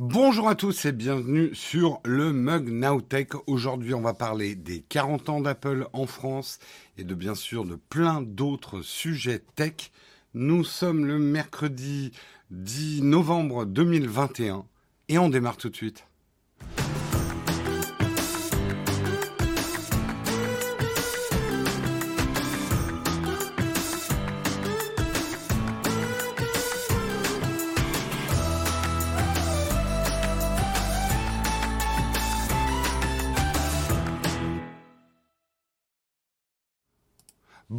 Bonjour 0.00 0.48
à 0.48 0.54
tous 0.54 0.84
et 0.84 0.92
bienvenue 0.92 1.52
sur 1.56 1.98
le 2.04 2.32
Mug 2.32 2.68
Nowtech. 2.68 3.32
Aujourd'hui, 3.48 3.94
on 3.94 4.00
va 4.00 4.14
parler 4.14 4.54
des 4.54 4.80
40 4.88 5.28
ans 5.28 5.40
d'Apple 5.40 5.88
en 5.92 6.06
France 6.06 6.60
et 6.98 7.02
de 7.02 7.16
bien 7.16 7.34
sûr 7.34 7.64
de 7.64 7.74
plein 7.74 8.22
d'autres 8.22 8.80
sujets 8.80 9.42
tech. 9.56 9.90
Nous 10.34 10.62
sommes 10.62 11.04
le 11.04 11.18
mercredi 11.18 12.12
10 12.52 13.02
novembre 13.02 13.64
2021 13.64 14.66
et 15.08 15.18
on 15.18 15.30
démarre 15.30 15.56
tout 15.56 15.68
de 15.68 15.74
suite. 15.74 16.07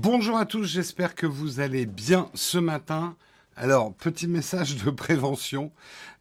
Bonjour 0.01 0.37
à 0.37 0.45
tous, 0.45 0.63
j'espère 0.63 1.13
que 1.13 1.25
vous 1.25 1.59
allez 1.59 1.85
bien 1.85 2.29
ce 2.33 2.57
matin. 2.57 3.17
Alors, 3.57 3.93
petit 3.93 4.27
message 4.27 4.77
de 4.77 4.91
prévention. 4.91 5.73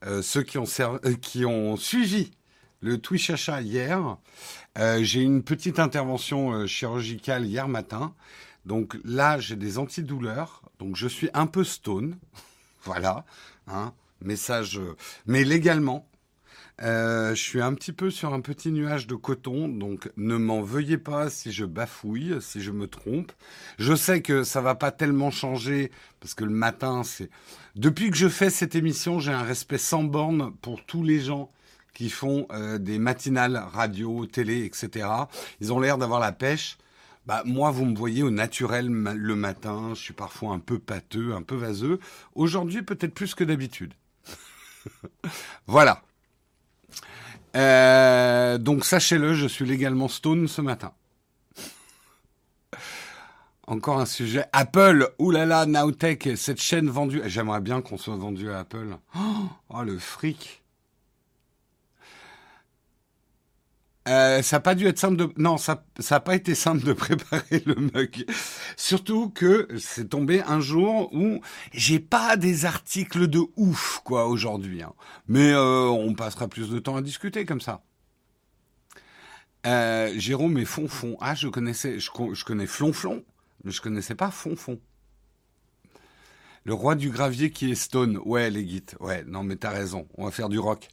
Euh, 0.05 0.21
ceux 0.21 0.43
qui 0.43 0.59
ont, 0.59 0.65
euh, 0.81 1.15
qui 1.23 1.45
ont, 1.45 1.77
suivi 1.77 2.33
le 2.81 2.99
Twitch 2.99 3.31
achat 3.31 3.63
hier, 3.63 4.17
euh, 4.79 4.99
j'ai 5.05 5.21
une 5.21 5.45
petite 5.45 5.79
intervention 5.79 6.51
euh, 6.51 6.67
chirurgicale 6.67 7.47
hier 7.47 7.69
matin. 7.69 8.15
Donc 8.67 8.99
là, 9.05 9.39
j'ai 9.39 9.55
des 9.55 9.79
antidouleurs. 9.79 10.63
Donc 10.81 10.97
je 10.97 11.07
suis 11.07 11.31
un 11.33 11.47
peu 11.47 11.63
stone. 11.63 12.17
voilà. 12.83 13.25
Hein, 13.69 13.93
message. 14.21 14.81
Mais 15.27 15.45
légalement, 15.45 16.05
euh, 16.81 17.35
je 17.35 17.43
suis 17.43 17.61
un 17.61 17.75
petit 17.75 17.93
peu 17.93 18.11
sur 18.11 18.33
un 18.33 18.41
petit 18.41 18.71
nuage 18.71 19.07
de 19.07 19.17
coton, 19.17 19.69
donc 19.69 20.11
ne 20.17 20.37
m'en 20.37 20.63
veuillez 20.63 20.99
pas 20.99 21.29
si 21.29 21.51
je 21.51 21.65
bafouille, 21.65 22.37
si 22.41 22.61
je 22.61 22.71
me 22.71 22.87
trompe. 22.87 23.33
Je 23.79 23.95
sais 23.95 24.23
que 24.23 24.45
ça 24.45 24.61
va 24.61 24.75
pas 24.75 24.93
tellement 24.93 25.31
changer 25.31 25.91
parce 26.21 26.35
que 26.35 26.45
le 26.45 26.53
matin, 26.53 27.03
c'est 27.03 27.31
depuis 27.75 28.11
que 28.11 28.17
je 28.17 28.29
fais 28.29 28.51
cette 28.51 28.75
émission, 28.75 29.19
j'ai 29.19 29.33
un 29.33 29.43
respect 29.43 29.79
sans 29.79 30.05
borne 30.05 30.53
pour 30.63 30.85
tous 30.85 31.03
les 31.03 31.21
gens 31.21 31.51
qui 31.95 32.11
font 32.11 32.47
euh, 32.53 32.79
des 32.79 32.99
matinales 33.01 33.57
radio, 33.73 34.25
télé, 34.27 34.65
etc. 34.65 35.09
Ils 35.61 35.73
ont 35.73 35.81
l'air 35.81 35.99
d'avoir 35.99 36.21
la 36.21 36.31
pêche. 36.31 36.79
Bah, 37.27 37.43
moi, 37.45 37.73
vous 37.73 37.85
me 37.85 37.97
voyez 37.97 38.23
au 38.23 38.31
naturel 38.31 38.89
le 38.89 39.35
matin. 39.35 39.91
Je 39.95 40.01
suis 40.01 40.15
parfois 40.15 40.55
un 40.55 40.61
peu 40.61 40.79
pâteux, 40.79 41.35
un 41.35 41.43
peu 41.43 41.57
vaseux. 41.57 41.99
Aujourd'hui, 42.35 42.83
peut-être 42.83 43.15
plus 43.15 43.35
que 43.35 43.43
d'habitude. 43.45 43.95
voilà. 45.67 46.03
Euh, 47.59 48.57
donc 48.59 48.85
sachez-le, 48.85 49.35
je 49.35 49.47
suis 49.47 49.67
légalement 49.67 50.09
stone 50.09 50.47
ce 50.49 50.61
matin. 50.61 50.93
Encore 53.67 54.01
un 54.01 54.07
sujet. 54.07 54.47
Apple, 54.53 55.13
oulala, 55.19 55.67
Nowtech, 55.67 56.37
cette 56.37 56.61
chaîne 56.61 56.89
vendue. 56.89 57.21
J'aimerais 57.27 57.61
bien 57.61 57.83
qu'on 57.83 57.99
soit 57.99 58.17
vendu 58.17 58.51
à 58.51 58.61
Apple. 58.61 58.97
Oh, 59.69 59.83
le 59.83 59.99
fric. 59.99 60.58
Euh, 64.09 64.41
ça 64.41 64.57
n'a 64.57 64.61
pas 64.61 64.75
dû 64.75 64.87
être 64.87 64.99
simple 64.99 65.17
de... 65.17 65.31
Non, 65.37 65.59
ça 65.59 65.85
n'a 66.11 66.21
pas 66.21 66.35
été 66.35 66.55
simple 66.55 66.83
de 66.83 66.93
préparer 66.95 67.63
le 67.67 67.75
mug. 67.75 68.25
Surtout 68.77 69.29
que 69.29 69.69
c'est 69.79 70.09
tombé 70.09 70.43
un 70.47 70.61
jour 70.61 71.13
où 71.13 71.41
j'ai 71.73 72.01
pas 72.01 72.37
des 72.37 72.65
articles 72.65 73.29
de 73.29 73.41
ouf, 73.57 74.01
quoi, 74.05 74.27
aujourd'hui. 74.27 74.83
Hein. 74.83 74.95
Mais 75.27 75.53
euh, 75.53 75.89
on 75.89 76.15
passera 76.15 76.49
plus 76.49 76.71
de 76.71 76.79
temps 76.79 76.97
à 76.97 77.03
discuter 77.03 77.45
comme 77.45 77.61
ça. 77.61 77.83
Euh, 79.67 80.13
Jérôme 80.17 80.57
et 80.57 80.65
Fonfon. 80.65 81.19
Ah, 81.21 81.35
je 81.35 81.49
connaissais, 81.49 81.99
je, 81.99 82.45
connais 82.45 82.67
Flonflon, 82.67 83.25
mais 83.65 83.73
je 83.73 83.83
connaissais 83.83 84.15
pas 84.15 84.31
Fonfon. 84.31 84.81
Le 86.65 86.73
roi 86.73 86.95
du 86.95 87.11
gravier 87.11 87.51
qui 87.51 87.71
est 87.71 87.75
Stone. 87.75 88.19
Ouais, 88.25 88.49
les 88.49 88.65
guides. 88.65 88.95
Ouais, 89.01 89.23
non, 89.27 89.43
mais 89.43 89.57
t'as 89.57 89.71
raison. 89.71 90.09
On 90.17 90.25
va 90.25 90.31
faire 90.31 90.49
du 90.49 90.59
rock. 90.59 90.89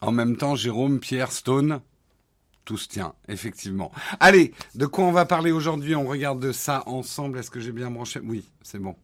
En 0.00 0.12
même 0.12 0.36
temps, 0.36 0.54
Jérôme, 0.54 1.00
Pierre, 1.00 1.32
Stone, 1.32 1.80
tout 2.64 2.76
se 2.76 2.88
tient, 2.88 3.14
effectivement. 3.28 3.92
Allez, 4.20 4.52
de 4.74 4.86
quoi 4.86 5.04
on 5.04 5.12
va 5.12 5.24
parler 5.24 5.52
aujourd'hui? 5.52 5.94
On 5.94 6.06
regarde 6.06 6.52
ça 6.52 6.82
ensemble. 6.86 7.38
Est-ce 7.38 7.50
que 7.50 7.60
j'ai 7.60 7.72
bien 7.72 7.90
branché? 7.90 8.20
Oui, 8.22 8.44
c'est 8.62 8.78
bon. 8.78 8.94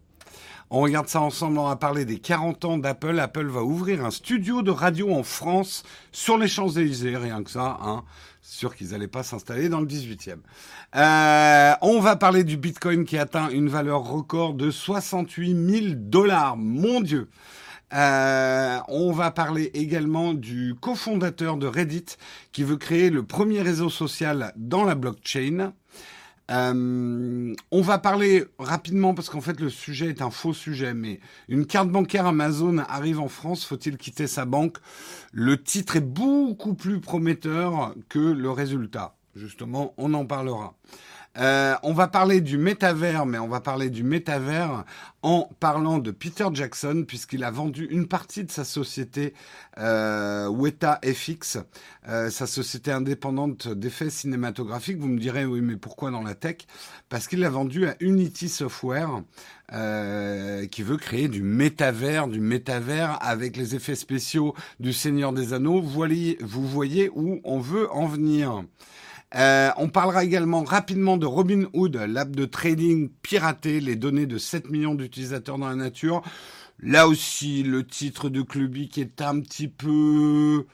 On 0.74 0.80
regarde 0.80 1.06
ça 1.06 1.20
ensemble, 1.20 1.58
on 1.58 1.68
va 1.68 1.76
parler 1.76 2.06
des 2.06 2.18
40 2.18 2.64
ans 2.64 2.78
d'Apple. 2.78 3.20
Apple 3.20 3.46
va 3.46 3.62
ouvrir 3.62 4.04
un 4.06 4.10
studio 4.10 4.62
de 4.62 4.70
radio 4.70 5.12
en 5.12 5.22
France 5.22 5.82
sur 6.12 6.38
les 6.38 6.48
Champs-Élysées, 6.48 7.14
rien 7.14 7.42
que 7.42 7.50
ça, 7.50 7.78
hein. 7.82 8.04
Sûr 8.40 8.74
qu'ils 8.74 8.88
n'allaient 8.88 9.06
pas 9.06 9.22
s'installer 9.22 9.68
dans 9.68 9.80
le 9.80 9.86
18e. 9.86 10.38
Euh, 10.96 11.74
on 11.82 12.00
va 12.00 12.16
parler 12.16 12.42
du 12.42 12.56
Bitcoin 12.56 13.04
qui 13.04 13.18
atteint 13.18 13.50
une 13.50 13.68
valeur 13.68 14.00
record 14.00 14.54
de 14.54 14.70
68 14.70 15.80
000 15.90 15.94
dollars. 15.96 16.56
Mon 16.56 17.02
Dieu 17.02 17.28
euh, 17.94 18.78
on 18.88 19.12
va 19.12 19.30
parler 19.30 19.70
également 19.74 20.34
du 20.34 20.74
cofondateur 20.80 21.56
de 21.56 21.66
Reddit 21.66 22.16
qui 22.52 22.64
veut 22.64 22.76
créer 22.76 23.10
le 23.10 23.22
premier 23.22 23.60
réseau 23.60 23.90
social 23.90 24.52
dans 24.56 24.84
la 24.84 24.94
blockchain. 24.94 25.72
Euh, 26.50 27.54
on 27.70 27.80
va 27.82 27.98
parler 27.98 28.44
rapidement 28.58 29.14
parce 29.14 29.30
qu'en 29.30 29.40
fait 29.40 29.60
le 29.60 29.70
sujet 29.70 30.08
est 30.08 30.22
un 30.22 30.30
faux 30.30 30.52
sujet, 30.52 30.92
mais 30.92 31.20
une 31.48 31.66
carte 31.66 31.88
bancaire 31.88 32.26
Amazon 32.26 32.78
arrive 32.78 33.20
en 33.20 33.28
France. 33.28 33.64
Faut-il 33.64 33.96
quitter 33.96 34.26
sa 34.26 34.44
banque? 34.44 34.78
Le 35.32 35.62
titre 35.62 35.96
est 35.96 36.00
beaucoup 36.00 36.74
plus 36.74 37.00
prometteur 37.00 37.94
que 38.08 38.18
le 38.18 38.50
résultat. 38.50 39.14
Justement, 39.34 39.94
on 39.96 40.12
en 40.12 40.26
parlera. 40.26 40.74
Euh, 41.38 41.74
on 41.82 41.94
va 41.94 42.08
parler 42.08 42.40
du 42.40 42.58
métavers, 42.58 43.24
mais 43.24 43.38
on 43.38 43.48
va 43.48 43.60
parler 43.60 43.88
du 43.88 44.02
métavers 44.02 44.84
en 45.22 45.48
parlant 45.60 45.98
de 45.98 46.10
Peter 46.10 46.46
Jackson, 46.52 47.04
puisqu'il 47.06 47.44
a 47.44 47.50
vendu 47.50 47.86
une 47.90 48.06
partie 48.06 48.44
de 48.44 48.50
sa 48.50 48.64
société 48.64 49.32
euh, 49.78 50.48
Weta 50.48 51.00
FX, 51.04 51.58
euh, 52.08 52.28
sa 52.28 52.46
société 52.46 52.90
indépendante 52.90 53.68
d'effets 53.68 54.10
cinématographiques. 54.10 54.98
Vous 54.98 55.08
me 55.08 55.18
direz, 55.18 55.46
oui, 55.46 55.60
mais 55.62 55.76
pourquoi 55.76 56.10
dans 56.10 56.22
la 56.22 56.34
tech? 56.34 56.58
Parce 57.08 57.28
qu'il 57.28 57.40
l'a 57.40 57.50
vendu 57.50 57.86
à 57.86 57.94
Unity 58.00 58.48
Software, 58.48 59.22
euh, 59.72 60.66
qui 60.66 60.82
veut 60.82 60.98
créer 60.98 61.28
du 61.28 61.42
métavers, 61.42 62.28
du 62.28 62.40
métavers 62.40 63.16
avec 63.22 63.56
les 63.56 63.74
effets 63.74 63.94
spéciaux 63.94 64.54
du 64.80 64.92
Seigneur 64.92 65.32
des 65.32 65.54
Anneaux. 65.54 65.80
Vous 65.80 66.68
voyez 66.68 67.10
où 67.14 67.40
on 67.44 67.58
veut 67.58 67.90
en 67.90 68.06
venir. 68.06 68.64
Euh, 69.34 69.70
on 69.76 69.88
parlera 69.88 70.24
également 70.24 70.62
rapidement 70.62 71.16
de 71.16 71.26
Robinhood, 71.26 71.96
l'app 71.96 72.30
de 72.30 72.44
trading 72.44 73.08
piraté, 73.22 73.80
les 73.80 73.96
données 73.96 74.26
de 74.26 74.38
7 74.38 74.70
millions 74.70 74.94
d'utilisateurs 74.94 75.58
dans 75.58 75.68
la 75.68 75.76
nature. 75.76 76.22
Là 76.80 77.08
aussi, 77.08 77.62
le 77.62 77.86
titre 77.86 78.28
de 78.28 78.42
Clubic 78.42 78.98
est 78.98 79.22
un 79.22 79.40
petit 79.40 79.68
peu 79.68 80.66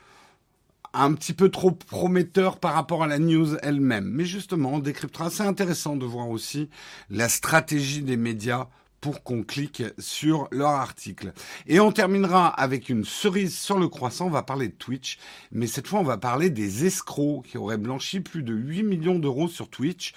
un 0.94 1.12
petit 1.14 1.34
peu 1.34 1.50
trop 1.50 1.70
prometteur 1.70 2.58
par 2.58 2.72
rapport 2.74 3.02
à 3.02 3.06
la 3.06 3.18
news 3.18 3.56
elle-même. 3.62 4.06
Mais 4.06 4.24
justement, 4.24 4.74
on 4.74 4.78
décryptera. 4.78 5.30
C'est 5.30 5.44
intéressant 5.44 5.96
de 5.96 6.06
voir 6.06 6.28
aussi 6.30 6.70
la 7.10 7.28
stratégie 7.28 8.02
des 8.02 8.16
médias 8.16 8.68
pour 9.00 9.22
qu'on 9.22 9.42
clique 9.42 9.82
sur 9.98 10.48
leur 10.50 10.70
article. 10.70 11.32
Et 11.66 11.80
on 11.80 11.92
terminera 11.92 12.48
avec 12.48 12.88
une 12.88 13.04
cerise 13.04 13.56
sur 13.56 13.78
le 13.78 13.88
croissant, 13.88 14.26
on 14.26 14.30
va 14.30 14.42
parler 14.42 14.68
de 14.68 14.74
Twitch, 14.74 15.18
mais 15.52 15.66
cette 15.66 15.86
fois 15.86 16.00
on 16.00 16.04
va 16.04 16.18
parler 16.18 16.50
des 16.50 16.86
escrocs 16.86 17.46
qui 17.46 17.58
auraient 17.58 17.78
blanchi 17.78 18.20
plus 18.20 18.42
de 18.42 18.54
8 18.54 18.82
millions 18.82 19.18
d'euros 19.18 19.48
sur 19.48 19.68
Twitch. 19.68 20.14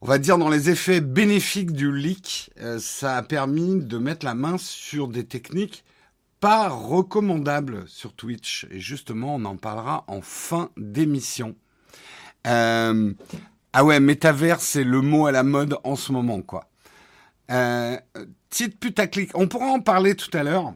On 0.00 0.06
va 0.06 0.18
dire 0.18 0.38
dans 0.38 0.48
les 0.48 0.70
effets 0.70 1.00
bénéfiques 1.00 1.72
du 1.72 1.92
leak, 1.92 2.50
euh, 2.60 2.78
ça 2.78 3.16
a 3.16 3.22
permis 3.22 3.82
de 3.84 3.98
mettre 3.98 4.24
la 4.24 4.34
main 4.34 4.56
sur 4.56 5.08
des 5.08 5.24
techniques 5.24 5.84
pas 6.40 6.68
recommandables 6.68 7.84
sur 7.88 8.14
Twitch. 8.14 8.66
Et 8.70 8.80
justement, 8.80 9.34
on 9.34 9.44
en 9.44 9.56
parlera 9.56 10.04
en 10.06 10.20
fin 10.20 10.70
d'émission. 10.76 11.56
Euh, 12.46 13.12
ah 13.72 13.84
ouais, 13.84 14.00
métavers, 14.00 14.60
c'est 14.60 14.84
le 14.84 15.00
mot 15.00 15.26
à 15.26 15.32
la 15.32 15.42
mode 15.42 15.76
en 15.84 15.96
ce 15.96 16.12
moment, 16.12 16.40
quoi. 16.40 16.70
Euh, 17.50 17.96
titre 18.50 18.78
putaclic. 18.78 19.30
On 19.34 19.48
pourra 19.48 19.66
en 19.66 19.80
parler 19.80 20.14
tout 20.14 20.36
à 20.36 20.42
l'heure. 20.42 20.74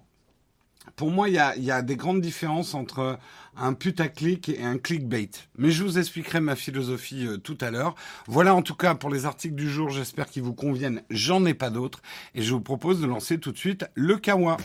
Pour 0.97 1.11
moi, 1.11 1.29
il 1.29 1.35
y 1.35 1.71
a, 1.71 1.83
des 1.83 1.97
grandes 1.97 2.21
différences 2.21 2.75
entre 2.75 3.19
un 3.57 3.73
putaclic 3.73 4.49
et 4.49 4.63
un 4.63 4.79
clickbait. 4.79 5.31
Mais 5.57 5.71
je 5.71 5.85
vous 5.85 5.99
expliquerai 5.99 6.41
ma 6.41 6.57
philosophie 6.57 7.27
euh, 7.27 7.39
tout 7.39 7.59
à 7.61 7.71
l'heure. 7.71 7.95
Voilà 8.27 8.55
en 8.55 8.63
tout 8.63 8.75
cas 8.75 8.95
pour 8.95 9.11
les 9.11 9.27
articles 9.27 9.55
du 9.55 9.71
jour. 9.71 9.91
J'espère 9.91 10.27
qu'ils 10.27 10.43
vous 10.43 10.55
conviennent. 10.55 11.03
J'en 11.11 11.45
ai 11.47 11.55
pas 11.55 11.71
d'autres. 11.71 12.03
Et 12.35 12.43
je 12.43 12.53
vous 12.53 12.61
propose 12.61 13.01
de 13.01 13.07
lancer 13.07 13.39
tout 13.39 13.53
de 13.53 13.59
suite 13.59 13.87
le 13.95 14.17
Kawa. 14.17 14.57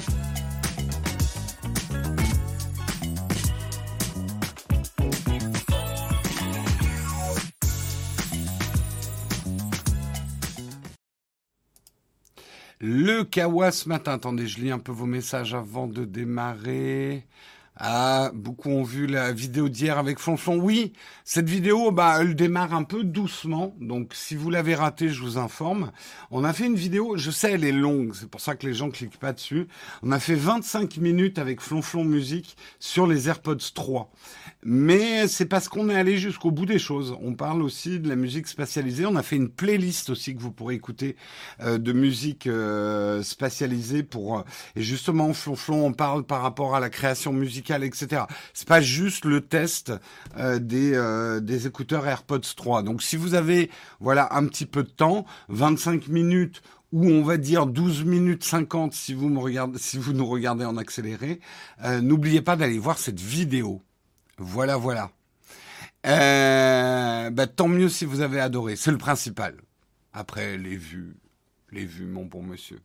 Le 12.80 13.24
Kawa 13.24 13.72
ce 13.72 13.90
matin. 13.90 14.14
Attendez, 14.14 14.46
je 14.46 14.60
lis 14.60 14.70
un 14.70 14.78
peu 14.78 14.92
vos 14.92 15.08
messages 15.08 15.56
avant 15.56 15.88
de 15.88 16.06
démarrer. 16.06 17.26
Ah, 17.80 18.32
beaucoup 18.36 18.70
ont 18.70 18.84
vu 18.84 19.08
la 19.08 19.32
vidéo 19.32 19.68
d'hier 19.68 19.98
avec 19.98 20.20
Flonflon. 20.20 20.58
Oui, 20.58 20.94
cette 21.24 21.50
vidéo, 21.50 21.92
bah, 21.92 22.18
elle 22.22 22.36
démarre 22.36 22.76
un 22.76 22.84
peu 22.84 23.04
doucement. 23.04 23.76
Donc, 23.80 24.14
si 24.14 24.36
vous 24.36 24.52
l'avez 24.52 24.76
ratée, 24.76 25.10
je 25.10 25.22
vous 25.22 25.40
informe. 25.40 25.92
On 26.30 26.44
a 26.44 26.54
fait 26.54 26.66
une 26.66 26.76
vidéo, 26.76 27.18
je 27.18 27.32
sais, 27.32 27.52
elle 27.52 27.64
est 27.64 27.72
longue. 27.72 28.14
C'est 28.14 28.30
pour 28.30 28.42
ça 28.42 28.56
que 28.56 28.66
les 28.66 28.74
gens 28.74 28.92
cliquent 28.92 29.20
pas 29.20 29.34
dessus. 29.34 29.68
On 30.04 30.12
a 30.12 30.20
fait 30.20 30.36
25 30.36 30.98
minutes 30.98 31.40
avec 31.40 31.62
Flonflon 31.62 32.04
Musique 32.04 32.58
sur 32.80 33.08
les 33.08 33.28
AirPods 33.28 33.58
3. 33.74 34.12
Mais 34.64 35.28
c'est 35.28 35.46
parce 35.46 35.70
qu'on 35.70 35.90
est 35.90 35.96
allé 35.96 36.18
jusqu'au 36.18 36.50
bout 36.50 36.66
des 36.66 36.80
choses. 36.80 37.16
On 37.22 37.36
parle 37.36 37.62
aussi 37.62 38.00
de 38.00 38.10
la 38.10 38.16
musique 38.16 38.48
spatialisée. 38.48 39.06
On 39.06 39.16
a 39.16 39.22
fait 39.22 39.36
une 39.36 39.50
playlist 39.50 40.10
aussi 40.10 40.36
que 40.36 40.42
vous 40.42 40.52
pourrez 40.52 40.74
écouter 40.74 41.16
euh, 41.62 41.78
de 41.78 41.94
musique 41.94 42.48
euh, 42.48 43.22
spatialisée 43.22 44.02
pour. 44.02 44.40
Euh, 44.40 44.44
et 44.76 44.82
justement, 44.82 45.32
Flonflon, 45.34 45.86
on 45.86 45.94
parle 45.94 46.24
par 46.24 46.42
rapport 46.42 46.76
à 46.76 46.80
la 46.80 46.90
création 46.90 47.34
musicale, 47.34 47.84
etc. 47.84 48.24
C'est 48.54 48.68
pas 48.68 48.82
juste 48.82 49.26
le 49.26 49.42
test 49.42 49.94
des 50.38 50.98
des 51.42 51.68
écouteurs 51.68 52.08
AirPods 52.08 52.40
3. 52.56 52.84
Donc, 52.84 53.04
si 53.04 53.16
vous 53.16 53.36
avez 53.36 53.70
voilà 54.00 54.36
un 54.36 54.46
petit 54.48 54.66
peu 54.66 54.84
de 54.84 54.90
temps, 54.90 55.26
25 55.50 56.08
minutes 56.08 56.62
ou 56.92 57.06
on 57.06 57.22
va 57.22 57.38
dire 57.38 57.68
12 57.68 58.06
minutes 58.06 58.44
50 58.44 58.94
si 58.94 59.14
vous 59.14 59.30
me 59.30 59.40
regardez, 59.40 59.78
si 59.78 59.98
vous 59.98 60.14
nous 60.14 60.26
regardez 60.26 60.66
en 60.66 60.78
accéléré, 60.78 61.40
n'oubliez 62.02 62.42
pas 62.42 62.56
d'aller 62.56 62.80
voir 62.80 62.98
cette 62.98 63.20
vidéo. 63.20 63.84
Voilà, 64.38 64.78
voilà. 64.78 65.12
Euh, 66.06 67.30
bah, 67.32 67.48
tant 67.48 67.68
mieux 67.68 67.90
si 67.90 68.06
vous 68.06 68.22
avez 68.22 68.40
adoré, 68.40 68.76
c'est 68.76 68.92
le 68.92 68.98
principal. 68.98 69.56
Après, 70.14 70.58
les 70.58 70.78
vues, 70.78 71.16
les 71.72 71.86
vues, 71.86 72.06
mon 72.06 72.26
bon 72.26 72.44
monsieur. 72.44 72.80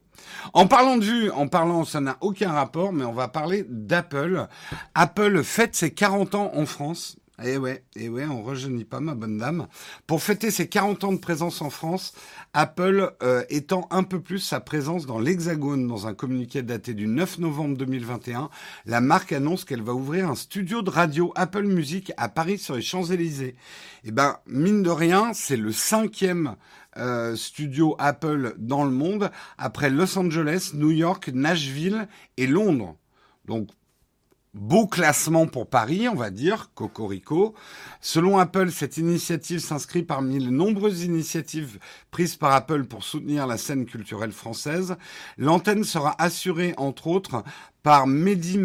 En 0.54 0.66
parlant 0.66 0.96
de 0.96 1.04
vues, 1.04 1.30
en 1.30 1.48
parlant, 1.48 1.84
ça 1.84 2.00
n'a 2.00 2.16
aucun 2.20 2.52
rapport, 2.52 2.92
mais 2.92 3.04
on 3.04 3.12
va 3.12 3.28
parler 3.28 3.64
d'Apple. 3.68 4.46
Apple 4.94 5.42
fête 5.42 5.76
ses 5.76 5.92
40 5.92 6.34
ans 6.34 6.50
en 6.54 6.66
France. 6.66 7.16
Eh 7.42 7.56
ouais, 7.56 7.82
eh 7.96 8.10
ouais, 8.10 8.26
on 8.26 8.42
rejeunit 8.42 8.84
pas, 8.84 9.00
ma 9.00 9.14
bonne 9.14 9.38
dame. 9.38 9.66
Pour 10.06 10.22
fêter 10.22 10.50
ses 10.50 10.68
40 10.68 11.04
ans 11.04 11.12
de 11.12 11.18
présence 11.18 11.62
en 11.62 11.70
France, 11.70 12.12
Apple 12.52 13.16
euh, 13.22 13.42
étend 13.48 13.88
un 13.90 14.02
peu 14.02 14.20
plus 14.20 14.38
sa 14.38 14.60
présence 14.60 15.06
dans 15.06 15.18
l'Hexagone. 15.18 15.88
Dans 15.88 16.06
un 16.06 16.12
communiqué 16.12 16.62
daté 16.62 16.92
du 16.92 17.06
9 17.06 17.38
novembre 17.38 17.78
2021, 17.78 18.50
la 18.84 19.00
marque 19.00 19.32
annonce 19.32 19.64
qu'elle 19.64 19.82
va 19.82 19.94
ouvrir 19.94 20.28
un 20.28 20.34
studio 20.34 20.82
de 20.82 20.90
radio 20.90 21.32
Apple 21.34 21.64
Music 21.64 22.12
à 22.18 22.28
Paris 22.28 22.58
sur 22.58 22.76
les 22.76 22.82
Champs-Élysées. 22.82 23.56
Eh 24.04 24.10
ben, 24.10 24.36
mine 24.46 24.82
de 24.82 24.90
rien, 24.90 25.32
c'est 25.32 25.56
le 25.56 25.72
cinquième 25.72 26.56
euh, 26.98 27.34
studio 27.34 27.96
Apple 27.98 28.54
dans 28.58 28.84
le 28.84 28.90
monde, 28.90 29.30
après 29.56 29.88
Los 29.88 30.18
Angeles, 30.18 30.72
New 30.74 30.90
York, 30.90 31.30
Nashville 31.32 32.08
et 32.36 32.46
Londres. 32.46 32.96
Donc 33.46 33.68
Beau 34.54 34.86
classement 34.86 35.46
pour 35.46 35.66
Paris, 35.66 36.08
on 36.08 36.14
va 36.14 36.28
dire, 36.28 36.72
Cocorico. 36.74 37.54
Selon 38.02 38.36
Apple, 38.36 38.70
cette 38.70 38.98
initiative 38.98 39.60
s'inscrit 39.60 40.02
parmi 40.02 40.38
les 40.38 40.50
nombreuses 40.50 41.04
initiatives 41.04 41.78
prises 42.10 42.36
par 42.36 42.52
Apple 42.52 42.84
pour 42.84 43.02
soutenir 43.02 43.46
la 43.46 43.56
scène 43.56 43.86
culturelle 43.86 44.32
française. 44.32 44.96
L'antenne 45.38 45.84
sera 45.84 46.14
assurée, 46.18 46.74
entre 46.76 47.06
autres, 47.06 47.42
par 47.82 48.06
Mehdi 48.06 48.58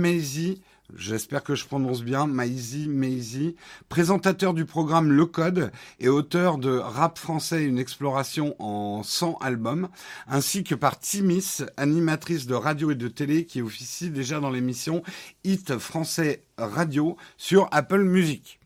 j'espère 0.95 1.43
que 1.43 1.55
je 1.55 1.65
prononce 1.65 2.03
bien, 2.03 2.27
Maizi 2.27 2.87
Maizi, 2.87 3.55
présentateur 3.89 4.53
du 4.53 4.65
programme 4.65 5.11
Le 5.11 5.25
Code 5.25 5.71
et 5.99 6.09
auteur 6.09 6.57
de 6.57 6.77
Rap 6.77 7.17
français, 7.17 7.63
une 7.63 7.79
exploration 7.79 8.55
en 8.59 9.03
100 9.03 9.37
albums, 9.41 9.89
ainsi 10.27 10.63
que 10.63 10.75
par 10.75 10.99
Timis, 10.99 11.63
animatrice 11.77 12.47
de 12.47 12.55
radio 12.55 12.91
et 12.91 12.95
de 12.95 13.07
télé 13.07 13.45
qui 13.45 13.61
officie 13.61 14.09
déjà 14.09 14.39
dans 14.39 14.49
l'émission 14.49 15.03
Hit 15.43 15.77
français 15.77 16.43
radio 16.57 17.17
sur 17.37 17.67
Apple 17.71 18.03
Music. 18.03 18.59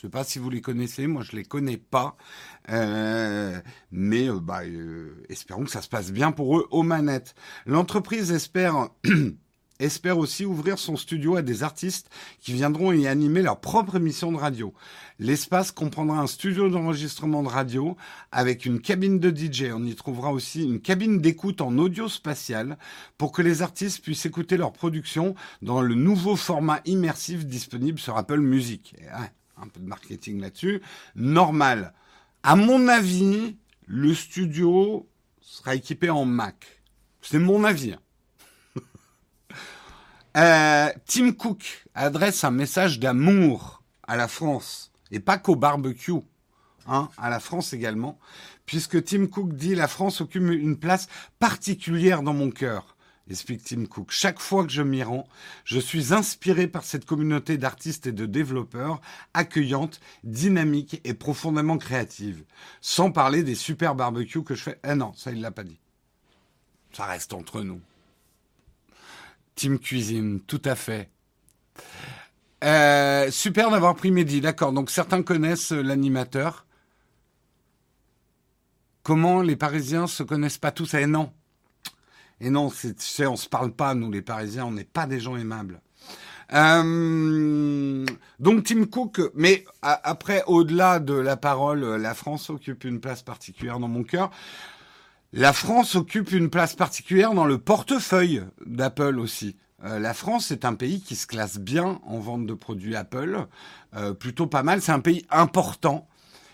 Je 0.00 0.06
ne 0.06 0.08
sais 0.08 0.08
pas 0.08 0.24
si 0.24 0.38
vous 0.38 0.48
les 0.48 0.62
connaissez, 0.62 1.06
moi 1.06 1.22
je 1.22 1.36
les 1.36 1.44
connais 1.44 1.76
pas, 1.76 2.16
euh, 2.70 3.60
mais 3.90 4.30
euh, 4.30 4.40
bah, 4.40 4.62
euh, 4.64 5.22
espérons 5.28 5.64
que 5.64 5.70
ça 5.70 5.82
se 5.82 5.88
passe 5.88 6.10
bien 6.10 6.32
pour 6.32 6.58
eux 6.58 6.66
aux 6.70 6.82
manettes. 6.82 7.34
L'entreprise 7.66 8.32
espère 8.32 8.88
espère 9.80 10.18
aussi 10.18 10.44
ouvrir 10.44 10.78
son 10.78 10.96
studio 10.96 11.36
à 11.36 11.42
des 11.42 11.62
artistes 11.62 12.10
qui 12.40 12.52
viendront 12.52 12.92
y 12.92 13.06
animer 13.06 13.42
leur 13.42 13.60
propre 13.60 13.96
émission 13.96 14.30
de 14.30 14.36
radio. 14.36 14.72
L'espace 15.18 15.72
comprendra 15.72 16.18
un 16.20 16.26
studio 16.26 16.68
d'enregistrement 16.68 17.42
de 17.42 17.48
radio 17.48 17.96
avec 18.30 18.66
une 18.66 18.80
cabine 18.80 19.18
de 19.18 19.30
DJ. 19.34 19.72
On 19.74 19.84
y 19.84 19.94
trouvera 19.94 20.32
aussi 20.32 20.64
une 20.64 20.80
cabine 20.80 21.20
d'écoute 21.20 21.60
en 21.60 21.76
audio 21.78 22.08
spatial 22.08 22.78
pour 23.18 23.32
que 23.32 23.42
les 23.42 23.62
artistes 23.62 24.02
puissent 24.02 24.26
écouter 24.26 24.56
leur 24.56 24.72
production 24.72 25.34
dans 25.62 25.80
le 25.80 25.94
nouveau 25.94 26.36
format 26.36 26.80
immersif 26.84 27.46
disponible 27.46 27.98
sur 27.98 28.16
Apple 28.16 28.40
Music. 28.40 28.94
un 29.60 29.68
peu 29.68 29.80
de 29.80 29.86
marketing 29.86 30.40
là-dessus. 30.40 30.80
Normal. 31.14 31.92
À 32.42 32.56
mon 32.56 32.88
avis, 32.88 33.56
le 33.86 34.14
studio 34.14 35.06
sera 35.40 35.74
équipé 35.74 36.10
en 36.10 36.24
Mac. 36.24 36.80
C'est 37.20 37.38
mon 37.38 37.64
avis. 37.64 37.94
Euh, 40.36 40.88
Tim 41.06 41.32
Cook 41.32 41.84
adresse 41.94 42.44
un 42.44 42.52
message 42.52 43.00
d'amour 43.00 43.82
à 44.06 44.16
la 44.16 44.28
France 44.28 44.92
et 45.10 45.18
pas 45.18 45.38
qu'au 45.38 45.56
barbecue, 45.56 46.12
hein, 46.86 47.08
à 47.18 47.30
la 47.30 47.40
France 47.40 47.72
également, 47.72 48.18
puisque 48.64 49.02
Tim 49.02 49.26
Cook 49.26 49.54
dit 49.54 49.74
la 49.74 49.88
France 49.88 50.20
occupe 50.20 50.42
une 50.42 50.78
place 50.78 51.08
particulière 51.40 52.22
dans 52.22 52.34
mon 52.34 52.50
cœur. 52.50 52.96
Explique 53.28 53.62
Tim 53.62 53.86
Cook. 53.86 54.10
Chaque 54.10 54.40
fois 54.40 54.64
que 54.64 54.72
je 54.72 54.82
m'y 54.82 55.04
rends, 55.04 55.26
je 55.64 55.78
suis 55.78 56.12
inspiré 56.12 56.66
par 56.66 56.82
cette 56.82 57.04
communauté 57.04 57.58
d'artistes 57.58 58.08
et 58.08 58.12
de 58.12 58.26
développeurs 58.26 59.00
accueillante, 59.34 60.00
dynamique 60.24 61.00
et 61.04 61.14
profondément 61.14 61.78
créative. 61.78 62.44
Sans 62.80 63.12
parler 63.12 63.44
des 63.44 63.54
super 63.54 63.94
barbecues 63.94 64.42
que 64.42 64.56
je 64.56 64.62
fais. 64.62 64.80
Eh 64.84 64.94
non, 64.94 65.12
ça 65.14 65.30
il 65.30 65.40
l'a 65.40 65.52
pas 65.52 65.62
dit. 65.62 65.78
Ça 66.92 67.06
reste 67.06 67.32
entre 67.32 67.62
nous. 67.62 67.80
Team 69.60 69.78
Cuisine, 69.78 70.40
tout 70.40 70.62
à 70.64 70.74
fait. 70.74 71.10
Euh, 72.64 73.30
super 73.30 73.70
d'avoir 73.70 73.94
pris 73.94 74.10
Mehdi, 74.10 74.40
d'accord. 74.40 74.72
Donc 74.72 74.88
certains 74.88 75.22
connaissent 75.22 75.72
l'animateur. 75.72 76.64
Comment 79.02 79.42
les 79.42 79.56
Parisiens 79.56 80.06
se 80.06 80.22
connaissent 80.22 80.56
pas 80.56 80.70
tous? 80.72 80.94
Eh 80.94 81.04
non. 81.04 81.30
Et 82.40 82.46
eh 82.46 82.50
non, 82.50 82.70
c'est, 82.70 83.26
on 83.26 83.36
se 83.36 83.50
parle 83.50 83.72
pas, 83.72 83.92
nous 83.92 84.10
les 84.10 84.22
Parisiens, 84.22 84.64
on 84.64 84.72
n'est 84.72 84.84
pas 84.84 85.06
des 85.06 85.20
gens 85.20 85.36
aimables. 85.36 85.82
Euh, 86.54 88.06
donc 88.38 88.64
Tim 88.64 88.86
Cook, 88.86 89.20
mais 89.34 89.66
après, 89.82 90.42
au-delà 90.46 91.00
de 91.00 91.12
la 91.12 91.36
parole, 91.36 91.84
la 91.96 92.14
France 92.14 92.48
occupe 92.48 92.84
une 92.84 92.98
place 92.98 93.22
particulière 93.22 93.78
dans 93.78 93.88
mon 93.88 94.04
cœur. 94.04 94.30
La 95.32 95.52
France 95.52 95.94
occupe 95.94 96.32
une 96.32 96.50
place 96.50 96.74
particulière 96.74 97.34
dans 97.34 97.44
le 97.44 97.58
portefeuille 97.58 98.42
d'Apple 98.66 99.20
aussi. 99.20 99.56
Euh, 99.84 100.00
la 100.00 100.12
France 100.12 100.50
est 100.50 100.64
un 100.64 100.74
pays 100.74 101.00
qui 101.00 101.14
se 101.14 101.28
classe 101.28 101.58
bien 101.58 102.00
en 102.04 102.18
vente 102.18 102.46
de 102.46 102.54
produits 102.54 102.96
Apple, 102.96 103.46
euh, 103.94 104.12
plutôt 104.12 104.48
pas 104.48 104.64
mal. 104.64 104.82
C'est 104.82 104.90
un 104.90 104.98
pays 104.98 105.24
important. 105.30 106.08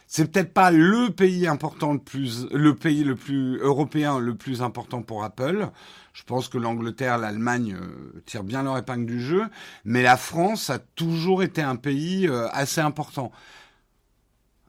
C'est 0.06 0.30
peut-être 0.30 0.52
pas 0.52 0.70
le 0.70 1.08
pays 1.08 1.46
important 1.46 1.94
le 1.94 2.00
plus, 2.00 2.46
le 2.52 2.74
pays 2.74 3.02
le 3.02 3.16
plus 3.16 3.56
européen 3.60 4.18
le 4.18 4.34
plus 4.34 4.60
important 4.60 5.00
pour 5.00 5.24
Apple. 5.24 5.70
Je 6.12 6.24
pense 6.24 6.48
que 6.48 6.58
l'Angleterre, 6.58 7.16
l'Allemagne 7.16 7.78
euh, 7.80 8.22
tirent 8.26 8.44
bien 8.44 8.62
leur 8.62 8.76
épingle 8.76 9.06
du 9.06 9.22
jeu, 9.22 9.44
mais 9.86 10.02
la 10.02 10.18
France 10.18 10.68
a 10.68 10.80
toujours 10.80 11.42
été 11.42 11.62
un 11.62 11.76
pays 11.76 12.28
assez 12.52 12.82
important. 12.82 13.32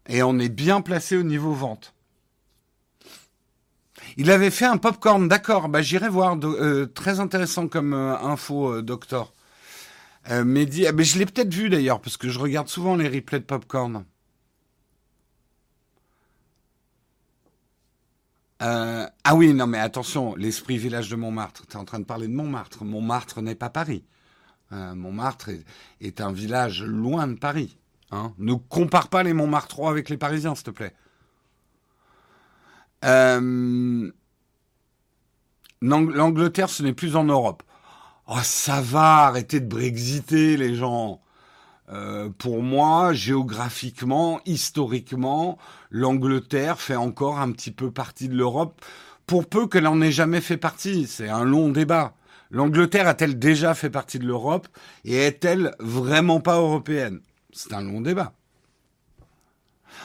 Et 0.08 0.24
on 0.24 0.40
est 0.40 0.48
bien 0.48 0.80
placé 0.80 1.18
au 1.18 1.24
niveau 1.24 1.52
vente. 1.52 1.94
Il 4.16 4.32
avait 4.32 4.52
fait 4.52 4.66
un 4.66 4.78
popcorn, 4.78 5.28
d'accord. 5.28 5.70
Bah 5.70 5.82
j'irai 5.82 6.10
voir. 6.10 6.38
Euh, 6.44 6.86
très 6.86 7.20
intéressant 7.20 7.68
comme 7.68 7.94
euh, 7.94 8.18
info, 8.18 8.76
euh, 8.76 8.82
docteur. 8.82 9.34
dit, 10.30 10.88
ah, 10.88 10.92
mais 10.94 11.04
je 11.04 11.20
l'ai 11.20 11.26
peut-être 11.26 11.54
vu 11.54 11.70
d'ailleurs 11.70 12.00
parce 12.00 12.18
que 12.18 12.30
je 12.30 12.40
regarde 12.40 12.68
souvent 12.70 12.96
les 12.96 13.10
replays 13.10 13.40
de 13.40 13.46
popcorn. 13.46 14.06
ah 18.60 19.36
oui, 19.36 19.54
non 19.54 19.68
mais 19.68 19.78
attention, 19.78 20.36
l'esprit 20.36 20.78
village 20.78 21.10
de 21.10 21.16
Montmartre. 21.16 21.68
Tu 21.68 21.74
es 21.78 21.80
en 21.80 21.86
train 21.86 22.00
de 22.00 22.06
parler 22.06 22.28
de 22.28 22.34
Montmartre. 22.34 22.84
Montmartre 22.84 23.42
n'est 23.42 23.56
pas 23.56 23.70
Paris. 23.70 24.04
Montmartre 24.72 25.52
est, 26.02 26.22
un 26.22 26.32
village 26.32 26.84
loin 26.84 27.28
de 27.28 27.36
Paris. 27.36 27.78
Hein. 28.12 28.34
Ne 28.40 28.54
compare 28.56 29.10
pas 29.10 29.22
les 29.24 29.34
Montmartrois 29.34 29.92
avec 29.92 30.10
les 30.10 30.18
Parisiens, 30.18 30.56
s'il 30.56 30.64
te 30.64 30.72
plaît. 30.72 30.96
Euh, 33.06 34.12
L'Angleterre, 35.82 36.70
ce 36.70 36.84
n'est 36.84 36.94
plus 36.94 37.16
en 37.16 37.24
Europe. 37.26 37.64
Oh, 38.28 38.40
ça 38.44 38.82
va, 38.82 39.28
arrêtez 39.28 39.60
de 39.60 39.68
brexiter, 39.68 40.58
les 40.58 40.76
gens. 40.76 41.22
Euh, 41.90 42.30
pour 42.38 42.64
moi, 42.64 43.14
géographiquement, 43.14 44.42
historiquement, 44.46 45.58
l'Angleterre 45.90 46.82
fait 46.82 46.96
encore 46.96 47.40
un 47.40 47.52
petit 47.52 47.72
peu 47.72 47.92
partie 47.92 48.28
de 48.28 48.36
l'Europe 48.36 48.82
pour 49.26 49.48
peu 49.48 49.68
qu'elle 49.68 49.88
en 49.88 50.02
ait 50.02 50.12
jamais 50.12 50.42
fait 50.42 50.58
partie. 50.58 51.08
C'est 51.08 51.30
un 51.30 51.46
long 51.46 51.70
débat. 51.70 52.16
L'Angleterre 52.52 53.08
a-t-elle 53.08 53.40
déjà 53.40 53.74
fait 53.74 53.90
partie 53.90 54.20
de 54.20 54.26
l'Europe 54.26 54.68
et 55.06 55.16
est-elle 55.18 55.76
vraiment 55.80 56.42
pas 56.42 56.58
européenne? 56.58 57.22
C'est 57.54 57.74
un 57.74 57.82
long 57.82 58.02
débat. 58.02 58.34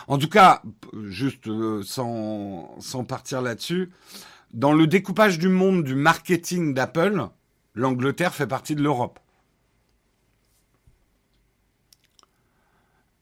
En 0.09 0.19
tout 0.19 0.29
cas, 0.29 0.63
juste 1.05 1.49
euh, 1.49 1.83
sans, 1.83 3.05
partir 3.07 3.43
là-dessus, 3.43 3.91
dans 4.53 4.73
le 4.73 4.87
découpage 4.87 5.39
du 5.39 5.49
monde 5.49 5.85
du 5.85 5.95
marketing 5.95 6.75
d'Apple, 6.75 7.29
l'Angleterre 7.75 8.35
fait 8.35 8.47
partie 8.47 8.75
de 8.75 8.83
l'Europe. 8.83 9.19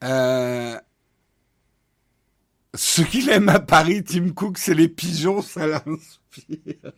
Euh, 0.02 0.78
ce 2.74 3.02
qu'il 3.02 3.28
aime 3.28 3.48
à 3.48 3.60
Paris, 3.60 4.02
Tim 4.02 4.30
Cook, 4.30 4.58
c'est 4.58 4.74
les 4.74 4.88
pigeons, 4.88 5.42
ça 5.42 5.66
l'inspire. 5.66 6.92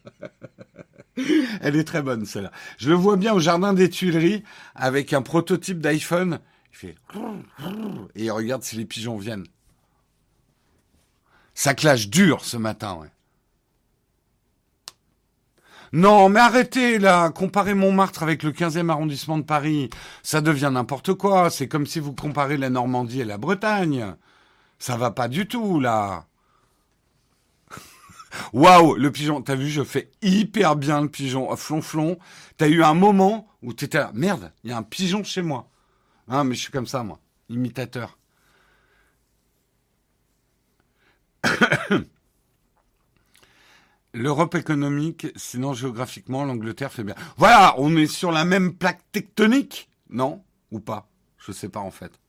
Elle 1.60 1.76
est 1.76 1.84
très 1.84 2.02
bonne, 2.02 2.24
celle-là. 2.24 2.52
Je 2.78 2.88
le 2.88 2.94
vois 2.94 3.16
bien 3.16 3.34
au 3.34 3.40
jardin 3.40 3.72
des 3.72 3.90
Tuileries 3.90 4.44
avec 4.74 5.12
un 5.12 5.22
prototype 5.22 5.80
d'iPhone. 5.80 6.40
Il 6.72 6.76
fait 6.76 6.94
et 8.14 8.24
il 8.24 8.30
regarde 8.30 8.62
si 8.62 8.76
les 8.76 8.84
pigeons 8.84 9.16
viennent. 9.16 9.44
Ça 11.54 11.75
clash 11.75 12.09
dur 12.09 12.44
ce 12.44 12.56
matin, 12.56 12.94
ouais. 13.00 13.09
Non, 15.94 16.30
mais 16.30 16.40
arrêtez 16.40 16.99
là, 16.99 17.28
comparer 17.28 17.75
Montmartre 17.75 18.23
avec 18.23 18.42
le 18.42 18.52
15e 18.52 18.88
arrondissement 18.88 19.37
de 19.37 19.42
Paris, 19.42 19.90
ça 20.23 20.40
devient 20.40 20.71
n'importe 20.73 21.12
quoi. 21.12 21.50
C'est 21.50 21.68
comme 21.68 21.87
si 21.87 22.00
vous 22.00 22.14
comparez 22.14 22.56
la 22.56 22.71
Normandie 22.71 23.21
et 23.21 23.26
la 23.26 23.37
Bretagne. 23.37 24.14
Ça 24.78 24.97
va 24.97 25.11
pas 25.11 25.28
du 25.28 25.47
tout 25.47 25.80
là. 25.80 26.25
Waouh, 28.54 28.94
le 28.94 29.12
pigeon, 29.12 29.42
t'as 29.42 29.54
vu, 29.54 29.68
je 29.68 29.85
fais 29.85 30.11
hyper 30.23 30.76
bien 30.76 31.02
le 31.02 31.09
pigeon. 31.11 31.54
Flonflon, 31.56 32.18
t'as 32.56 32.68
eu 32.68 32.82
un 32.82 32.94
moment 32.94 33.47
où 33.62 33.75
t'étais 33.75 33.99
là, 33.99 34.11
merde, 34.14 34.50
il 34.64 34.71
y 34.71 34.73
a 34.73 34.78
un 34.78 34.82
pigeon 34.82 35.23
chez 35.23 35.42
moi. 35.42 35.68
Ah, 36.26 36.42
mais 36.42 36.54
je 36.54 36.61
suis 36.62 36.73
comme 36.73 36.87
ça, 36.87 37.02
moi, 37.02 37.18
imitateur. 37.50 38.16
L'Europe 44.14 44.54
économique, 44.56 45.28
sinon 45.37 45.72
géographiquement, 45.72 46.44
l'Angleterre 46.44 46.92
fait 46.92 47.02
bien. 47.04 47.14
Voilà, 47.38 47.75
on 47.78 47.96
est 47.96 48.06
sur 48.06 48.30
la 48.30 48.44
même 48.44 48.75
plaque 48.75 49.00
tectonique, 49.11 49.88
non? 50.11 50.44
Ou 50.70 50.80
pas? 50.80 51.08
Je 51.38 51.50
sais 51.52 51.70
pas 51.70 51.80
en 51.80 51.90
fait. 51.90 52.12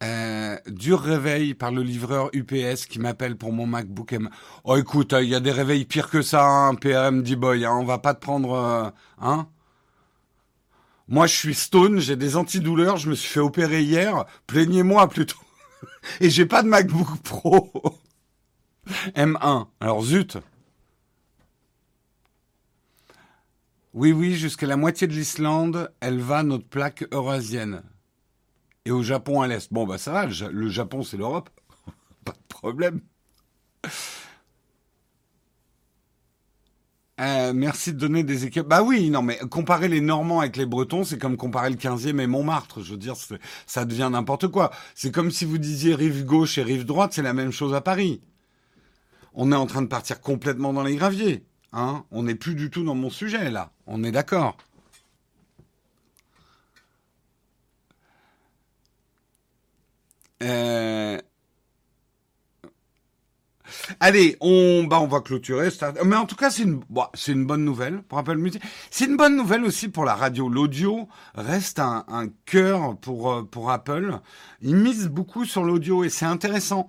Euh, 0.00 0.56
dur 0.68 1.00
réveil 1.00 1.54
par 1.54 1.72
le 1.72 1.82
livreur 1.82 2.30
UPS 2.32 2.86
qui 2.88 3.00
m'appelle 3.00 3.36
pour 3.36 3.52
mon 3.52 3.66
MacBook 3.66 4.12
M. 4.12 4.30
Oh 4.62 4.76
écoute, 4.76 5.12
il 5.20 5.28
y 5.28 5.34
a 5.34 5.40
des 5.40 5.50
réveils 5.50 5.86
pires 5.86 6.08
que 6.08 6.22
ça, 6.22 6.46
hein, 6.46 6.76
PRM 6.76 7.24
D-Boy, 7.24 7.64
hein, 7.64 7.72
on 7.72 7.84
va 7.84 7.98
pas 7.98 8.14
te 8.14 8.20
prendre... 8.20 8.52
Euh, 8.52 8.90
hein? 9.20 9.48
Moi, 11.08 11.26
je 11.26 11.34
suis 11.34 11.54
stone, 11.54 12.00
j'ai 12.00 12.16
des 12.16 12.36
antidouleurs, 12.36 12.98
je 12.98 13.08
me 13.08 13.14
suis 13.14 13.30
fait 13.30 13.40
opérer 13.40 13.82
hier. 13.82 14.26
Plaignez-moi 14.46 15.08
plutôt. 15.08 15.38
Et 16.20 16.28
j'ai 16.28 16.44
pas 16.44 16.62
de 16.62 16.68
MacBook 16.68 17.18
Pro. 17.22 17.72
M1. 19.16 19.68
Alors 19.80 20.02
zut. 20.02 20.36
Oui, 23.94 24.12
oui, 24.12 24.36
jusqu'à 24.36 24.66
la 24.66 24.76
moitié 24.76 25.06
de 25.06 25.14
l'Islande, 25.14 25.90
elle 26.00 26.20
va 26.20 26.42
notre 26.42 26.68
plaque 26.68 27.06
eurasienne. 27.10 27.82
Et 28.84 28.90
au 28.90 29.02
Japon 29.02 29.40
à 29.40 29.48
l'est. 29.48 29.72
Bon, 29.72 29.86
bah 29.86 29.96
ça 29.96 30.12
va, 30.12 30.26
le 30.26 30.68
Japon 30.68 31.02
c'est 31.02 31.16
l'Europe. 31.16 31.48
pas 32.24 32.32
de 32.32 32.46
problème. 32.48 33.00
Euh, 37.20 37.52
merci 37.52 37.92
de 37.92 37.98
donner 37.98 38.22
des 38.22 38.44
équipes. 38.44 38.66
Bah 38.66 38.82
oui, 38.82 39.10
non, 39.10 39.22
mais 39.22 39.38
comparer 39.50 39.88
les 39.88 40.00
Normands 40.00 40.40
avec 40.40 40.56
les 40.56 40.66
Bretons, 40.66 41.02
c'est 41.02 41.18
comme 41.18 41.36
comparer 41.36 41.70
le 41.70 41.76
15e 41.76 42.20
et 42.20 42.26
Montmartre. 42.26 42.80
Je 42.82 42.92
veux 42.92 42.96
dire, 42.96 43.14
ça 43.66 43.84
devient 43.84 44.08
n'importe 44.12 44.48
quoi. 44.48 44.70
C'est 44.94 45.12
comme 45.12 45.30
si 45.30 45.44
vous 45.44 45.58
disiez 45.58 45.94
rive 45.94 46.24
gauche 46.24 46.58
et 46.58 46.62
rive 46.62 46.84
droite, 46.84 47.12
c'est 47.12 47.22
la 47.22 47.34
même 47.34 47.50
chose 47.50 47.74
à 47.74 47.80
Paris. 47.80 48.20
On 49.34 49.52
est 49.52 49.56
en 49.56 49.66
train 49.66 49.82
de 49.82 49.88
partir 49.88 50.20
complètement 50.20 50.72
dans 50.72 50.84
les 50.84 50.96
graviers. 50.96 51.44
Hein 51.72 52.04
On 52.10 52.22
n'est 52.22 52.34
plus 52.34 52.54
du 52.54 52.70
tout 52.70 52.84
dans 52.84 52.94
mon 52.94 53.10
sujet, 53.10 53.50
là. 53.50 53.72
On 53.86 54.04
est 54.04 54.12
d'accord. 54.12 54.56
Euh... 60.42 61.18
Allez, 64.00 64.36
on, 64.40 64.84
bah, 64.84 65.00
on 65.00 65.06
va 65.06 65.20
clôturer. 65.20 65.68
Mais 66.04 66.16
en 66.16 66.26
tout 66.26 66.36
cas, 66.36 66.50
c'est 66.50 66.62
une, 66.62 66.80
bah, 66.90 67.10
c'est 67.14 67.32
une 67.32 67.46
bonne 67.46 67.64
nouvelle 67.64 68.02
pour 68.02 68.18
Apple 68.18 68.36
Music. 68.36 68.62
C'est 68.90 69.06
une 69.06 69.16
bonne 69.16 69.36
nouvelle 69.36 69.64
aussi 69.64 69.88
pour 69.88 70.04
la 70.04 70.14
radio. 70.14 70.48
L'audio 70.48 71.08
reste 71.34 71.78
un, 71.78 72.04
un 72.08 72.28
cœur 72.46 72.96
pour, 72.98 73.32
euh, 73.32 73.42
pour 73.42 73.70
Apple. 73.70 74.18
Ils 74.62 74.76
misent 74.76 75.08
beaucoup 75.08 75.44
sur 75.44 75.64
l'audio 75.64 76.04
et 76.04 76.08
c'est 76.08 76.26
intéressant. 76.26 76.88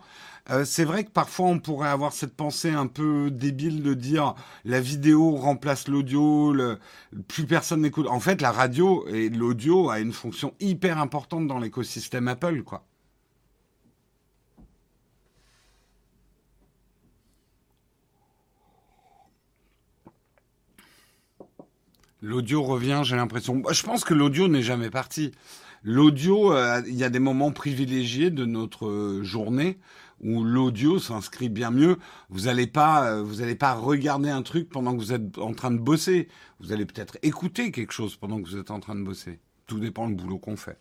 Euh, 0.52 0.66
c'est 0.66 0.84
vrai 0.84 1.04
que 1.04 1.12
parfois 1.12 1.48
on 1.48 1.60
pourrait 1.60 1.90
avoir 1.90 2.12
cette 2.14 2.36
pensée 2.36 2.72
un 2.72 2.88
peu 2.88 3.30
débile 3.30 3.84
de 3.84 3.94
dire 3.94 4.34
la 4.66 4.82
vidéo 4.82 5.36
remplace 5.36 5.88
l'audio, 5.88 6.54
le, 6.54 6.80
plus 7.28 7.46
personne 7.46 7.82
n'écoute. 7.82 8.08
En 8.08 8.20
fait, 8.20 8.42
la 8.42 8.52
radio 8.52 9.06
et 9.08 9.30
l'audio 9.30 9.90
a 9.90 10.00
une 10.00 10.14
fonction 10.14 10.54
hyper 10.60 10.98
importante 11.00 11.48
dans 11.48 11.60
l'écosystème 11.60 12.28
Apple, 12.28 12.64
quoi. 12.64 12.89
L'audio 22.22 22.64
revient, 22.64 23.02
j'ai 23.04 23.16
l'impression. 23.16 23.62
Je 23.72 23.84
pense 23.84 24.04
que 24.04 24.14
l'audio 24.14 24.48
n'est 24.48 24.62
jamais 24.62 24.90
parti. 24.90 25.32
L'audio, 25.84 26.54
euh, 26.54 26.82
il 26.86 26.96
y 26.96 27.06
a 27.06 27.10
des 27.10 27.20
moments 27.20 27.52
privilégiés 27.52 28.30
de 28.30 28.46
notre 28.46 28.88
euh, 28.88 29.24
journée 29.24 29.80
où 30.22 30.44
l'audio 30.44 31.00
s'inscrit 31.00 31.48
bien 31.48 31.72
mieux. 31.72 31.98
Vous 32.30 32.42
n'allez 32.42 32.68
pas, 32.68 33.06
euh, 33.06 33.24
vous 33.24 33.42
allez 33.42 33.56
pas 33.56 33.74
regarder 33.74 34.30
un 34.30 34.42
truc 34.42 34.70
pendant 34.70 34.94
que 34.94 35.00
vous 35.00 35.14
êtes 35.14 35.38
en 35.38 35.54
train 35.54 35.72
de 35.72 35.78
bosser. 35.78 36.28
Vous 36.60 36.74
allez 36.74 36.86
peut-être 36.86 37.18
écouter 37.22 37.72
quelque 37.72 37.94
chose 37.94 38.18
pendant 38.18 38.42
que 38.42 38.50
vous 38.50 38.58
êtes 38.58 38.72
en 38.72 38.82
train 38.82 38.96
de 38.96 39.04
bosser. 39.04 39.40
Tout 39.68 39.80
dépend 39.80 40.10
du 40.10 40.16
boulot 40.16 40.40
qu'on 40.40 40.58
fait. 40.58 40.78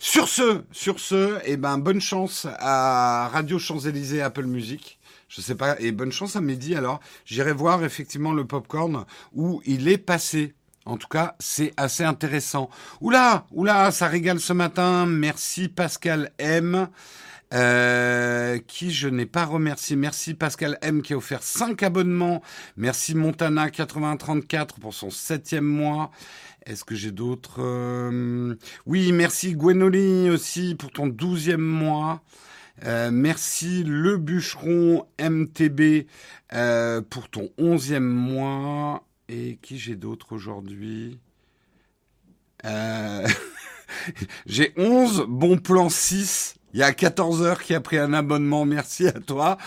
Sur 0.00 0.26
ce, 0.26 0.62
sur 0.72 0.98
ce, 0.98 1.38
eh 1.44 1.56
ben 1.56 1.78
bonne 1.78 2.00
chance 2.00 2.48
à 2.58 3.28
Radio 3.32 3.60
Champs-Élysées, 3.60 4.20
Apple 4.20 4.46
Music. 4.46 4.98
Je 5.28 5.40
sais 5.40 5.54
pas, 5.54 5.78
et 5.80 5.92
bonne 5.92 6.10
chance 6.10 6.34
à 6.34 6.40
Mehdi 6.40 6.74
alors. 6.74 6.98
J'irai 7.24 7.52
voir 7.52 7.84
effectivement 7.84 8.32
le 8.32 8.44
popcorn 8.44 9.04
où 9.32 9.62
il 9.64 9.86
est 9.86 9.98
passé 9.98 10.54
en 10.84 10.96
tout 10.96 11.08
cas, 11.08 11.36
c'est 11.38 11.72
assez 11.76 12.02
intéressant. 12.02 12.68
Oula, 13.00 13.46
oula, 13.52 13.90
ça 13.92 14.08
régale 14.08 14.40
ce 14.40 14.52
matin. 14.52 15.06
Merci 15.06 15.68
Pascal 15.68 16.32
M. 16.38 16.88
Euh, 17.54 18.58
qui 18.66 18.90
je 18.90 19.08
n'ai 19.08 19.26
pas 19.26 19.44
remercié. 19.44 19.94
Merci 19.94 20.34
Pascal 20.34 20.78
M 20.80 21.02
qui 21.02 21.12
a 21.12 21.18
offert 21.18 21.42
5 21.42 21.82
abonnements. 21.82 22.42
Merci 22.76 23.14
Montana 23.14 23.68
8034 23.68 24.80
pour 24.80 24.94
son 24.94 25.10
septième 25.10 25.64
mois. 25.64 26.10
Est-ce 26.64 26.84
que 26.84 26.94
j'ai 26.94 27.10
d'autres 27.10 27.60
euh, 27.60 28.54
Oui, 28.86 29.12
merci 29.12 29.54
Gwenoli 29.54 30.30
aussi 30.30 30.74
pour 30.74 30.90
ton 30.90 31.06
douzième 31.06 31.60
mois. 31.60 32.22
Euh, 32.84 33.10
merci 33.12 33.84
Le 33.84 34.16
Bûcheron 34.16 35.06
MTB 35.20 36.06
pour 37.10 37.28
ton 37.28 37.50
onzième 37.58 38.08
mois. 38.08 39.04
Et 39.28 39.58
qui 39.62 39.78
j'ai 39.78 39.96
d'autres 39.96 40.32
aujourd'hui? 40.32 41.18
Euh... 42.64 43.26
J'ai 44.46 44.72
11 44.76 45.26
bons 45.28 45.58
plans 45.58 45.88
6. 45.88 46.54
Il 46.74 46.80
y 46.80 46.82
a 46.82 46.92
14 46.92 47.42
heures 47.42 47.62
qui 47.62 47.74
a 47.74 47.80
pris 47.80 47.98
un 47.98 48.12
abonnement. 48.12 48.64
Merci 48.64 49.06
à 49.06 49.12
toi. 49.12 49.58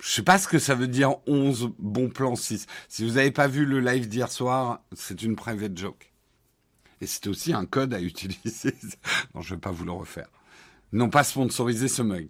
Je 0.00 0.08
sais 0.08 0.22
pas 0.22 0.38
ce 0.38 0.48
que 0.48 0.58
ça 0.58 0.74
veut 0.74 0.88
dire 0.88 1.16
11 1.26 1.72
bons 1.78 2.08
plans 2.08 2.36
6. 2.36 2.66
Si 2.88 3.04
vous 3.04 3.14
n'avez 3.14 3.30
pas 3.30 3.46
vu 3.46 3.64
le 3.64 3.80
live 3.80 4.08
d'hier 4.08 4.30
soir, 4.30 4.82
c'est 4.92 5.22
une 5.22 5.36
private 5.36 5.76
joke. 5.76 6.12
Et 7.00 7.06
c'est 7.06 7.26
aussi 7.26 7.52
un 7.52 7.66
code 7.66 7.94
à 7.94 8.00
utiliser. 8.00 8.74
non, 9.34 9.40
je 9.40 9.54
vais 9.54 9.60
pas 9.60 9.70
vous 9.70 9.84
le 9.84 9.92
refaire. 9.92 10.28
Non 10.92 11.10
pas 11.10 11.24
sponsoriser 11.24 11.88
ce 11.88 12.02
mug. 12.02 12.28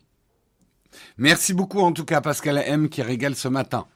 Merci 1.19 1.55
beaucoup 1.55 1.81
en 1.81 1.93
tout 1.93 2.05
cas 2.05 2.21
Pascal 2.21 2.59
M 2.59 2.89
qui 2.89 3.03
régale 3.03 3.35
ce 3.35 3.49
matin. 3.49 3.87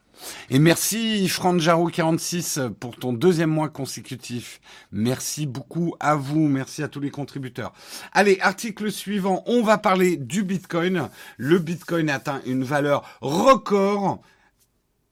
Et 0.51 0.59
merci 0.59 1.27
Franjaro46 1.27 2.71
pour 2.71 2.97
ton 2.97 3.13
deuxième 3.13 3.51
mois 3.51 3.69
consécutif. 3.69 4.61
Merci 4.93 5.47
beaucoup 5.47 5.95
à 6.01 6.15
vous, 6.15 6.49
merci 6.49 6.83
à 6.83 6.89
tous 6.89 7.01
les 7.01 7.11
contributeurs. 7.11 7.73
Allez, 8.13 8.39
article 8.41 8.91
suivant, 8.91 9.43
on 9.47 9.63
va 9.63 9.79
parler 9.79 10.17
du 10.17 10.43
Bitcoin. 10.43 11.09
Le 11.37 11.59
Bitcoin 11.59 12.11
atteint 12.11 12.41
une 12.47 12.65
valeur 12.65 13.19
record 13.21 14.21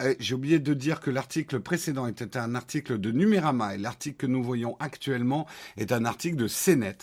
eh, 0.04 0.14
j'ai 0.20 0.34
oublié 0.34 0.58
de 0.58 0.74
dire 0.74 1.00
que 1.00 1.10
l'article 1.10 1.60
précédent 1.60 2.06
était 2.06 2.36
un 2.36 2.54
article 2.54 2.98
de 2.98 3.10
Numérama 3.12 3.74
et 3.74 3.78
l'article 3.78 4.18
que 4.18 4.26
nous 4.26 4.42
voyons 4.42 4.76
actuellement 4.78 5.46
est 5.78 5.90
un 5.90 6.04
article 6.04 6.36
de 6.36 6.48
CNET. 6.48 6.98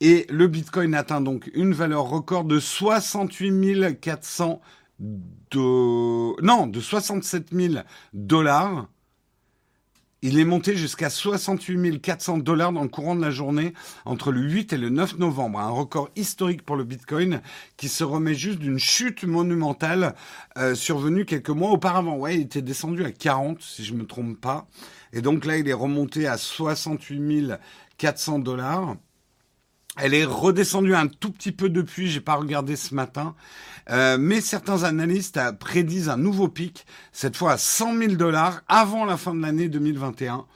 Et 0.00 0.26
le 0.30 0.46
Bitcoin 0.46 0.94
atteint 0.94 1.20
donc 1.20 1.50
une 1.54 1.72
valeur 1.72 2.04
record 2.04 2.44
de 2.44 2.60
68 2.60 3.98
400 4.00 4.60
de... 5.00 6.42
non, 6.42 6.66
de 6.66 6.80
67 6.80 7.48
000 7.52 7.74
dollars 8.12 8.86
il 10.22 10.38
est 10.38 10.44
monté 10.44 10.76
jusqu'à 10.76 11.08
68 11.08 12.00
400 12.00 12.38
dollars 12.38 12.72
dans 12.72 12.82
le 12.82 12.88
courant 12.88 13.16
de 13.16 13.22
la 13.22 13.30
journée 13.30 13.72
entre 14.04 14.32
le 14.32 14.42
8 14.42 14.74
et 14.74 14.76
le 14.76 14.90
9 14.90 15.18
novembre. 15.18 15.58
Un 15.58 15.70
record 15.70 16.10
historique 16.14 16.62
pour 16.62 16.76
le 16.76 16.84
Bitcoin 16.84 17.40
qui 17.78 17.88
se 17.88 18.04
remet 18.04 18.34
juste 18.34 18.58
d'une 18.58 18.78
chute 18.78 19.24
monumentale 19.24 20.14
euh, 20.58 20.74
survenue 20.74 21.24
quelques 21.24 21.48
mois 21.48 21.70
auparavant. 21.70 22.16
Ouais, 22.16 22.34
il 22.34 22.42
était 22.42 22.60
descendu 22.60 23.04
à 23.04 23.12
40 23.12 23.62
si 23.62 23.82
je 23.82 23.94
me 23.94 24.06
trompe 24.06 24.38
pas. 24.38 24.68
Et 25.14 25.22
donc 25.22 25.46
là, 25.46 25.56
il 25.56 25.66
est 25.68 25.72
remonté 25.72 26.26
à 26.26 26.36
68 26.36 27.54
400 27.96 28.40
dollars. 28.40 28.96
Elle 30.02 30.14
est 30.14 30.24
redescendue 30.24 30.94
un 30.94 31.08
tout 31.08 31.30
petit 31.30 31.52
peu 31.52 31.68
depuis, 31.68 32.08
j'ai 32.08 32.20
pas 32.20 32.34
regardé 32.34 32.74
ce 32.74 32.94
matin, 32.94 33.34
euh, 33.90 34.16
mais 34.18 34.40
certains 34.40 34.84
analystes 34.84 35.38
prédisent 35.58 36.08
un 36.08 36.16
nouveau 36.16 36.48
pic, 36.48 36.86
cette 37.12 37.36
fois 37.36 37.52
à 37.52 37.58
100 37.58 37.98
000 37.98 38.14
dollars 38.14 38.62
avant 38.66 39.04
la 39.04 39.18
fin 39.18 39.34
de 39.34 39.42
l'année 39.42 39.68
2021. 39.68 40.46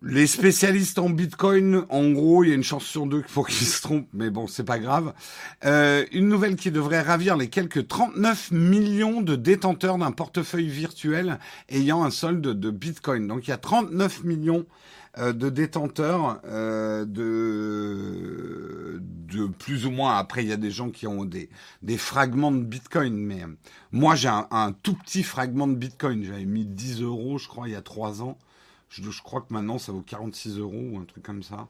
Les 0.00 0.28
spécialistes 0.28 1.00
en 1.00 1.10
Bitcoin, 1.10 1.84
en 1.88 2.10
gros, 2.10 2.44
il 2.44 2.50
y 2.50 2.52
a 2.52 2.54
une 2.54 2.62
chance 2.62 2.84
sur 2.84 3.04
deux 3.06 3.22
pour 3.34 3.48
qu'ils 3.48 3.66
se 3.66 3.82
trompent, 3.82 4.06
mais 4.12 4.30
bon, 4.30 4.46
c'est 4.46 4.62
pas 4.62 4.78
grave. 4.78 5.12
Euh, 5.64 6.04
une 6.12 6.28
nouvelle 6.28 6.54
qui 6.54 6.70
devrait 6.70 7.02
ravir 7.02 7.36
les 7.36 7.48
quelques 7.48 7.88
39 7.88 8.52
millions 8.52 9.22
de 9.22 9.34
détenteurs 9.34 9.98
d'un 9.98 10.12
portefeuille 10.12 10.68
virtuel 10.68 11.40
ayant 11.68 12.04
un 12.04 12.10
solde 12.10 12.42
de 12.42 12.70
Bitcoin. 12.70 13.26
Donc 13.26 13.48
il 13.48 13.50
y 13.50 13.54
a 13.54 13.58
39 13.58 14.22
millions 14.22 14.66
euh, 14.66 14.88
de 15.18 15.48
détenteurs 15.48 16.40
euh, 16.44 17.04
de, 17.04 19.00
de 19.02 19.46
plus 19.46 19.86
ou 19.86 19.90
moins. 19.90 20.16
Après, 20.16 20.44
il 20.44 20.48
y 20.48 20.52
a 20.52 20.56
des 20.56 20.70
gens 20.70 20.90
qui 20.90 21.06
ont 21.06 21.24
des, 21.24 21.50
des 21.82 21.98
fragments 21.98 22.52
de 22.52 22.62
Bitcoin, 22.62 23.16
mais 23.16 23.42
moi 23.92 24.14
j'ai 24.14 24.28
un, 24.28 24.72
tout 24.82 24.94
petit 24.94 25.22
fragment 25.22 25.66
de 25.66 25.74
Bitcoin. 25.74 26.24
J'avais 26.24 26.44
mis 26.44 26.64
10 26.64 27.02
euros, 27.02 27.38
je 27.38 27.48
crois, 27.48 27.68
il 27.68 27.72
y 27.72 27.76
a 27.76 27.82
3 27.82 28.22
ans. 28.22 28.38
Je, 28.88 29.02
je 29.10 29.22
crois 29.22 29.40
que 29.42 29.52
maintenant 29.52 29.78
ça 29.78 29.92
vaut 29.92 30.02
46 30.02 30.58
euros 30.58 30.90
ou 30.92 30.98
un 30.98 31.04
truc 31.04 31.22
comme 31.22 31.42
ça. 31.42 31.68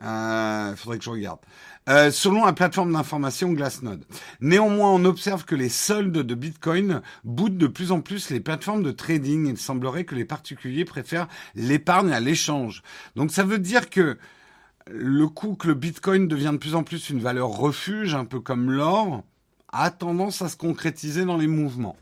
Il 0.00 0.06
euh, 0.06 0.76
faudrait 0.76 0.98
que 0.98 1.04
je 1.04 1.10
regarde. 1.10 1.40
Euh, 1.88 2.10
selon 2.10 2.44
la 2.44 2.52
plateforme 2.52 2.92
d'information 2.92 3.52
Glassnode. 3.52 4.04
Néanmoins, 4.40 4.90
on 4.92 5.04
observe 5.04 5.44
que 5.44 5.54
les 5.54 5.68
soldes 5.68 6.18
de 6.18 6.34
Bitcoin 6.34 7.00
boutent 7.24 7.56
de 7.56 7.66
plus 7.66 7.90
en 7.90 8.00
plus 8.00 8.30
les 8.30 8.40
plateformes 8.40 8.82
de 8.82 8.92
trading. 8.92 9.48
Il 9.48 9.58
semblerait 9.58 10.04
que 10.04 10.14
les 10.14 10.24
particuliers 10.24 10.84
préfèrent 10.84 11.28
l'épargne 11.54 12.12
à 12.12 12.20
l'échange. 12.20 12.82
Donc 13.16 13.32
ça 13.32 13.42
veut 13.42 13.58
dire 13.58 13.90
que 13.90 14.18
le 14.90 15.26
coup 15.28 15.54
que 15.54 15.66
le 15.66 15.74
Bitcoin 15.74 16.28
devient 16.28 16.50
de 16.52 16.58
plus 16.58 16.74
en 16.74 16.84
plus 16.84 17.10
une 17.10 17.20
valeur 17.20 17.48
refuge, 17.48 18.14
un 18.14 18.24
peu 18.24 18.40
comme 18.40 18.70
l'or, 18.70 19.24
a 19.72 19.90
tendance 19.90 20.42
à 20.42 20.48
se 20.48 20.56
concrétiser 20.56 21.24
dans 21.24 21.36
les 21.36 21.46
mouvements. 21.46 21.96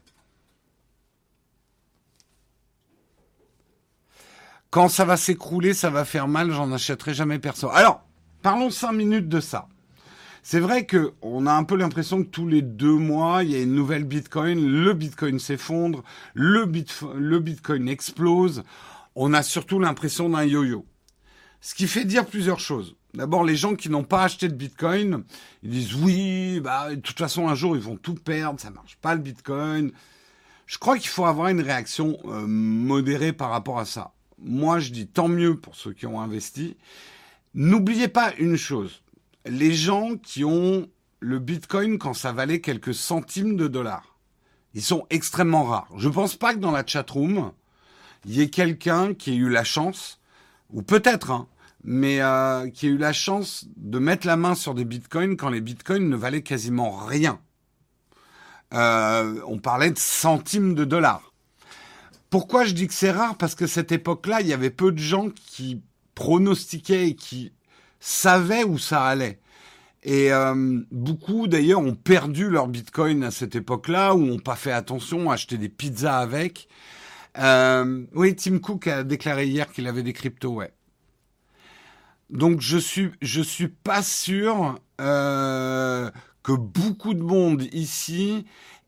Quand 4.76 4.90
ça 4.90 5.06
va 5.06 5.16
s'écrouler, 5.16 5.72
ça 5.72 5.88
va 5.88 6.04
faire 6.04 6.28
mal, 6.28 6.50
j'en 6.50 6.70
achèterai 6.70 7.14
jamais 7.14 7.38
personne. 7.38 7.70
Alors, 7.72 8.02
parlons 8.42 8.68
cinq 8.68 8.92
minutes 8.92 9.26
de 9.26 9.40
ça. 9.40 9.68
C'est 10.42 10.60
vrai 10.60 10.84
que 10.84 11.14
on 11.22 11.46
a 11.46 11.52
un 11.54 11.64
peu 11.64 11.76
l'impression 11.76 12.22
que 12.22 12.28
tous 12.28 12.46
les 12.46 12.60
deux 12.60 12.92
mois, 12.92 13.42
il 13.42 13.52
y 13.52 13.54
a 13.54 13.62
une 13.62 13.74
nouvelle 13.74 14.04
Bitcoin, 14.04 14.62
le 14.62 14.92
Bitcoin 14.92 15.38
s'effondre, 15.38 16.04
le, 16.34 16.70
le 17.16 17.38
Bitcoin 17.38 17.88
explose. 17.88 18.64
On 19.14 19.32
a 19.32 19.42
surtout 19.42 19.78
l'impression 19.80 20.28
d'un 20.28 20.44
yo-yo. 20.44 20.84
Ce 21.62 21.74
qui 21.74 21.88
fait 21.88 22.04
dire 22.04 22.26
plusieurs 22.26 22.60
choses. 22.60 22.96
D'abord, 23.14 23.44
les 23.44 23.56
gens 23.56 23.76
qui 23.76 23.88
n'ont 23.88 24.04
pas 24.04 24.24
acheté 24.24 24.46
de 24.46 24.54
Bitcoin, 24.54 25.24
ils 25.62 25.70
disent 25.70 25.94
oui, 25.94 26.60
bah, 26.60 26.90
de 26.90 27.00
toute 27.00 27.16
façon, 27.16 27.48
un 27.48 27.54
jour, 27.54 27.76
ils 27.76 27.82
vont 27.82 27.96
tout 27.96 28.14
perdre, 28.14 28.60
ça 28.60 28.68
marche 28.68 28.98
pas 29.00 29.14
le 29.14 29.22
Bitcoin. 29.22 29.92
Je 30.66 30.76
crois 30.76 30.98
qu'il 30.98 31.08
faut 31.08 31.24
avoir 31.24 31.48
une 31.48 31.62
réaction 31.62 32.18
euh, 32.26 32.44
modérée 32.46 33.32
par 33.32 33.48
rapport 33.48 33.78
à 33.78 33.86
ça 33.86 34.12
moi 34.38 34.78
je 34.78 34.90
dis 34.90 35.06
tant 35.06 35.28
mieux 35.28 35.56
pour 35.56 35.76
ceux 35.76 35.92
qui 35.92 36.06
ont 36.06 36.20
investi. 36.20 36.76
N'oubliez 37.54 38.08
pas 38.08 38.34
une 38.38 38.56
chose, 38.56 39.02
les 39.46 39.72
gens 39.72 40.16
qui 40.16 40.44
ont 40.44 40.88
le 41.20 41.38
Bitcoin 41.38 41.98
quand 41.98 42.14
ça 42.14 42.32
valait 42.32 42.60
quelques 42.60 42.94
centimes 42.94 43.56
de 43.56 43.68
dollars, 43.68 44.16
ils 44.74 44.82
sont 44.82 45.06
extrêmement 45.08 45.64
rares. 45.64 45.88
Je 45.96 46.08
ne 46.08 46.12
pense 46.12 46.36
pas 46.36 46.54
que 46.54 46.58
dans 46.58 46.70
la 46.70 46.84
chatroom, 46.86 47.52
il 48.26 48.34
y 48.34 48.42
ait 48.42 48.50
quelqu'un 48.50 49.14
qui 49.14 49.32
ait 49.32 49.36
eu 49.36 49.48
la 49.48 49.64
chance, 49.64 50.20
ou 50.70 50.82
peut-être, 50.82 51.30
hein, 51.30 51.48
mais 51.82 52.20
euh, 52.20 52.68
qui 52.68 52.86
ait 52.86 52.90
eu 52.90 52.98
la 52.98 53.12
chance 53.12 53.66
de 53.76 53.98
mettre 53.98 54.26
la 54.26 54.36
main 54.36 54.54
sur 54.54 54.74
des 54.74 54.84
bitcoins 54.84 55.36
quand 55.36 55.48
les 55.48 55.60
bitcoins 55.60 56.08
ne 56.08 56.16
valaient 56.16 56.42
quasiment 56.42 56.90
rien. 56.90 57.40
Euh, 58.74 59.40
on 59.46 59.58
parlait 59.58 59.90
de 59.90 59.98
centimes 59.98 60.74
de 60.74 60.84
dollars. 60.84 61.32
Pourquoi 62.36 62.66
je 62.66 62.74
dis 62.74 62.86
que 62.86 62.92
c'est 62.92 63.12
rare? 63.12 63.38
Parce 63.38 63.54
que 63.54 63.66
cette 63.66 63.92
époque-là, 63.92 64.42
il 64.42 64.46
y 64.46 64.52
avait 64.52 64.68
peu 64.68 64.92
de 64.92 64.98
gens 64.98 65.30
qui 65.30 65.80
pronostiquaient 66.14 67.08
et 67.08 67.14
qui 67.14 67.54
savaient 67.98 68.62
où 68.62 68.76
ça 68.76 69.04
allait. 69.04 69.40
Et 70.02 70.34
euh, 70.34 70.82
beaucoup 70.90 71.48
d'ailleurs 71.48 71.80
ont 71.80 71.94
perdu 71.94 72.50
leur 72.50 72.68
bitcoin 72.68 73.24
à 73.24 73.30
cette 73.30 73.56
époque-là, 73.56 74.14
ou 74.14 74.26
n'ont 74.26 74.38
pas 74.38 74.54
fait 74.54 74.70
attention, 74.70 75.30
acheté 75.30 75.56
des 75.56 75.70
pizzas 75.70 76.18
avec. 76.18 76.68
Euh, 77.38 78.04
oui, 78.12 78.36
Tim 78.36 78.58
Cook 78.58 78.86
a 78.86 79.02
déclaré 79.02 79.46
hier 79.46 79.72
qu'il 79.72 79.86
avait 79.86 80.02
des 80.02 80.12
cryptos, 80.12 80.56
ouais. 80.56 80.74
Donc 82.28 82.60
je 82.60 82.76
suis 82.76 83.12
je 83.22 83.40
suis 83.40 83.68
pas 83.68 84.02
sûr 84.02 84.78
euh, 85.00 86.10
que 86.42 86.52
beaucoup 86.52 87.14
de 87.14 87.22
monde 87.22 87.62
ici 87.72 88.44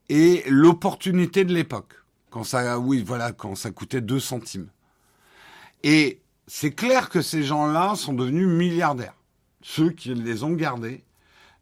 ait 0.07 0.43
l'opportunité 0.47 1.45
de 1.45 1.53
l'époque. 1.55 1.95
Quand 2.29 2.43
ça, 2.43 2.79
oui, 2.79 3.03
voilà, 3.05 3.31
quand 3.31 3.55
ça 3.55 3.71
coûtait 3.71 4.01
2 4.01 4.19
centimes. 4.19 4.67
Et 5.83 6.19
c'est 6.47 6.71
clair 6.71 7.09
que 7.09 7.21
ces 7.21 7.43
gens-là 7.43 7.95
sont 7.95 8.13
devenus 8.13 8.47
milliardaires. 8.47 9.15
Ceux 9.61 9.91
qui 9.91 10.13
les 10.13 10.43
ont 10.43 10.53
gardés 10.53 11.03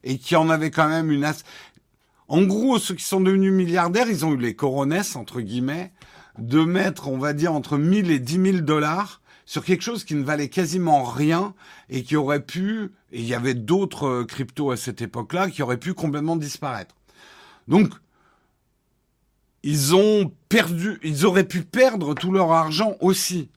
et 0.03 0.17
qui 0.17 0.35
en 0.35 0.49
avaient 0.49 0.71
quand 0.71 0.87
même 0.87 1.11
une 1.11 1.23
as... 1.23 1.43
En 2.27 2.41
gros, 2.43 2.77
ceux 2.79 2.95
qui 2.95 3.03
sont 3.03 3.21
devenus 3.21 3.53
milliardaires, 3.53 4.09
ils 4.09 4.25
ont 4.25 4.33
eu 4.33 4.37
les 4.37 4.55
coronesses, 4.55 5.15
entre 5.15 5.39
guillemets, 5.41 5.91
de 6.37 6.61
mettre, 6.61 7.07
on 7.07 7.17
va 7.17 7.33
dire, 7.33 7.53
entre 7.53 7.77
1000 7.77 8.11
et 8.11 8.19
10 8.19 8.51
000 8.51 8.57
dollars 8.59 9.21
sur 9.45 9.63
quelque 9.63 9.81
chose 9.81 10.03
qui 10.03 10.13
ne 10.13 10.23
valait 10.23 10.49
quasiment 10.49 11.03
rien 11.03 11.53
et 11.89 12.03
qui 12.03 12.17
aurait 12.17 12.41
pu, 12.41 12.91
et 13.11 13.19
il 13.19 13.25
y 13.25 13.33
avait 13.33 13.53
d'autres 13.53 14.07
euh, 14.07 14.25
cryptos 14.25 14.71
à 14.71 14.77
cette 14.77 15.01
époque-là, 15.01 15.49
qui 15.49 15.63
auraient 15.63 15.77
pu 15.77 15.93
complètement 15.93 16.35
disparaître. 16.35 16.95
Donc, 17.69 17.93
ils 19.63 19.95
ont 19.95 20.31
perdu, 20.49 20.99
ils 21.03 21.25
auraient 21.25 21.47
pu 21.47 21.63
perdre 21.63 22.13
tout 22.13 22.31
leur 22.31 22.51
argent 22.51 22.95
aussi. 22.99 23.49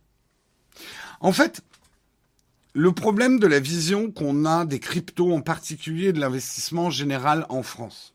En 1.20 1.32
fait, 1.32 1.62
le 2.72 2.92
problème 2.92 3.38
de 3.38 3.46
la 3.46 3.60
vision 3.60 4.10
qu'on 4.10 4.44
a 4.44 4.64
des 4.64 4.80
cryptos, 4.80 5.32
en 5.32 5.40
particulier 5.40 6.12
de 6.12 6.20
l'investissement 6.20 6.90
général 6.90 7.46
en 7.48 7.62
France. 7.62 8.14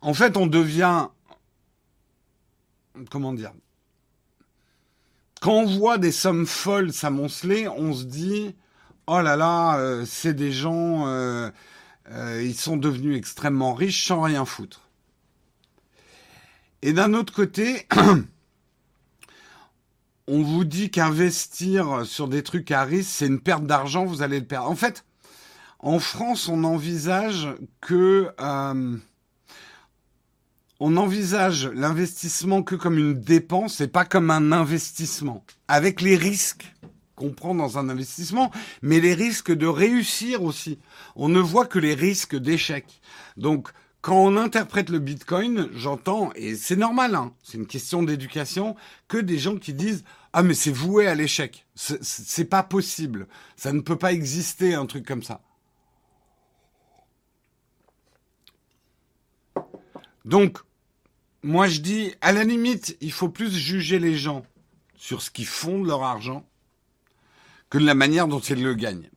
En 0.00 0.14
fait, 0.14 0.36
on 0.36 0.46
devient, 0.46 1.08
comment 3.10 3.34
dire, 3.34 3.52
quand 5.40 5.52
on 5.52 5.66
voit 5.66 5.98
des 5.98 6.12
sommes 6.12 6.46
folles 6.46 6.92
s'amonceler, 6.92 7.68
on 7.68 7.94
se 7.94 8.04
dit, 8.04 8.54
oh 9.06 9.20
là 9.20 9.36
là, 9.36 9.78
euh, 9.78 10.04
c'est 10.06 10.34
des 10.34 10.52
gens, 10.52 11.06
euh, 11.06 11.50
euh, 12.10 12.42
ils 12.42 12.54
sont 12.54 12.76
devenus 12.76 13.16
extrêmement 13.16 13.74
riches 13.74 14.06
sans 14.06 14.22
rien 14.22 14.44
foutre. 14.44 14.89
Et 16.82 16.92
d'un 16.92 17.12
autre 17.12 17.32
côté, 17.32 17.86
on 20.26 20.42
vous 20.42 20.64
dit 20.64 20.90
qu'investir 20.90 22.06
sur 22.06 22.28
des 22.28 22.42
trucs 22.42 22.70
à 22.70 22.84
risque, 22.84 23.10
c'est 23.10 23.26
une 23.26 23.40
perte 23.40 23.66
d'argent, 23.66 24.04
vous 24.04 24.22
allez 24.22 24.40
le 24.40 24.46
perdre. 24.46 24.70
En 24.70 24.76
fait, 24.76 25.04
en 25.78 25.98
France, 25.98 26.48
on 26.48 26.64
envisage 26.64 27.48
que 27.80 28.30
euh, 28.40 28.96
on 30.78 30.96
envisage 30.96 31.66
l'investissement 31.66 32.62
que 32.62 32.74
comme 32.74 32.98
une 32.98 33.20
dépense 33.20 33.82
et 33.82 33.88
pas 33.88 34.06
comme 34.06 34.30
un 34.30 34.52
investissement, 34.52 35.44
avec 35.68 36.00
les 36.00 36.16
risques 36.16 36.74
qu'on 37.14 37.30
prend 37.30 37.54
dans 37.54 37.76
un 37.76 37.90
investissement, 37.90 38.50
mais 38.80 39.00
les 39.00 39.12
risques 39.12 39.52
de 39.52 39.66
réussir 39.66 40.42
aussi. 40.42 40.78
On 41.16 41.28
ne 41.28 41.40
voit 41.40 41.66
que 41.66 41.78
les 41.78 41.92
risques 41.92 42.36
d'échec. 42.36 43.02
Donc, 43.36 43.70
quand 44.00 44.16
on 44.16 44.36
interprète 44.36 44.90
le 44.90 44.98
Bitcoin, 44.98 45.68
j'entends, 45.74 46.32
et 46.34 46.54
c'est 46.56 46.76
normal, 46.76 47.14
hein, 47.14 47.34
c'est 47.42 47.58
une 47.58 47.66
question 47.66 48.02
d'éducation, 48.02 48.76
que 49.08 49.18
des 49.18 49.38
gens 49.38 49.56
qui 49.58 49.74
disent 49.74 50.04
ah 50.32 50.42
mais 50.42 50.54
c'est 50.54 50.70
voué 50.72 51.06
à 51.06 51.14
l'échec, 51.14 51.66
c'est 51.74 52.44
pas 52.44 52.62
possible, 52.62 53.26
ça 53.56 53.72
ne 53.72 53.80
peut 53.80 53.96
pas 53.98 54.12
exister 54.12 54.74
un 54.74 54.86
truc 54.86 55.06
comme 55.06 55.22
ça. 55.22 55.40
Donc, 60.24 60.58
Moi, 61.42 61.68
je 61.68 61.80
dis, 61.80 62.14
à 62.20 62.32
la 62.32 62.44
limite, 62.44 62.96
il 63.00 63.12
faut 63.12 63.30
plus 63.30 63.50
juger 63.50 63.98
les 63.98 64.16
gens 64.16 64.44
sur 64.96 65.22
ce 65.22 65.30
qu'ils 65.30 65.46
font 65.46 65.80
de 65.80 65.86
leur 65.88 66.02
argent 66.02 66.46
que 67.70 67.78
de 67.78 67.86
la 67.86 67.94
manière 67.94 68.28
dont 68.28 68.40
ils 68.40 68.62
le 68.62 68.74
gagnent. 68.74 69.10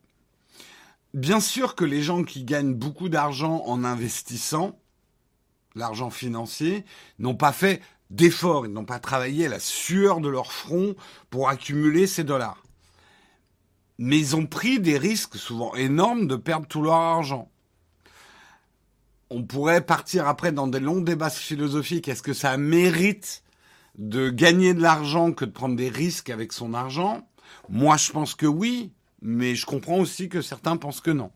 Bien 1.14 1.38
sûr 1.38 1.76
que 1.76 1.84
les 1.84 2.02
gens 2.02 2.24
qui 2.24 2.42
gagnent 2.42 2.74
beaucoup 2.74 3.08
d'argent 3.08 3.62
en 3.66 3.84
investissant, 3.84 4.76
l'argent 5.76 6.10
financier, 6.10 6.84
n'ont 7.20 7.36
pas 7.36 7.52
fait 7.52 7.80
d'efforts, 8.10 8.66
ils 8.66 8.72
n'ont 8.72 8.84
pas 8.84 8.98
travaillé 8.98 9.46
à 9.46 9.48
la 9.48 9.60
sueur 9.60 10.20
de 10.20 10.28
leur 10.28 10.50
front 10.50 10.96
pour 11.30 11.48
accumuler 11.48 12.08
ces 12.08 12.24
dollars. 12.24 12.64
Mais 13.96 14.18
ils 14.18 14.34
ont 14.34 14.46
pris 14.46 14.80
des 14.80 14.98
risques 14.98 15.36
souvent 15.36 15.72
énormes 15.76 16.26
de 16.26 16.34
perdre 16.34 16.66
tout 16.66 16.82
leur 16.82 16.94
argent. 16.94 17.48
On 19.30 19.44
pourrait 19.44 19.86
partir 19.86 20.26
après 20.26 20.50
dans 20.50 20.66
des 20.66 20.80
longs 20.80 21.00
débats 21.00 21.30
philosophiques. 21.30 22.08
Est-ce 22.08 22.24
que 22.24 22.32
ça 22.32 22.56
mérite 22.56 23.44
de 23.98 24.30
gagner 24.30 24.74
de 24.74 24.82
l'argent 24.82 25.32
que 25.32 25.44
de 25.44 25.52
prendre 25.52 25.76
des 25.76 25.88
risques 25.88 26.30
avec 26.30 26.52
son 26.52 26.74
argent? 26.74 27.24
Moi, 27.68 27.96
je 27.96 28.10
pense 28.10 28.34
que 28.34 28.46
oui, 28.46 28.92
mais 29.24 29.54
je 29.54 29.64
comprends 29.64 29.98
aussi 29.98 30.28
que 30.28 30.42
certains 30.42 30.76
pensent 30.76 31.00
que 31.00 31.10
non. 31.10 31.32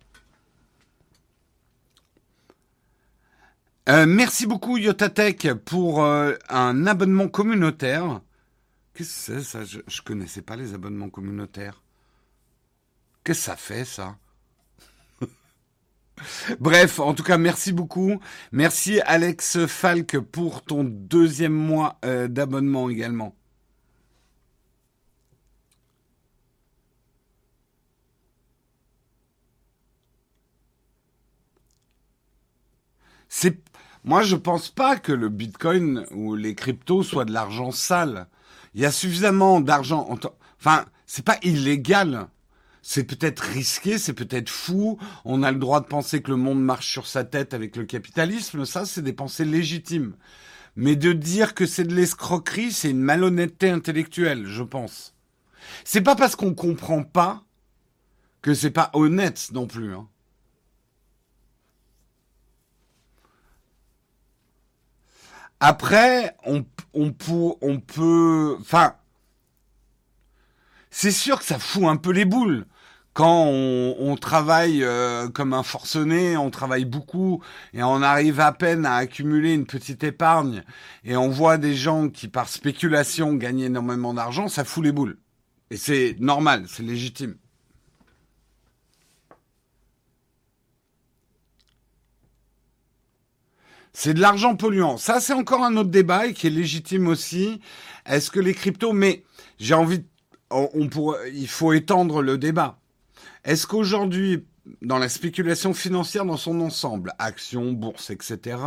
Euh, 3.88 4.04
merci 4.06 4.46
beaucoup 4.46 4.76
Yotatech 4.76 5.54
pour 5.64 6.04
euh, 6.04 6.34
un 6.50 6.86
abonnement 6.86 7.28
communautaire. 7.28 8.20
Qu'est-ce 8.92 9.32
que 9.32 9.40
c'est 9.40 9.42
ça? 9.42 9.64
Je, 9.64 9.78
ne 9.78 10.04
connaissais 10.04 10.42
pas 10.42 10.56
les 10.56 10.74
abonnements 10.74 11.08
communautaires. 11.08 11.82
Qu'est-ce 13.24 13.38
que 13.38 13.44
ça 13.46 13.56
fait 13.56 13.86
ça? 13.86 14.18
Bref, 16.60 16.98
en 16.98 17.14
tout 17.14 17.22
cas, 17.22 17.38
merci 17.38 17.72
beaucoup. 17.72 18.20
Merci 18.52 19.00
Alex 19.06 19.66
Falk 19.66 20.18
pour 20.18 20.62
ton 20.62 20.84
deuxième 20.84 21.54
mois 21.54 21.98
euh, 22.04 22.28
d'abonnement 22.28 22.90
également. 22.90 23.34
C'est 33.28 33.60
moi, 34.04 34.22
je 34.22 34.36
pense 34.36 34.70
pas 34.70 34.96
que 34.96 35.12
le 35.12 35.28
Bitcoin 35.28 36.06
ou 36.12 36.34
les 36.34 36.54
cryptos 36.54 37.02
soient 37.02 37.24
de 37.24 37.32
l'argent 37.32 37.72
sale. 37.72 38.26
Il 38.74 38.80
y 38.80 38.86
a 38.86 38.92
suffisamment 38.92 39.60
d'argent. 39.60 40.08
Enfin, 40.58 40.86
c'est 41.04 41.24
pas 41.24 41.36
illégal. 41.42 42.28
C'est 42.80 43.04
peut-être 43.04 43.40
risqué, 43.40 43.98
c'est 43.98 44.14
peut-être 44.14 44.48
fou. 44.48 44.98
On 45.24 45.42
a 45.42 45.52
le 45.52 45.58
droit 45.58 45.80
de 45.80 45.86
penser 45.86 46.22
que 46.22 46.30
le 46.30 46.36
monde 46.36 46.62
marche 46.62 46.90
sur 46.90 47.06
sa 47.06 47.24
tête 47.24 47.52
avec 47.52 47.76
le 47.76 47.84
capitalisme. 47.84 48.64
Ça, 48.64 48.86
c'est 48.86 49.02
des 49.02 49.12
pensées 49.12 49.44
légitimes. 49.44 50.14
Mais 50.76 50.96
de 50.96 51.12
dire 51.12 51.54
que 51.54 51.66
c'est 51.66 51.84
de 51.84 51.94
l'escroquerie, 51.94 52.72
c'est 52.72 52.90
une 52.90 53.02
malhonnêteté 53.02 53.68
intellectuelle, 53.68 54.46
je 54.46 54.62
pense. 54.62 55.14
C'est 55.84 56.00
pas 56.02 56.14
parce 56.14 56.36
qu'on 56.36 56.54
comprend 56.54 57.02
pas 57.02 57.42
que 58.42 58.54
c'est 58.54 58.70
pas 58.70 58.90
honnête 58.94 59.50
non 59.52 59.66
plus. 59.66 59.92
Hein. 59.92 60.08
Après, 65.60 66.36
on, 66.44 66.64
on, 66.94 67.12
on 67.60 67.80
peut, 67.80 68.56
enfin, 68.60 68.94
c'est 70.90 71.10
sûr 71.10 71.38
que 71.38 71.44
ça 71.44 71.58
fout 71.58 71.84
un 71.84 71.96
peu 71.96 72.10
les 72.10 72.24
boules. 72.24 72.66
Quand 73.12 73.46
on, 73.46 73.96
on 73.98 74.16
travaille 74.16 74.84
euh, 74.84 75.28
comme 75.28 75.52
un 75.52 75.64
forcené, 75.64 76.36
on 76.36 76.50
travaille 76.50 76.84
beaucoup 76.84 77.42
et 77.72 77.82
on 77.82 78.00
arrive 78.00 78.38
à 78.38 78.52
peine 78.52 78.86
à 78.86 78.94
accumuler 78.94 79.54
une 79.54 79.66
petite 79.66 80.04
épargne 80.04 80.62
et 81.02 81.16
on 81.16 81.28
voit 81.28 81.58
des 81.58 81.74
gens 81.74 82.08
qui 82.10 82.28
par 82.28 82.48
spéculation 82.48 83.34
gagnent 83.34 83.60
énormément 83.60 84.14
d'argent, 84.14 84.46
ça 84.46 84.64
fout 84.64 84.84
les 84.84 84.92
boules. 84.92 85.18
Et 85.70 85.76
c'est 85.76 86.14
normal, 86.20 86.66
c'est 86.68 86.84
légitime. 86.84 87.34
C'est 94.00 94.14
de 94.14 94.20
l'argent 94.20 94.54
polluant. 94.54 94.96
Ça, 94.96 95.18
c'est 95.18 95.32
encore 95.32 95.64
un 95.64 95.76
autre 95.76 95.90
débat 95.90 96.28
et 96.28 96.32
qui 96.32 96.46
est 96.46 96.50
légitime 96.50 97.08
aussi. 97.08 97.60
Est-ce 98.06 98.30
que 98.30 98.38
les 98.38 98.54
cryptos, 98.54 98.92
mais 98.92 99.24
j'ai 99.58 99.74
envie, 99.74 100.04
on, 100.50 100.88
il 101.34 101.48
faut 101.48 101.72
étendre 101.72 102.22
le 102.22 102.38
débat. 102.38 102.78
Est-ce 103.42 103.66
qu'aujourd'hui, 103.66 104.46
dans 104.82 104.98
la 104.98 105.08
spéculation 105.08 105.74
financière 105.74 106.24
dans 106.24 106.36
son 106.36 106.60
ensemble, 106.60 107.12
actions, 107.18 107.72
bourses, 107.72 108.10
etc., 108.10 108.58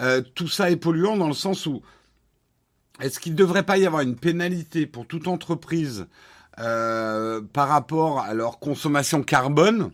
euh, 0.00 0.20
tout 0.34 0.48
ça 0.48 0.68
est 0.68 0.76
polluant 0.76 1.16
dans 1.16 1.28
le 1.28 1.32
sens 1.32 1.66
où 1.66 1.82
est-ce 3.00 3.20
qu'il 3.20 3.34
ne 3.34 3.38
devrait 3.38 3.62
pas 3.62 3.78
y 3.78 3.86
avoir 3.86 4.02
une 4.02 4.16
pénalité 4.16 4.84
pour 4.84 5.06
toute 5.06 5.28
entreprise 5.28 6.08
euh, 6.58 7.40
par 7.40 7.68
rapport 7.68 8.18
à 8.18 8.34
leur 8.34 8.58
consommation 8.58 9.22
carbone, 9.22 9.92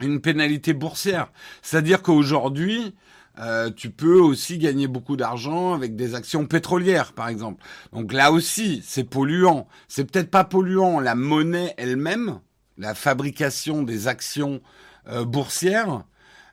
une 0.00 0.20
pénalité 0.20 0.74
boursière? 0.74 1.32
C'est-à-dire 1.62 2.02
qu'aujourd'hui, 2.02 2.94
euh, 3.38 3.70
tu 3.70 3.90
peux 3.90 4.20
aussi 4.20 4.58
gagner 4.58 4.86
beaucoup 4.86 5.16
d'argent 5.16 5.72
avec 5.72 5.96
des 5.96 6.14
actions 6.14 6.46
pétrolières, 6.46 7.12
par 7.12 7.28
exemple. 7.28 7.64
Donc 7.92 8.12
là 8.12 8.30
aussi, 8.30 8.82
c'est 8.84 9.04
polluant. 9.04 9.66
C'est 9.88 10.10
peut-être 10.10 10.30
pas 10.30 10.44
polluant 10.44 11.00
la 11.00 11.14
monnaie 11.14 11.74
elle-même, 11.78 12.40
la 12.76 12.94
fabrication 12.94 13.82
des 13.82 14.06
actions 14.06 14.60
euh, 15.08 15.24
boursières, 15.24 16.04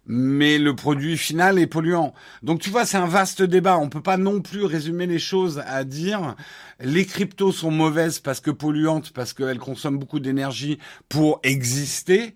mais 0.05 0.57
le 0.57 0.73
produit 0.75 1.17
final 1.17 1.59
est 1.59 1.67
polluant. 1.67 2.13
Donc 2.43 2.61
tu 2.61 2.69
vois, 2.69 2.85
c'est 2.85 2.97
un 2.97 3.07
vaste 3.07 3.41
débat. 3.41 3.77
On 3.77 3.89
peut 3.89 4.01
pas 4.01 4.17
non 4.17 4.41
plus 4.41 4.63
résumer 4.63 5.05
les 5.05 5.19
choses 5.19 5.61
à 5.67 5.83
dire 5.83 6.35
les 6.79 7.05
cryptos 7.05 7.51
sont 7.51 7.71
mauvaises 7.71 8.19
parce 8.19 8.39
que 8.39 8.51
polluantes, 8.51 9.11
parce 9.11 9.33
qu'elles 9.33 9.59
consomment 9.59 9.99
beaucoup 9.99 10.19
d'énergie 10.19 10.79
pour 11.09 11.41
exister 11.43 12.35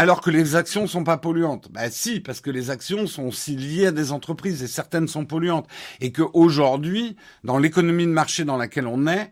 alors 0.00 0.22
que 0.22 0.30
les 0.30 0.56
actions 0.56 0.86
sont 0.86 1.04
pas 1.04 1.18
polluantes. 1.18 1.70
Bah 1.70 1.90
si, 1.90 2.20
parce 2.20 2.40
que 2.40 2.50
les 2.50 2.70
actions 2.70 3.06
sont 3.06 3.24
aussi 3.24 3.54
liées 3.54 3.88
à 3.88 3.92
des 3.92 4.12
entreprises 4.12 4.62
et 4.62 4.66
certaines 4.66 5.08
sont 5.08 5.26
polluantes. 5.26 5.68
Et 6.00 6.10
qu'aujourd'hui, 6.10 7.16
dans 7.44 7.58
l'économie 7.58 8.06
de 8.06 8.10
marché 8.10 8.46
dans 8.46 8.56
laquelle 8.56 8.86
on 8.86 9.06
est, 9.06 9.30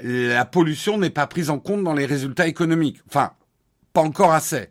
la 0.00 0.44
pollution 0.44 0.98
n'est 0.98 1.10
pas 1.10 1.26
prise 1.26 1.50
en 1.50 1.58
compte 1.58 1.82
dans 1.82 1.94
les 1.94 2.06
résultats 2.06 2.46
économiques. 2.46 3.00
Enfin, 3.08 3.32
pas 3.92 4.02
encore 4.02 4.32
assez. 4.32 4.68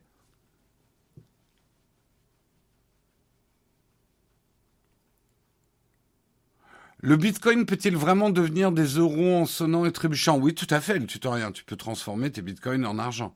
Le 7.01 7.17
Bitcoin 7.17 7.65
peut-il 7.65 7.97
vraiment 7.97 8.29
devenir 8.29 8.71
des 8.71 8.85
euros 8.97 9.35
en 9.35 9.45
sonnant 9.45 9.83
et 9.83 9.91
trébuchant? 9.91 10.37
Oui, 10.37 10.55
tout 10.55 10.67
à 10.69 10.79
fait, 10.79 10.99
le 10.99 11.05
tutoriel. 11.05 11.51
Tu 11.51 11.65
peux 11.65 11.75
transformer 11.75 12.31
tes 12.31 12.41
bitcoins 12.41 12.85
en 12.85 12.97
argent. 12.97 13.35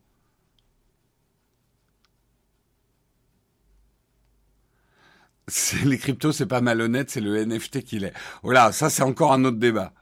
Les 5.86 5.98
cryptos, 5.98 6.34
c'est 6.34 6.46
pas 6.46 6.62
malhonnête, 6.62 7.10
c'est 7.10 7.22
le 7.22 7.44
NFT 7.46 7.84
qui 7.84 8.00
l'est. 8.00 8.14
Voilà, 8.44 8.72
ça 8.72 8.90
c'est 8.90 9.04
encore 9.04 9.34
un 9.34 9.46
autre 9.46 9.58
débat. 9.58 9.94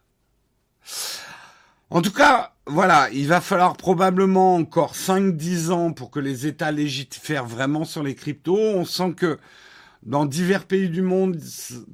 En 1.90 2.02
tout 2.02 2.12
cas, 2.12 2.54
voilà, 2.66 3.10
il 3.12 3.28
va 3.28 3.42
falloir 3.42 3.78
probablement 3.78 4.56
encore 4.56 4.96
5-10 4.96 5.72
ans 5.72 5.94
pour 5.94 6.10
que 6.10 6.20
les 6.20 6.48
États 6.48 6.72
légifèrent 6.72 7.46
vraiment 7.46 7.86
sur 7.86 8.02
les 8.02 8.16
cryptos. 8.16 8.58
On 8.58 8.86
sent 8.86 9.14
que 9.16 9.38
dans 10.04 10.26
divers 10.26 10.66
pays 10.66 10.90
du 10.90 11.02
monde, 11.02 11.40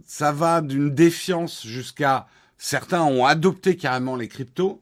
ça 0.06 0.32
va 0.32 0.62
d'une 0.62 0.94
défiance 0.94 1.66
jusqu'à 1.66 2.28
certains 2.58 3.02
ont 3.02 3.26
adopté 3.26 3.76
carrément 3.76 4.16
les 4.16 4.28
cryptos. 4.28 4.82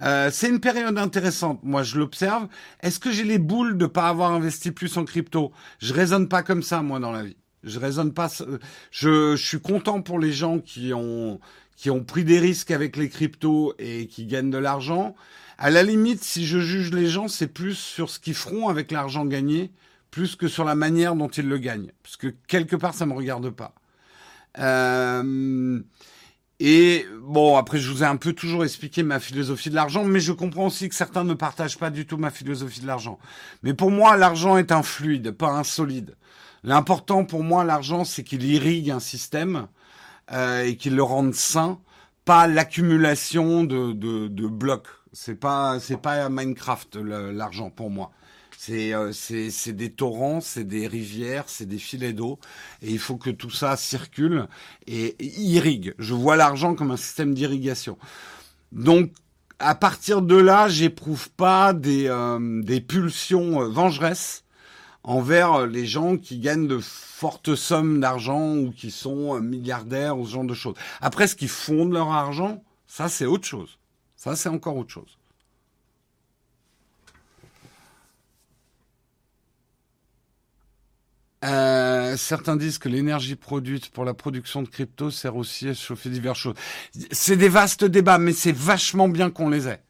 Euh, 0.00 0.30
c'est 0.32 0.48
une 0.48 0.60
période 0.60 0.98
intéressante. 0.98 1.60
Moi, 1.62 1.82
je 1.82 1.98
l'observe. 1.98 2.48
Est-ce 2.80 2.98
que 2.98 3.12
j'ai 3.12 3.24
les 3.24 3.38
boules 3.38 3.76
de 3.76 3.86
pas 3.86 4.08
avoir 4.08 4.32
investi 4.32 4.70
plus 4.70 4.96
en 4.96 5.04
crypto? 5.04 5.52
Je 5.78 5.92
raisonne 5.92 6.28
pas 6.28 6.42
comme 6.42 6.62
ça, 6.62 6.82
moi, 6.82 6.98
dans 6.98 7.12
la 7.12 7.22
vie. 7.22 7.36
Je 7.64 7.78
raisonne 7.78 8.12
pas. 8.12 8.30
Je, 8.90 9.36
je 9.36 9.44
suis 9.44 9.60
content 9.60 10.02
pour 10.02 10.18
les 10.18 10.32
gens 10.32 10.58
qui 10.58 10.92
ont 10.92 11.40
qui 11.76 11.90
ont 11.90 12.04
pris 12.04 12.24
des 12.24 12.38
risques 12.38 12.70
avec 12.70 12.96
les 12.96 13.08
cryptos 13.08 13.74
et 13.78 14.06
qui 14.06 14.26
gagnent 14.26 14.50
de 14.50 14.58
l'argent. 14.58 15.16
À 15.58 15.70
la 15.70 15.82
limite, 15.82 16.22
si 16.22 16.46
je 16.46 16.58
juge 16.58 16.92
les 16.92 17.08
gens, 17.08 17.28
c'est 17.28 17.48
plus 17.48 17.74
sur 17.74 18.10
ce 18.10 18.18
qu'ils 18.20 18.34
feront 18.34 18.68
avec 18.68 18.90
l'argent 18.90 19.24
gagné, 19.24 19.72
plus 20.10 20.36
que 20.36 20.48
sur 20.48 20.64
la 20.64 20.74
manière 20.74 21.16
dont 21.16 21.28
ils 21.28 21.48
le 21.48 21.58
gagnent, 21.58 21.90
parce 22.02 22.16
que 22.16 22.28
quelque 22.46 22.76
part, 22.76 22.94
ça 22.94 23.06
me 23.06 23.14
regarde 23.14 23.50
pas. 23.50 23.74
Euh, 24.58 25.80
et 26.60 27.06
bon, 27.20 27.56
après, 27.56 27.78
je 27.78 27.90
vous 27.90 28.04
ai 28.04 28.06
un 28.06 28.16
peu 28.16 28.32
toujours 28.32 28.62
expliqué 28.62 29.02
ma 29.02 29.18
philosophie 29.18 29.70
de 29.70 29.74
l'argent, 29.74 30.04
mais 30.04 30.20
je 30.20 30.32
comprends 30.32 30.66
aussi 30.66 30.88
que 30.88 30.94
certains 30.94 31.24
ne 31.24 31.34
partagent 31.34 31.78
pas 31.78 31.90
du 31.90 32.06
tout 32.06 32.18
ma 32.18 32.30
philosophie 32.30 32.80
de 32.80 32.86
l'argent. 32.86 33.18
Mais 33.64 33.74
pour 33.74 33.90
moi, 33.90 34.16
l'argent 34.16 34.56
est 34.56 34.70
un 34.70 34.82
fluide, 34.82 35.32
pas 35.32 35.50
un 35.50 35.64
solide. 35.64 36.14
L'important 36.64 37.24
pour 37.24 37.42
moi, 37.42 37.64
l'argent, 37.64 38.04
c'est 38.04 38.22
qu'il 38.22 38.44
irrigue 38.44 38.90
un 38.90 39.00
système 39.00 39.68
euh, 40.30 40.64
et 40.64 40.76
qu'il 40.76 40.94
le 40.94 41.02
rende 41.02 41.34
sain, 41.34 41.80
pas 42.24 42.46
l'accumulation 42.46 43.64
de, 43.64 43.92
de, 43.92 44.28
de 44.28 44.46
blocs. 44.46 44.88
C'est 45.12 45.34
pas 45.34 45.78
c'est 45.80 46.00
pas 46.00 46.28
Minecraft 46.28 46.96
l'argent 46.96 47.70
pour 47.70 47.90
moi. 47.90 48.12
C'est 48.56 48.94
euh, 48.94 49.12
c'est 49.12 49.72
des 49.72 49.90
torrents, 49.90 50.40
c'est 50.40 50.64
des 50.64 50.86
rivières, 50.86 51.44
c'est 51.48 51.66
des 51.66 51.78
filets 51.78 52.12
d'eau, 52.12 52.38
et 52.80 52.90
il 52.92 52.98
faut 52.98 53.16
que 53.16 53.30
tout 53.30 53.50
ça 53.50 53.76
circule 53.76 54.46
et 54.86 55.16
irrigue. 55.20 55.94
Je 55.98 56.14
vois 56.14 56.36
l'argent 56.36 56.74
comme 56.74 56.92
un 56.92 56.96
système 56.96 57.34
d'irrigation. 57.34 57.98
Donc 58.70 59.10
à 59.58 59.74
partir 59.74 60.22
de 60.22 60.36
là, 60.36 60.68
j'éprouve 60.68 61.30
pas 61.30 61.72
des, 61.72 62.06
euh, 62.08 62.80
pulsions 62.86 63.62
euh, 63.62 63.68
vengeresses 63.68 64.41
envers 65.04 65.66
les 65.66 65.86
gens 65.86 66.16
qui 66.16 66.38
gagnent 66.38 66.68
de 66.68 66.78
fortes 66.78 67.54
sommes 67.54 68.00
d'argent 68.00 68.56
ou 68.56 68.70
qui 68.70 68.90
sont 68.90 69.40
milliardaires 69.40 70.18
ou 70.18 70.26
ce 70.26 70.32
genre 70.32 70.44
de 70.44 70.54
choses. 70.54 70.74
Après, 71.00 71.26
ce 71.26 71.36
qu'ils 71.36 71.48
font 71.48 71.86
de 71.86 71.94
leur 71.94 72.10
argent, 72.10 72.62
ça 72.86 73.08
c'est 73.08 73.26
autre 73.26 73.46
chose. 73.46 73.78
Ça 74.16 74.36
c'est 74.36 74.48
encore 74.48 74.76
autre 74.76 74.90
chose. 74.90 75.18
Euh, 81.44 82.16
certains 82.16 82.56
disent 82.56 82.78
que 82.78 82.88
l'énergie 82.88 83.34
produite 83.34 83.90
pour 83.90 84.04
la 84.04 84.14
production 84.14 84.62
de 84.62 84.68
crypto 84.68 85.10
sert 85.10 85.36
aussi 85.36 85.68
à 85.68 85.74
chauffer 85.74 86.08
diverses 86.08 86.38
choses. 86.38 86.54
C'est 87.10 87.36
des 87.36 87.48
vastes 87.48 87.84
débats, 87.84 88.18
mais 88.18 88.32
c'est 88.32 88.52
vachement 88.52 89.08
bien 89.08 89.30
qu'on 89.30 89.48
les 89.48 89.66
ait. 89.66 89.82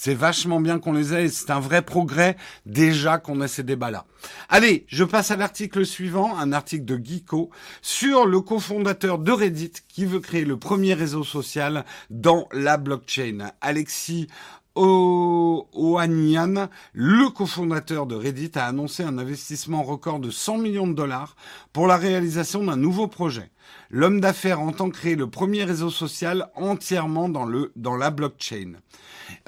C'est 0.00 0.14
vachement 0.14 0.60
bien 0.60 0.78
qu'on 0.78 0.92
les 0.92 1.12
ait 1.12 1.24
et 1.24 1.28
c'est 1.28 1.50
un 1.50 1.58
vrai 1.58 1.82
progrès 1.82 2.36
déjà 2.66 3.18
qu'on 3.18 3.40
ait 3.40 3.48
ces 3.48 3.64
débats-là. 3.64 4.04
Allez, 4.48 4.86
je 4.86 5.02
passe 5.02 5.32
à 5.32 5.36
l'article 5.36 5.84
suivant, 5.84 6.38
un 6.38 6.52
article 6.52 6.84
de 6.84 7.04
Geeko 7.04 7.50
sur 7.82 8.24
le 8.24 8.40
cofondateur 8.40 9.18
de 9.18 9.32
Reddit 9.32 9.72
qui 9.88 10.04
veut 10.04 10.20
créer 10.20 10.44
le 10.44 10.56
premier 10.56 10.94
réseau 10.94 11.24
social 11.24 11.84
dans 12.10 12.48
la 12.52 12.76
blockchain. 12.76 13.50
Alexis 13.60 14.28
Oanian, 14.76 16.68
le 16.92 17.30
cofondateur 17.30 18.06
de 18.06 18.14
Reddit, 18.14 18.52
a 18.54 18.66
annoncé 18.66 19.02
un 19.02 19.18
investissement 19.18 19.82
record 19.82 20.20
de 20.20 20.30
100 20.30 20.58
millions 20.58 20.86
de 20.86 20.94
dollars 20.94 21.34
pour 21.72 21.88
la 21.88 21.96
réalisation 21.96 22.62
d'un 22.62 22.76
nouveau 22.76 23.08
projet. 23.08 23.50
L'homme 23.90 24.20
d'affaires 24.20 24.60
entend 24.60 24.90
créer 24.90 25.16
le 25.16 25.28
premier 25.28 25.64
réseau 25.64 25.90
social 25.90 26.50
entièrement 26.54 27.28
dans, 27.28 27.46
le, 27.46 27.72
dans 27.74 27.96
la 27.96 28.10
blockchain. 28.10 28.74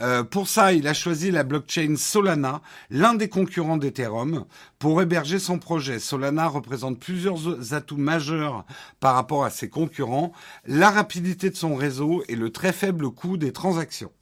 Euh, 0.00 0.22
pour 0.24 0.48
ça, 0.48 0.72
il 0.72 0.86
a 0.88 0.94
choisi 0.94 1.30
la 1.30 1.44
blockchain 1.44 1.94
Solana, 1.96 2.62
l'un 2.88 3.14
des 3.14 3.28
concurrents 3.28 3.76
d'Ethereum, 3.76 4.46
pour 4.78 5.02
héberger 5.02 5.38
son 5.38 5.58
projet. 5.58 5.98
Solana 5.98 6.46
représente 6.48 6.98
plusieurs 6.98 7.74
atouts 7.74 7.98
majeurs 7.98 8.64
par 8.98 9.14
rapport 9.14 9.44
à 9.44 9.50
ses 9.50 9.68
concurrents, 9.68 10.32
la 10.64 10.90
rapidité 10.90 11.50
de 11.50 11.56
son 11.56 11.74
réseau 11.74 12.22
et 12.28 12.36
le 12.36 12.50
très 12.50 12.72
faible 12.72 13.10
coût 13.10 13.36
des 13.36 13.52
transactions. 13.52 14.12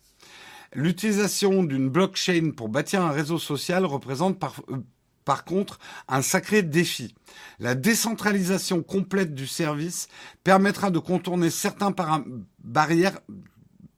L'utilisation 0.74 1.62
d'une 1.62 1.88
blockchain 1.88 2.50
pour 2.56 2.68
bâtir 2.68 3.02
un 3.02 3.10
réseau 3.10 3.38
social 3.38 3.84
représente 3.84 4.38
par, 4.38 4.56
euh, 4.70 4.78
par 5.24 5.44
contre 5.44 5.78
un 6.08 6.22
sacré 6.22 6.62
défi. 6.62 7.14
La 7.58 7.74
décentralisation 7.74 8.82
complète 8.82 9.34
du 9.34 9.46
service 9.46 10.08
permettra 10.42 10.90
de 10.90 10.98
contourner 10.98 11.50
certaines 11.50 11.94
barrières 12.64 13.20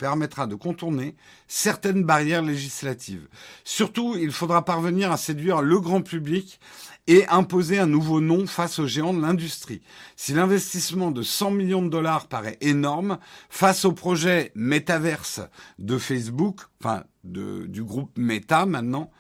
permettra 0.01 0.47
de 0.47 0.55
contourner 0.55 1.15
certaines 1.47 2.05
barrières 2.05 2.43
législatives. 2.43 3.29
Surtout, 3.65 4.17
il 4.19 4.33
faudra 4.33 4.65
parvenir 4.65 5.13
à 5.13 5.19
séduire 5.19 5.61
le 5.61 5.79
grand 5.79 6.01
public 6.01 6.59
et 7.07 7.27
imposer 7.29 7.79
un 7.79 7.87
nouveau 7.87 8.23
nom 8.23 8.47
face 8.47 8.79
aux 8.79 8.87
géants 8.87 9.13
de 9.13 9.21
l'industrie. 9.21 9.83
Si 10.17 10.33
l'investissement 10.33 11.11
de 11.11 11.23
100 11.23 11.51
millions 11.51 11.83
de 11.83 11.91
dollars 11.91 12.29
paraît 12.29 12.57
énorme, 12.63 13.19
face 13.51 13.85
au 13.85 13.93
projet 13.93 14.53
Metaverse 14.55 15.43
de 15.79 15.99
Facebook, 15.99 16.63
enfin 16.81 17.05
du 17.23 17.85
groupe 17.85 18.17
Meta 18.17 18.65
maintenant, 18.65 19.11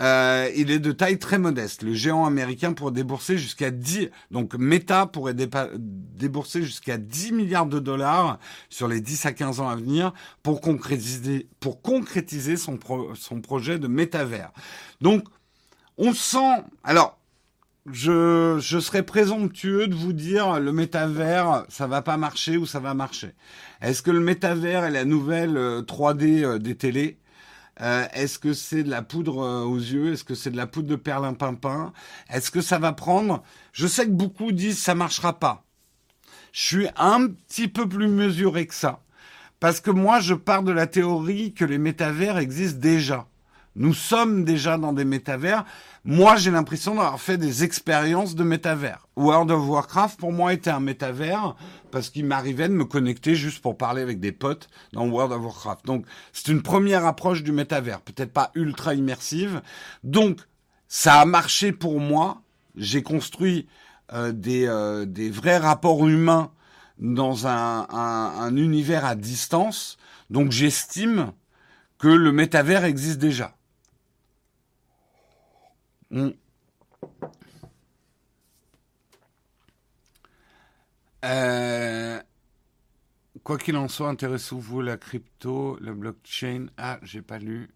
euh, 0.00 0.50
il 0.56 0.70
est 0.70 0.80
de 0.80 0.92
taille 0.92 1.18
très 1.18 1.38
modeste. 1.38 1.82
Le 1.82 1.94
géant 1.94 2.26
américain 2.26 2.72
pourrait 2.72 2.92
débourser 2.92 3.38
jusqu'à 3.38 3.70
10, 3.70 4.10
donc 4.30 4.54
Meta 4.54 5.06
pourrait 5.06 5.34
débourser 5.34 6.62
jusqu'à 6.62 6.98
10 6.98 7.32
milliards 7.32 7.66
de 7.66 7.78
dollars 7.78 8.38
sur 8.70 8.88
les 8.88 9.00
10 9.00 9.26
à 9.26 9.32
15 9.32 9.60
ans 9.60 9.68
à 9.68 9.76
venir 9.76 10.12
pour 10.42 10.60
concrétiser, 10.60 11.48
pour 11.60 11.80
concrétiser 11.80 12.56
son, 12.56 12.78
son 13.14 13.40
projet 13.40 13.78
de 13.78 13.86
métavers. 13.86 14.52
Donc, 15.00 15.24
on 15.96 16.12
sent, 16.12 16.64
alors, 16.82 17.18
je, 17.90 18.58
je 18.60 18.78
serais 18.80 19.02
présomptueux 19.02 19.86
de 19.86 19.94
vous 19.94 20.12
dire 20.12 20.58
le 20.58 20.72
métavers, 20.72 21.64
ça 21.68 21.86
va 21.86 22.02
pas 22.02 22.16
marcher 22.16 22.56
ou 22.56 22.66
ça 22.66 22.80
va 22.80 22.94
marcher. 22.94 23.34
Est-ce 23.80 24.02
que 24.02 24.10
le 24.10 24.20
métavers 24.20 24.84
est 24.84 24.90
la 24.90 25.04
nouvelle 25.04 25.54
3D 25.54 26.42
euh, 26.42 26.54
euh, 26.54 26.58
des 26.58 26.76
télés? 26.76 27.18
Euh, 27.80 28.06
Est-ce 28.12 28.38
que 28.38 28.52
c'est 28.52 28.84
de 28.84 28.90
la 28.90 29.02
poudre 29.02 29.64
aux 29.64 29.78
yeux? 29.78 30.12
Est-ce 30.12 30.24
que 30.24 30.34
c'est 30.34 30.50
de 30.50 30.56
la 30.56 30.66
poudre 30.66 30.88
de 30.88 30.96
perlimpinpin? 30.96 31.92
Est-ce 32.30 32.50
que 32.50 32.60
ça 32.60 32.78
va 32.78 32.92
prendre? 32.92 33.42
Je 33.72 33.86
sais 33.86 34.06
que 34.06 34.10
beaucoup 34.10 34.52
disent 34.52 34.78
ça 34.78 34.94
marchera 34.94 35.38
pas. 35.38 35.64
Je 36.52 36.62
suis 36.62 36.88
un 36.96 37.28
petit 37.28 37.68
peu 37.68 37.88
plus 37.88 38.08
mesuré 38.08 38.66
que 38.66 38.74
ça. 38.74 39.00
Parce 39.60 39.80
que 39.80 39.90
moi, 39.90 40.20
je 40.20 40.34
pars 40.34 40.62
de 40.62 40.72
la 40.72 40.86
théorie 40.86 41.52
que 41.52 41.64
les 41.64 41.78
métavers 41.78 42.38
existent 42.38 42.80
déjà. 42.80 43.26
Nous 43.76 43.94
sommes 43.94 44.44
déjà 44.44 44.78
dans 44.78 44.92
des 44.92 45.04
métavers. 45.04 45.64
Moi, 46.04 46.36
j'ai 46.36 46.52
l'impression 46.52 46.94
d'avoir 46.94 47.20
fait 47.20 47.38
des 47.38 47.64
expériences 47.64 48.36
de 48.36 48.44
métavers. 48.44 49.08
World 49.16 49.50
of 49.50 49.66
Warcraft, 49.66 50.18
pour 50.18 50.32
moi, 50.32 50.52
était 50.52 50.70
un 50.70 50.80
métavers 50.80 51.56
parce 51.90 52.10
qu'il 52.10 52.24
m'arrivait 52.24 52.68
de 52.68 52.74
me 52.74 52.84
connecter 52.84 53.34
juste 53.34 53.60
pour 53.60 53.76
parler 53.76 54.02
avec 54.02 54.20
des 54.20 54.30
potes 54.30 54.68
dans 54.92 55.08
World 55.08 55.32
of 55.32 55.42
Warcraft. 55.42 55.86
Donc, 55.86 56.06
c'est 56.32 56.52
une 56.52 56.62
première 56.62 57.04
approche 57.04 57.42
du 57.42 57.50
métavers. 57.50 58.00
Peut-être 58.00 58.32
pas 58.32 58.52
ultra 58.54 58.94
immersive. 58.94 59.60
Donc, 60.04 60.40
ça 60.86 61.20
a 61.20 61.24
marché 61.24 61.72
pour 61.72 61.98
moi. 61.98 62.42
J'ai 62.76 63.02
construit 63.02 63.66
euh, 64.12 64.30
des, 64.30 64.66
euh, 64.66 65.04
des 65.06 65.30
vrais 65.30 65.58
rapports 65.58 66.06
humains 66.06 66.52
dans 66.98 67.48
un, 67.48 67.88
un, 67.90 68.34
un 68.38 68.56
univers 68.56 69.04
à 69.04 69.16
distance. 69.16 69.96
Donc, 70.30 70.52
j'estime 70.52 71.32
que 71.98 72.08
le 72.08 72.30
métavers 72.30 72.84
existe 72.84 73.18
déjà. 73.18 73.53
Mm. 76.10 76.30
Euh, 81.24 82.20
quoi 83.42 83.58
qu'il 83.58 83.76
en 83.76 83.88
soit, 83.88 84.08
intéressez-vous 84.08 84.82
la 84.82 84.96
crypto, 84.96 85.78
la 85.80 85.92
blockchain. 85.92 86.66
Ah, 86.76 86.98
j'ai 87.02 87.22
pas 87.22 87.38
lu. 87.38 87.70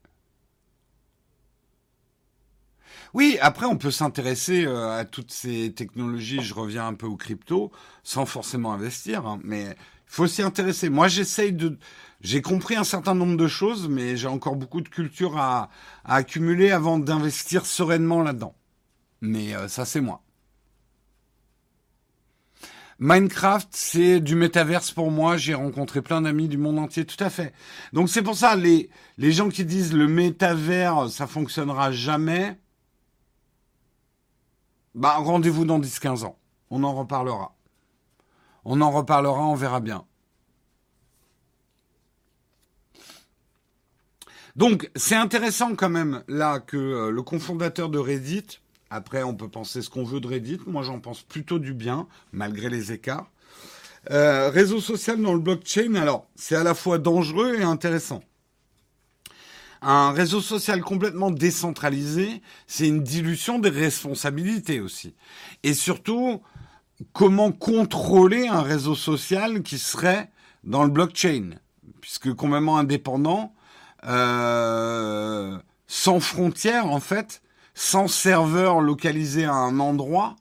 Oui, 3.15 3.39
après 3.41 3.67
on 3.67 3.77
peut 3.77 3.91
s'intéresser 3.91 4.65
euh, 4.67 4.91
à 4.99 5.05
toutes 5.05 5.31
ces 5.33 5.73
technologies. 5.75 6.41
Je 6.43 6.55
reviens 6.55 6.87
un 6.87 6.95
peu 6.95 7.07
aux 7.07 7.17
crypto, 7.17 7.71
sans 8.03 8.27
forcément 8.27 8.73
investir, 8.73 9.27
hein, 9.27 9.41
mais 9.45 9.77
faut 10.09 10.27
s'y 10.27 10.43
intéresser. 10.43 10.89
Moi, 10.89 11.09
j'essaye 11.09 11.53
de, 11.53 11.79
j'ai 12.21 12.43
compris 12.43 12.77
un 12.77 12.85
certain 12.85 13.15
nombre 13.15 13.37
de 13.37 13.47
choses, 13.47 13.89
mais 13.89 14.17
j'ai 14.17 14.27
encore 14.27 14.57
beaucoup 14.57 14.81
de 14.81 14.89
culture 14.89 15.39
à, 15.39 15.71
accumuler 16.05 16.71
avant 16.71 16.99
d'investir 16.99 17.67
sereinement 17.67 18.23
là-dedans. 18.23 18.55
Mais 19.21 19.55
euh, 19.55 19.69
ça, 19.69 19.85
c'est 19.85 20.01
moi. 20.01 20.23
Minecraft, 23.01 23.69
c'est 23.71 24.19
du 24.19 24.35
métaverse 24.35 24.91
pour 24.91 25.13
moi. 25.13 25.37
J'ai 25.37 25.55
rencontré 25.55 26.03
plein 26.03 26.23
d'amis 26.23 26.49
du 26.49 26.59
monde 26.59 26.81
entier, 26.81 27.05
tout 27.05 27.23
à 27.23 27.31
fait. 27.31 27.53
Donc 27.93 28.09
c'est 28.09 28.23
pour 28.23 28.35
ça, 28.35 28.57
les, 28.57 28.91
les 29.19 29.31
gens 29.31 29.51
qui 29.51 29.65
disent 29.65 29.93
le 29.93 30.09
métavers, 30.09 31.09
ça 31.09 31.29
fonctionnera 31.29 31.93
jamais, 31.93 32.59
bah 34.97 35.15
rendez-vous 35.19 35.65
dans 35.65 35.79
10-15 35.79 36.25
ans. 36.25 36.39
On 36.71 36.83
en 36.83 36.93
reparlera. 36.93 37.58
On 38.65 38.81
en 38.81 38.91
reparlera, 38.91 39.47
on 39.47 39.55
verra 39.55 39.81
bien. 39.81 40.05
Donc, 44.57 44.91
c'est 44.97 45.15
intéressant 45.15 45.77
quand 45.77 45.89
même, 45.89 46.25
là, 46.27 46.59
que 46.59 46.77
euh, 46.77 47.11
le 47.11 47.23
cofondateur 47.23 47.89
de 47.89 47.99
Reddit, 47.99 48.59
après, 48.91 49.23
on 49.23 49.35
peut 49.35 49.49
penser 49.49 49.83
ce 49.83 49.91
qu'on 49.91 50.03
veut 50.03 50.19
de 50.19 50.27
Reddit, 50.27 50.59
moi 50.67 50.83
j'en 50.83 50.99
pense 50.99 51.23
plutôt 51.23 51.59
du 51.59 51.75
bien, 51.75 52.09
malgré 52.33 52.69
les 52.69 52.91
écarts. 52.91 53.31
Euh, 54.11 54.49
réseau 54.51 54.81
social 54.81 55.21
dans 55.21 55.35
le 55.35 55.41
blockchain, 55.41 55.95
alors, 55.95 56.27
c'est 56.35 56.57
à 56.57 56.65
la 56.65 56.75
fois 56.75 56.99
dangereux 56.99 57.57
et 57.57 57.63
intéressant. 57.63 58.23
Un 59.81 60.11
réseau 60.11 60.41
social 60.41 60.81
complètement 60.81 61.31
décentralisé, 61.31 62.43
c'est 62.67 62.89
une 62.89 63.03
dilution 63.03 63.61
des 63.61 63.69
responsabilités 63.69 64.81
aussi. 64.81 65.15
Et 65.63 65.75
surtout, 65.75 66.43
comment 67.13 67.53
contrôler 67.53 68.49
un 68.49 68.63
réseau 68.63 68.95
social 68.95 69.63
qui 69.63 69.79
serait 69.79 70.31
dans 70.65 70.85
le 70.85 70.91
blockchain 70.91 71.51
Puisque 72.01 72.33
complètement 72.35 72.79
indépendant, 72.79 73.55
euh, 74.07 75.59
sans 75.87 76.21
frontières 76.21 76.87
en 76.87 77.01
fait, 77.01 77.43
sans 77.75 78.09
serveur 78.09 78.81
localisé 78.81 79.45
à 79.45 79.55
un 79.55 79.79
endroit. 79.81 80.37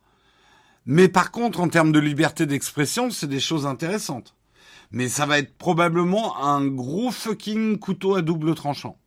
Mais 0.85 1.07
par 1.07 1.31
contre, 1.31 1.59
en 1.59 1.67
termes 1.67 1.91
de 1.91 1.99
liberté 1.99 2.45
d'expression, 2.45 3.09
c'est 3.09 3.27
des 3.27 3.39
choses 3.39 3.65
intéressantes. 3.65 4.35
Mais 4.91 5.09
ça 5.09 5.25
va 5.25 5.39
être 5.39 5.57
probablement 5.57 6.41
un 6.41 6.65
gros 6.65 7.11
fucking 7.11 7.77
couteau 7.77 8.15
à 8.15 8.21
double 8.21 8.55
tranchant. 8.55 8.97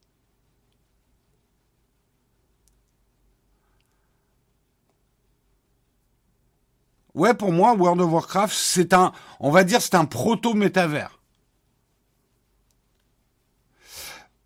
Ouais, 7.14 7.34
pour 7.34 7.52
moi, 7.52 7.74
World 7.74 8.00
of 8.00 8.12
Warcraft, 8.12 8.54
c'est 8.54 8.92
un, 8.92 9.12
on 9.40 9.50
va 9.50 9.64
dire, 9.64 9.82
c'est 9.82 9.94
un 9.94 10.04
proto-métavers. 10.04 11.18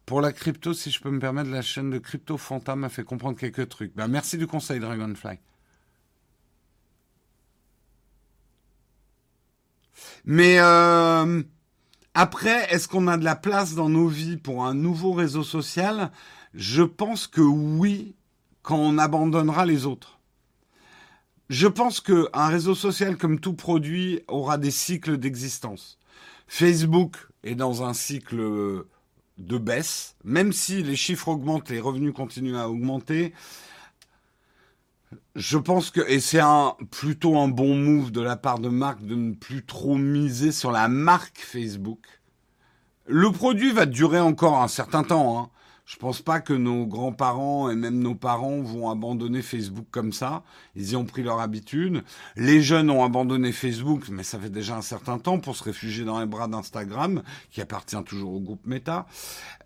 Pour 0.07 0.21
la 0.21 0.33
crypto, 0.33 0.75
si 0.75 0.91
je 0.91 1.01
peux 1.01 1.11
me 1.11 1.19
permettre, 1.19 1.51
la 1.51 1.63
chaîne 1.63 1.91
de 1.91 1.99
Crypto 1.99 2.37
Fanta 2.37 2.77
m'a 2.77 2.89
fait 2.91 3.05
comprendre 3.05 3.39
quelques 3.39 3.69
trucs. 3.69 3.95
Ben, 3.95 4.09
merci 4.09 4.37
du 4.37 4.47
conseil, 4.47 4.81
Dragonfly. 4.81 5.39
Mais 10.25 10.59
euh, 10.59 11.43
après, 12.15 12.73
est-ce 12.73 12.89
qu'on 12.89 13.09
a 13.09 13.17
de 13.17 13.25
la 13.25 13.37
place 13.37 13.75
dans 13.75 13.89
nos 13.89 14.09
vies 14.09 14.37
pour 14.37 14.65
un 14.65 14.75
nouveau 14.75 15.13
réseau 15.13 15.43
social? 15.43 16.11
Je 16.55 16.83
pense 16.83 17.27
que 17.27 17.41
oui, 17.41 18.15
quand 18.63 18.77
on 18.79 18.99
abandonnera 18.99 19.67
les 19.67 19.87
autres. 19.87 20.14
Je 21.51 21.67
pense 21.67 22.01
qu'un 22.01 22.47
réseau 22.47 22.75
social, 22.75 23.17
comme 23.17 23.39
tout 23.39 23.55
produit, 23.55 24.23
aura 24.29 24.57
des 24.57 24.71
cycles 24.71 25.19
d'existence. 25.19 25.99
Facebook 26.47 27.17
est 27.43 27.55
dans 27.55 27.83
un 27.83 27.93
cycle 27.93 28.85
de 29.39 29.59
baisse, 29.59 30.17
même 30.25 30.53
si 30.53 30.83
les 30.83 30.97
chiffres 30.97 31.29
augmentent, 31.29 31.71
les 31.71 31.81
revenus 31.81 32.15
continuent 32.15 32.57
à 32.57 32.69
augmenter. 32.69 33.35
Je 35.35 35.59
pense 35.59 35.91
que, 35.91 36.01
et 36.09 36.21
c'est 36.21 36.41
un, 36.41 36.77
plutôt 36.91 37.37
un 37.39 37.49
bon 37.49 37.75
move 37.75 38.11
de 38.11 38.21
la 38.21 38.37
part 38.37 38.59
de 38.59 38.69
Marc 38.69 39.05
de 39.05 39.15
ne 39.15 39.35
plus 39.35 39.65
trop 39.65 39.97
miser 39.97 40.53
sur 40.53 40.71
la 40.71 40.89
marque 40.89 41.39
Facebook. 41.39 42.07
Le 43.07 43.31
produit 43.31 43.73
va 43.73 43.85
durer 43.85 44.21
encore 44.21 44.63
un 44.63 44.69
certain 44.69 45.03
temps. 45.03 45.39
Hein. 45.39 45.51
Je 45.87 45.97
pense 45.97 46.23
pas 46.23 46.41
que 46.41 46.55
nos 46.55 46.87
grands-parents 46.87 47.69
et 47.69 47.77
même 47.77 47.99
nos 47.99 48.15
parents 48.15 48.63
vont 48.63 48.89
abandonner 48.91 49.43
Facebook 49.43 49.85
comme 49.91 50.15
ça. 50.15 50.43
Ils 50.77 50.93
y 50.93 50.97
ont 50.97 51.05
pris 51.05 51.23
leur 51.23 51.41
habitude. 51.41 52.03
Les 52.37 52.63
jeunes 52.63 52.89
ont 52.89 53.05
abandonné 53.05 53.53
Facebook, 53.53 54.09
mais 54.09 54.23
ça 54.23 54.39
fait 54.39 54.49
déjà 54.49 54.77
un 54.77 54.83
certain 54.83 55.19
temps 55.19 55.39
pour 55.39 55.57
se 55.57 55.63
réfugier 55.63 56.05
dans 56.05 56.21
les 56.21 56.27
bras 56.27 56.49
d'Instagram, 56.49 57.23
qui 57.51 57.61
appartient 57.61 58.03
toujours 58.05 58.33
au 58.33 58.41
groupe 58.41 58.67
Meta. 58.67 59.07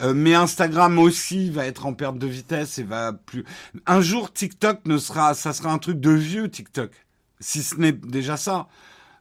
Euh, 0.02 0.12
mais 0.12 0.34
Instagram 0.34 0.98
aussi 0.98 1.50
va 1.50 1.66
être 1.66 1.86
en 1.86 1.94
perte 1.94 2.18
de 2.18 2.26
vitesse 2.26 2.80
et 2.80 2.84
va 2.84 3.12
plus. 3.12 3.44
Un 3.86 4.00
jour, 4.00 4.32
TikTok 4.32 4.86
ne 4.86 4.98
sera, 4.98 5.34
ça 5.34 5.52
sera 5.52 5.72
un 5.72 5.78
truc 5.78 6.00
de 6.00 6.10
vieux 6.10 6.50
TikTok, 6.50 6.90
si 7.38 7.62
ce 7.62 7.76
n'est 7.76 7.92
déjà 7.92 8.36
ça. 8.36 8.66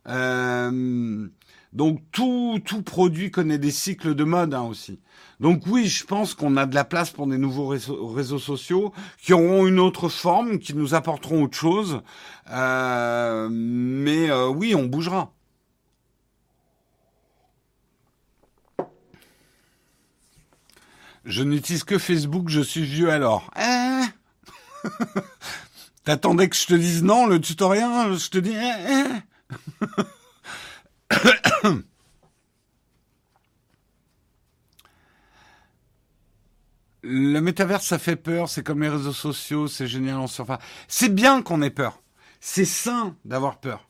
Euh, 0.07 1.27
donc 1.77 2.01
tout, 2.11 2.59
tout 2.65 2.81
produit 2.81 3.29
connaît 3.29 3.59
des 3.59 3.69
cycles 3.69 4.15
de 4.15 4.23
mode 4.23 4.55
hein, 4.55 4.63
aussi. 4.63 4.99
Donc 5.39 5.67
oui, 5.67 5.85
je 5.85 6.05
pense 6.05 6.33
qu'on 6.33 6.57
a 6.57 6.65
de 6.65 6.73
la 6.73 6.83
place 6.83 7.11
pour 7.11 7.27
des 7.27 7.37
nouveaux 7.37 7.67
réseaux, 7.67 8.39
sociaux 8.39 8.91
qui 9.21 9.31
auront 9.31 9.67
une 9.67 9.79
autre 9.79 10.09
forme, 10.09 10.57
qui 10.57 10.73
nous 10.73 10.95
apporteront 10.95 11.43
autre 11.43 11.55
chose. 11.55 12.01
Euh, 12.49 13.47
mais 13.51 14.27
euh, 14.31 14.47
oui, 14.47 14.73
on 14.73 14.85
bougera. 14.85 15.31
Je 21.25 21.43
n'utilise 21.43 21.83
que 21.83 21.99
Facebook, 21.99 22.49
je 22.49 22.61
suis 22.61 22.85
vieux 22.85 23.11
alors. 23.11 23.51
Eh 23.55 24.01
T'attendais 26.05 26.49
que 26.49 26.55
je 26.55 26.65
te 26.65 26.73
dise 26.73 27.03
non, 27.03 27.27
le 27.27 27.39
tutoriel, 27.39 28.17
je 28.17 28.29
te 28.31 28.39
dis... 28.39 28.55
Eh, 28.55 29.21
eh. 29.83 29.85
Le 37.03 37.39
métaverse, 37.39 37.85
ça 37.85 37.99
fait 37.99 38.17
peur, 38.17 38.49
c'est 38.49 38.63
comme 38.63 38.81
les 38.81 38.89
réseaux 38.89 39.13
sociaux, 39.13 39.67
c'est 39.67 39.87
génial, 39.87 40.17
on 40.17 40.27
surface. 40.27 40.59
C'est 40.89 41.13
bien 41.13 41.41
qu'on 41.41 41.61
ait 41.61 41.69
peur. 41.69 42.01
C'est 42.41 42.65
sain 42.65 43.15
d'avoir 43.23 43.59
peur. 43.59 43.87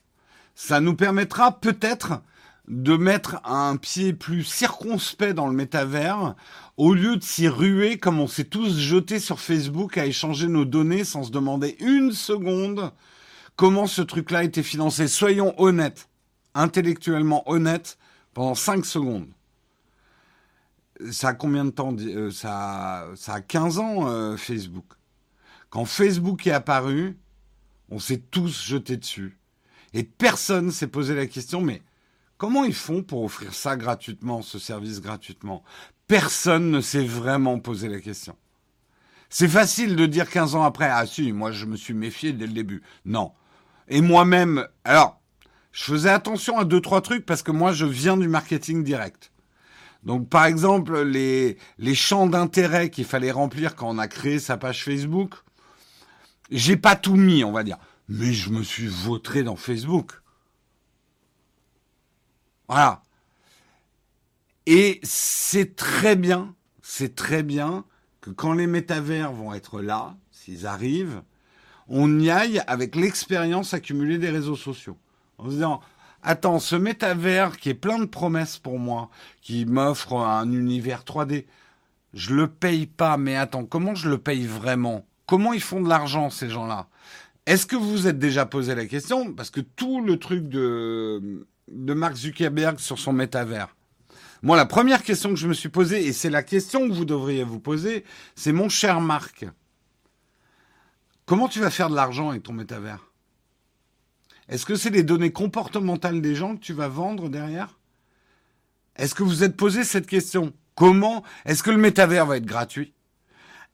Ça 0.54 0.80
nous 0.80 0.96
permettra 0.96 1.60
peut-être 1.60 2.22
de 2.68 2.96
mettre 2.98 3.42
un 3.46 3.78
pied 3.78 4.14
plus 4.14 4.44
circonspect 4.44 5.34
dans 5.34 5.48
le 5.48 5.54
métavers 5.54 6.36
au 6.76 6.94
lieu 6.94 7.16
de 7.16 7.24
s'y 7.24 7.48
ruer 7.48 7.98
comme 7.98 8.20
on 8.20 8.28
s'est 8.28 8.44
tous 8.44 8.78
jetés 8.78 9.20
sur 9.20 9.40
Facebook 9.40 9.98
à 9.98 10.06
échanger 10.06 10.48
nos 10.48 10.66
données 10.66 11.06
sans 11.06 11.24
se 11.24 11.32
demander 11.32 11.78
une 11.80 12.12
seconde 12.12 12.92
comment 13.56 13.88
ce 13.88 14.02
truc-là 14.02 14.44
était 14.44 14.64
financé. 14.64 15.08
Soyons 15.08 15.54
honnêtes 15.58 16.10
intellectuellement 16.58 17.50
honnête 17.50 17.98
pendant 18.34 18.56
5 18.56 18.86
secondes. 18.86 19.28
Ça 21.12 21.30
a 21.30 21.34
combien 21.34 21.66
de 21.66 21.70
temps 21.70 21.96
euh, 22.00 22.32
ça, 22.32 23.08
ça 23.16 23.36
a 23.36 23.42
15 23.42 23.80
ans, 23.80 24.08
euh, 24.08 24.36
Facebook? 24.36 24.86
Quand 25.70 25.86
Facebook 25.86 26.48
est 26.48 26.52
apparu, 26.52 27.18
on 27.90 28.00
s'est 28.00 28.18
tous 28.32 28.64
jetés 28.64 28.98
dessus. 28.98 29.38
Et 29.94 30.04
personne 30.04 30.72
s'est 30.72 30.88
posé 30.88 31.16
la 31.16 31.28
question, 31.28 31.62
mais 31.62 31.82
comment 32.38 32.64
ils 32.64 32.74
font 32.74 33.04
pour 33.04 33.24
offrir 33.24 33.54
ça 33.54 33.76
gratuitement, 33.76 34.42
ce 34.42 34.60
service 34.60 35.02
gratuitement? 35.02 35.64
Personne 36.08 36.72
ne 36.72 36.82
s'est 36.82 37.06
vraiment 37.06 37.60
posé 37.60 37.90
la 37.90 38.00
question. 38.00 38.36
C'est 39.30 39.48
facile 39.48 39.96
de 39.96 40.06
dire 40.06 40.30
15 40.30 40.56
ans 40.56 40.64
après, 40.64 40.90
ah 40.90 41.06
si, 41.06 41.32
moi 41.32 41.52
je 41.52 41.66
me 41.66 41.76
suis 41.76 41.94
méfié 41.94 42.32
dès 42.34 42.48
le 42.48 42.54
début. 42.54 42.82
Non. 43.06 43.34
Et 43.90 44.02
moi-même, 44.02 44.68
alors, 44.84 45.22
je 45.78 45.84
faisais 45.84 46.10
attention 46.10 46.58
à 46.58 46.66
deux 46.66 46.82
trois 46.82 47.02
trucs 47.02 47.24
parce 47.24 47.44
que 47.44 47.52
moi 47.52 47.72
je 47.72 47.86
viens 47.86 48.18
du 48.18 48.28
marketing 48.28 48.84
direct. 48.84 49.32
Donc 50.02 50.28
par 50.28 50.46
exemple 50.46 51.04
les 51.04 51.56
champs 51.94 52.26
d'intérêt 52.26 52.90
qu'il 52.90 53.06
fallait 53.06 53.30
remplir 53.30 53.76
quand 53.76 53.88
on 53.88 54.00
a 54.00 54.08
créé 54.08 54.40
sa 54.40 54.58
page 54.58 54.84
Facebook, 54.84 55.36
j'ai 56.50 56.78
pas 56.78 56.96
tout 56.96 57.16
mis, 57.16 57.44
on 57.44 57.52
va 57.52 57.64
dire, 57.64 57.78
mais 58.10 58.34
je 58.34 58.50
me 58.50 58.64
suis 58.64 58.88
vautré 58.88 59.44
dans 59.44 59.56
Facebook. 59.56 60.14
Voilà. 62.68 63.04
Et 64.66 65.00
c'est 65.04 65.76
très 65.76 66.16
bien, 66.16 66.56
c'est 66.82 67.14
très 67.14 67.44
bien 67.44 67.86
que 68.22 68.32
quand 68.32 68.54
les 68.54 68.66
métavers 68.66 69.32
vont 69.32 69.54
être 69.54 69.82
là, 69.82 70.18
s'ils 70.32 70.66
arrivent, 70.66 71.22
on 71.88 72.20
y 72.20 72.32
aille 72.32 72.64
avec 72.66 72.96
l'expérience 72.96 73.76
accumulée 73.76 74.18
des 74.18 74.32
réseaux 74.32 74.56
sociaux 74.56 74.98
en 75.38 75.48
disant 75.48 75.82
Attends, 76.24 76.60
ce 76.60 76.76
métavers 76.76 77.58
qui 77.58 77.70
est 77.70 77.74
plein 77.74 78.00
de 78.00 78.06
promesses 78.06 78.58
pour 78.58 78.80
moi, 78.80 79.10
qui 79.42 79.66
m'offre 79.66 80.14
un 80.14 80.52
univers 80.52 81.04
3D, 81.04 81.46
je 82.14 82.34
le 82.34 82.48
paye 82.48 82.88
pas, 82.88 83.18
mais 83.18 83.36
attends, 83.36 83.66
comment 83.66 83.96
je 83.96 84.10
le 84.10 84.18
paye 84.18 84.46
vraiment? 84.46 85.06
Comment 85.26 85.54
ils 85.54 85.62
font 85.62 85.82
de 85.82 85.88
l'argent, 85.88 86.30
ces 86.30 86.50
gens-là? 86.50 86.88
Est-ce 87.46 87.66
que 87.66 87.76
vous 87.76 87.90
vous 87.90 88.08
êtes 88.08 88.20
déjà 88.20 88.46
posé 88.46 88.76
la 88.76 88.86
question? 88.88 89.34
Parce 89.34 89.50
que 89.50 89.62
tout 89.62 90.02
le 90.02 90.18
truc 90.18 90.50
de, 90.50 91.46
de 91.72 91.94
Mark 91.94 92.16
Zuckerberg 92.16 92.80
sur 92.80 93.00
son 93.00 93.14
métavers, 93.14 93.74
moi, 94.44 94.58
la 94.58 94.66
première 94.66 95.04
question 95.04 95.30
que 95.30 95.36
je 95.36 95.48
me 95.48 95.54
suis 95.54 95.70
posée, 95.70 96.06
et 96.06 96.14
c'est 96.14 96.30
la 96.30 96.44
question 96.44 96.88
que 96.88 96.94
vous 96.94 97.06
devriez 97.06 97.44
vous 97.44 97.60
poser, 97.60 98.04
c'est 98.36 98.52
mon 98.52 98.70
cher 98.70 99.02
Marc, 99.02 99.46
comment 101.26 101.48
tu 101.48 101.60
vas 101.60 101.70
faire 101.70 101.90
de 101.90 101.96
l'argent 101.96 102.30
avec 102.30 102.44
ton 102.44 102.54
métavers? 102.54 103.07
Est-ce 104.50 104.66
que 104.66 104.76
c'est 104.76 104.90
les 104.90 105.04
données 105.04 105.32
comportementales 105.32 106.22
des 106.22 106.36
gens 106.36 106.56
que 106.56 106.62
tu 106.62 106.74
vas 106.74 106.88
vendre 106.88 107.30
derrière? 107.30 107.78
Est-ce 108.96 109.14
que 109.14 109.24
vous 109.24 109.44
êtes 109.44 109.58
posé 109.58 109.84
cette 109.84 110.08
question? 110.08 110.54
Comment 110.76 111.24
Est-ce 111.46 111.64
que 111.64 111.72
le 111.72 111.78
métavers 111.78 112.26
va 112.26 112.38
être 112.38 112.46
gratuit? 112.46 112.94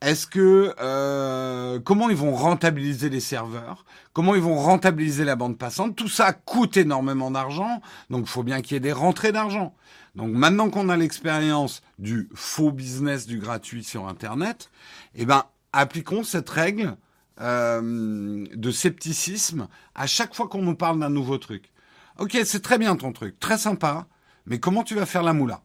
Est-ce 0.01 0.27
que 0.27 0.75
euh, 0.81 1.79
comment 1.79 2.09
ils 2.09 2.15
vont 2.15 2.35
rentabiliser 2.35 3.09
les 3.09 3.21
serveurs? 3.21 3.85
Comment 4.11 4.35
ils 4.35 4.41
vont 4.41 4.57
rentabiliser 4.57 5.23
la 5.23 5.37
bande 5.37 5.57
passante? 5.57 5.95
Tout 5.95 6.09
ça 6.09 6.33
coûte 6.33 6.75
énormément 6.75 7.31
d'argent, 7.31 7.81
donc 8.09 8.25
il 8.25 8.29
faut 8.29 8.43
bien 8.43 8.61
qu'il 8.61 8.73
y 8.73 8.77
ait 8.77 8.81
des 8.81 8.91
rentrées 8.91 9.31
d'argent. 9.31 9.73
Donc 10.15 10.31
maintenant 10.31 10.69
qu'on 10.69 10.89
a 10.89 10.97
l'expérience 10.97 11.81
du 11.99 12.27
faux 12.33 12.71
business 12.71 13.27
du 13.27 13.39
gratuit 13.39 13.85
sur 13.85 14.09
Internet, 14.09 14.71
eh 15.15 15.25
ben 15.25 15.45
appliquons 15.71 16.23
cette 16.23 16.49
règle 16.49 16.97
euh, 17.41 18.45
de 18.53 18.71
scepticisme 18.71 19.67
à 19.95 20.07
chaque 20.07 20.35
fois 20.35 20.47
qu'on 20.47 20.61
nous 20.61 20.75
parle 20.75 20.99
d'un 20.99 21.09
nouveau 21.09 21.37
truc. 21.37 21.71
Ok, 22.19 22.37
c'est 22.45 22.61
très 22.61 22.77
bien 22.77 22.95
ton 22.95 23.11
truc, 23.11 23.39
très 23.39 23.57
sympa, 23.57 24.07
mais 24.45 24.59
comment 24.59 24.83
tu 24.83 24.95
vas 24.95 25.05
faire 25.05 25.23
la 25.23 25.33
moula? 25.33 25.61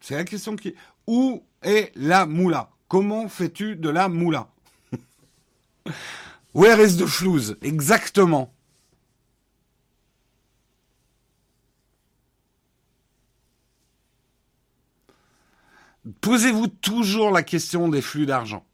C'est 0.00 0.16
la 0.16 0.24
question 0.24 0.56
qui... 0.56 0.74
Où 1.06 1.44
est 1.62 1.92
la 1.94 2.26
moula? 2.26 2.70
Comment 2.88 3.28
fais-tu 3.28 3.76
de 3.76 3.88
la 3.88 4.08
moula? 4.08 4.48
Where 6.54 6.80
is 6.80 6.96
the 6.96 7.06
flouze 7.06 7.56
Exactement. 7.62 8.52
Posez-vous 16.20 16.68
toujours 16.68 17.30
la 17.30 17.42
question 17.42 17.88
des 17.88 18.00
flux 18.00 18.26
d'argent. 18.26 18.64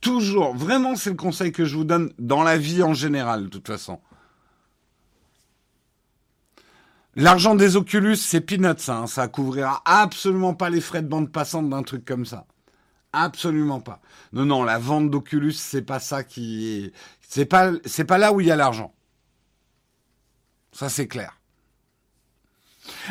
Toujours, 0.00 0.54
vraiment, 0.54 0.96
c'est 0.96 1.10
le 1.10 1.16
conseil 1.16 1.52
que 1.52 1.64
je 1.64 1.76
vous 1.76 1.84
donne 1.84 2.12
dans 2.18 2.42
la 2.42 2.56
vie 2.56 2.82
en 2.82 2.94
général, 2.94 3.44
de 3.44 3.48
toute 3.48 3.66
façon. 3.66 4.00
L'argent 7.16 7.54
des 7.54 7.76
Oculus, 7.76 8.16
c'est 8.16 8.40
peanuts, 8.40 8.88
hein. 8.88 9.06
ça 9.06 9.28
couvrira 9.28 9.82
absolument 9.84 10.54
pas 10.54 10.70
les 10.70 10.80
frais 10.80 11.02
de 11.02 11.08
bande 11.08 11.30
passante 11.30 11.68
d'un 11.68 11.82
truc 11.82 12.04
comme 12.04 12.24
ça. 12.24 12.46
Absolument 13.12 13.80
pas. 13.80 14.00
Non, 14.32 14.44
non, 14.44 14.62
la 14.62 14.78
vente 14.78 15.10
d'Oculus, 15.10 15.52
c'est 15.52 15.82
pas 15.82 15.98
ça 15.98 16.22
qui, 16.22 16.92
c'est 17.20 17.46
pas, 17.46 17.72
c'est 17.84 18.04
pas 18.04 18.18
là 18.18 18.32
où 18.32 18.40
il 18.40 18.46
y 18.46 18.50
a 18.52 18.56
l'argent. 18.56 18.94
Ça 20.72 20.88
c'est 20.88 21.08
clair. 21.08 21.36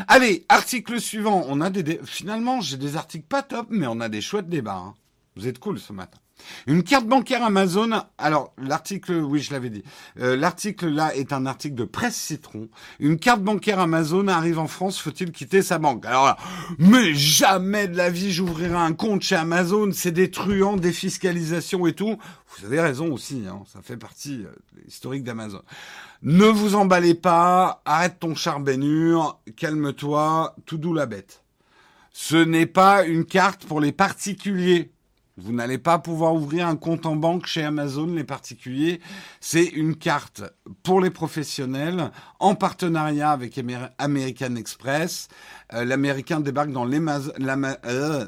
Allez, 0.07 0.45
article 0.49 0.99
suivant. 1.01 1.43
On 1.47 1.59
a 1.61 1.69
des, 1.69 1.99
finalement, 2.05 2.61
j'ai 2.61 2.77
des 2.77 2.95
articles 2.95 3.27
pas 3.27 3.43
top, 3.43 3.67
mais 3.69 3.87
on 3.87 3.99
a 3.99 4.09
des 4.09 4.21
chouettes 4.21 4.49
débats. 4.49 4.77
Hein. 4.77 4.95
Vous 5.35 5.47
êtes 5.47 5.59
cool 5.59 5.79
ce 5.79 5.93
matin. 5.93 6.19
Une 6.67 6.83
carte 6.83 7.05
bancaire 7.05 7.43
Amazon. 7.43 8.01
Alors 8.17 8.53
l'article, 8.57 9.13
oui, 9.13 9.39
je 9.39 9.51
l'avais 9.51 9.69
dit. 9.69 9.83
Euh, 10.19 10.35
l'article 10.35 10.87
là 10.87 11.15
est 11.15 11.33
un 11.33 11.45
article 11.45 11.75
de 11.75 11.83
Presse 11.83 12.15
Citron. 12.15 12.69
Une 12.99 13.17
carte 13.17 13.41
bancaire 13.41 13.79
Amazon 13.79 14.27
arrive 14.27 14.59
en 14.59 14.67
France. 14.67 14.99
Faut-il 14.99 15.31
quitter 15.31 15.61
sa 15.61 15.77
banque? 15.77 16.05
Alors 16.05 16.25
là, 16.25 16.37
mais 16.77 17.13
jamais 17.13 17.87
de 17.87 17.95
la 17.95 18.09
vie 18.09 18.31
j'ouvrirai 18.31 18.75
un 18.75 18.93
compte 18.93 19.21
chez 19.21 19.35
Amazon. 19.35 19.89
C'est 19.93 20.11
des 20.11 20.31
truands, 20.31 20.77
des 20.77 20.93
fiscalisations 20.93 21.87
et 21.87 21.93
tout. 21.93 22.17
Vous 22.57 22.65
avez 22.65 22.79
raison 22.81 23.11
aussi. 23.13 23.43
Hein, 23.47 23.63
ça 23.71 23.81
fait 23.81 23.97
partie 23.97 24.43
euh, 24.45 24.81
historique 24.87 25.23
d'Amazon. 25.23 25.61
Ne 26.21 26.45
vous 26.45 26.75
emballez 26.75 27.15
pas. 27.15 27.81
Arrête 27.85 28.19
ton 28.19 28.35
charbénure. 28.35 29.39
Calme-toi. 29.55 30.55
Tout 30.65 30.77
doux 30.77 30.93
la 30.93 31.05
bête. 31.05 31.43
Ce 32.11 32.35
n'est 32.35 32.65
pas 32.65 33.05
une 33.05 33.25
carte 33.25 33.65
pour 33.65 33.79
les 33.79 33.91
particuliers. 33.91 34.91
Vous 35.41 35.53
n'allez 35.53 35.77
pas 35.77 35.99
pouvoir 35.99 36.33
ouvrir 36.33 36.67
un 36.67 36.75
compte 36.75 37.05
en 37.05 37.15
banque 37.15 37.45
chez 37.45 37.63
Amazon, 37.63 38.07
les 38.07 38.23
particuliers. 38.23 38.99
C'est 39.39 39.63
une 39.65 39.95
carte 39.95 40.43
pour 40.83 40.99
les 40.99 41.09
professionnels 41.09 42.11
en 42.39 42.55
partenariat 42.55 43.31
avec 43.31 43.59
American 43.97 44.55
Express. 44.55 45.29
Euh, 45.73 45.85
L'américain 45.85 46.41
débarque 46.41 46.71
dans 46.71 46.89
euh, 46.89 48.25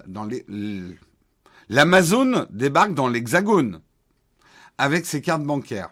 l'Amazon 1.69 2.47
débarque 2.49 2.93
dans 2.93 3.07
l'Hexagone 3.09 3.81
avec 4.77 5.05
ses 5.05 5.21
cartes 5.21 5.43
bancaires. 5.43 5.89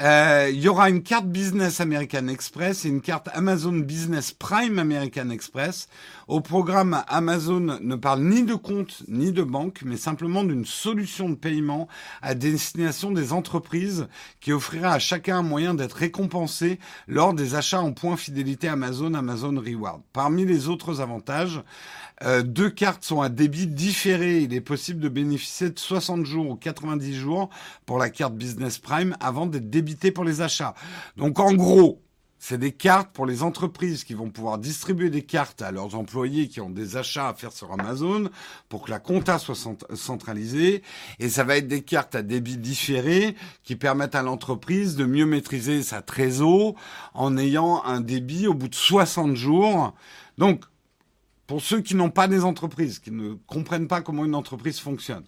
Euh, 0.00 0.50
il 0.52 0.58
y 0.58 0.68
aura 0.68 0.88
une 0.88 1.02
carte 1.02 1.26
Business 1.26 1.80
American 1.80 2.26
Express 2.28 2.84
et 2.84 2.88
une 2.88 3.02
carte 3.02 3.28
Amazon 3.34 3.72
Business 3.72 4.32
Prime 4.32 4.78
American 4.78 5.30
Express. 5.30 5.88
Au 6.28 6.40
programme, 6.40 7.02
Amazon 7.08 7.78
ne 7.80 7.96
parle 7.96 8.22
ni 8.22 8.44
de 8.44 8.54
compte 8.54 9.02
ni 9.08 9.32
de 9.32 9.42
banque, 9.42 9.80
mais 9.84 9.96
simplement 9.96 10.44
d'une 10.44 10.64
solution 10.64 11.28
de 11.28 11.34
paiement 11.34 11.88
à 12.22 12.34
destination 12.34 13.10
des 13.10 13.32
entreprises 13.32 14.06
qui 14.40 14.52
offrira 14.52 14.92
à 14.92 14.98
chacun 14.98 15.38
un 15.38 15.42
moyen 15.42 15.74
d'être 15.74 15.94
récompensé 15.94 16.78
lors 17.08 17.34
des 17.34 17.54
achats 17.54 17.80
en 17.80 17.92
points 17.92 18.16
fidélité 18.16 18.68
Amazon, 18.68 19.14
Amazon 19.14 19.54
Reward. 19.58 20.02
Parmi 20.12 20.44
les 20.44 20.68
autres 20.68 21.00
avantages, 21.00 21.62
euh, 22.22 22.42
deux 22.42 22.70
cartes 22.70 23.04
sont 23.04 23.20
à 23.20 23.28
débit 23.28 23.66
différé. 23.66 24.40
Il 24.40 24.54
est 24.54 24.60
possible 24.60 25.00
de 25.00 25.08
bénéficier 25.08 25.70
de 25.70 25.78
60 25.78 26.24
jours 26.24 26.50
ou 26.50 26.56
90 26.56 27.14
jours 27.14 27.50
pour 27.84 27.98
la 27.98 28.10
carte 28.10 28.34
Business 28.34 28.78
Prime 28.78 29.16
avant 29.20 29.46
d'être 29.46 29.70
débité 29.70 30.12
pour 30.12 30.24
les 30.24 30.40
achats. 30.40 30.74
Donc 31.16 31.40
en 31.40 31.52
gros, 31.52 32.00
c'est 32.44 32.58
des 32.58 32.72
cartes 32.72 33.12
pour 33.12 33.24
les 33.24 33.44
entreprises 33.44 34.02
qui 34.02 34.14
vont 34.14 34.28
pouvoir 34.28 34.58
distribuer 34.58 35.10
des 35.10 35.22
cartes 35.22 35.62
à 35.62 35.70
leurs 35.70 35.94
employés 35.94 36.48
qui 36.48 36.60
ont 36.60 36.70
des 36.70 36.96
achats 36.96 37.28
à 37.28 37.34
faire 37.34 37.52
sur 37.52 37.70
Amazon 37.70 38.30
pour 38.68 38.82
que 38.82 38.90
la 38.90 38.98
compta 38.98 39.38
soit 39.38 39.54
centralisée. 39.94 40.82
Et 41.20 41.28
ça 41.28 41.44
va 41.44 41.56
être 41.56 41.68
des 41.68 41.82
cartes 41.82 42.16
à 42.16 42.22
débit 42.22 42.56
différé 42.56 43.36
qui 43.62 43.76
permettent 43.76 44.16
à 44.16 44.24
l'entreprise 44.24 44.96
de 44.96 45.04
mieux 45.04 45.24
maîtriser 45.24 45.84
sa 45.84 46.02
trésor 46.02 46.74
en 47.14 47.38
ayant 47.38 47.84
un 47.84 48.00
débit 48.00 48.48
au 48.48 48.54
bout 48.54 48.68
de 48.68 48.74
60 48.74 49.36
jours. 49.36 49.94
Donc, 50.36 50.64
pour 51.46 51.62
ceux 51.62 51.80
qui 51.80 51.94
n'ont 51.94 52.10
pas 52.10 52.26
des 52.26 52.42
entreprises, 52.42 52.98
qui 52.98 53.12
ne 53.12 53.34
comprennent 53.46 53.86
pas 53.86 54.00
comment 54.00 54.24
une 54.24 54.34
entreprise 54.34 54.80
fonctionne. 54.80 55.22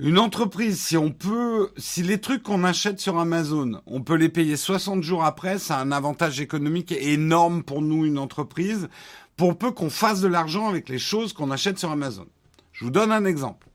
Une 0.00 0.20
entreprise, 0.20 0.80
si 0.80 0.96
on 0.96 1.10
peut, 1.10 1.72
si 1.76 2.04
les 2.04 2.20
trucs 2.20 2.44
qu'on 2.44 2.62
achète 2.62 3.00
sur 3.00 3.18
Amazon, 3.18 3.80
on 3.84 4.00
peut 4.00 4.14
les 4.14 4.28
payer 4.28 4.56
60 4.56 5.02
jours 5.02 5.24
après, 5.24 5.58
ça 5.58 5.76
a 5.76 5.82
un 5.82 5.90
avantage 5.90 6.40
économique 6.40 6.92
énorme 6.92 7.64
pour 7.64 7.82
nous, 7.82 8.06
une 8.06 8.18
entreprise, 8.18 8.88
pour 9.36 9.58
peu 9.58 9.72
qu'on 9.72 9.90
fasse 9.90 10.20
de 10.20 10.28
l'argent 10.28 10.68
avec 10.68 10.88
les 10.88 11.00
choses 11.00 11.32
qu'on 11.32 11.50
achète 11.50 11.80
sur 11.80 11.90
Amazon. 11.90 12.28
Je 12.70 12.84
vous 12.84 12.92
donne 12.92 13.10
un 13.10 13.24
exemple. 13.24 13.66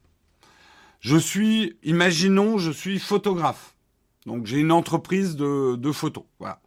Je 1.01 1.17
suis, 1.17 1.75
imaginons, 1.83 2.57
je 2.57 2.71
suis 2.71 2.99
photographe. 2.99 3.75
Donc 4.25 4.45
j'ai 4.45 4.59
une 4.59 4.71
entreprise 4.71 5.35
de, 5.35 5.75
de 5.75 5.91
photos. 5.91 6.23
Voilà. 6.39 6.61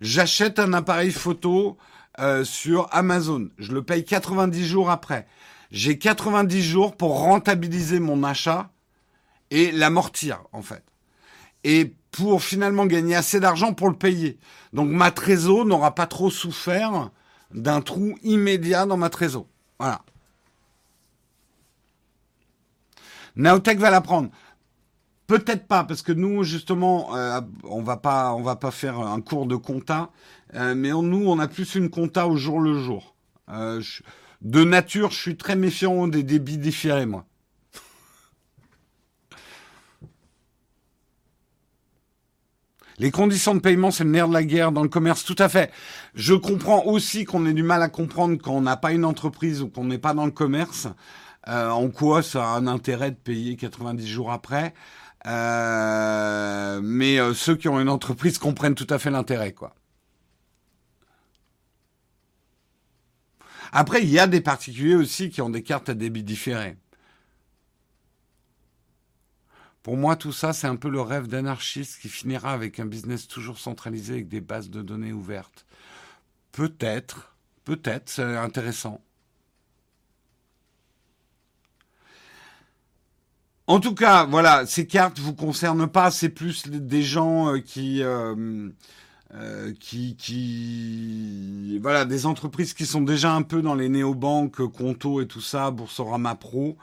J'achète 0.00 0.58
un 0.58 0.72
appareil 0.72 1.12
photo 1.12 1.78
euh, 2.18 2.42
sur 2.42 2.88
Amazon. 2.90 3.50
Je 3.56 3.70
le 3.70 3.84
paye 3.84 4.04
90 4.04 4.66
jours 4.66 4.90
après. 4.90 5.28
J'ai 5.70 5.96
90 5.96 6.60
jours 6.60 6.96
pour 6.96 7.20
rentabiliser 7.20 8.00
mon 8.00 8.24
achat 8.24 8.72
et 9.50 9.72
l'amortir, 9.72 10.42
en 10.52 10.62
fait. 10.62 10.84
Et 11.64 11.94
pour 12.10 12.42
finalement 12.42 12.86
gagner 12.86 13.14
assez 13.14 13.40
d'argent 13.40 13.72
pour 13.72 13.88
le 13.88 13.96
payer. 13.96 14.38
Donc 14.72 14.90
ma 14.90 15.10
trésor 15.10 15.64
n'aura 15.64 15.94
pas 15.94 16.06
trop 16.06 16.30
souffert 16.30 17.10
d'un 17.52 17.80
trou 17.80 18.16
immédiat 18.22 18.86
dans 18.86 18.96
ma 18.96 19.10
trésor. 19.10 19.46
Voilà. 19.78 20.02
Naotech 23.36 23.78
va 23.78 23.90
la 23.90 24.00
prendre. 24.00 24.30
Peut-être 25.26 25.68
pas, 25.68 25.84
parce 25.84 26.02
que 26.02 26.10
nous, 26.10 26.42
justement, 26.42 27.16
euh, 27.16 27.40
on 27.62 27.82
va 27.82 27.96
pas, 27.96 28.34
on 28.34 28.42
va 28.42 28.56
pas 28.56 28.72
faire 28.72 28.98
un 28.98 29.20
cours 29.20 29.46
de 29.46 29.54
compta, 29.54 30.10
euh, 30.54 30.74
mais 30.74 30.90
nous, 30.90 31.24
on 31.24 31.38
a 31.38 31.46
plus 31.46 31.76
une 31.76 31.88
compta 31.88 32.26
au 32.26 32.36
jour 32.36 32.58
le 32.58 32.82
jour. 32.82 33.14
Euh, 33.48 33.80
de 34.42 34.64
nature, 34.64 35.12
je 35.12 35.18
suis 35.18 35.36
très 35.36 35.54
méfiant 35.54 36.08
des 36.08 36.24
débits 36.24 36.58
différés, 36.58 37.06
moi. 37.06 37.26
Les 43.00 43.10
conditions 43.10 43.54
de 43.54 43.60
paiement, 43.60 43.90
c'est 43.90 44.04
le 44.04 44.10
nerf 44.10 44.28
de 44.28 44.34
la 44.34 44.44
guerre 44.44 44.72
dans 44.72 44.82
le 44.82 44.90
commerce, 44.90 45.24
tout 45.24 45.36
à 45.38 45.48
fait. 45.48 45.72
Je 46.14 46.34
comprends 46.34 46.84
aussi 46.84 47.24
qu'on 47.24 47.46
ait 47.46 47.54
du 47.54 47.62
mal 47.62 47.82
à 47.82 47.88
comprendre 47.88 48.36
quand 48.36 48.52
on 48.52 48.60
n'a 48.60 48.76
pas 48.76 48.92
une 48.92 49.06
entreprise 49.06 49.62
ou 49.62 49.68
qu'on 49.68 49.84
n'est 49.84 49.96
pas 49.96 50.12
dans 50.12 50.26
le 50.26 50.30
commerce, 50.30 50.86
en 51.46 51.88
quoi 51.88 52.22
ça 52.22 52.44
a 52.44 52.56
un 52.58 52.66
intérêt 52.66 53.10
de 53.10 53.16
payer 53.16 53.56
90 53.56 54.06
jours 54.06 54.30
après. 54.30 54.74
Euh, 55.26 56.80
mais 56.82 57.18
euh, 57.18 57.32
ceux 57.32 57.56
qui 57.56 57.68
ont 57.68 57.80
une 57.80 57.88
entreprise 57.88 58.36
comprennent 58.38 58.74
tout 58.74 58.86
à 58.90 58.98
fait 58.98 59.10
l'intérêt, 59.10 59.52
quoi. 59.52 59.74
Après, 63.72 64.02
il 64.02 64.10
y 64.10 64.18
a 64.18 64.26
des 64.26 64.42
particuliers 64.42 64.96
aussi 64.96 65.30
qui 65.30 65.40
ont 65.40 65.48
des 65.48 65.62
cartes 65.62 65.88
à 65.88 65.94
débit 65.94 66.22
différé. 66.22 66.76
Pour 69.82 69.96
moi, 69.96 70.16
tout 70.16 70.32
ça, 70.32 70.52
c'est 70.52 70.66
un 70.66 70.76
peu 70.76 70.90
le 70.90 71.00
rêve 71.00 71.26
d'anarchiste 71.26 72.00
qui 72.00 72.08
finira 72.08 72.52
avec 72.52 72.78
un 72.80 72.86
business 72.86 73.26
toujours 73.26 73.58
centralisé 73.58 74.14
avec 74.14 74.28
des 74.28 74.40
bases 74.40 74.68
de 74.68 74.82
données 74.82 75.12
ouvertes. 75.12 75.64
Peut-être, 76.52 77.34
peut-être, 77.64 78.10
c'est 78.10 78.22
intéressant. 78.22 79.00
En 83.66 83.78
tout 83.78 83.94
cas, 83.94 84.24
voilà, 84.24 84.66
ces 84.66 84.86
cartes 84.86 85.20
vous 85.20 85.32
concernent 85.34 85.86
pas. 85.86 86.10
C'est 86.10 86.28
plus 86.28 86.66
des 86.66 87.02
gens 87.02 87.54
euh, 87.54 87.60
qui, 87.60 88.02
euh, 88.02 88.68
euh, 89.34 89.72
qui, 89.78 90.16
qui, 90.16 91.78
voilà, 91.80 92.04
des 92.04 92.26
entreprises 92.26 92.74
qui 92.74 92.86
sont 92.86 93.02
déjà 93.02 93.32
un 93.32 93.42
peu 93.42 93.62
dans 93.62 93.74
les 93.74 93.88
néobanques, 93.88 94.66
Conto 94.66 95.20
et 95.20 95.26
tout 95.26 95.40
ça, 95.40 95.70
Boursorama 95.70 96.34
Pro. 96.34 96.76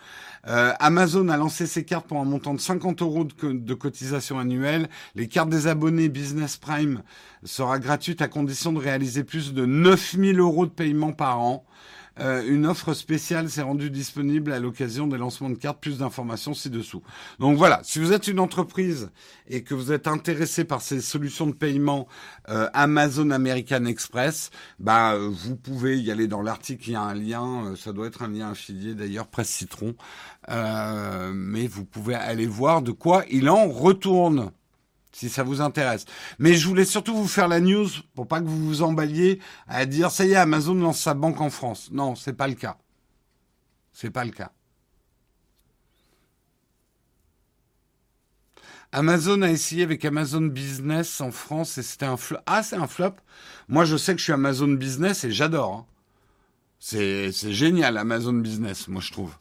Amazon 0.46 1.28
a 1.28 1.36
lancé 1.36 1.66
ses 1.66 1.84
cartes 1.84 2.08
pour 2.08 2.22
un 2.22 2.24
montant 2.24 2.54
de 2.54 2.62
50 2.62 3.02
euros 3.02 3.26
de, 3.26 3.52
de, 3.52 3.74
cotisation 3.74 4.40
annuelle. 4.40 4.88
Les 5.14 5.28
cartes 5.28 5.50
des 5.50 5.68
abonnés 5.68 6.08
Business 6.08 6.56
Prime 6.56 7.02
sera 7.44 7.80
gratuite 7.80 8.22
à 8.22 8.30
condition 8.30 8.72
de 8.72 8.80
réaliser 8.80 9.26
plus 9.26 9.54
de 9.54 9.66
9000 9.66 10.40
euros 10.40 10.66
de 10.66 10.72
paiement 10.72 11.12
par 11.12 11.42
an. 11.42 11.66
Euh, 12.20 12.44
une 12.48 12.66
offre 12.66 12.94
spéciale 12.94 13.50
s'est 13.50 13.62
rendue 13.62 13.90
disponible 13.90 14.52
à 14.52 14.60
l'occasion 14.60 15.08
des 15.08 15.18
lancements 15.18 15.50
de 15.50 15.56
cartes. 15.56 15.80
Plus 15.80 16.00
d'informations 16.00 16.54
ci-dessous. 16.54 17.02
Donc 17.40 17.58
voilà, 17.58 17.82
si 17.84 18.00
vous 18.00 18.14
êtes 18.14 18.28
une 18.28 18.40
entreprise 18.40 19.10
et 19.48 19.64
que 19.64 19.74
vous 19.74 19.92
êtes 19.92 20.08
intéressé 20.08 20.64
par 20.64 20.82
ces 20.82 21.02
solutions 21.02 21.48
de 21.48 21.54
paiement 21.54 22.08
euh, 22.50 22.70
Amazon 22.74 23.32
American 23.32 23.86
Express, 23.86 24.50
bah 24.80 25.18
vous 25.18 25.56
pouvez 25.56 26.00
y 26.00 26.12
aller 26.12 26.28
dans 26.28 26.42
l'article. 26.42 26.90
Il 26.90 26.94
y 26.94 26.96
a 26.96 27.02
un 27.02 27.14
lien, 27.14 27.66
euh, 27.66 27.76
ça 27.76 27.94
doit 27.94 28.08
être 28.08 28.24
un 28.24 28.30
lien 28.30 28.52
affilié 28.52 28.96
d'ailleurs, 28.96 29.28
Presse 29.28 29.50
Citron. 29.50 29.96
mais 30.48 31.68
vous 31.68 31.86
pouvez 31.86 32.16
aller 32.16 32.48
voir 32.48 32.82
de 32.82 32.92
quoi 32.92 33.24
il 33.30 33.50
en 33.50 33.68
retourne 33.68 34.52
si 35.18 35.30
ça 35.30 35.42
vous 35.42 35.62
intéresse. 35.62 36.06
Mais 36.38 36.54
je 36.54 36.68
voulais 36.68 36.86
surtout 36.86 37.16
vous 37.16 37.28
faire 37.28 37.48
la 37.48 37.60
news 37.60 37.90
pour 38.14 38.28
pas 38.28 38.40
que 38.40 38.46
vous 38.46 38.68
vous 38.68 38.84
emballiez 38.84 39.40
à 39.68 39.88
dire 39.88 40.12
ça 40.12 40.26
y 40.26 40.34
est, 40.34 40.36
Amazon 40.36 40.76
lance 40.76 41.02
sa 41.02 41.16
banque 41.16 41.42
en 41.42 41.50
France. 41.50 41.90
Non, 41.92 42.16
c'est 42.16 42.34
pas 42.34 42.48
le 42.48 42.54
cas. 42.54 42.78
C'est 43.94 44.12
pas 44.12 44.26
le 44.26 44.32
cas. 44.32 44.52
Amazon 48.92 49.42
a 49.42 49.50
essayé 49.50 49.82
avec 49.82 50.06
Amazon 50.06 50.42
Business 50.42 51.20
en 51.20 51.32
France 51.32 51.80
et 51.80 51.84
c'était 51.84 52.06
un 52.06 52.18
flop. 52.18 52.40
Ah, 52.46 52.62
c'est 52.62 52.76
un 52.76 52.88
flop. 52.88 53.16
Moi, 53.68 53.86
je 53.86 53.98
sais 53.98 54.14
que 54.14 54.20
je 54.20 54.26
suis 54.26 54.34
Amazon 54.34 54.68
Business 54.68 55.24
et 55.24 55.32
j'adore. 55.32 55.74
Hein. 55.74 55.86
C'est 56.80 57.32
génial, 57.32 57.98
Amazon 57.98 58.34
Business, 58.34 58.88
moi, 58.88 59.02
je 59.02 59.12
trouve. 59.12 59.36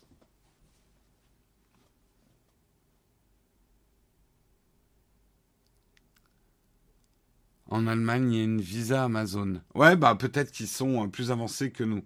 En 7.69 7.87
Allemagne, 7.87 8.33
il 8.33 8.39
y 8.39 8.41
a 8.41 8.45
une 8.45 8.61
visa 8.61 9.05
Amazon. 9.05 9.61
Ouais, 9.75 9.97
bah 9.97 10.15
peut-être 10.15 10.53
qu'ils 10.53 10.69
sont 10.69 11.05
euh, 11.05 11.09
plus 11.09 11.31
avancés 11.31 11.71
que 11.71 11.85
nous. 11.85 12.03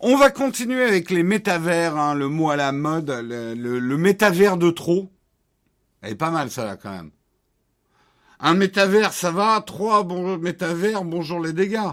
On 0.00 0.16
va 0.16 0.30
continuer 0.30 0.82
avec 0.84 1.10
les 1.10 1.22
métavers, 1.22 1.96
hein, 1.96 2.14
le 2.14 2.28
mot 2.28 2.50
à 2.50 2.56
la 2.56 2.72
mode, 2.72 3.10
le, 3.10 3.54
le 3.54 3.96
métavers 3.96 4.56
de 4.56 4.70
trop. 4.70 5.10
Elle 6.00 6.12
est 6.12 6.16
pas 6.16 6.30
mal 6.30 6.50
ça 6.50 6.64
là 6.64 6.76
quand 6.76 6.90
même. 6.90 7.10
Un 8.40 8.54
métavers, 8.54 9.12
ça 9.12 9.30
va? 9.30 9.62
Trois 9.62 10.04
bon, 10.04 10.38
métavers, 10.38 11.04
bonjour 11.04 11.40
les 11.40 11.52
dégâts. 11.52 11.92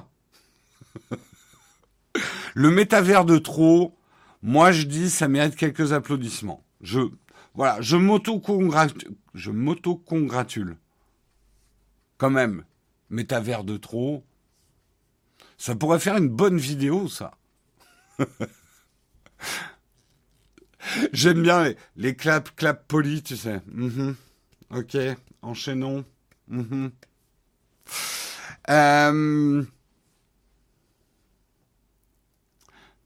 le 2.54 2.72
métavers 2.72 3.26
de 3.26 3.38
trop, 3.38 3.96
moi 4.42 4.72
je 4.72 4.84
dis 4.84 5.10
ça 5.10 5.28
mérite 5.28 5.56
quelques 5.56 5.94
applaudissements. 5.94 6.64
Je 6.82 7.00
voilà, 7.54 7.82
je 7.82 7.98
m'auto-congratule. 7.98 9.16
Je 9.34 9.52
m'auto-congratule. 9.52 10.78
Quand 12.18 12.30
même, 12.30 12.64
métavers 13.12 13.64
de 13.64 13.78
trop. 13.78 14.24
Ça 15.58 15.76
pourrait 15.76 16.00
faire 16.00 16.18
une 16.18 16.30
bonne 16.30 16.58
vidéo, 16.58 17.08
ça. 17.08 17.38
J'aime 21.14 21.44
bien 21.44 21.64
les, 21.64 21.78
les 21.96 22.16
claps, 22.16 22.52
claps 22.56 22.84
polis, 22.88 23.24
tu 23.24 23.38
sais. 23.38 23.62
Mhm. 23.68 24.16
Ok, 24.72 24.98
enchaînons. 25.42 26.04
Mhm. 26.48 26.92
Euh, 28.70 29.64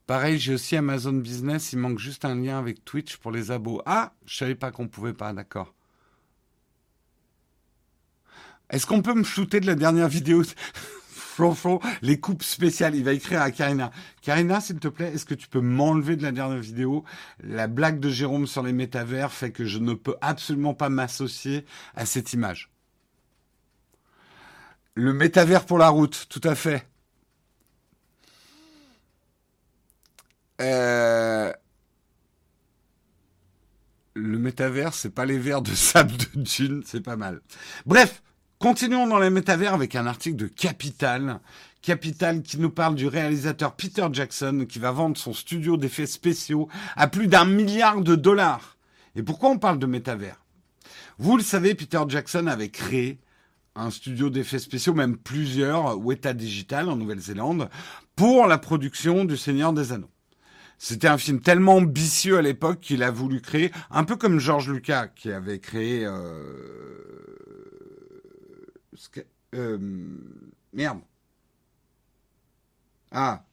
pareil, 0.05 0.39
j'ai 0.39 0.53
aussi 0.53 0.75
Amazon 0.75 1.13
Business. 1.13 1.73
Il 1.73 1.79
manque 1.79 1.99
juste 1.99 2.25
un 2.25 2.35
lien 2.35 2.59
avec 2.59 2.83
Twitch 2.85 3.17
pour 3.17 3.31
les 3.31 3.51
abos. 3.51 3.81
Ah, 3.85 4.13
je 4.25 4.37
savais 4.37 4.55
pas 4.55 4.71
qu'on 4.71 4.87
pouvait 4.87 5.13
pas, 5.13 5.33
d'accord. 5.33 5.73
Est-ce 8.69 8.85
qu'on 8.85 9.01
peut 9.01 9.13
me 9.13 9.23
shooter 9.23 9.59
de 9.59 9.67
la 9.67 9.75
dernière 9.75 10.07
vidéo? 10.07 10.43
Les 12.01 12.19
coupes 12.19 12.43
spéciales. 12.43 12.95
Il 12.95 13.03
va 13.03 13.13
écrire 13.13 13.41
à 13.41 13.51
Karina. 13.51 13.91
Karina, 14.21 14.61
s'il 14.61 14.79
te 14.79 14.87
plaît, 14.87 15.11
est-ce 15.13 15.25
que 15.25 15.33
tu 15.33 15.47
peux 15.47 15.59
m'enlever 15.59 16.15
de 16.15 16.23
la 16.23 16.31
dernière 16.31 16.59
vidéo? 16.59 17.03
La 17.43 17.67
blague 17.67 17.99
de 17.99 18.09
Jérôme 18.09 18.47
sur 18.47 18.63
les 18.63 18.73
métavers 18.73 19.31
fait 19.31 19.51
que 19.51 19.65
je 19.65 19.79
ne 19.79 19.93
peux 19.93 20.15
absolument 20.21 20.73
pas 20.73 20.89
m'associer 20.89 21.65
à 21.95 22.05
cette 22.05 22.33
image. 22.33 22.71
Le 24.93 25.11
métavers 25.11 25.65
pour 25.65 25.77
la 25.77 25.89
route, 25.89 26.27
tout 26.29 26.41
à 26.43 26.55
fait. 26.55 26.87
Euh, 30.61 31.51
le 34.13 34.37
métavers, 34.37 34.93
c'est 34.93 35.09
pas 35.09 35.25
les 35.25 35.37
verres 35.37 35.61
de 35.61 35.71
sable 35.75 36.13
de 36.15 36.45
jean, 36.45 36.81
c'est 36.85 37.01
pas 37.01 37.17
mal. 37.17 37.41
Bref, 37.85 38.23
continuons 38.65 39.05
dans 39.05 39.19
les 39.19 39.29
métavers 39.29 39.75
avec 39.75 39.95
un 39.95 40.07
article 40.07 40.37
de 40.37 40.47
Capital. 40.47 41.39
Capital 41.83 42.41
qui 42.41 42.57
nous 42.57 42.71
parle 42.71 42.95
du 42.95 43.05
réalisateur 43.05 43.75
Peter 43.75 44.07
Jackson 44.11 44.65
qui 44.67 44.79
va 44.79 44.89
vendre 44.89 45.17
son 45.17 45.33
studio 45.33 45.77
d'effets 45.77 46.07
spéciaux 46.07 46.67
à 46.95 47.07
plus 47.07 47.27
d'un 47.27 47.45
milliard 47.45 48.01
de 48.01 48.15
dollars. 48.15 48.77
Et 49.15 49.21
pourquoi 49.21 49.51
on 49.51 49.59
parle 49.59 49.77
de 49.77 49.85
métavers? 49.85 50.43
Vous 51.19 51.37
le 51.37 51.43
savez, 51.43 51.75
Peter 51.75 52.01
Jackson 52.07 52.47
avait 52.47 52.69
créé 52.69 53.19
un 53.75 53.91
studio 53.91 54.31
d'effets 54.31 54.57
spéciaux, 54.57 54.95
même 54.95 55.15
plusieurs, 55.15 55.99
Weta 55.99 56.33
Digital 56.33 56.89
en 56.89 56.95
Nouvelle-Zélande, 56.95 57.69
pour 58.15 58.47
la 58.47 58.57
production 58.57 59.25
du 59.25 59.37
Seigneur 59.37 59.73
des 59.73 59.91
Anneaux. 59.91 60.09
C'était 60.79 61.07
un 61.07 61.19
film 61.19 61.39
tellement 61.39 61.75
ambitieux 61.75 62.39
à 62.39 62.41
l'époque 62.41 62.79
qu'il 62.79 63.03
a 63.03 63.11
voulu 63.11 63.41
créer, 63.41 63.71
un 63.91 64.05
peu 64.05 64.15
comme 64.15 64.39
George 64.39 64.71
Lucas 64.71 65.09
qui 65.09 65.31
avait 65.31 65.59
créé... 65.59 66.03
Euh... 66.03 67.74
Euh... 69.53 69.77
Merde. 70.73 70.99
Ah. 73.11 73.43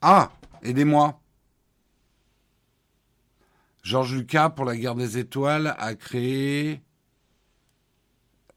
Ah, 0.00 0.30
aidez-moi. 0.62 1.20
George 3.82 4.14
Lucas, 4.14 4.50
pour 4.50 4.64
la 4.64 4.76
guerre 4.76 4.94
des 4.94 5.18
étoiles, 5.18 5.74
a 5.78 5.94
créé... 5.94 6.82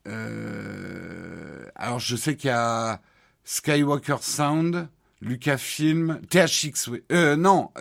Euh, 0.08 1.66
alors, 1.76 2.00
je 2.00 2.16
sais 2.16 2.36
qu'il 2.36 2.50
y 2.50 2.54
a 2.54 3.02
Skywalker 3.44 4.18
Sound, 4.22 4.90
Lucasfilm, 5.22 6.22
THX, 6.30 6.88
oui. 6.88 7.04
Euh, 7.12 7.36
non, 7.36 7.72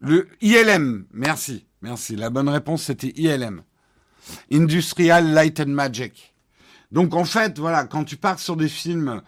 le 0.00 0.28
ILM, 0.40 1.06
merci, 1.12 1.66
merci. 1.82 2.16
La 2.16 2.30
bonne 2.30 2.48
réponse, 2.48 2.84
c'était 2.84 3.12
ILM. 3.16 3.62
Industrial 4.52 5.32
Light 5.32 5.60
and 5.60 5.66
Magic. 5.66 6.34
Donc, 6.90 7.14
en 7.14 7.24
fait, 7.24 7.58
voilà, 7.58 7.84
quand 7.84 8.04
tu 8.04 8.16
pars 8.16 8.38
sur 8.38 8.56
des 8.56 8.68
films 8.68 9.22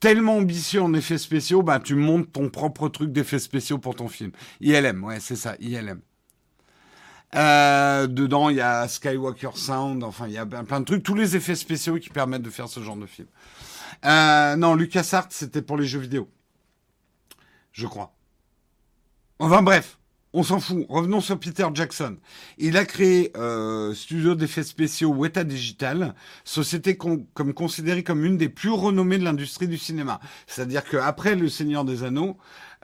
tellement 0.00 0.36
ambitieux 0.36 0.82
en 0.82 0.92
effets 0.94 1.18
spéciaux, 1.18 1.62
bah, 1.62 1.78
tu 1.78 1.94
montes 1.94 2.32
ton 2.32 2.50
propre 2.50 2.88
truc 2.88 3.12
d'effets 3.12 3.38
spéciaux 3.38 3.78
pour 3.78 3.94
ton 3.94 4.08
film. 4.08 4.32
ILM, 4.60 5.04
ouais, 5.04 5.20
c'est 5.20 5.36
ça, 5.36 5.54
ILM. 5.60 6.00
Euh, 7.34 8.06
dedans, 8.08 8.50
il 8.50 8.56
y 8.56 8.60
a 8.60 8.86
Skywalker 8.88 9.50
Sound, 9.54 10.04
enfin, 10.04 10.26
il 10.26 10.34
y 10.34 10.38
a 10.38 10.44
plein 10.44 10.80
de 10.80 10.84
trucs, 10.84 11.02
tous 11.02 11.14
les 11.14 11.36
effets 11.36 11.54
spéciaux 11.54 11.98
qui 11.98 12.10
permettent 12.10 12.42
de 12.42 12.50
faire 12.50 12.68
ce 12.68 12.80
genre 12.80 12.96
de 12.96 13.06
film. 13.06 13.28
Euh, 14.04 14.56
non, 14.56 14.74
LucasArts, 14.74 15.28
c'était 15.30 15.62
pour 15.62 15.76
les 15.76 15.86
jeux 15.86 16.00
vidéo. 16.00 16.28
Je 17.72 17.86
crois. 17.86 18.12
Enfin 19.38 19.62
bref, 19.62 19.98
on 20.32 20.42
s'en 20.42 20.60
fout. 20.60 20.86
Revenons 20.88 21.20
sur 21.20 21.38
Peter 21.38 21.66
Jackson. 21.74 22.16
Il 22.58 22.76
a 22.76 22.84
créé 22.84 23.32
euh, 23.36 23.94
studio 23.94 24.34
d'effets 24.34 24.62
spéciaux 24.62 25.10
Weta 25.10 25.44
Digital, 25.44 26.14
société 26.44 26.96
comme 26.96 27.54
considérée 27.54 28.02
comme 28.02 28.24
une 28.24 28.36
des 28.36 28.48
plus 28.48 28.70
renommées 28.70 29.18
de 29.18 29.24
l'industrie 29.24 29.68
du 29.68 29.78
cinéma. 29.78 30.20
C'est-à-dire 30.46 30.84
qu'après 30.84 31.34
Le 31.34 31.48
Seigneur 31.48 31.84
des 31.84 32.04
Anneaux, 32.04 32.36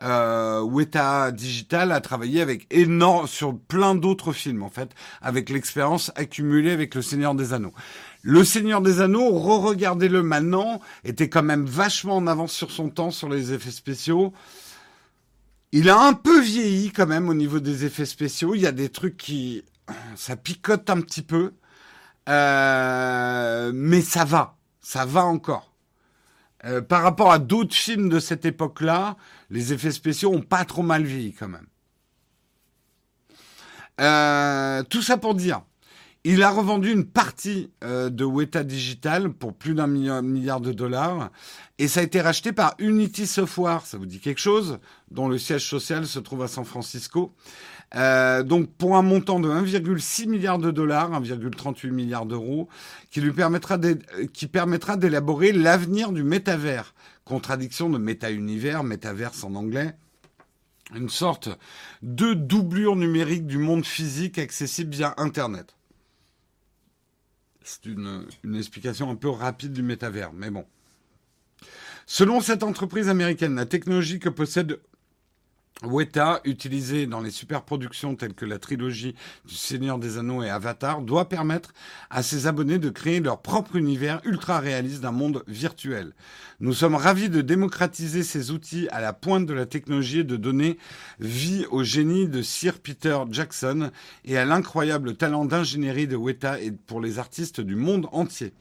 euh, 0.02 0.60
Weta 0.60 1.32
Digital 1.32 1.90
a 1.90 2.00
travaillé 2.00 2.40
avec 2.40 2.66
énorme 2.70 3.26
sur 3.26 3.58
plein 3.58 3.94
d'autres 3.94 4.32
films 4.32 4.62
en 4.62 4.70
fait, 4.70 4.90
avec 5.22 5.50
l'expérience 5.50 6.12
accumulée 6.14 6.70
avec 6.70 6.94
Le 6.94 7.02
Seigneur 7.02 7.34
des 7.34 7.52
Anneaux. 7.52 7.72
Le 8.22 8.44
Seigneur 8.44 8.80
des 8.82 9.00
Anneaux, 9.00 9.30
re-regardez-le 9.30 10.22
maintenant, 10.22 10.80
était 11.04 11.28
quand 11.28 11.42
même 11.42 11.64
vachement 11.64 12.16
en 12.16 12.26
avance 12.26 12.52
sur 12.52 12.70
son 12.70 12.90
temps 12.90 13.10
sur 13.10 13.28
les 13.28 13.52
effets 13.52 13.70
spéciaux. 13.70 14.32
Il 15.72 15.90
a 15.90 16.00
un 16.00 16.14
peu 16.14 16.40
vieilli 16.40 16.92
quand 16.92 17.06
même 17.06 17.28
au 17.28 17.34
niveau 17.34 17.60
des 17.60 17.84
effets 17.84 18.06
spéciaux. 18.06 18.54
Il 18.54 18.62
y 18.62 18.66
a 18.66 18.72
des 18.72 18.88
trucs 18.88 19.16
qui, 19.16 19.64
ça 20.16 20.36
picote 20.36 20.88
un 20.88 21.00
petit 21.00 21.22
peu, 21.22 21.52
euh, 22.28 23.70
mais 23.74 24.00
ça 24.00 24.24
va, 24.24 24.56
ça 24.80 25.04
va 25.04 25.24
encore. 25.24 25.74
Euh, 26.64 26.80
par 26.80 27.02
rapport 27.02 27.30
à 27.30 27.38
d'autres 27.38 27.74
films 27.74 28.08
de 28.08 28.18
cette 28.18 28.44
époque-là, 28.44 29.16
les 29.50 29.72
effets 29.72 29.92
spéciaux 29.92 30.32
ont 30.32 30.42
pas 30.42 30.64
trop 30.64 30.82
mal 30.82 31.04
vieilli 31.04 31.32
quand 31.32 31.48
même. 31.48 31.66
Euh, 34.00 34.82
tout 34.84 35.02
ça 35.02 35.16
pour 35.18 35.34
dire, 35.34 35.62
il 36.24 36.42
a 36.42 36.50
revendu 36.50 36.92
une 36.92 37.04
partie 37.04 37.70
euh, 37.84 38.10
de 38.10 38.24
Weta 38.24 38.64
Digital 38.64 39.30
pour 39.30 39.54
plus 39.54 39.74
d'un 39.74 39.86
milliard 39.86 40.60
de 40.60 40.72
dollars 40.72 41.30
et 41.78 41.88
ça 41.88 42.00
a 42.00 42.02
été 42.02 42.20
racheté 42.20 42.52
par 42.52 42.74
Unity 42.78 43.26
Software, 43.26 43.86
ça 43.86 43.98
vous 43.98 44.06
dit 44.06 44.18
quelque 44.18 44.40
chose, 44.40 44.78
dont 45.10 45.28
le 45.28 45.38
siège 45.38 45.66
social 45.66 46.06
se 46.06 46.18
trouve 46.18 46.42
à 46.42 46.48
San 46.48 46.64
Francisco. 46.64 47.34
Euh, 47.94 48.42
donc 48.42 48.68
pour 48.72 48.96
un 48.96 49.02
montant 49.02 49.40
de 49.40 49.48
1,6 49.48 50.28
milliard 50.28 50.58
de 50.58 50.70
dollars, 50.70 51.10
1,38 51.22 51.90
milliard 51.90 52.26
d'euros, 52.26 52.68
qui 53.10 53.20
lui 53.20 53.32
permettra 53.32 53.78
qui 54.32 54.46
permettra 54.46 54.96
d'élaborer 54.96 55.52
l'avenir 55.52 56.12
du 56.12 56.24
métavers. 56.24 56.94
Contradiction 57.24 57.88
de 57.88 57.98
méta-univers, 57.98 58.82
métaverse 58.82 59.44
en 59.44 59.54
anglais 59.54 59.94
une 60.94 61.08
sorte 61.08 61.50
de 62.02 62.32
doublure 62.34 62.96
numérique 62.96 63.46
du 63.46 63.58
monde 63.58 63.84
physique 63.84 64.38
accessible 64.38 64.94
via 64.94 65.14
Internet. 65.18 65.77
C'est 67.68 67.84
une, 67.84 68.24
explication 68.56 69.10
un 69.10 69.14
peu 69.14 69.28
rapide 69.28 69.74
du 69.74 69.82
métavers, 69.82 70.32
mais 70.32 70.48
bon. 70.48 70.64
Selon 72.06 72.40
cette 72.40 72.62
entreprise 72.62 73.10
américaine, 73.10 73.54
la 73.56 73.66
technologie 73.66 74.18
que 74.18 74.30
possède 74.30 74.80
Weta, 75.82 76.40
utilisée 76.44 77.06
dans 77.06 77.20
les 77.20 77.30
superproductions 77.30 78.16
telles 78.16 78.32
que 78.32 78.46
la 78.46 78.58
trilogie 78.58 79.14
du 79.44 79.54
Seigneur 79.54 79.98
des 79.98 80.16
Anneaux 80.16 80.42
et 80.42 80.48
Avatar, 80.48 81.02
doit 81.02 81.28
permettre 81.28 81.74
à 82.08 82.22
ses 82.22 82.46
abonnés 82.46 82.78
de 82.78 82.88
créer 82.88 83.20
leur 83.20 83.42
propre 83.42 83.76
univers 83.76 84.22
ultra 84.24 84.60
réaliste 84.60 85.02
d'un 85.02 85.12
monde 85.12 85.44
virtuel. 85.46 86.14
Nous 86.60 86.72
sommes 86.72 86.96
ravis 86.96 87.28
de 87.28 87.40
démocratiser 87.40 88.24
ces 88.24 88.50
outils 88.50 88.88
à 88.90 89.00
la 89.00 89.12
pointe 89.12 89.46
de 89.46 89.54
la 89.54 89.64
technologie 89.64 90.18
et 90.18 90.24
de 90.24 90.34
donner 90.34 90.76
vie 91.20 91.64
au 91.70 91.84
génie 91.84 92.26
de 92.26 92.42
Sir 92.42 92.80
Peter 92.80 93.16
Jackson 93.30 93.92
et 94.24 94.36
à 94.36 94.44
l'incroyable 94.44 95.14
talent 95.14 95.44
d'ingénierie 95.44 96.08
de 96.08 96.16
Weta 96.16 96.60
et 96.60 96.72
pour 96.72 97.00
les 97.00 97.20
artistes 97.20 97.60
du 97.60 97.76
monde 97.76 98.08
entier. 98.10 98.54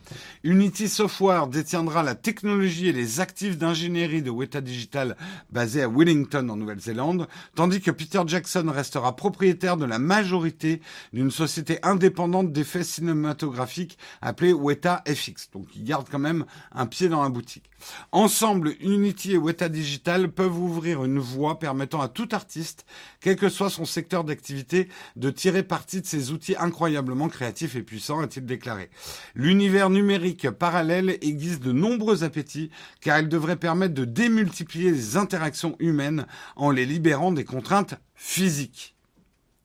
Unity 0.43 0.89
Software 0.89 1.47
détiendra 1.47 2.03
la 2.03 2.13
technologie 2.13 2.89
et 2.89 2.93
les 2.93 3.19
actifs 3.19 3.57
d'ingénierie 3.57 4.21
de 4.21 4.29
Weta 4.29 4.61
Digital 4.61 5.17
basés 5.49 5.81
à 5.81 5.89
Wellington 5.89 6.49
en 6.49 6.55
Nouvelle-Zélande 6.55 7.27
tandis 7.55 7.81
que 7.81 7.89
Peter 7.89 8.21
Jackson 8.27 8.65
restera 8.71 9.15
propriétaire 9.15 9.75
de 9.75 9.85
la 9.85 9.97
majorité 9.97 10.81
d'une 11.13 11.31
société 11.31 11.79
indépendante 11.81 12.51
d'effets 12.51 12.83
cinématographiques 12.83 13.97
appelée 14.21 14.53
Weta 14.53 15.03
FX. 15.07 15.49
Donc 15.51 15.65
il 15.75 15.83
garde 15.83 16.07
quand 16.11 16.19
même 16.19 16.45
un 16.73 16.85
pied 16.85 17.09
dans 17.09 17.23
la 17.23 17.29
boutique. 17.29 17.71
Ensemble, 18.11 18.75
Unity 18.82 19.34
et 19.34 19.38
Weta 19.38 19.69
Digital 19.69 20.32
peuvent 20.32 20.57
ouvrir 20.57 21.03
une 21.03 21.19
voie 21.19 21.59
permettant 21.59 22.01
à 22.01 22.07
tout 22.07 22.30
artiste, 22.32 22.86
quel 23.19 23.36
que 23.36 23.49
soit 23.49 23.69
son 23.69 23.86
secteur 23.86 24.23
d'activité, 24.23 24.89
de 25.15 25.30
tirer 25.30 25.63
parti 25.63 26.01
de 26.01 26.05
ces 26.05 26.32
outils 26.32 26.55
incroyablement 26.57 27.30
créatifs 27.30 27.75
et 27.75 27.84
puissants, 27.84 28.21
a-t-il 28.21 28.45
déclaré. 28.45 28.89
L'univers 29.36 29.89
numérique 29.89 30.49
parallèle 30.49 31.17
aiguise 31.21 31.59
de 31.59 31.71
nombreux 31.71 32.23
appétits, 32.23 32.71
car 33.01 33.19
il 33.19 33.30
devrait 33.30 33.55
permettre 33.55 33.93
de 33.93 34.05
démultiplier 34.05 34.91
les 34.91 35.17
interactions 35.17 35.75
humaines 35.80 36.25
en 36.55 36.71
les 36.71 36.86
libérant 36.86 37.32
des 37.32 37.45
contraintes 37.45 37.95
physiques 38.15 38.95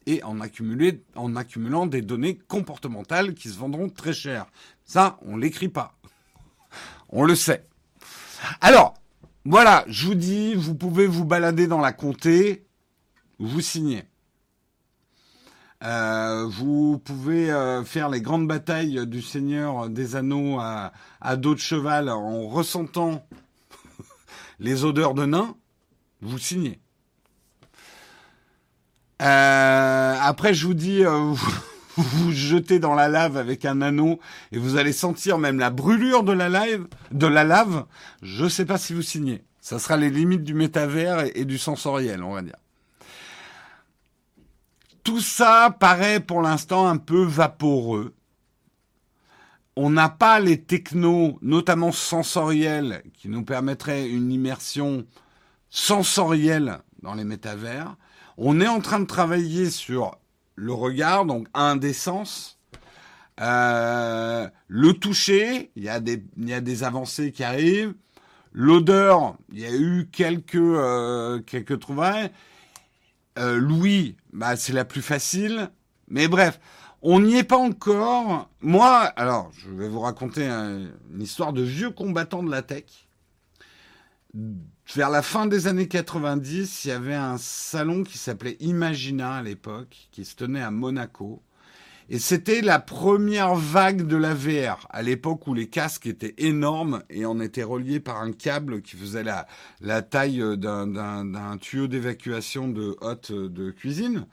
et 0.06 0.22
en, 0.24 0.40
accumulant 0.40 1.86
des 1.86 2.02
données 2.02 2.38
comportementales 2.48 3.34
qui 3.34 3.48
se 3.48 3.58
vendront 3.58 3.88
très 3.88 4.12
cher. 4.12 4.46
Ça, 4.84 5.18
on 5.22 5.36
l'écrit 5.36 5.68
pas. 5.68 5.96
On 7.08 7.24
le 7.24 7.34
sait. 7.34 7.66
Alors, 8.60 8.94
voilà, 9.44 9.84
je 9.88 10.06
vous 10.06 10.14
dis, 10.14 10.54
vous 10.54 10.74
pouvez 10.74 11.06
vous 11.06 11.24
balader 11.24 11.66
dans 11.66 11.80
la 11.80 11.92
comté, 11.92 12.66
vous 13.38 13.60
signez. 13.60 14.04
Euh, 15.82 16.46
vous 16.48 16.98
pouvez 16.98 17.50
euh, 17.50 17.82
faire 17.82 18.08
les 18.08 18.20
grandes 18.20 18.46
batailles 18.46 19.04
du 19.06 19.20
Seigneur 19.20 19.88
des 19.88 20.14
Anneaux 20.14 20.60
à, 20.60 20.92
à 21.20 21.36
dos 21.36 21.54
de 21.54 21.60
cheval 21.60 22.08
en 22.08 22.46
ressentant 22.46 23.26
les 24.60 24.84
odeurs 24.84 25.14
de 25.14 25.26
nains. 25.26 25.56
Vous 26.20 26.38
signez. 26.38 26.78
Euh, 29.22 30.16
après, 30.20 30.54
je 30.54 30.66
vous 30.66 30.74
dis, 30.74 31.02
vous 31.96 32.32
jetez 32.32 32.78
dans 32.78 32.94
la 32.94 33.08
lave 33.08 33.36
avec 33.36 33.64
un 33.64 33.82
anneau 33.82 34.18
et 34.50 34.58
vous 34.58 34.76
allez 34.76 34.92
sentir 34.92 35.38
même 35.38 35.58
la 35.58 35.70
brûlure 35.70 36.22
de 36.22 36.32
la 36.32 36.48
lave. 36.48 36.86
De 37.10 37.26
la 37.26 37.44
lave. 37.44 37.86
Je 38.22 38.44
ne 38.44 38.48
sais 38.48 38.64
pas 38.64 38.78
si 38.78 38.94
vous 38.94 39.02
signez. 39.02 39.44
Ça 39.60 39.78
sera 39.78 39.96
les 39.96 40.10
limites 40.10 40.44
du 40.44 40.54
métavers 40.54 41.24
et 41.36 41.44
du 41.44 41.58
sensoriel, 41.58 42.22
on 42.22 42.34
va 42.34 42.42
dire. 42.42 42.56
Tout 45.04 45.20
ça 45.20 45.76
paraît 45.78 46.20
pour 46.20 46.42
l'instant 46.42 46.86
un 46.86 46.96
peu 46.96 47.22
vaporeux. 47.22 48.14
On 49.74 49.90
n'a 49.90 50.08
pas 50.08 50.38
les 50.38 50.60
technos, 50.60 51.38
notamment 51.42 51.92
sensoriels, 51.92 53.02
qui 53.14 53.28
nous 53.28 53.42
permettraient 53.42 54.08
une 54.08 54.30
immersion 54.30 55.06
sensorielle 55.70 56.78
dans 57.02 57.14
les 57.14 57.24
métavers. 57.24 57.96
On 58.36 58.60
est 58.60 58.68
en 58.68 58.80
train 58.80 59.00
de 59.00 59.06
travailler 59.06 59.70
sur 59.70 60.18
le 60.54 60.72
regard, 60.72 61.24
donc 61.24 61.48
un 61.54 61.76
des 61.76 61.92
sens. 61.92 62.58
Le 63.38 64.92
toucher, 64.92 65.70
il 65.76 65.82
y, 65.82 65.88
a 65.88 66.00
des, 66.00 66.24
y 66.38 66.52
a 66.52 66.86
avancées 66.86 67.32
qui 67.32 67.44
arrivent. 67.44 67.94
L'odeur, 68.52 69.36
il 69.50 69.60
y 69.60 69.66
a 69.66 69.74
eu 69.74 70.08
quelques, 70.12 70.54
euh, 70.56 71.40
trouvailles. 71.80 72.30
Euh, 73.38 73.56
Louis, 73.56 74.16
bah, 74.32 74.56
c'est 74.56 74.74
la 74.74 74.84
plus 74.84 75.00
facile. 75.00 75.70
Mais 76.08 76.28
bref, 76.28 76.60
on 77.00 77.20
n'y 77.20 77.36
est 77.36 77.44
pas 77.44 77.56
encore. 77.56 78.50
Moi, 78.60 78.98
alors, 79.16 79.50
je 79.56 79.70
vais 79.70 79.88
vous 79.88 80.00
raconter 80.00 80.46
une 80.46 80.92
histoire 81.20 81.52
de 81.52 81.62
vieux 81.62 81.90
combattant 81.90 82.42
de 82.42 82.50
la 82.50 82.62
tech. 82.62 82.84
Vers 84.94 85.08
la 85.08 85.22
fin 85.22 85.46
des 85.46 85.68
années 85.68 85.88
90, 85.88 86.84
il 86.84 86.88
y 86.88 86.90
avait 86.90 87.14
un 87.14 87.38
salon 87.38 88.04
qui 88.04 88.18
s'appelait 88.18 88.58
Imagina 88.60 89.36
à 89.36 89.42
l'époque, 89.42 90.08
qui 90.10 90.26
se 90.26 90.36
tenait 90.36 90.60
à 90.60 90.70
Monaco. 90.70 91.42
Et 92.10 92.18
c'était 92.18 92.60
la 92.60 92.78
première 92.78 93.54
vague 93.54 94.06
de 94.06 94.16
la 94.16 94.34
VR, 94.34 94.86
à 94.90 95.00
l'époque 95.00 95.46
où 95.46 95.54
les 95.54 95.68
casques 95.68 96.06
étaient 96.06 96.34
énormes 96.36 97.02
et 97.08 97.24
on 97.24 97.40
était 97.40 97.62
reliés 97.62 98.00
par 98.00 98.20
un 98.20 98.32
câble 98.32 98.82
qui 98.82 98.96
faisait 98.96 99.24
la, 99.24 100.02
taille 100.02 100.42
d'un 100.58 101.56
tuyau 101.58 101.86
d'évacuation 101.86 102.68
de 102.68 102.94
hotte 103.00 103.32
de 103.32 103.70
cuisine. 103.70 104.26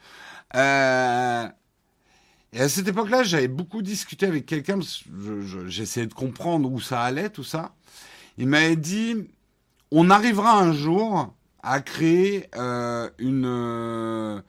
Euh, 0.56 1.48
et 2.52 2.60
à 2.60 2.68
cette 2.68 2.90
époque-là, 2.90 3.24
j'avais 3.24 3.48
beaucoup 3.48 3.82
discuté 3.82 4.26
avec 4.26 4.46
quelqu'un, 4.46 4.80
j'essayais 5.68 6.08
de 6.08 6.14
comprendre 6.14 6.70
où 6.70 6.82
ça 6.82 7.02
allait, 7.02 7.30
tout 7.30 7.46
ça. 7.46 7.74
Il 8.38 8.48
m'avait 8.48 8.76
dit, 8.76 9.30
on 9.92 10.10
arrivera 10.10 10.60
un 10.60 10.74
jour 10.74 11.34
à 11.62 11.82
créer 11.82 12.48
euh, 12.56 13.10
une... 13.20 13.46
Euh, 13.46 14.42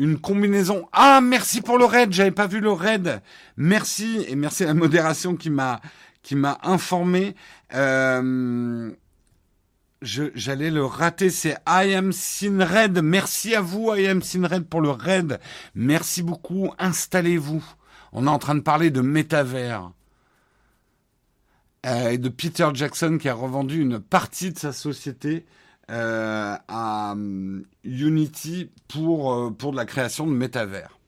une 0.00 0.18
combinaison. 0.18 0.88
Ah, 0.92 1.20
merci 1.20 1.60
pour 1.60 1.76
le 1.76 1.84
raid, 1.84 2.12
j'avais 2.12 2.30
pas 2.30 2.46
vu 2.46 2.60
le 2.60 2.70
raid. 2.70 3.20
Merci 3.56 4.24
et 4.28 4.36
merci 4.36 4.62
à 4.62 4.66
la 4.66 4.74
modération 4.74 5.34
qui 5.34 5.50
m'a 5.50 5.80
qui 6.22 6.36
m'a 6.36 6.58
informé. 6.62 7.34
Euh, 7.74 8.90
j'allais 10.02 10.70
le 10.70 10.84
rater, 10.84 11.30
c'est 11.30 11.56
I 11.66 11.94
am 11.94 12.12
Sinred. 12.12 13.00
Merci 13.02 13.54
à 13.54 13.60
vous, 13.60 13.92
I 13.94 14.06
am 14.06 14.22
Sinred, 14.22 14.68
pour 14.68 14.80
le 14.80 14.90
raid. 14.90 15.40
Merci 15.74 16.22
beaucoup. 16.22 16.70
Installez-vous. 16.78 17.64
On 18.12 18.26
est 18.26 18.30
en 18.30 18.38
train 18.38 18.54
de 18.54 18.60
parler 18.60 18.90
de 18.90 19.00
métavers. 19.00 19.90
Euh, 21.88 22.10
et 22.10 22.18
de 22.18 22.28
Peter 22.28 22.68
Jackson 22.74 23.18
qui 23.20 23.28
a 23.28 23.34
revendu 23.34 23.80
une 23.80 23.98
partie 23.98 24.52
de 24.52 24.58
sa 24.58 24.72
société 24.72 25.46
euh, 25.90 26.54
à 26.68 27.14
euh, 27.16 27.62
Unity 27.82 28.70
pour, 28.88 29.32
euh, 29.32 29.72
la 29.72 29.86
création 29.86 30.26
de 30.26 30.32
métavers. 30.32 30.98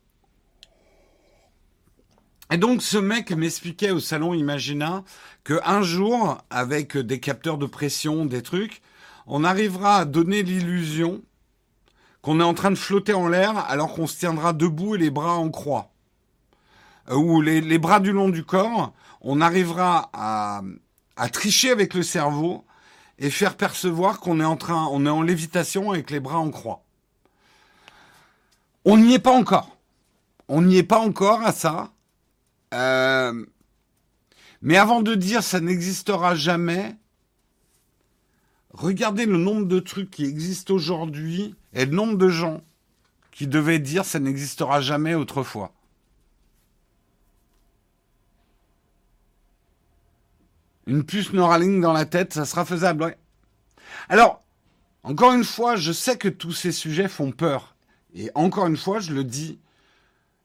Et 2.51 2.57
donc 2.57 2.81
ce 2.81 2.97
mec 2.97 3.31
m'expliquait 3.31 3.91
au 3.91 4.01
salon 4.01 4.33
Imagina 4.33 5.05
que 5.45 5.61
un 5.67 5.83
jour, 5.83 6.39
avec 6.49 6.97
des 6.97 7.21
capteurs 7.21 7.59
de 7.59 7.67
pression, 7.67 8.25
des 8.25 8.43
trucs, 8.43 8.81
on 9.27 9.45
arrivera 9.45 9.99
à 9.99 10.05
donner 10.07 10.43
l'illusion 10.43 11.21
qu'on 12.23 12.41
est 12.41 12.45
en 12.45 12.55
train 12.55 12.71
de 12.71 12.77
flotter 12.77 13.13
en 13.13 13.29
l'air 13.29 13.59
alors 13.69 13.93
qu'on 13.93 14.07
se 14.07 14.19
tiendra 14.19 14.55
debout 14.55 14.95
et 14.95 14.99
les 14.99 15.11
bras 15.11 15.35
en 15.37 15.51
croix. 15.51 15.91
Ou 17.11 17.43
les 17.43 17.79
bras 17.79 18.01
du 18.01 18.13
long 18.13 18.29
du 18.31 18.45
corps, 18.45 18.95
on 19.21 19.41
arrivera 19.41 20.11
à, 20.13 20.63
tricher 21.31 21.71
avec 21.71 21.95
le 21.95 22.03
cerveau 22.03 22.65
et 23.19 23.31
faire 23.31 23.57
percevoir 23.57 24.21
qu'on 24.21 24.41
est 24.41 24.45
en 24.45 24.57
train, 24.57 24.89
on 24.91 25.05
est 25.05 25.11
en 25.11 25.23
lévitation 25.23 25.91
avec 25.91 26.11
les 26.11 26.21
bras 26.21 26.39
en 26.39 26.51
croix. 26.51 26.83
On 28.85 28.97
n'y 28.97 29.15
est 29.15 29.19
pas 29.19 29.33
encore. 29.33 29.77
On 30.49 30.63
n'y 30.63 30.79
est 30.79 30.83
pas 30.83 31.01
encore 31.01 31.43
à 31.43 31.53
ça. 31.53 31.93
Euh, 32.73 33.45
mais 34.63 34.77
avant 34.77 35.03
de 35.03 35.15
dire 35.15 35.43
ça 35.43 35.61
n'existera 35.61 36.35
jamais, 36.35 36.97
regardez 38.73 39.27
le 39.27 39.37
nombre 39.37 39.67
de 39.67 39.81
trucs 39.81 40.11
qui 40.11 40.25
existent 40.25 40.75
aujourd'hui 40.75 41.55
et 41.75 41.85
le 41.85 41.93
nombre 41.93 42.17
de 42.17 42.29
gens 42.29 42.63
qui 43.33 43.47
devaient 43.47 43.79
dire 43.79 44.05
ça 44.05 44.19
n'existera 44.19 44.81
jamais 44.81 45.15
autrefois. 45.15 45.73
Une 50.87 51.05
puce 51.05 51.33
Neuralink 51.33 51.81
dans 51.81 51.93
la 51.93 52.07
tête, 52.07 52.33
ça 52.33 52.45
sera 52.45 52.65
faisable. 52.65 53.17
Alors, 54.09 54.43
encore 55.03 55.33
une 55.33 55.45
fois, 55.45 55.77
je 55.77 55.93
sais 55.93 56.17
que 56.17 56.29
tous 56.29 56.53
ces 56.53 56.73
sujets 56.73 57.09
font 57.09 57.33
peur. 57.33 57.75
Et 58.15 58.31
encore 58.35 58.67
une 58.67 58.77
fois, 58.77 59.01
je 59.01 59.13
le 59.13 59.25
dis, 59.25 59.59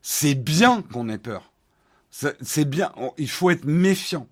c'est 0.01 0.35
bien 0.35 0.81
qu'on 0.81 1.09
ait 1.09 1.17
peur. 1.17 1.51
C'est 2.09 2.65
bien, 2.65 2.93
il 3.17 3.29
faut 3.29 3.49
être 3.49 3.65
méfiant. 3.65 4.27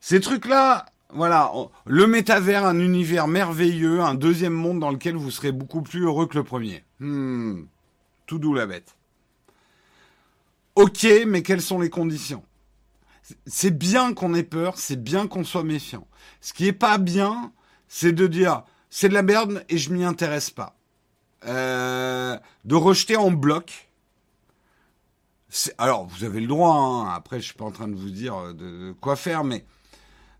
Ces 0.00 0.20
trucs-là, 0.20 0.86
voilà, 1.12 1.50
le 1.86 2.06
métavers, 2.06 2.64
un 2.64 2.78
univers 2.78 3.26
merveilleux, 3.26 4.00
un 4.00 4.14
deuxième 4.14 4.52
monde 4.52 4.78
dans 4.78 4.90
lequel 4.90 5.16
vous 5.16 5.30
serez 5.30 5.50
beaucoup 5.50 5.82
plus 5.82 6.04
heureux 6.04 6.26
que 6.26 6.38
le 6.38 6.44
premier. 6.44 6.84
Hmm, 7.00 7.62
tout 8.26 8.38
doux 8.38 8.54
la 8.54 8.66
bête. 8.66 8.94
Ok, 10.76 11.06
mais 11.26 11.42
quelles 11.42 11.62
sont 11.62 11.80
les 11.80 11.90
conditions? 11.90 12.44
C'est 13.46 13.76
bien 13.76 14.14
qu'on 14.14 14.34
ait 14.34 14.42
peur, 14.42 14.78
c'est 14.78 15.02
bien 15.02 15.26
qu'on 15.26 15.44
soit 15.44 15.64
méfiant. 15.64 16.06
Ce 16.40 16.52
qui 16.52 16.66
est 16.66 16.72
pas 16.72 16.98
bien, 16.98 17.52
c'est 17.88 18.12
de 18.12 18.26
dire 18.26 18.64
c'est 18.90 19.08
de 19.08 19.14
la 19.14 19.22
merde 19.22 19.64
et 19.68 19.78
je 19.78 19.92
m'y 19.92 20.04
intéresse 20.04 20.50
pas. 20.50 20.76
Euh, 21.46 22.38
de 22.64 22.74
rejeter 22.74 23.16
en 23.16 23.30
bloc. 23.30 23.88
Alors, 25.78 26.06
vous 26.06 26.24
avez 26.24 26.40
le 26.40 26.46
droit. 26.46 26.74
Hein. 26.74 27.08
Après, 27.14 27.40
je 27.40 27.46
suis 27.46 27.54
pas 27.54 27.64
en 27.64 27.70
train 27.70 27.88
de 27.88 27.94
vous 27.94 28.10
dire 28.10 28.36
euh, 28.36 28.52
de, 28.52 28.94
quoi 29.00 29.16
faire, 29.16 29.44
mais 29.44 29.64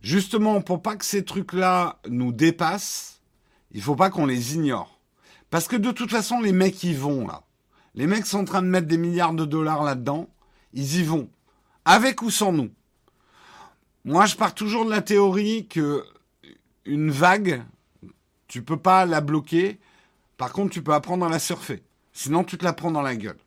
justement 0.03 0.61
pour 0.61 0.83
pas 0.83 0.97
que 0.97 1.05
ces 1.05 1.25
trucs-là 1.25 1.99
nous 2.09 2.33
dépassent, 2.33 3.21
il 3.73 3.83
faut 3.83 3.97
pas 3.97 4.11
qu'on 4.11 4.27
les 4.27 4.55
ignore. 4.55 5.01
Parce 5.49 5.67
que 5.69 5.77
de 5.77 5.91
toute 5.91 6.11
façon, 6.11 6.41
les 6.41 6.53
mecs 6.53 6.83
y 6.85 6.95
vont 6.95 7.27
là. 7.27 7.43
Les 7.95 8.07
mecs 8.07 8.27
sont 8.27 8.39
en 8.39 8.45
train 8.45 8.63
de 8.63 8.69
mettre 8.69 8.87
des 8.87 8.99
milliards 8.99 9.35
de 9.35 9.45
dollars 9.45 9.83
là-dedans. 9.83 10.29
Ils 10.75 11.01
y 11.01 11.03
vont. 11.03 11.29
Avec 11.85 12.23
ou 12.23 12.31
sans 12.31 12.53
nous. 12.53 12.71
Moi, 14.05 14.27
je 14.27 14.37
pars 14.37 14.55
toujours 14.55 14.85
de 14.85 14.91
la 14.91 15.03
théorie 15.03 15.67
que 15.67 16.05
une 16.87 17.11
vague, 17.11 17.63
tu 18.49 18.63
peux 18.63 18.79
pas 18.79 19.05
la 19.07 19.21
bloquer 19.21 19.79
Par 20.37 20.53
contre, 20.53 20.73
tu 20.73 20.83
peux 20.83 20.95
apprendre 20.95 21.27
à 21.27 21.29
la 21.29 21.39
surfer. 21.39 21.83
Sinon, 22.13 22.45
tu 22.45 22.57
te 22.57 22.65
la 22.65 22.73
prends 22.73 22.91
dans 22.91 23.03
la 23.03 23.15
gueule. 23.15 23.39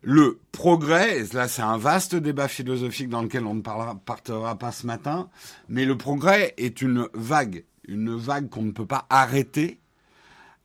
Le 0.00 0.38
progrès, 0.52 1.18
et 1.18 1.24
là 1.34 1.48
c'est 1.48 1.62
un 1.62 1.76
vaste 1.76 2.14
débat 2.14 2.46
philosophique 2.46 3.08
dans 3.08 3.22
lequel 3.22 3.46
on 3.46 3.54
ne 3.54 3.62
parlera, 3.62 3.96
pas 3.96 4.72
ce 4.72 4.86
matin, 4.86 5.28
mais 5.68 5.84
le 5.84 5.98
progrès 5.98 6.54
est 6.56 6.82
une 6.82 7.08
vague, 7.14 7.64
une 7.88 8.16
vague 8.16 8.48
qu'on 8.48 8.62
ne 8.62 8.70
peut 8.70 8.86
pas 8.86 9.06
arrêter, 9.10 9.80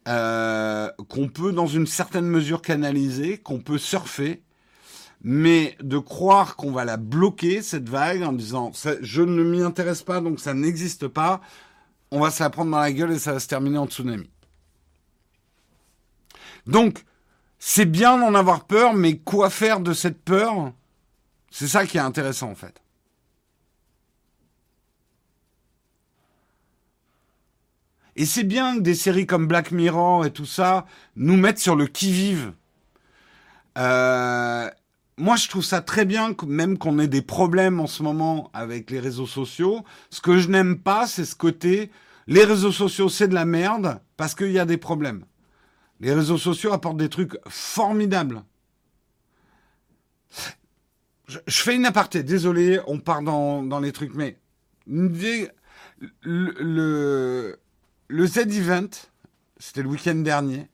euh, 0.07 0.87
qu'on 1.09 1.29
peut 1.29 1.51
dans 1.51 1.65
une 1.65 1.87
certaine 1.87 2.27
mesure 2.27 2.61
canaliser, 2.61 3.39
qu'on 3.39 3.59
peut 3.59 3.79
surfer, 3.79 4.42
mais 5.23 5.77
de 5.81 5.97
croire 5.97 6.55
qu'on 6.57 6.71
va 6.71 6.83
la 6.85 6.97
bloquer, 6.97 7.61
cette 7.61 7.87
vague, 7.89 8.23
en 8.23 8.33
disant 8.33 8.71
je 9.01 9.21
ne 9.21 9.43
m'y 9.43 9.61
intéresse 9.61 10.03
pas, 10.03 10.19
donc 10.19 10.39
ça 10.39 10.53
n'existe 10.53 11.07
pas, 11.07 11.41
on 12.11 12.19
va 12.19 12.29
se 12.29 12.43
la 12.43 12.49
prendre 12.49 12.71
dans 12.71 12.79
la 12.79 12.91
gueule 12.91 13.11
et 13.11 13.19
ça 13.19 13.33
va 13.33 13.39
se 13.39 13.47
terminer 13.47 13.77
en 13.77 13.87
tsunami. 13.87 14.29
Donc, 16.67 17.03
c'est 17.57 17.85
bien 17.85 18.17
d'en 18.17 18.35
avoir 18.35 18.65
peur, 18.65 18.93
mais 18.93 19.17
quoi 19.17 19.49
faire 19.49 19.79
de 19.79 19.93
cette 19.93 20.21
peur? 20.21 20.73
C'est 21.49 21.67
ça 21.67 21.85
qui 21.85 21.97
est 21.97 22.01
intéressant 22.01 22.51
en 22.51 22.55
fait. 22.55 22.81
Et 28.15 28.25
c'est 28.25 28.43
bien 28.43 28.75
que 28.77 28.81
des 28.81 28.95
séries 28.95 29.25
comme 29.25 29.47
Black 29.47 29.71
Mirror 29.71 30.25
et 30.25 30.31
tout 30.31 30.45
ça 30.45 30.85
nous 31.15 31.37
mettent 31.37 31.59
sur 31.59 31.75
le 31.75 31.87
qui-vive. 31.87 32.53
Euh, 33.77 34.69
moi, 35.17 35.35
je 35.35 35.47
trouve 35.47 35.63
ça 35.63 35.81
très 35.81 36.05
bien, 36.05 36.35
même 36.47 36.77
qu'on 36.77 36.97
ait 36.99 37.07
des 37.07 37.21
problèmes 37.21 37.79
en 37.79 37.87
ce 37.87 38.01
moment 38.01 38.49
avec 38.53 38.89
les 38.89 38.99
réseaux 38.99 39.27
sociaux. 39.27 39.83
Ce 40.09 40.21
que 40.21 40.39
je 40.39 40.49
n'aime 40.49 40.79
pas, 40.79 41.05
c'est 41.05 41.25
ce 41.25 41.35
côté, 41.35 41.91
les 42.25 42.43
réseaux 42.43 42.71
sociaux, 42.71 43.09
c'est 43.09 43.27
de 43.27 43.35
la 43.35 43.45
merde 43.45 43.99
parce 44.17 44.33
qu'il 44.33 44.51
y 44.51 44.59
a 44.59 44.65
des 44.65 44.77
problèmes. 44.77 45.25
Les 45.99 46.13
réseaux 46.13 46.39
sociaux 46.39 46.73
apportent 46.73 46.97
des 46.97 47.09
trucs 47.09 47.37
formidables. 47.47 48.43
Je, 51.27 51.39
fais 51.47 51.75
une 51.75 51.85
aparté, 51.85 52.23
désolé, 52.23 52.79
on 52.87 52.99
part 52.99 53.21
dans, 53.21 53.61
dans 53.63 53.79
les 53.79 53.91
trucs, 53.91 54.15
mais 54.15 54.37
le, 56.21 57.59
le 58.07 58.27
Z-Event, 58.27 58.89
c'était 59.57 59.83
le 59.83 59.89
week-end 59.89 60.15
dernier, 60.15 60.67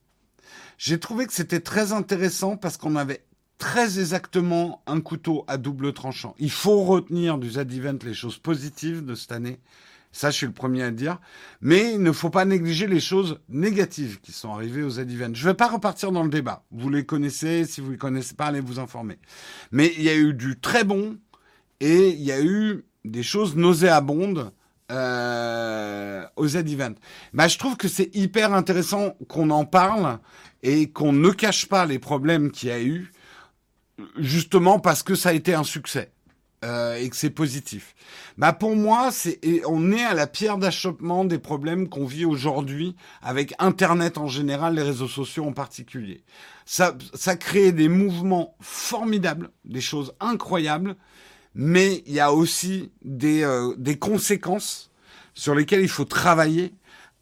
j'ai 0.77 0.99
trouvé 0.99 1.27
que 1.27 1.33
c'était 1.33 1.59
très 1.59 1.91
intéressant 1.91 2.55
parce 2.55 2.77
qu'on 2.77 2.95
avait 2.95 3.23
très 3.59 3.99
exactement 3.99 4.81
un 4.87 5.01
couteau 5.01 5.45
à 5.47 5.57
double 5.57 5.93
tranchant. 5.93 6.33
Il 6.39 6.49
faut 6.49 6.83
retenir 6.83 7.37
du 7.37 7.51
Z-Event 7.51 7.99
les 8.03 8.15
choses 8.15 8.39
positives 8.39 9.05
de 9.05 9.13
cette 9.13 9.31
année. 9.31 9.59
Ça, 10.11 10.31
je 10.31 10.37
suis 10.37 10.47
le 10.47 10.53
premier 10.53 10.81
à 10.81 10.87
le 10.87 10.95
dire. 10.95 11.19
Mais 11.61 11.93
il 11.93 12.01
ne 12.01 12.11
faut 12.11 12.31
pas 12.31 12.45
négliger 12.45 12.87
les 12.87 12.99
choses 12.99 13.39
négatives 13.49 14.19
qui 14.21 14.31
sont 14.31 14.51
arrivées 14.51 14.81
aux 14.81 14.89
Z-Events. 14.89 15.35
Je 15.35 15.43
ne 15.43 15.51
vais 15.51 15.57
pas 15.57 15.67
repartir 15.67 16.11
dans 16.11 16.23
le 16.23 16.29
débat. 16.29 16.63
Vous 16.71 16.89
les 16.89 17.05
connaissez. 17.05 17.65
Si 17.65 17.81
vous 17.81 17.87
ne 17.87 17.91
les 17.91 17.97
connaissez 17.99 18.33
pas, 18.33 18.45
allez 18.47 18.61
vous 18.61 18.79
informer. 18.79 19.19
Mais 19.71 19.93
il 19.97 20.03
y 20.03 20.09
a 20.09 20.15
eu 20.15 20.33
du 20.33 20.59
très 20.59 20.83
bon 20.83 21.17
et 21.79 22.09
il 22.09 22.21
y 22.21 22.31
a 22.31 22.41
eu 22.41 22.85
des 23.05 23.23
choses 23.23 23.55
nauséabondes 23.55 24.51
euh, 24.91 26.25
aux 26.35 26.47
Z-Events. 26.47 26.95
Bah, 27.33 27.47
je 27.47 27.57
trouve 27.57 27.77
que 27.77 27.87
c'est 27.87 28.15
hyper 28.15 28.53
intéressant 28.53 29.15
qu'on 29.27 29.51
en 29.51 29.65
parle 29.65 30.17
et 30.63 30.89
qu'on 30.89 31.13
ne 31.13 31.29
cache 31.29 31.67
pas 31.67 31.85
les 31.85 31.99
problèmes 31.99 32.51
qu'il 32.51 32.69
y 32.69 32.71
a 32.71 32.81
eu, 32.81 33.11
justement 34.17 34.79
parce 34.79 35.03
que 35.03 35.15
ça 35.15 35.29
a 35.29 35.33
été 35.33 35.53
un 35.53 35.63
succès. 35.63 36.11
Euh, 36.65 36.95
et 36.95 37.09
que 37.09 37.15
c'est 37.15 37.29
positif. 37.29 37.95
Bah 38.37 38.51
pour 38.51 38.75
moi, 38.75 39.11
c'est 39.13 39.39
on 39.65 39.93
est 39.93 40.03
à 40.03 40.13
la 40.13 40.27
pierre 40.27 40.57
d'achoppement 40.57 41.23
des 41.23 41.39
problèmes 41.39 41.87
qu'on 41.87 42.05
vit 42.05 42.25
aujourd'hui 42.25 42.97
avec 43.21 43.53
Internet 43.59 44.17
en 44.17 44.27
général, 44.27 44.75
les 44.75 44.81
réseaux 44.81 45.07
sociaux 45.07 45.45
en 45.45 45.53
particulier. 45.53 46.21
Ça, 46.65 46.97
ça 47.13 47.37
crée 47.37 47.71
des 47.71 47.87
mouvements 47.87 48.57
formidables, 48.59 49.51
des 49.63 49.79
choses 49.79 50.13
incroyables, 50.19 50.97
mais 51.55 52.03
il 52.05 52.13
y 52.13 52.19
a 52.19 52.33
aussi 52.33 52.91
des, 53.05 53.43
euh, 53.43 53.73
des 53.77 53.97
conséquences 53.97 54.91
sur 55.35 55.55
lesquelles 55.55 55.81
il 55.81 55.87
faut 55.87 56.03
travailler 56.03 56.73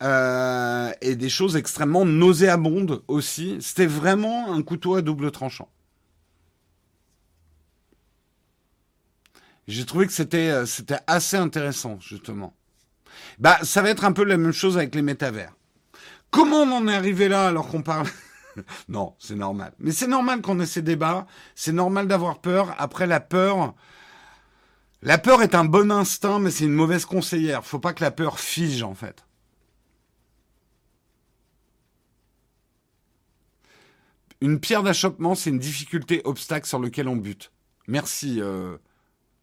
euh, 0.02 0.92
et 1.02 1.16
des 1.16 1.30
choses 1.30 1.56
extrêmement 1.58 2.06
nauséabondes 2.06 3.04
aussi. 3.08 3.58
C'était 3.62 3.86
vraiment 3.86 4.52
un 4.52 4.64
couteau 4.64 4.96
à 4.96 5.04
double 5.04 5.30
tranchant. 5.30 5.70
J'ai 9.68 9.86
trouvé 9.86 10.08
que 10.08 10.14
c'était 10.14 10.50
euh, 10.50 10.66
c'était 10.66 11.00
assez 11.08 11.38
intéressant 11.38 12.00
justement. 12.00 12.56
Bah, 13.40 13.58
ça 13.64 13.82
va 13.82 13.90
être 13.90 14.06
un 14.06 14.14
peu 14.14 14.24
la 14.24 14.38
même 14.38 14.52
chose 14.54 14.78
avec 14.78 14.96
les 14.96 15.02
métavers. 15.02 15.54
Comment 16.32 16.64
on 16.64 16.72
en 16.72 16.88
est 16.88 16.96
arrivé 16.96 17.28
là 17.28 17.48
alors 17.48 17.68
qu'on 17.68 17.82
parle 17.82 18.08
Non, 18.90 19.16
c'est 19.20 19.36
normal. 19.36 19.74
Mais 19.80 19.92
c'est 19.92 20.08
normal 20.08 20.42
qu'on 20.42 20.60
ait 20.60 20.66
ces 20.66 20.82
débats. 20.82 21.28
C'est 21.56 21.72
normal 21.72 22.08
d'avoir 22.08 22.40
peur. 22.40 22.76
Après, 22.78 23.08
la 23.08 23.20
peur, 23.20 23.76
la 25.02 25.18
peur 25.18 25.42
est 25.42 25.56
un 25.56 25.66
bon 25.66 25.92
instinct, 25.92 26.40
mais 26.40 26.52
c'est 26.52 26.66
une 26.66 26.74
mauvaise 26.74 27.06
conseillère. 27.06 27.66
Faut 27.66 27.80
pas 27.80 27.94
que 27.94 28.04
la 28.04 28.12
peur 28.12 28.40
fige 28.40 28.84
en 28.84 28.96
fait. 28.96 29.24
Une 34.40 34.60
pierre 34.60 34.84
d'achoppement, 34.84 35.34
c'est 35.34 35.50
une 35.50 35.60
difficulté, 35.60 36.22
obstacle 36.24 36.68
sur 36.68 36.80
lequel 36.80 37.08
on 37.08 37.16
bute. 37.16 37.52
Merci, 37.88 38.40
euh, 38.40 38.78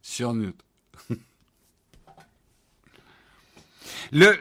sur 0.05 0.33
Le, 4.13 4.37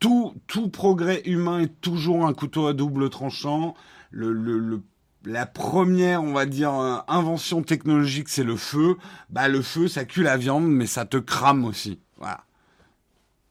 tout, 0.00 0.34
tout 0.46 0.70
progrès 0.70 1.20
humain 1.26 1.60
est 1.60 1.80
toujours 1.82 2.26
un 2.26 2.32
couteau 2.32 2.66
à 2.68 2.72
double 2.72 3.10
tranchant. 3.10 3.74
Le, 4.10 4.32
le, 4.32 4.82
la 5.26 5.44
première, 5.44 6.24
on 6.24 6.32
va 6.32 6.46
dire, 6.46 6.72
euh, 6.72 6.96
invention 7.06 7.62
technologique, 7.62 8.30
c'est 8.30 8.44
le 8.44 8.56
feu. 8.56 8.96
Bah, 9.28 9.48
le 9.48 9.60
feu, 9.60 9.88
ça 9.88 10.06
cuit 10.06 10.22
la 10.22 10.38
viande, 10.38 10.66
mais 10.66 10.86
ça 10.86 11.04
te 11.04 11.18
crame 11.18 11.66
aussi. 11.66 12.00
Voilà. 12.16 12.44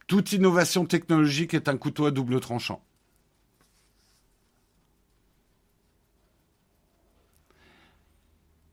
Toute 0.07 0.33
innovation 0.33 0.87
technologique 0.87 1.53
est 1.53 1.69
un 1.69 1.77
couteau 1.77 2.07
à 2.07 2.11
double 2.11 2.39
tranchant. 2.39 2.81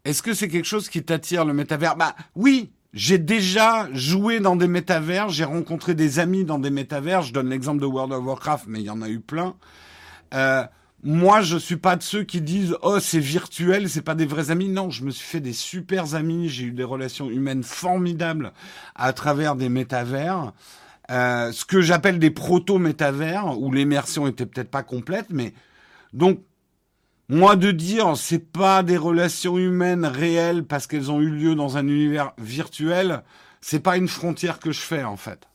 Est-ce 0.04 0.22
que 0.22 0.34
c'est 0.34 0.48
quelque 0.48 0.66
chose 0.66 0.88
qui 0.88 1.02
t'attire, 1.02 1.44
le 1.44 1.54
métavers? 1.54 1.96
Bah 1.96 2.14
oui, 2.34 2.72
j'ai 2.92 3.18
déjà 3.18 3.88
joué 3.92 4.38
dans 4.38 4.54
des 4.54 4.68
métavers, 4.68 5.30
j'ai 5.30 5.44
rencontré 5.44 5.94
des 5.94 6.18
amis 6.18 6.44
dans 6.44 6.58
des 6.58 6.70
métavers. 6.70 7.22
Je 7.22 7.32
donne 7.32 7.48
l'exemple 7.48 7.80
de 7.80 7.86
World 7.86 8.12
of 8.12 8.24
Warcraft, 8.24 8.66
mais 8.68 8.80
il 8.80 8.86
y 8.86 8.90
en 8.90 9.02
a 9.02 9.08
eu 9.08 9.20
plein. 9.20 9.56
Euh, 10.34 10.64
moi, 11.02 11.40
je 11.40 11.56
suis 11.56 11.76
pas 11.76 11.96
de 11.96 12.02
ceux 12.02 12.22
qui 12.22 12.40
disent 12.40 12.76
oh 12.82 13.00
c'est 13.00 13.18
virtuel, 13.18 13.88
c'est 13.88 14.02
pas 14.02 14.14
des 14.14 14.26
vrais 14.26 14.50
amis. 14.50 14.68
Non, 14.68 14.90
je 14.90 15.04
me 15.04 15.10
suis 15.10 15.26
fait 15.26 15.40
des 15.40 15.52
super 15.52 16.14
amis, 16.14 16.48
j'ai 16.48 16.64
eu 16.64 16.70
des 16.72 16.84
relations 16.84 17.30
humaines 17.30 17.62
formidables 17.62 18.52
à 18.94 19.12
travers 19.12 19.56
des 19.56 19.68
métavers. 19.68 20.52
Euh, 21.10 21.50
ce 21.52 21.64
que 21.64 21.80
j'appelle 21.80 22.18
des 22.18 22.30
proto-métavers 22.30 23.58
où 23.58 23.72
l'immersion 23.72 24.26
était 24.26 24.46
peut-être 24.46 24.70
pas 24.70 24.82
complète, 24.82 25.26
mais 25.30 25.52
donc 26.12 26.40
moi 27.28 27.56
de 27.56 27.70
dire 27.70 28.16
c'est 28.16 28.38
pas 28.52 28.82
des 28.82 28.96
relations 28.96 29.58
humaines 29.58 30.04
réelles 30.04 30.64
parce 30.64 30.86
qu'elles 30.86 31.10
ont 31.10 31.20
eu 31.20 31.30
lieu 31.30 31.54
dans 31.54 31.76
un 31.76 31.86
univers 31.86 32.32
virtuel, 32.38 33.22
c'est 33.60 33.80
pas 33.80 33.96
une 33.96 34.08
frontière 34.08 34.58
que 34.58 34.72
je 34.72 34.80
fais 34.80 35.04
en 35.04 35.16
fait. 35.16 35.48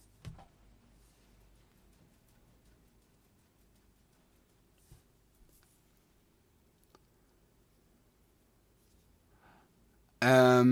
Euh, 10.24 10.64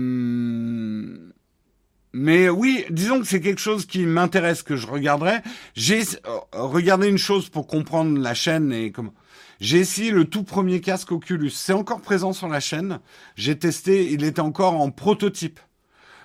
mais 2.12 2.48
oui, 2.48 2.84
disons 2.90 3.20
que 3.20 3.26
c'est 3.26 3.40
quelque 3.40 3.60
chose 3.60 3.86
qui 3.86 4.04
m'intéresse, 4.04 4.62
que 4.62 4.76
je 4.76 4.86
regarderai. 4.86 5.38
J'ai 5.74 6.02
euh, 6.26 6.38
regardé 6.52 7.08
une 7.08 7.18
chose 7.18 7.48
pour 7.48 7.66
comprendre 7.66 8.18
la 8.18 8.34
chaîne 8.34 8.72
et 8.72 8.92
comment. 8.92 9.14
J'ai 9.60 9.78
essayé 9.78 10.10
le 10.10 10.24
tout 10.24 10.44
premier 10.44 10.80
casque 10.80 11.12
Oculus. 11.12 11.50
C'est 11.50 11.72
encore 11.72 12.00
présent 12.00 12.32
sur 12.32 12.48
la 12.48 12.60
chaîne. 12.60 13.00
J'ai 13.36 13.58
testé, 13.58 14.12
il 14.12 14.22
était 14.24 14.40
encore 14.40 14.74
en 14.74 14.90
prototype. 14.90 15.58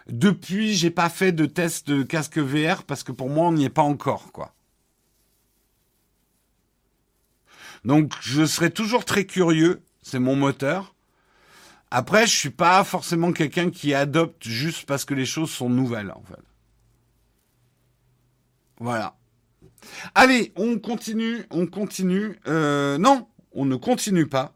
Depuis, 0.07 0.73
j'ai 0.73 0.91
pas 0.91 1.09
fait 1.09 1.31
de 1.31 1.45
test 1.45 1.87
de 1.87 2.03
casque 2.03 2.37
VR 2.37 2.83
parce 2.83 3.03
que 3.03 3.11
pour 3.11 3.29
moi, 3.29 3.47
on 3.47 3.53
n'y 3.53 3.65
est 3.65 3.69
pas 3.69 3.81
encore, 3.81 4.31
quoi. 4.31 4.53
Donc, 7.85 8.13
je 8.21 8.45
serai 8.45 8.69
toujours 8.69 9.05
très 9.05 9.25
curieux. 9.25 9.81
C'est 10.01 10.19
mon 10.19 10.35
moteur. 10.35 10.93
Après, 11.89 12.27
je 12.27 12.35
suis 12.35 12.49
pas 12.49 12.83
forcément 12.83 13.31
quelqu'un 13.31 13.69
qui 13.69 13.93
adopte 13.93 14.47
juste 14.47 14.85
parce 14.85 15.05
que 15.05 15.13
les 15.13 15.25
choses 15.25 15.51
sont 15.51 15.69
nouvelles, 15.69 16.11
en 16.11 16.23
fait. 16.23 16.41
Voilà. 18.79 19.15
Allez, 20.15 20.53
on 20.55 20.79
continue, 20.79 21.45
on 21.49 21.67
continue. 21.67 22.39
Euh, 22.47 22.97
non, 22.97 23.27
on 23.53 23.65
ne 23.65 23.75
continue 23.75 24.27
pas, 24.27 24.53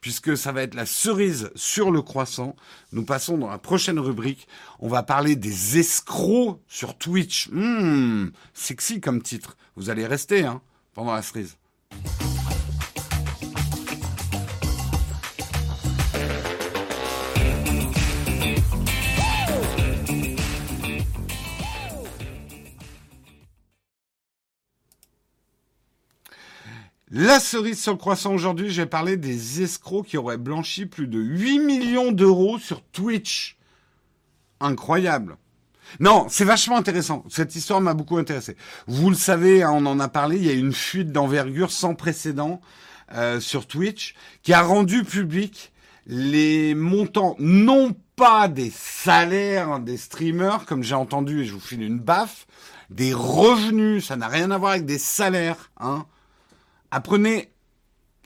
puisque 0.00 0.36
ça 0.36 0.52
va 0.52 0.62
être 0.62 0.74
la 0.74 0.86
cerise 0.86 1.50
sur 1.54 1.90
le 1.90 2.02
croissant. 2.02 2.56
Nous 2.92 3.04
passons 3.04 3.38
dans 3.38 3.48
la 3.48 3.58
prochaine 3.58 3.98
rubrique. 3.98 4.48
On 4.80 4.88
va 4.88 5.02
parler 5.02 5.36
des 5.36 5.78
escrocs 5.78 6.60
sur 6.68 6.96
Twitch. 6.96 7.48
Hmm, 7.50 8.28
sexy 8.54 9.00
comme 9.00 9.22
titre. 9.22 9.56
Vous 9.76 9.90
allez 9.90 10.06
rester 10.06 10.44
hein, 10.44 10.60
pendant 10.94 11.12
la 11.12 11.22
cerise. 11.22 11.56
La 27.14 27.40
cerise 27.40 27.78
sur 27.78 27.92
le 27.92 27.98
croissant 27.98 28.32
aujourd'hui, 28.32 28.70
j'ai 28.70 28.86
parlé 28.86 29.18
des 29.18 29.62
escrocs 29.62 30.06
qui 30.06 30.16
auraient 30.16 30.38
blanchi 30.38 30.86
plus 30.86 31.06
de 31.06 31.18
8 31.18 31.58
millions 31.58 32.10
d'euros 32.10 32.58
sur 32.58 32.82
Twitch. 32.82 33.58
Incroyable. 34.60 35.36
Non, 36.00 36.24
c'est 36.30 36.46
vachement 36.46 36.78
intéressant. 36.78 37.22
Cette 37.28 37.54
histoire 37.54 37.82
m'a 37.82 37.92
beaucoup 37.92 38.16
intéressé. 38.16 38.56
Vous 38.86 39.10
le 39.10 39.14
savez, 39.14 39.62
hein, 39.62 39.72
on 39.74 39.84
en 39.84 40.00
a 40.00 40.08
parlé, 40.08 40.38
il 40.38 40.46
y 40.46 40.48
a 40.48 40.54
une 40.54 40.72
fuite 40.72 41.12
d'envergure 41.12 41.70
sans 41.70 41.94
précédent 41.94 42.62
euh, 43.12 43.40
sur 43.40 43.66
Twitch 43.66 44.14
qui 44.42 44.54
a 44.54 44.62
rendu 44.62 45.04
public 45.04 45.70
les 46.06 46.74
montants, 46.74 47.36
non 47.38 47.94
pas 48.16 48.48
des 48.48 48.72
salaires 48.74 49.80
des 49.80 49.98
streamers, 49.98 50.64
comme 50.64 50.82
j'ai 50.82 50.94
entendu 50.94 51.42
et 51.42 51.44
je 51.44 51.52
vous 51.52 51.60
file 51.60 51.82
une 51.82 51.98
baffe, 51.98 52.46
des 52.88 53.12
revenus, 53.12 54.06
ça 54.06 54.16
n'a 54.16 54.28
rien 54.28 54.50
à 54.50 54.56
voir 54.56 54.70
avec 54.72 54.86
des 54.86 54.98
salaires. 54.98 55.70
Hein. 55.78 56.06
Apprenez 56.92 57.50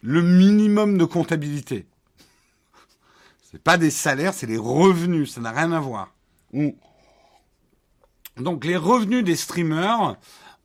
le 0.03 0.23
minimum 0.23 0.99
de 0.99 1.05
comptabilité. 1.05 1.87
C'est 3.45 3.63
pas 3.63 3.79
des 3.79 3.93
salaires, 3.93 4.35
c'est 4.35 4.49
les 4.49 4.57
revenus, 4.57 5.33
ça 5.33 5.41
n'a 5.41 5.53
rien 5.53 5.71
à 5.71 5.79
voir. 5.79 6.13
Donc 8.37 8.65
les 8.65 8.77
revenus 8.77 9.23
des 9.23 9.37
streamers 9.37 10.17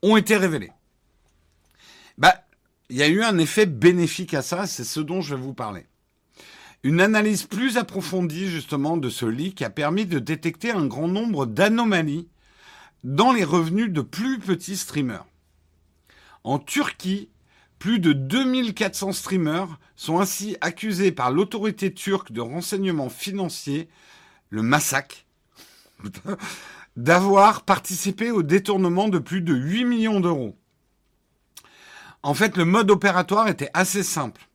ont 0.01 0.17
été 0.17 0.35
révélés. 0.35 0.71
Bah, 2.17 2.33
il 2.89 2.97
y 2.97 3.03
a 3.03 3.07
eu 3.07 3.21
un 3.21 3.37
effet 3.37 3.67
bénéfique 3.67 4.33
à 4.33 4.41
ça, 4.41 4.65
c'est 4.65 4.83
ce 4.83 4.99
dont 4.99 5.21
je 5.21 5.35
vais 5.35 5.41
vous 5.41 5.53
parler. 5.53 5.85
Une 6.81 7.01
analyse 7.01 7.43
plus 7.43 7.77
approfondie 7.77 8.49
justement 8.49 8.97
de 8.97 9.11
ce 9.11 9.27
leak 9.27 9.61
a 9.61 9.69
permis 9.69 10.07
de 10.07 10.17
détecter 10.17 10.71
un 10.71 10.87
grand 10.87 11.07
nombre 11.07 11.45
d'anomalies 11.45 12.27
dans 13.03 13.31
les 13.31 13.43
revenus 13.43 13.91
de 13.91 14.01
plus 14.01 14.39
petits 14.39 14.77
streamers. 14.77 15.27
En 16.43 16.57
Turquie, 16.57 17.29
plus 17.81 17.97
de 17.97 18.13
2400 18.13 19.11
streamers 19.11 19.79
sont 19.95 20.19
ainsi 20.19 20.55
accusés 20.61 21.11
par 21.11 21.31
l'autorité 21.31 21.91
turque 21.91 22.31
de 22.31 22.39
renseignement 22.39 23.09
financier, 23.09 23.89
le 24.51 24.61
massacre, 24.61 25.25
d'avoir 26.95 27.63
participé 27.63 28.29
au 28.29 28.43
détournement 28.43 29.09
de 29.09 29.17
plus 29.17 29.41
de 29.41 29.55
8 29.55 29.85
millions 29.85 30.19
d'euros. 30.19 30.55
En 32.21 32.35
fait, 32.35 32.55
le 32.55 32.65
mode 32.65 32.91
opératoire 32.91 33.47
était 33.47 33.71
assez 33.73 34.03
simple. 34.03 34.47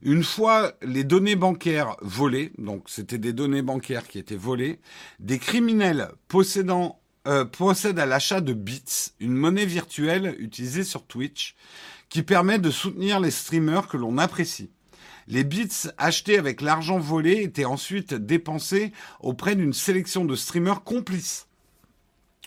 Une 0.00 0.24
fois 0.24 0.72
les 0.80 1.04
données 1.04 1.36
bancaires 1.36 1.96
volées, 2.00 2.52
donc 2.56 2.84
c'était 2.86 3.18
des 3.18 3.34
données 3.34 3.60
bancaires 3.60 4.08
qui 4.08 4.18
étaient 4.18 4.34
volées, 4.34 4.80
des 5.20 5.38
criminels 5.38 6.08
possédant 6.26 7.02
euh, 7.28 7.44
procèdent 7.44 8.00
à 8.00 8.06
l'achat 8.06 8.40
de 8.40 8.54
bits, 8.54 9.12
une 9.20 9.34
monnaie 9.34 9.66
virtuelle 9.66 10.34
utilisée 10.38 10.84
sur 10.84 11.06
Twitch, 11.06 11.54
qui 12.12 12.22
permet 12.22 12.58
de 12.58 12.70
soutenir 12.70 13.20
les 13.20 13.30
streamers 13.30 13.88
que 13.88 13.96
l'on 13.96 14.18
apprécie. 14.18 14.70
Les 15.28 15.44
bits 15.44 15.88
achetés 15.96 16.36
avec 16.36 16.60
l'argent 16.60 16.98
volé 16.98 17.42
étaient 17.42 17.64
ensuite 17.64 18.12
dépensés 18.12 18.92
auprès 19.20 19.56
d'une 19.56 19.72
sélection 19.72 20.26
de 20.26 20.36
streamers 20.36 20.84
complices. 20.84 21.48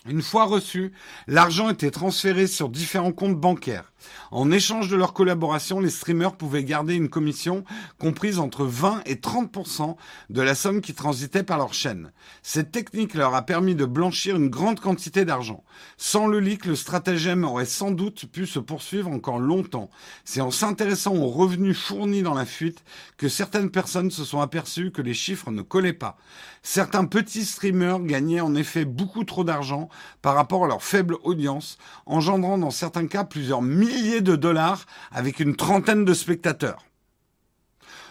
Une 0.08 0.22
fois 0.22 0.44
reçu, 0.44 0.92
l'argent 1.26 1.68
était 1.68 1.90
transféré 1.90 2.46
sur 2.46 2.68
différents 2.68 3.10
comptes 3.10 3.40
bancaires. 3.40 3.92
En 4.30 4.50
échange 4.50 4.88
de 4.88 4.96
leur 4.96 5.12
collaboration, 5.12 5.80
les 5.80 5.90
streamers 5.90 6.36
pouvaient 6.36 6.64
garder 6.64 6.94
une 6.94 7.08
commission 7.08 7.64
comprise 7.98 8.38
entre 8.38 8.64
20 8.64 9.02
et 9.06 9.14
30% 9.14 9.96
de 10.30 10.42
la 10.42 10.54
somme 10.54 10.80
qui 10.80 10.94
transitait 10.94 11.42
par 11.42 11.58
leur 11.58 11.72
chaîne. 11.72 12.12
Cette 12.42 12.72
technique 12.72 13.14
leur 13.14 13.34
a 13.34 13.42
permis 13.42 13.74
de 13.74 13.84
blanchir 13.84 14.36
une 14.36 14.48
grande 14.48 14.80
quantité 14.80 15.24
d'argent. 15.24 15.64
Sans 15.96 16.26
le 16.26 16.40
leak, 16.40 16.66
le 16.66 16.76
stratagème 16.76 17.44
aurait 17.44 17.64
sans 17.66 17.90
doute 17.90 18.26
pu 18.26 18.46
se 18.46 18.58
poursuivre 18.58 19.10
encore 19.10 19.38
longtemps. 19.38 19.90
C'est 20.24 20.40
en 20.40 20.50
s'intéressant 20.50 21.14
aux 21.14 21.28
revenus 21.28 21.78
fournis 21.78 22.22
dans 22.22 22.34
la 22.34 22.46
fuite 22.46 22.84
que 23.16 23.28
certaines 23.28 23.70
personnes 23.70 24.10
se 24.10 24.24
sont 24.24 24.40
aperçues 24.40 24.90
que 24.90 25.02
les 25.02 25.14
chiffres 25.14 25.50
ne 25.50 25.62
collaient 25.62 25.92
pas. 25.92 26.18
Certains 26.62 27.04
petits 27.04 27.44
streamers 27.44 28.00
gagnaient 28.00 28.40
en 28.40 28.54
effet 28.54 28.84
beaucoup 28.84 29.24
trop 29.24 29.44
d'argent 29.44 29.88
par 30.20 30.34
rapport 30.34 30.64
à 30.64 30.68
leur 30.68 30.82
faible 30.82 31.16
audience, 31.22 31.78
engendrant 32.06 32.58
dans 32.58 32.70
certains 32.70 33.06
cas 33.06 33.24
plusieurs 33.24 33.62
milliers 33.62 33.85
de 34.20 34.36
dollars 34.36 34.86
avec 35.10 35.40
une 35.40 35.56
trentaine 35.56 36.04
de 36.04 36.14
spectateurs. 36.14 36.84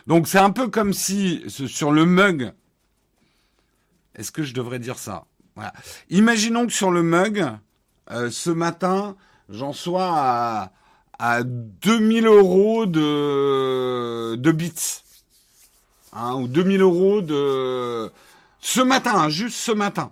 Donc 0.08 0.28
c'est 0.28 0.40
un 0.40 0.52
peu 0.52 0.68
comme 0.68 0.94
si 0.94 1.44
sur 1.48 1.92
le 1.92 2.06
mug, 2.06 2.54
est-ce 4.16 4.32
que 4.32 4.44
je 4.44 4.54
devrais 4.54 4.80
dire 4.80 4.98
ça? 4.98 5.26
Voilà. 5.56 5.74
Imaginons 6.10 6.68
que 6.68 6.74
sur 6.74 6.92
le 6.92 7.02
mug, 7.02 7.46
euh, 8.12 8.30
ce 8.30 8.50
matin, 8.50 9.16
j'en 9.50 9.74
sois 9.74 10.12
à, 10.14 10.72
à 11.18 11.44
2000 11.44 12.28
euros 12.28 12.86
de, 12.86 14.36
de 14.36 14.52
bits. 14.52 15.02
Hein, 16.14 16.36
ou 16.36 16.48
2000 16.48 16.82
euros 16.82 17.22
de... 17.22 18.12
Ce 18.60 18.82
matin, 18.82 19.14
hein, 19.16 19.30
juste 19.30 19.58
ce 19.58 19.72
matin. 19.72 20.12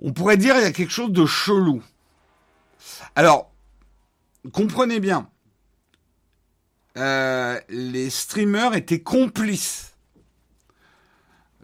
On 0.00 0.12
pourrait 0.12 0.36
dire 0.36 0.56
il 0.56 0.62
y 0.62 0.64
a 0.66 0.72
quelque 0.72 0.92
chose 0.92 1.12
de 1.12 1.26
chelou. 1.26 1.82
Alors, 3.14 3.50
comprenez 4.52 5.00
bien, 5.00 5.28
euh, 6.96 7.60
les 7.68 8.10
streamers 8.10 8.74
étaient 8.74 9.00
complices. 9.00 9.94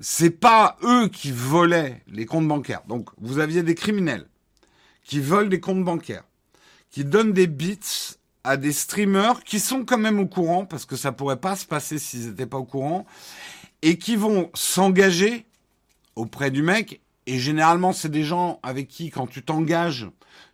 C'est 0.00 0.30
pas 0.30 0.76
eux 0.82 1.08
qui 1.08 1.30
volaient 1.30 2.02
les 2.08 2.26
comptes 2.26 2.48
bancaires. 2.48 2.82
Donc, 2.88 3.10
vous 3.18 3.38
aviez 3.38 3.62
des 3.62 3.74
criminels 3.74 4.26
qui 5.04 5.20
volent 5.20 5.48
des 5.48 5.60
comptes 5.60 5.84
bancaires, 5.84 6.24
qui 6.90 7.04
donnent 7.04 7.32
des 7.32 7.46
bits 7.46 7.78
à 8.42 8.56
des 8.56 8.72
streamers 8.72 9.42
qui 9.44 9.60
sont 9.60 9.84
quand 9.84 9.98
même 9.98 10.18
au 10.18 10.26
courant, 10.26 10.66
parce 10.66 10.84
que 10.84 10.96
ça 10.96 11.12
pourrait 11.12 11.40
pas 11.40 11.56
se 11.56 11.66
passer 11.66 11.98
s'ils 11.98 12.28
n'étaient 12.28 12.46
pas 12.46 12.58
au 12.58 12.64
courant, 12.64 13.06
et 13.82 13.98
qui 13.98 14.16
vont 14.16 14.50
s'engager 14.54 15.46
auprès 16.16 16.50
du 16.50 16.62
mec. 16.62 17.00
Et 17.26 17.38
généralement, 17.38 17.92
c'est 17.92 18.10
des 18.10 18.24
gens 18.24 18.60
avec 18.62 18.88
qui, 18.88 19.10
quand 19.10 19.26
tu 19.26 19.42
t'engages, 19.42 20.06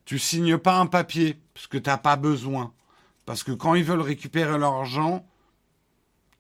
tu 0.05 0.19
signes 0.19 0.59
pas 0.59 0.79
un 0.79 0.87
papier 0.87 1.39
parce 1.55 1.67
que 1.67 1.79
t'as 1.79 1.99
pas 1.99 2.17
besoin. 2.17 2.73
Parce 3.27 3.43
que 3.43 3.53
quand 3.53 3.75
ils 3.75 3.85
veulent 3.85 4.01
récupérer 4.01 4.59
leur 4.59 4.75
argent, 4.75 5.25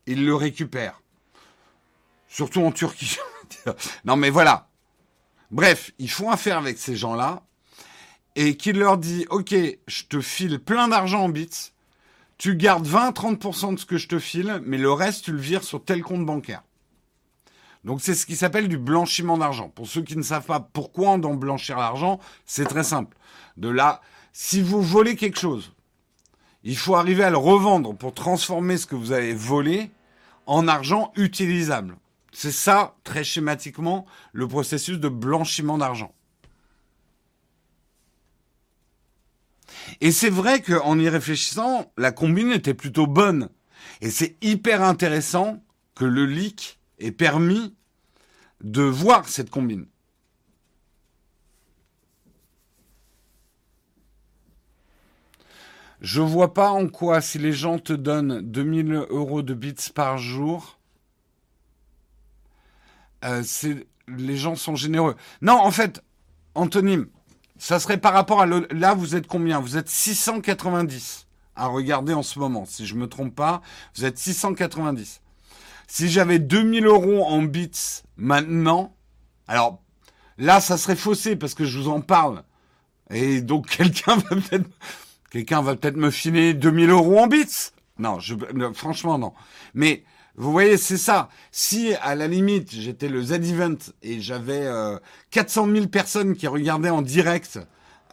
ils 0.06 0.24
le 0.24 0.34
récupèrent. 0.34 1.00
Surtout 2.28 2.62
en 2.62 2.72
Turquie. 2.72 3.16
non 4.04 4.16
mais 4.16 4.30
voilà. 4.30 4.68
Bref, 5.50 5.92
ils 5.98 6.11
font 6.11 6.30
affaire 6.30 6.58
avec 6.58 6.78
ces 6.78 6.96
gens-là 6.96 7.42
et 8.36 8.56
qu'ils 8.56 8.78
leur 8.78 8.98
dit 8.98 9.26
OK, 9.30 9.54
je 9.86 10.04
te 10.04 10.20
file 10.20 10.58
plein 10.58 10.88
d'argent 10.88 11.24
en 11.24 11.28
bits, 11.28 11.72
tu 12.38 12.56
gardes 12.56 12.86
20-30% 12.86 13.74
de 13.74 13.78
ce 13.78 13.84
que 13.84 13.98
je 13.98 14.08
te 14.08 14.18
file, 14.18 14.62
mais 14.64 14.78
le 14.78 14.92
reste 14.92 15.24
tu 15.24 15.32
le 15.32 15.38
vires 15.38 15.64
sur 15.64 15.84
tel 15.84 16.02
compte 16.02 16.24
bancaire. 16.24 16.62
Donc 17.84 18.00
c'est 18.00 18.14
ce 18.14 18.26
qui 18.26 18.36
s'appelle 18.36 18.68
du 18.68 18.78
blanchiment 18.78 19.38
d'argent. 19.38 19.68
Pour 19.68 19.86
ceux 19.86 20.02
qui 20.02 20.16
ne 20.16 20.22
savent 20.22 20.44
pas 20.44 20.61
pourquoi 20.61 21.11
on 21.11 21.18
doit 21.18 21.34
blanchir 21.34 21.78
l'argent, 21.78 22.20
c'est 22.46 22.66
très 22.66 22.84
simple. 22.84 23.16
De 23.61 23.68
là, 23.68 24.00
si 24.32 24.62
vous 24.62 24.82
volez 24.82 25.16
quelque 25.16 25.38
chose, 25.38 25.72
il 26.64 26.78
faut 26.78 26.96
arriver 26.96 27.22
à 27.22 27.30
le 27.30 27.36
revendre 27.36 27.94
pour 27.94 28.14
transformer 28.14 28.78
ce 28.78 28.86
que 28.86 28.94
vous 28.94 29.12
avez 29.12 29.34
volé 29.34 29.90
en 30.46 30.66
argent 30.66 31.12
utilisable. 31.14 31.98
C'est 32.32 32.52
ça, 32.52 32.96
très 33.04 33.22
schématiquement, 33.22 34.06
le 34.32 34.48
processus 34.48 34.98
de 34.98 35.11
blanchiment 35.11 35.76
d'argent. 35.76 36.14
Et 40.00 40.11
c'est 40.11 40.30
vrai 40.30 40.62
qu'en 40.62 40.98
y 40.98 41.11
réfléchissant, 41.11 41.92
la 41.98 42.12
combine 42.12 42.52
était 42.52 42.72
plutôt 42.72 43.06
bonne. 43.06 43.50
Et 44.00 44.11
c'est 44.11 44.36
hyper 44.40 44.82
intéressant 44.82 45.62
que 45.94 46.06
le 46.06 46.24
leak 46.24 46.78
ait 46.98 47.12
permis 47.12 47.74
de 48.62 48.82
voir 48.82 49.28
cette 49.28 49.50
combine. 49.50 49.86
Je 56.01 56.20
vois 56.22 56.55
pas 56.55 56.70
en 56.70 56.88
quoi, 56.88 57.20
si 57.20 57.38
les 57.38 57.53
gens 57.53 57.78
te 57.78 57.92
donnent 57.92 58.40
2000 58.40 59.07
euros 59.11 59.42
de 59.42 59.53
bits 59.53 59.74
par 59.94 60.16
jour, 60.16 60.78
euh, 63.24 63.42
les 64.09 64.36
gens 64.36 64.57
sont 64.57 64.76
généreux. 64.76 65.14
Non, 65.42 65.59
en 65.61 65.70
fait, 65.70 66.03
Anthony, 66.55 67.05
ça 67.59 67.78
serait 67.78 67.98
par 67.98 68.14
rapport 68.14 68.40
à... 68.40 68.46
là, 68.46 68.94
vous 68.94 69.14
êtes 69.14 69.26
combien? 69.26 69.61
Vous 69.61 69.76
êtes 69.76 69.90
690 69.90 71.26
à 71.55 71.66
regarder 71.66 72.14
en 72.14 72.22
ce 72.22 72.38
moment. 72.38 72.64
Si 72.64 72.86
je 72.86 72.94
me 72.94 73.07
trompe 73.07 73.34
pas, 73.34 73.61
vous 73.94 74.07
êtes 74.07 74.16
690. 74.16 75.20
Si 75.86 76.09
j'avais 76.09 76.38
2000 76.38 76.86
euros 76.86 77.24
en 77.24 77.42
bits 77.42 78.03
maintenant, 78.16 78.96
alors 79.48 79.82
là, 80.38 80.61
ça 80.61 80.78
serait 80.78 80.96
faussé 80.96 81.36
parce 81.36 81.53
que 81.53 81.66
je 81.66 81.78
vous 81.78 81.88
en 81.88 82.01
parle. 82.01 82.42
Et 83.11 83.42
donc, 83.42 83.66
quelqu'un 83.76 84.16
va 84.16 84.36
peut-être 84.36 84.68
Quelqu'un 85.31 85.62
va 85.62 85.76
peut-être 85.76 85.97
me 85.97 86.11
filer 86.11 86.55
2000 86.55 86.91
euros 86.91 87.18
en 87.18 87.26
bits. 87.28 87.70
Non, 87.99 88.18
je, 88.18 88.35
franchement, 88.74 89.18
non. 89.18 89.33
Mais 89.74 90.03
vous 90.37 90.53
voyez, 90.53 90.76
c'est 90.76 90.97
ça. 90.97 91.28
Si 91.53 91.95
à 92.03 92.14
la 92.14 92.26
limite 92.26 92.70
j'étais 92.72 93.09
le 93.09 93.22
Z-Event 93.22 93.76
et 94.03 94.20
j'avais 94.20 94.66
400 95.31 95.68
euh, 95.68 95.74
000 95.74 95.87
personnes 95.89 96.35
qui 96.35 96.47
regardaient 96.47 96.91
en 96.91 97.03
direct 97.03 97.61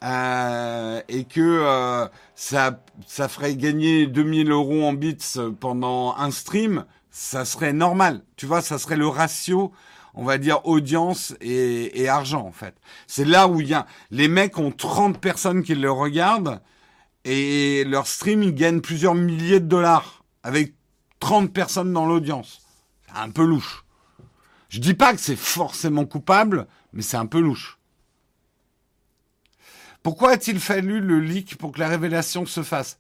euh, 0.04 1.02
et 1.08 1.24
que 1.24 1.40
euh, 1.40 2.08
ça, 2.36 2.84
ça 3.08 3.28
ferait 3.28 3.56
gagner 3.56 4.08
2000 4.08 4.52
euros 4.52 4.84
en 4.84 4.94
bits 4.94 5.18
pendant 5.60 6.16
un 6.18 6.30
stream, 6.30 6.86
ça 7.10 7.46
serait 7.46 7.74
normal. 7.74 8.22
Tu 8.36 8.46
vois, 8.46 8.62
ça 8.62 8.78
serait 8.78 8.98
le 8.98 9.08
ratio, 9.08 9.72
on 10.14 10.24
va 10.24 10.38
dire, 10.38 10.60
audience 10.68 11.34
et, 11.42 12.02
et 12.02 12.10
argent, 12.10 12.46
en 12.46 12.52
fait. 12.52 12.76
C'est 13.08 13.26
là 13.26 13.48
où 13.48 13.62
il 13.62 13.70
y 13.70 13.74
a... 13.74 13.88
Les 14.12 14.28
mecs 14.28 14.60
ont 14.60 14.72
30 14.72 15.20
personnes 15.20 15.64
qui 15.64 15.74
le 15.74 15.92
regardent 15.92 16.62
et 17.30 17.84
leur 17.84 18.08
stream, 18.08 18.42
ils 18.42 18.56
gagnent 18.56 18.80
plusieurs 18.80 19.14
milliers 19.14 19.60
de 19.60 19.66
dollars 19.66 20.24
avec 20.44 20.76
30 21.20 21.52
personnes 21.52 21.92
dans 21.92 22.06
l'audience. 22.06 22.62
C'est 23.06 23.20
un 23.20 23.32
peu 23.32 23.44
louche. 23.44 23.84
Je 24.70 24.80
dis 24.80 24.94
pas 24.94 25.14
que 25.14 25.20
c'est 25.20 25.36
forcément 25.36 26.06
coupable, 26.06 26.68
mais 26.94 27.02
c'est 27.02 27.18
un 27.18 27.26
peu 27.26 27.42
louche. 27.42 27.80
Pourquoi 30.04 30.32
a-t-il 30.32 30.62
fallu 30.62 31.02
le 31.02 31.20
leak 31.20 31.58
pour 31.58 31.74
que 31.74 31.82
la 31.82 31.90
révélation 31.90 32.46
se 32.46 32.64
fasse? 32.64 32.98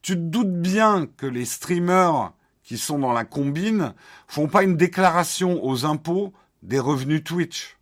Tu 0.00 0.14
te 0.14 0.20
doutes 0.20 0.62
bien 0.62 1.06
que 1.18 1.26
les 1.26 1.44
streamers 1.44 2.32
qui 2.62 2.78
sont 2.78 2.98
dans 2.98 3.12
la 3.12 3.26
combine 3.26 3.92
font 4.28 4.48
pas 4.48 4.62
une 4.62 4.78
déclaration 4.78 5.62
aux 5.62 5.84
impôts 5.84 6.32
des 6.62 6.78
revenus 6.78 7.22
Twitch. 7.22 7.75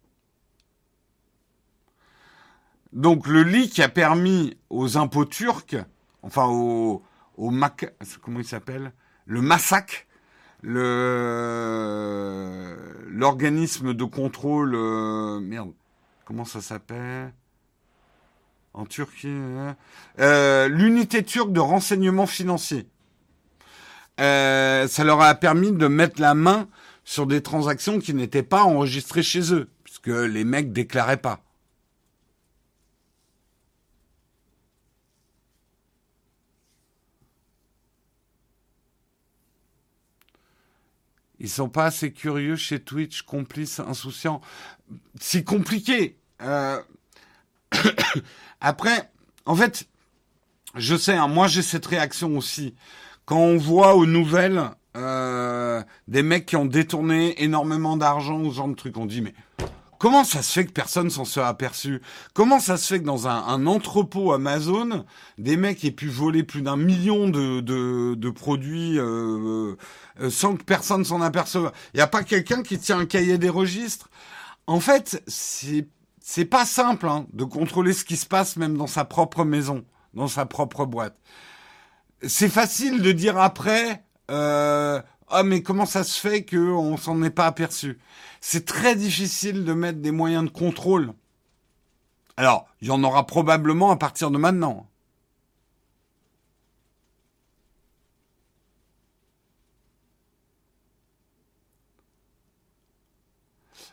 Donc 2.95 3.27
le 3.27 3.43
leak 3.43 3.81
a 3.81 3.89
permis 3.89 4.57
aux 4.71 4.97
impôts 4.97 5.25
turcs, 5.25 5.77
enfin 6.23 6.47
au, 6.47 7.03
au 7.37 7.51
MAC, 7.51 7.93
comment 8.23 8.39
il 8.39 8.47
s'appelle? 8.47 8.93
Le 9.27 9.43
MASAC, 9.43 10.07
le 10.63 11.85
l'organisme 13.09 13.95
de 13.95 14.05
contrôle, 14.05 14.75
euh, 14.75 15.41
merde, 15.41 15.73
comment 16.25 16.45
ça 16.45 16.61
s'appelle? 16.61 17.33
En 18.75 18.87
Turquie, 18.87 19.29
hein. 19.29 19.77
euh, 20.19 20.69
l'unité 20.69 21.25
turque 21.25 21.53
de 21.53 21.61
renseignement 21.61 22.27
financier. 22.27 22.89
Euh, 24.21 24.89
ça 24.89 25.05
leur 25.05 25.21
a 25.21 25.35
permis 25.35 25.73
de 25.73 25.87
mettre 25.87 26.21
la 26.21 26.35
main 26.35 26.69
sur 27.05 27.27
des 27.27 27.41
transactions 27.43 27.99
qui 27.99 28.15
n'étaient 28.15 28.43
pas 28.43 28.63
enregistrées 28.63 29.23
chez 29.23 29.53
eux, 29.53 29.69
puisque 29.85 30.09
les 30.09 30.45
mecs 30.45 30.73
déclaraient 30.73 31.17
pas. 31.17 31.44
Ils 41.45 41.51
sont 41.51 41.69
pas 41.69 41.85
assez 41.85 42.11
curieux 42.11 42.57
chez 42.57 42.81
Twitch, 42.81 43.21
complices, 43.21 43.79
insouciants. 43.79 44.41
C'est 45.21 45.45
compliqué. 45.45 46.17
Euh... 46.41 46.81
Après, 48.63 49.11
en 49.45 49.55
fait, 49.55 49.87
je 50.75 50.97
sais, 50.97 51.13
hein, 51.13 51.29
moi 51.29 51.47
j'ai 51.47 51.61
cette 51.61 51.85
réaction 51.85 52.39
aussi. 52.39 52.75
Quand 53.27 53.37
on 53.37 53.59
voit 53.59 53.95
aux 53.95 54.07
nouvelles 54.07 54.71
euh, 54.97 55.83
des 56.09 56.23
mecs 56.23 56.47
qui 56.47 56.57
ont 56.57 56.65
détourné 56.65 57.43
énormément 57.43 57.99
d'argent 57.99 58.43
ce 58.49 58.55
genre 58.55 58.69
de 58.69 58.75
trucs, 58.75 58.97
on 58.97 59.05
dit 59.05 59.21
mais 59.21 59.35
comment 60.05 60.23
ça 60.23 60.43
se 60.43 60.53
fait 60.53 60.67
que 60.67 60.71
personne 60.71 61.09
s'en 61.09 61.25
soit 61.25 61.47
aperçu? 61.47 62.03
Comment 62.35 62.61
ça 62.61 62.77
se 62.77 62.93
fait 62.93 63.01
que 63.01 63.07
dans 63.07 63.27
un, 63.27 63.65
entrepôt 63.65 64.35
Amazon, 64.35 65.07
des 65.39 65.57
mecs 65.57 65.83
aient 65.83 65.93
pu 65.93 66.09
voler 66.09 66.43
plus 66.43 66.61
d'un 66.61 66.77
million 66.77 67.31
de 67.31 68.31
produits 68.31 68.99
euh, 68.99 69.75
euh, 70.21 70.29
sans 70.29 70.57
que 70.57 70.63
personne 70.63 71.07
s'en 71.07 71.23
aperçoive? 71.23 71.73
Il 71.95 71.97
n'y 71.97 72.03
a 72.03 72.07
pas 72.07 72.23
quelqu'un 72.23 72.63
qui 72.63 72.79
tient 72.79 72.99
un 72.99 73.07
cahier 73.07 73.39
des 73.39 73.49
registres? 73.49 74.11
En 74.67 74.79
fait, 74.79 75.23
c'est 75.27 75.89
c'est 76.21 76.45
pas 76.45 76.67
simple 76.67 77.09
hein, 77.09 77.25
de 77.33 77.45
contrôler 77.45 77.95
ce 77.95 78.05
qui 78.05 78.19
se 78.19 78.27
passe 78.27 78.57
même 78.57 78.77
dans 78.77 78.87
sa 78.87 79.07
propre 79.07 79.43
maison, 79.43 79.87
dans 80.13 80.29
sa 80.29 80.45
propre 80.45 80.85
boîte. 80.85 81.17
C'est 82.27 82.51
facile 82.51 83.01
de 83.01 83.13
dire 83.13 83.39
après, 83.39 84.05
euh, 84.31 85.01
ah 85.35 85.43
mais 85.43 85.63
comment 85.63 85.87
ça 85.87 86.05
se 86.05 86.19
fait 86.21 86.45
qu'on 86.45 86.97
s'en 86.97 87.23
est 87.23 87.31
pas 87.31 87.47
aperçu? 87.47 87.99
C'est 88.41 88.65
très 88.65 88.97
difficile 88.97 89.65
de 89.65 89.73
mettre 89.75 90.01
des 90.01 90.13
moyens 90.13 90.45
de 90.45 90.51
contrôle. 90.51 91.13
Alors, 92.37 92.67
il 92.81 92.89
y 92.89 92.91
en 92.91 93.03
aura 93.05 93.27
probablement 93.27 93.91
à 93.91 93.97
partir 93.97 94.31
de 94.31 94.39
maintenant. 94.39 94.89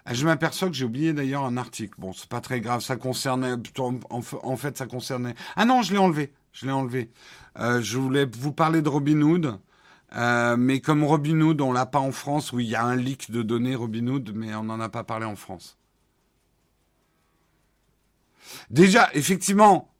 Ah, 0.05 0.13
je 0.13 0.25
m'aperçois 0.25 0.67
que 0.69 0.75
j'ai 0.75 0.85
oublié 0.85 1.13
d'ailleurs 1.13 1.45
un 1.45 1.57
article. 1.57 1.93
Bon, 1.97 2.11
c'est 2.13 2.29
pas 2.29 2.41
très 2.41 2.59
grave. 2.59 2.81
Ça 2.81 2.95
concernait, 2.95 3.53
en 3.79 4.57
fait, 4.57 4.77
ça 4.77 4.87
concernait. 4.87 5.35
Ah 5.55 5.65
non, 5.65 5.81
je 5.83 5.93
l'ai 5.93 5.99
enlevé. 5.99 6.33
Je 6.53 6.65
l'ai 6.65 6.71
enlevé. 6.71 7.11
Euh, 7.59 7.81
je 7.81 7.97
voulais 7.97 8.25
vous 8.25 8.51
parler 8.51 8.81
de 8.81 8.89
Robinhood. 8.89 9.59
Euh, 10.15 10.57
mais 10.57 10.81
comme 10.81 11.03
Robinhood, 11.03 11.61
on 11.61 11.71
l'a 11.71 11.85
pas 11.85 11.99
en 11.99 12.11
France, 12.11 12.51
où 12.51 12.59
il 12.59 12.67
y 12.67 12.75
a 12.75 12.83
un 12.83 12.95
leak 12.95 13.31
de 13.31 13.41
données 13.41 13.75
Robinhood, 13.75 14.31
mais 14.35 14.53
on 14.55 14.63
n'en 14.63 14.79
a 14.79 14.89
pas 14.89 15.03
parlé 15.03 15.25
en 15.25 15.35
France. 15.35 15.77
Déjà, 18.69 19.09
effectivement, 19.13 19.93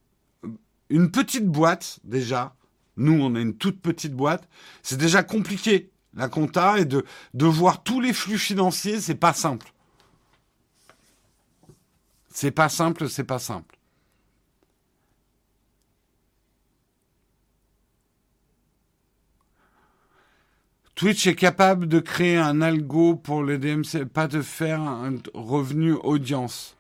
une 0.90 1.12
petite 1.12 1.48
boîte, 1.48 2.00
déjà, 2.04 2.56
nous, 2.98 3.14
on 3.14 3.36
est 3.36 3.42
une 3.42 3.56
toute 3.56 3.82
petite 3.82 4.14
boîte, 4.14 4.50
c'est 4.84 4.98
déjà 4.98 5.24
compliqué, 5.24 5.92
la 6.14 6.28
compta, 6.28 6.80
et 6.80 6.86
de, 6.86 7.06
de 7.34 7.46
voir 7.46 7.84
tous 7.84 8.02
les 8.02 8.12
flux 8.12 8.38
financiers, 8.38 9.00
c'est 9.00 9.16
pas 9.16 9.34
simple. 9.34 9.72
C'est 12.34 12.52
pas 12.52 12.70
simple, 12.70 13.10
c'est 13.10 13.24
pas 13.24 13.40
simple. 13.40 13.78
Twitch 21.02 21.26
est 21.26 21.34
capable 21.34 21.88
de 21.88 22.00
créer 22.00 22.38
un 22.38 22.62
algo 22.62 23.16
pour 23.16 23.44
les 23.44 23.58
DMC, 23.58 24.06
pas 24.06 24.28
de 24.28 24.44
faire 24.44 24.80
un 24.80 25.16
revenu 25.34 25.94
audience. 25.94 26.78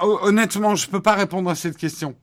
Honnêtement, 0.00 0.74
je 0.74 0.88
peux 0.88 1.02
pas 1.02 1.16
répondre 1.16 1.50
à 1.50 1.54
cette 1.54 1.76
question 1.76 2.16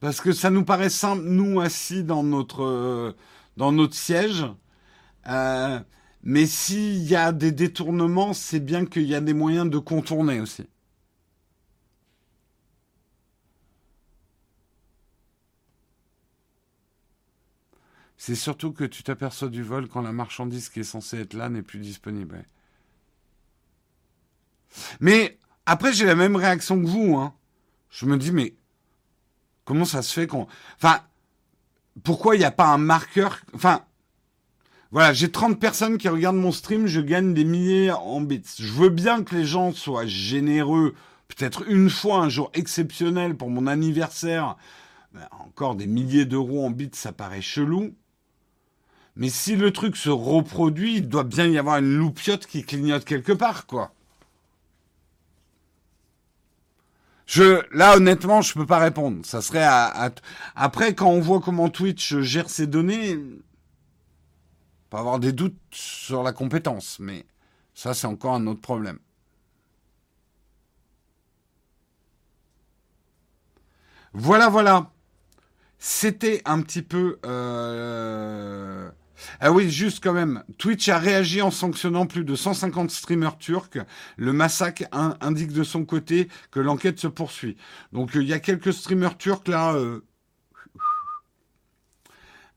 parce 0.00 0.20
que 0.20 0.32
ça 0.32 0.50
nous 0.50 0.64
paraît 0.64 0.90
simple, 0.90 1.22
nous 1.22 1.60
assis 1.60 2.02
dans 2.02 2.24
notre 2.24 3.14
dans 3.56 3.70
notre 3.70 3.94
siège. 3.94 4.44
Euh, 5.28 5.78
mais 6.24 6.46
s'il 6.46 7.04
y 7.04 7.14
a 7.14 7.30
des 7.30 7.52
détournements, 7.52 8.32
c'est 8.32 8.58
bien 8.58 8.86
qu'il 8.86 9.04
y 9.04 9.14
a 9.14 9.20
des 9.20 9.34
moyens 9.34 9.70
de 9.70 9.78
contourner 9.78 10.40
aussi. 10.40 10.64
C'est 18.18 18.34
surtout 18.34 18.72
que 18.72 18.84
tu 18.84 19.04
t'aperçois 19.04 19.48
du 19.48 19.62
vol 19.62 19.88
quand 19.88 20.02
la 20.02 20.12
marchandise 20.12 20.68
qui 20.68 20.80
est 20.80 20.84
censée 20.84 21.20
être 21.20 21.34
là 21.34 21.48
n'est 21.48 21.62
plus 21.62 21.78
disponible. 21.78 22.44
Mais 25.00 25.38
après, 25.66 25.92
j'ai 25.92 26.04
la 26.04 26.16
même 26.16 26.34
réaction 26.34 26.82
que 26.82 26.86
vous. 26.86 27.16
Hein. 27.16 27.32
Je 27.90 28.06
me 28.06 28.18
dis, 28.18 28.32
mais 28.32 28.54
comment 29.64 29.84
ça 29.84 30.02
se 30.02 30.12
fait 30.12 30.26
qu'on... 30.26 30.48
Enfin, 30.76 31.00
pourquoi 32.02 32.34
il 32.34 32.40
n'y 32.40 32.44
a 32.44 32.50
pas 32.50 32.66
un 32.66 32.78
marqueur... 32.78 33.38
Enfin, 33.54 33.84
voilà, 34.90 35.12
j'ai 35.12 35.30
30 35.30 35.60
personnes 35.60 35.96
qui 35.96 36.08
regardent 36.08 36.38
mon 36.38 36.52
stream, 36.52 36.86
je 36.86 37.00
gagne 37.00 37.34
des 37.34 37.44
milliers 37.44 37.92
en 37.92 38.20
bits. 38.20 38.42
Je 38.58 38.72
veux 38.72 38.88
bien 38.88 39.22
que 39.22 39.36
les 39.36 39.44
gens 39.44 39.72
soient 39.72 40.06
généreux, 40.06 40.94
peut-être 41.28 41.68
une 41.68 41.88
fois, 41.88 42.18
un 42.18 42.28
jour 42.28 42.50
exceptionnel 42.54 43.36
pour 43.36 43.50
mon 43.50 43.68
anniversaire. 43.68 44.56
Ben, 45.12 45.28
encore 45.38 45.76
des 45.76 45.86
milliers 45.86 46.24
d'euros 46.24 46.66
en 46.66 46.70
bits, 46.70 46.90
ça 46.94 47.12
paraît 47.12 47.42
chelou. 47.42 47.94
Mais 49.18 49.30
si 49.30 49.56
le 49.56 49.72
truc 49.72 49.96
se 49.96 50.10
reproduit, 50.10 50.96
il 50.98 51.08
doit 51.08 51.24
bien 51.24 51.46
y 51.46 51.58
avoir 51.58 51.78
une 51.78 51.96
loupiote 51.98 52.46
qui 52.46 52.64
clignote 52.64 53.04
quelque 53.04 53.32
part, 53.32 53.66
quoi. 53.66 53.92
Je, 57.26 57.60
là, 57.76 57.96
honnêtement, 57.96 58.42
je 58.42 58.54
peux 58.54 58.64
pas 58.64 58.78
répondre. 58.78 59.26
Ça 59.26 59.42
serait 59.42 59.64
à, 59.64 60.12
après, 60.54 60.94
quand 60.94 61.10
on 61.10 61.20
voit 61.20 61.40
comment 61.40 61.68
Twitch 61.68 62.16
gère 62.20 62.48
ses 62.48 62.66
données, 62.68 63.18
pas 64.88 65.00
avoir 65.00 65.18
des 65.18 65.32
doutes 65.32 65.58
sur 65.72 66.22
la 66.22 66.32
compétence, 66.32 66.98
mais 67.00 67.26
ça, 67.74 67.94
c'est 67.94 68.06
encore 68.06 68.34
un 68.34 68.46
autre 68.46 68.60
problème. 68.60 68.98
Voilà, 74.12 74.48
voilà. 74.48 74.90
C'était 75.78 76.40
un 76.44 76.62
petit 76.62 76.82
peu... 76.82 77.18
Euh... 77.26 78.90
Ah 79.40 79.52
oui, 79.52 79.70
juste 79.70 80.02
quand 80.02 80.12
même. 80.12 80.44
Twitch 80.58 80.88
a 80.88 80.98
réagi 80.98 81.42
en 81.42 81.50
sanctionnant 81.50 82.06
plus 82.06 82.24
de 82.24 82.34
150 82.34 82.90
streamers 82.90 83.38
turcs. 83.38 83.78
Le 84.16 84.32
massacre 84.32 84.84
indique 84.92 85.52
de 85.52 85.64
son 85.64 85.84
côté 85.84 86.28
que 86.50 86.60
l'enquête 86.60 86.98
se 87.00 87.08
poursuit. 87.08 87.56
Donc 87.92 88.10
il 88.14 88.24
y 88.24 88.32
a 88.32 88.40
quelques 88.40 88.72
streamers 88.72 89.16
turcs 89.16 89.48
là. 89.48 89.74
Euh... 89.74 90.00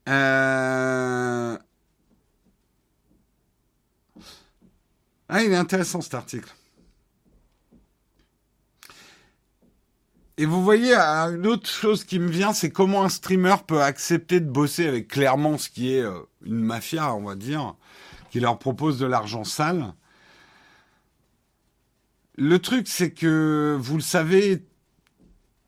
Euh... 0.09 1.57
Ah, 5.30 5.43
il 5.43 5.51
est 5.51 5.55
intéressant 5.55 6.01
cet 6.01 6.14
article. 6.14 6.49
Et 10.41 10.45
vous 10.45 10.63
voyez, 10.63 10.95
une 10.95 11.45
autre 11.45 11.69
chose 11.69 12.03
qui 12.03 12.17
me 12.17 12.27
vient, 12.27 12.51
c'est 12.51 12.71
comment 12.71 13.03
un 13.03 13.09
streamer 13.09 13.57
peut 13.67 13.83
accepter 13.83 14.39
de 14.39 14.49
bosser 14.49 14.87
avec 14.87 15.07
clairement 15.07 15.59
ce 15.59 15.69
qui 15.69 15.93
est 15.93 16.01
euh, 16.01 16.17
une 16.43 16.63
mafia, 16.63 17.13
on 17.13 17.21
va 17.21 17.35
dire, 17.35 17.75
qui 18.31 18.39
leur 18.39 18.57
propose 18.57 18.97
de 18.97 19.05
l'argent 19.05 19.43
sale. 19.43 19.93
Le 22.37 22.57
truc, 22.57 22.87
c'est 22.87 23.11
que, 23.11 23.77
vous 23.79 23.97
le 23.97 24.01
savez, 24.01 24.65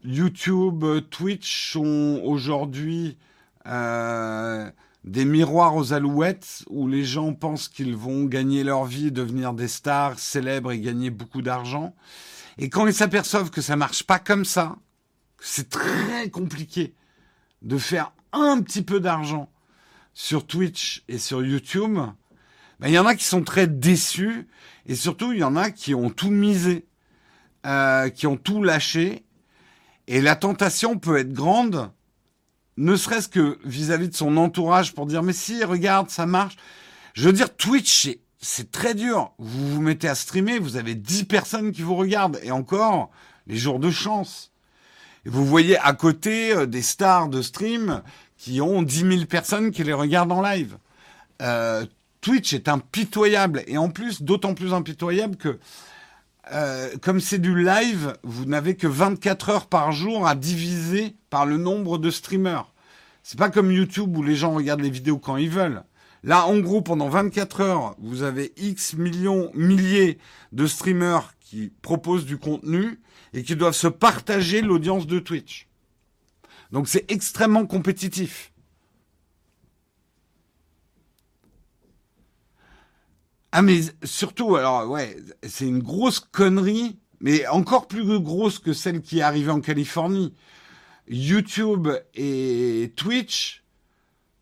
YouTube, 0.04 0.84
Twitch 1.12 1.72
sont 1.74 2.20
aujourd'hui 2.24 3.20
euh, 3.68 4.68
des 5.04 5.26
miroirs 5.26 5.76
aux 5.76 5.94
alouettes 5.94 6.64
où 6.68 6.88
les 6.88 7.06
gens 7.06 7.36
pensent 7.36 7.68
qu'ils 7.68 7.96
vont 7.96 8.24
gagner 8.24 8.64
leur 8.64 8.86
vie, 8.86 9.12
devenir 9.12 9.54
des 9.54 9.68
stars 9.68 10.18
célèbres 10.18 10.72
et 10.72 10.80
gagner 10.80 11.12
beaucoup 11.12 11.44
d'argent. 11.44 11.94
Et 12.58 12.70
quand 12.70 12.88
ils 12.88 12.94
s'aperçoivent 12.94 13.50
que 13.50 13.62
ça 13.62 13.76
marche 13.76 14.04
pas 14.04 14.20
comme 14.20 14.46
ça, 14.46 14.76
c'est 15.40 15.70
très 15.70 16.30
compliqué 16.30 16.94
de 17.62 17.78
faire 17.78 18.14
un 18.32 18.62
petit 18.62 18.82
peu 18.82 19.00
d'argent 19.00 19.50
sur 20.14 20.46
Twitch 20.46 21.04
et 21.08 21.18
sur 21.18 21.44
YouTube, 21.44 21.98
ben, 22.80 22.88
il 22.88 22.94
y 22.94 23.00
en 23.00 23.06
a 23.06 23.16
qui 23.16 23.26
sont 23.26 23.44
très 23.44 23.68
déçus 23.68 24.48
et 24.86 24.96
surtout 24.96 25.32
il 25.32 25.40
y 25.40 25.44
en 25.44 25.56
a 25.56 25.72
qui 25.72 25.96
ont 25.96 26.10
tout 26.10 26.30
misé, 26.30 26.86
euh, 27.66 28.10
qui 28.10 28.28
ont 28.28 28.38
tout 28.38 28.62
lâché 28.62 29.24
et 30.08 30.22
la 30.22 30.36
tentation 30.36 30.98
peut 30.98 31.18
être 31.18 31.34
grande, 31.34 31.92
ne 32.78 32.96
serait-ce 32.96 33.30
que 33.30 33.60
vis-à-vis 33.64 34.10
de 34.10 34.16
son 34.16 34.38
entourage 34.38 34.94
pour 34.94 35.06
dire 35.06 35.24
mais 35.24 35.34
si 35.34 35.64
regarde 35.64 36.10
ça 36.10 36.26
marche. 36.26 36.58
Je 37.14 37.28
veux 37.28 37.34
dire 37.34 37.56
Twitch 37.56 38.04
c'est 38.04 38.20
très 38.72 38.94
dur. 38.94 39.32
Vous 39.38 39.76
vous 39.76 39.82
mettez 39.82 40.10
à 40.10 40.16
streamer, 40.16 40.60
vous 40.60 40.76
avez 40.76 40.96
10 40.96 41.24
personnes 41.26 41.72
qui 41.72 41.82
vous 41.82 41.96
regardent 41.96 42.40
et 42.44 42.52
encore 42.52 43.10
les 43.48 43.56
jours 43.56 43.80
de 43.80 43.90
chance. 43.90 44.52
Et 45.26 45.30
vous 45.30 45.46
voyez 45.46 45.78
à 45.78 45.94
côté 45.94 46.54
euh, 46.54 46.66
des 46.66 46.82
stars 46.82 47.30
de 47.30 47.42
stream 47.42 48.02
qui 48.38 48.60
ont 48.60 48.82
10 48.82 49.00
000 49.00 49.26
personnes 49.26 49.72
qui 49.72 49.84
les 49.84 49.94
regardent 49.94 50.34
en 50.34 50.42
live. 50.42 50.78
Euh, 51.42 51.86
Twitch 52.20 52.54
est 52.54 52.68
impitoyable 52.68 53.64
et 53.68 53.78
en 53.78 53.90
plus 53.90 54.22
d'autant 54.22 54.54
plus 54.54 54.74
impitoyable 54.74 55.38
que 55.38 55.60
euh, 56.52 56.90
comme 57.02 57.22
c'est 57.22 57.40
du 57.40 57.64
live, 57.64 58.18
vous 58.24 58.46
n'avez 58.46 58.76
que 58.76 58.88
24 58.88 59.50
heures 59.50 59.68
par 59.68 59.94
jour 59.94 60.28
à 60.28 60.36
diviser 60.36 61.16
par 61.30 61.46
le 61.46 61.56
nombre 61.56 61.98
de 61.98 62.12
streamers. 62.12 62.74
C'est 63.24 63.40
pas 63.40 63.50
comme 63.50 63.72
YouTube 63.72 64.18
où 64.18 64.24
les 64.24 64.36
gens 64.36 64.54
regardent 64.54 64.82
les 64.82 64.90
vidéos 64.90 65.18
quand 65.18 65.38
ils 65.38 65.50
veulent. 65.50 65.84
Là, 66.24 66.48
en 66.48 66.60
gros, 66.60 66.82
pendant 66.82 67.10
24 67.10 67.62
heures, 67.62 67.96
vous 68.00 68.24
avez 68.24 68.54
X 68.56 68.94
millions, 68.94 69.52
milliers 69.54 70.20
de 70.54 70.66
streamers 70.68 71.34
qui 71.42 71.72
proposent 71.82 72.26
du 72.26 72.38
contenu 72.38 73.02
et 73.34 73.44
qui 73.44 73.56
doivent 73.56 73.76
se 73.76 73.88
partager 73.88 74.62
l'audience 74.62 75.06
de 75.06 75.20
Twitch. 75.20 75.68
Donc 76.72 76.88
c'est 76.88 77.12
extrêmement 77.12 77.66
compétitif. 77.66 78.54
Ah 83.52 83.62
mais 83.62 83.82
surtout, 84.04 84.56
alors 84.56 84.90
ouais, 84.90 85.16
c'est 85.48 85.68
une 85.68 85.84
grosse 85.84 86.20
connerie, 86.20 86.98
mais 87.20 87.46
encore 87.48 87.88
plus 87.88 88.20
grosse 88.20 88.58
que 88.58 88.74
celle 88.74 89.02
qui 89.02 89.20
est 89.20 89.22
arrivée 89.22 89.52
en 89.52 89.62
Californie. 89.62 90.34
YouTube 91.08 91.90
et 92.16 92.94
Twitch 92.96 93.63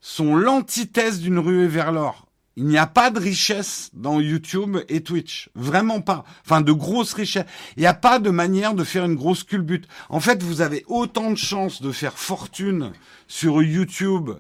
sont 0.02 0.36
l'antithèse 0.36 1.20
d'une 1.20 1.40
ruée 1.40 1.68
vers 1.68 1.92
l'or. 1.92 2.28
Il 2.58 2.66
n'y 2.66 2.78
a 2.78 2.88
pas 2.88 3.12
de 3.12 3.20
richesse 3.20 3.90
dans 3.94 4.20
YouTube 4.20 4.80
et 4.90 5.02
Twitch. 5.02 5.50
Vraiment 5.56 6.02
pas. 6.02 6.26
Enfin, 6.44 6.60
de 6.60 6.74
grosses 6.74 7.14
richesses. 7.14 7.46
Il 7.78 7.80
n'y 7.80 7.88
a 7.88 7.94
pas 7.94 8.20
de 8.20 8.30
manière 8.30 8.74
de 8.74 8.84
faire 8.84 9.06
une 9.06 9.16
grosse 9.16 9.44
culbute. 9.44 9.88
En 10.10 10.20
fait, 10.20 10.44
vous 10.44 10.60
avez 10.60 10.84
autant 10.88 11.32
de 11.32 11.38
chances 11.38 11.82
de 11.82 11.92
faire 11.94 12.18
fortune 12.18 12.92
sur 13.28 13.64
YouTube 13.64 14.32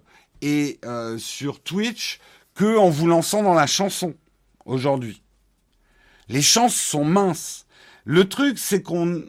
et 0.41 0.79
euh, 0.83 1.17
sur 1.17 1.61
Twitch 1.61 2.19
que 2.53 2.77
en 2.77 2.89
vous 2.89 3.07
lançant 3.07 3.43
dans 3.43 3.53
la 3.53 3.67
chanson 3.67 4.13
aujourd'hui. 4.65 5.21
Les 6.27 6.41
chances 6.41 6.75
sont 6.75 7.05
minces. 7.05 7.65
Le 8.03 8.27
truc, 8.27 8.57
c'est 8.57 8.81
qu'on, 8.81 9.23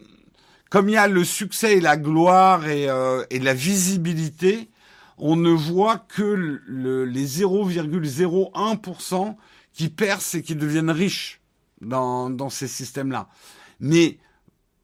comme 0.70 0.88
il 0.88 0.92
y 0.92 0.96
a 0.96 1.08
le 1.08 1.24
succès 1.24 1.74
et 1.74 1.80
la 1.80 1.96
gloire 1.96 2.66
et, 2.66 2.88
euh, 2.88 3.24
la 3.30 3.54
visibilité, 3.54 4.70
on 5.18 5.36
ne 5.36 5.50
voit 5.50 5.98
que 5.98 6.60
les 7.04 7.26
0,01% 7.26 9.36
qui 9.72 9.88
percent 9.88 10.36
et 10.36 10.42
qui 10.42 10.56
deviennent 10.56 10.90
riches 10.90 11.40
dans, 11.80 12.30
dans 12.30 12.50
ces 12.50 12.68
systèmes-là. 12.68 13.28
Mais 13.80 14.18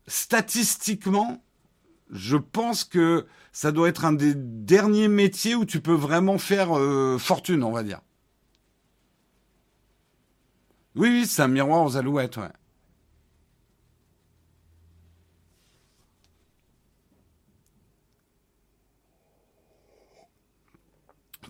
statistiquement, 0.07 1.43
je 2.11 2.37
pense 2.37 2.85
que 2.85 3.26
ça 3.53 3.72
doit 3.72 3.89
être 3.89 4.05
un 4.05 4.12
des 4.12 4.35
derniers 4.35 5.09
métiers 5.09 5.55
où 5.55 5.64
tu 5.64 5.81
peux 5.81 5.95
vraiment 5.95 6.39
faire 6.39 6.79
euh, 6.79 7.18
fortune, 7.18 7.62
on 7.62 7.72
va 7.72 7.83
dire. 7.83 8.01
Oui, 10.95 11.09
oui, 11.11 11.26
c'est 11.26 11.43
un 11.43 11.49
miroir 11.49 11.85
aux 11.85 11.97
alouettes, 11.97 12.39
ouais. 12.39 12.51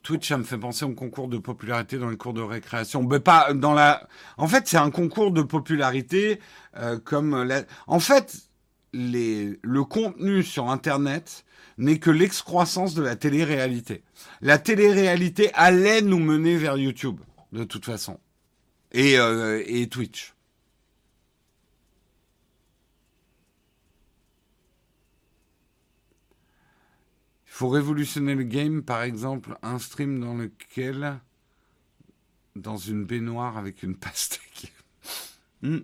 Twitch, 0.08 0.26
ça 0.26 0.38
me 0.38 0.42
fait 0.42 0.56
penser 0.56 0.86
au 0.86 0.94
concours 0.94 1.28
de 1.28 1.36
popularité 1.36 1.98
dans 1.98 2.08
les 2.08 2.16
cours 2.16 2.32
de 2.32 2.40
récréation. 2.40 3.02
Mais 3.02 3.20
pas 3.20 3.52
dans 3.52 3.74
la. 3.74 4.08
En 4.38 4.48
fait, 4.48 4.66
c'est 4.66 4.78
un 4.78 4.90
concours 4.90 5.32
de 5.32 5.42
popularité 5.42 6.40
euh, 6.78 6.98
comme 6.98 7.42
la... 7.42 7.64
En 7.86 8.00
fait, 8.00 8.38
les... 8.94 9.58
le 9.62 9.84
contenu 9.84 10.42
sur 10.42 10.70
Internet 10.70 11.44
n'est 11.76 11.98
que 11.98 12.10
l'excroissance 12.10 12.94
de 12.94 13.02
la 13.02 13.16
télé-réalité. 13.16 14.02
La 14.40 14.56
télé-réalité 14.56 15.50
allait 15.52 16.00
nous 16.00 16.20
mener 16.20 16.56
vers 16.56 16.78
YouTube, 16.78 17.20
de 17.52 17.64
toute 17.64 17.84
façon 17.84 18.18
et, 18.92 19.18
euh, 19.18 19.62
et 19.66 19.88
Twitch. 19.88 20.32
Faut 27.58 27.68
révolutionner 27.68 28.36
le 28.36 28.44
game, 28.44 28.84
par 28.84 29.02
exemple, 29.02 29.58
un 29.64 29.80
stream 29.80 30.20
dans 30.20 30.34
lequel, 30.34 31.18
dans 32.54 32.76
une 32.76 33.04
baignoire 33.04 33.58
avec 33.58 33.82
une 33.82 33.96
pastèque. 33.96 34.72
Hmm. 35.60 35.78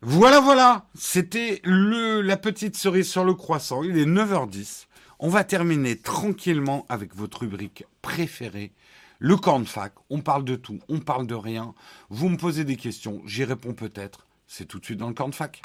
Voilà, 0.00 0.38
voilà, 0.38 0.86
c'était 0.94 1.60
le 1.64 2.20
la 2.20 2.36
petite 2.36 2.76
cerise 2.76 3.10
sur 3.10 3.24
le 3.24 3.34
croissant. 3.34 3.82
Il 3.82 3.98
est 3.98 4.06
9h10. 4.06 4.86
On 5.18 5.28
va 5.28 5.42
terminer 5.42 5.98
tranquillement 5.98 6.86
avec 6.88 7.16
votre 7.16 7.40
rubrique 7.40 7.84
préférée, 8.00 8.72
le 9.18 9.36
camp 9.36 9.58
de 9.58 9.64
fac, 9.64 9.92
on 10.08 10.20
parle 10.20 10.44
de 10.44 10.54
tout, 10.54 10.78
on 10.88 11.00
parle 11.00 11.26
de 11.26 11.34
rien. 11.34 11.74
Vous 12.10 12.28
me 12.28 12.36
posez 12.36 12.62
des 12.62 12.76
questions, 12.76 13.22
j'y 13.26 13.42
réponds 13.42 13.74
peut-être. 13.74 14.28
C'est 14.46 14.66
tout 14.66 14.78
de 14.78 14.84
suite 14.84 14.98
dans 14.98 15.08
le 15.08 15.14
camp 15.14 15.28
de 15.28 15.34
fac. 15.34 15.62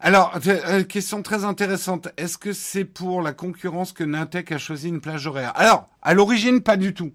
Alors, 0.00 0.38
euh, 0.46 0.84
question 0.84 1.22
très 1.22 1.44
intéressante. 1.44 2.08
Est-ce 2.16 2.38
que 2.38 2.52
c'est 2.52 2.84
pour 2.84 3.20
la 3.20 3.32
concurrence 3.32 3.92
que 3.92 4.04
Nintec 4.04 4.52
a 4.52 4.58
choisi 4.58 4.88
une 4.88 5.00
plage 5.00 5.26
horaire? 5.26 5.52
Alors, 5.56 5.88
à 6.02 6.14
l'origine, 6.14 6.60
pas 6.60 6.76
du 6.76 6.94
tout. 6.94 7.12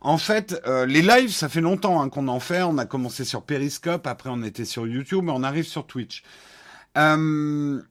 En 0.00 0.16
fait, 0.16 0.60
euh, 0.64 0.86
les 0.86 1.02
lives, 1.02 1.32
ça 1.32 1.48
fait 1.48 1.60
longtemps 1.60 2.00
hein, 2.00 2.08
qu'on 2.08 2.28
en 2.28 2.38
fait. 2.38 2.62
On 2.62 2.78
a 2.78 2.86
commencé 2.86 3.24
sur 3.24 3.42
Periscope, 3.42 4.06
après 4.06 4.30
on 4.32 4.44
était 4.44 4.64
sur 4.64 4.86
YouTube, 4.86 5.24
et 5.26 5.32
on 5.32 5.42
arrive 5.42 5.66
sur 5.66 5.88
Twitch. 5.88 6.22
Euh, 6.96 7.82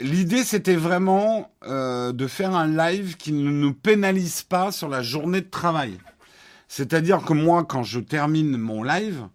l'idée, 0.00 0.42
c'était 0.42 0.76
vraiment 0.76 1.52
de 1.62 2.26
faire 2.26 2.54
un 2.56 2.66
live 2.66 3.16
qui 3.16 3.32
ne 3.32 3.50
nous 3.50 3.74
pénalise 3.74 4.42
pas 4.42 4.72
sur 4.72 4.88
la 4.88 5.02
journée 5.02 5.40
de 5.40 5.50
travail. 5.50 5.98
C'est-à-dire 6.66 7.22
que 7.24 7.32
moi, 7.32 7.64
quand 7.64 7.84
je 7.84 8.00
termine 8.00 8.56
mon 8.56 8.82
live, 8.82 9.28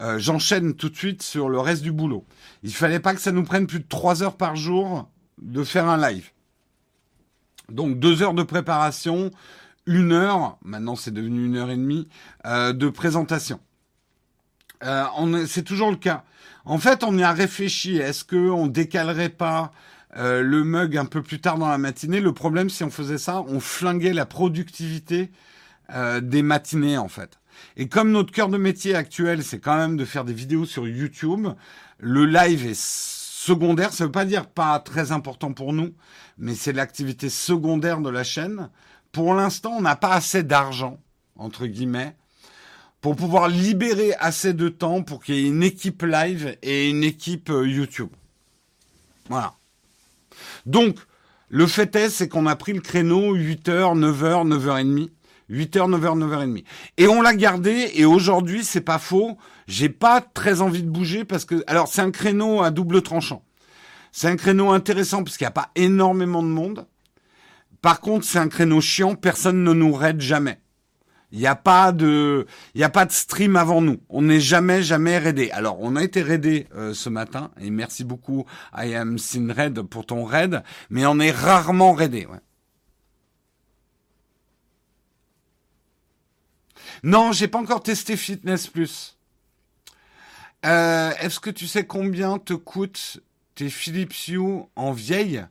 euh, 0.00 0.18
j'enchaîne 0.18 0.74
tout 0.74 0.88
de 0.88 0.96
suite 0.96 1.22
sur 1.22 1.48
le 1.48 1.60
reste 1.60 1.82
du 1.82 1.92
boulot. 1.92 2.24
Il 2.62 2.72
fallait 2.72 3.00
pas 3.00 3.14
que 3.14 3.20
ça 3.20 3.32
nous 3.32 3.44
prenne 3.44 3.66
plus 3.66 3.80
de 3.80 3.88
trois 3.88 4.22
heures 4.22 4.36
par 4.36 4.56
jour 4.56 5.10
de 5.42 5.62
faire 5.62 5.88
un 5.88 5.98
live. 5.98 6.30
Donc 7.68 7.98
deux 7.98 8.22
heures 8.22 8.34
de 8.34 8.42
préparation, 8.42 9.30
une 9.86 10.12
heure, 10.12 10.58
maintenant 10.62 10.96
c'est 10.96 11.10
devenu 11.10 11.44
une 11.44 11.56
heure 11.56 11.70
et 11.70 11.76
demie, 11.76 12.08
euh, 12.46 12.72
de 12.72 12.88
présentation. 12.88 13.60
Euh, 14.84 15.44
c'est 15.46 15.64
toujours 15.64 15.90
le 15.90 15.96
cas. 15.96 16.24
En 16.64 16.78
fait, 16.78 17.04
on 17.04 17.16
y 17.18 17.22
a 17.22 17.32
réfléchi. 17.32 17.96
Est-ce 17.96 18.24
qu'on 18.24 18.66
décalerait 18.66 19.28
pas 19.28 19.72
le 20.14 20.62
mug 20.62 20.96
un 20.96 21.04
peu 21.04 21.22
plus 21.22 21.40
tard 21.40 21.58
dans 21.58 21.68
la 21.68 21.78
matinée? 21.78 22.20
Le 22.20 22.32
problème, 22.32 22.70
si 22.70 22.84
on 22.84 22.90
faisait 22.90 23.18
ça, 23.18 23.42
on 23.42 23.60
flinguait 23.60 24.12
la 24.12 24.26
productivité 24.26 25.30
des 26.22 26.42
matinées, 26.42 26.98
en 26.98 27.08
fait. 27.08 27.39
Et 27.76 27.88
comme 27.88 28.10
notre 28.10 28.32
cœur 28.32 28.48
de 28.48 28.58
métier 28.58 28.94
actuel, 28.94 29.42
c'est 29.42 29.60
quand 29.60 29.76
même 29.76 29.96
de 29.96 30.04
faire 30.04 30.24
des 30.24 30.32
vidéos 30.32 30.66
sur 30.66 30.86
YouTube, 30.88 31.48
le 31.98 32.26
live 32.26 32.66
est 32.66 32.80
secondaire. 32.80 33.92
Ça 33.92 34.04
veut 34.04 34.12
pas 34.12 34.24
dire 34.24 34.46
pas 34.46 34.78
très 34.80 35.12
important 35.12 35.52
pour 35.52 35.72
nous, 35.72 35.94
mais 36.38 36.54
c'est 36.54 36.72
l'activité 36.72 37.28
secondaire 37.28 38.00
de 38.00 38.10
la 38.10 38.24
chaîne. 38.24 38.70
Pour 39.12 39.34
l'instant, 39.34 39.72
on 39.78 39.80
n'a 39.80 39.96
pas 39.96 40.12
assez 40.12 40.42
d'argent, 40.42 40.98
entre 41.36 41.66
guillemets, 41.66 42.16
pour 43.00 43.16
pouvoir 43.16 43.48
libérer 43.48 44.14
assez 44.18 44.52
de 44.52 44.68
temps 44.68 45.02
pour 45.02 45.22
qu'il 45.22 45.34
y 45.36 45.38
ait 45.38 45.48
une 45.48 45.62
équipe 45.62 46.02
live 46.02 46.56
et 46.62 46.90
une 46.90 47.02
équipe 47.02 47.50
euh, 47.50 47.66
YouTube. 47.66 48.10
Voilà. 49.28 49.54
Donc, 50.66 50.96
le 51.48 51.66
fait 51.66 51.94
est, 51.96 52.10
c'est 52.10 52.28
qu'on 52.28 52.46
a 52.46 52.56
pris 52.56 52.72
le 52.72 52.80
créneau 52.80 53.34
8h, 53.34 53.98
9h, 53.98 54.46
9h30. 54.48 55.08
8h, 55.50 55.90
9h, 55.90 56.18
9h30. 56.18 56.64
Et 56.96 57.08
on 57.08 57.22
l'a 57.22 57.34
gardé, 57.34 57.90
et 57.94 58.04
aujourd'hui, 58.04 58.64
c'est 58.64 58.80
pas 58.80 58.98
faux, 58.98 59.36
j'ai 59.66 59.88
pas 59.88 60.20
très 60.20 60.60
envie 60.62 60.82
de 60.82 60.90
bouger 60.90 61.24
parce 61.24 61.44
que, 61.44 61.62
alors, 61.66 61.88
c'est 61.88 62.02
un 62.02 62.10
créneau 62.10 62.62
à 62.62 62.70
double 62.70 63.02
tranchant. 63.02 63.44
C'est 64.12 64.28
un 64.28 64.36
créneau 64.36 64.70
intéressant 64.70 65.22
parce 65.22 65.36
qu'il 65.36 65.44
n'y 65.44 65.50
a 65.50 65.52
pas 65.52 65.70
énormément 65.76 66.42
de 66.42 66.48
monde. 66.48 66.86
Par 67.82 68.00
contre, 68.00 68.26
c'est 68.26 68.38
un 68.38 68.48
créneau 68.48 68.80
chiant, 68.80 69.14
personne 69.14 69.64
ne 69.64 69.72
nous 69.72 69.92
raide 69.92 70.20
jamais. 70.20 70.60
Il 71.32 71.38
n'y 71.38 71.46
a 71.46 71.54
pas 71.54 71.92
de, 71.92 72.46
il 72.74 72.80
y 72.80 72.84
a 72.84 72.88
pas 72.88 73.06
de 73.06 73.12
stream 73.12 73.54
avant 73.54 73.80
nous. 73.80 73.98
On 74.08 74.22
n'est 74.22 74.40
jamais, 74.40 74.82
jamais 74.82 75.16
raidé. 75.18 75.50
Alors, 75.52 75.78
on 75.80 75.94
a 75.94 76.02
été 76.02 76.22
raidé 76.22 76.66
euh, 76.74 76.92
ce 76.92 77.08
matin 77.08 77.52
et 77.60 77.70
merci 77.70 78.02
beaucoup 78.02 78.46
I 78.76 78.94
am 78.94 79.16
Sin 79.16 79.52
Red 79.52 79.82
pour 79.82 80.06
ton 80.06 80.24
raid, 80.24 80.62
mais 80.90 81.06
on 81.06 81.20
est 81.20 81.30
rarement 81.30 81.92
raidé. 81.92 82.26
Non, 87.02 87.32
j'ai 87.32 87.48
pas 87.48 87.58
encore 87.58 87.82
testé 87.82 88.16
Fitness 88.16 88.66
Plus. 88.66 89.16
Euh, 90.66 91.12
Est-ce 91.20 91.40
que 91.40 91.50
tu 91.50 91.66
sais 91.66 91.84
combien 91.84 92.38
te 92.38 92.52
coûtent 92.52 93.20
tes 93.54 93.70
Philips 93.70 94.28
Hue 94.28 94.62
en 94.76 94.92
vieille? 94.92 95.44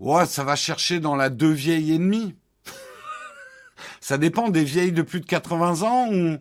Ouais, 0.00 0.26
ça 0.26 0.44
va 0.44 0.56
chercher 0.56 1.00
dans 1.00 1.16
la 1.16 1.30
deux 1.30 1.52
vieilles 1.52 1.92
et 1.92 1.98
demie. 1.98 2.34
ça 4.00 4.18
dépend 4.18 4.48
des 4.48 4.64
vieilles 4.64 4.92
de 4.92 5.02
plus 5.02 5.20
de 5.20 5.26
80 5.26 5.82
ans 5.82 6.08
ou 6.12 6.38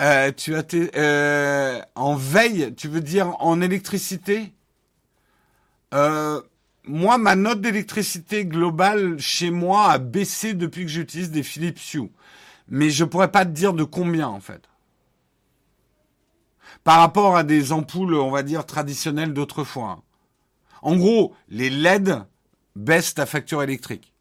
euh, 0.00 0.32
tu 0.32 0.54
as 0.54 0.62
tes 0.62 0.90
euh, 0.96 1.80
en 1.94 2.14
veille, 2.14 2.74
tu 2.74 2.88
veux 2.88 3.00
dire 3.02 3.36
en 3.40 3.60
électricité? 3.60 4.52
Euh, 5.94 6.40
Moi, 6.84 7.18
ma 7.18 7.36
note 7.36 7.60
d'électricité 7.60 8.44
globale 8.46 9.18
chez 9.18 9.50
moi 9.50 9.90
a 9.92 9.98
baissé 9.98 10.54
depuis 10.54 10.82
que 10.82 10.90
j'utilise 10.90 11.30
des 11.30 11.42
Philips 11.42 11.80
Hue 11.94 12.10
mais 12.68 12.90
je 12.90 13.04
pourrais 13.04 13.30
pas 13.30 13.44
te 13.44 13.50
dire 13.50 13.72
de 13.72 13.84
combien 13.84 14.28
en 14.28 14.40
fait. 14.40 14.68
Par 16.84 16.98
rapport 16.98 17.36
à 17.36 17.44
des 17.44 17.72
ampoules, 17.72 18.14
on 18.14 18.30
va 18.30 18.42
dire 18.42 18.66
traditionnelles 18.66 19.34
d'autrefois. 19.34 20.02
En 20.82 20.96
gros, 20.96 21.34
les 21.48 21.70
LED 21.70 22.24
baissent 22.74 23.14
ta 23.14 23.26
facture 23.26 23.62
électrique. 23.62 24.12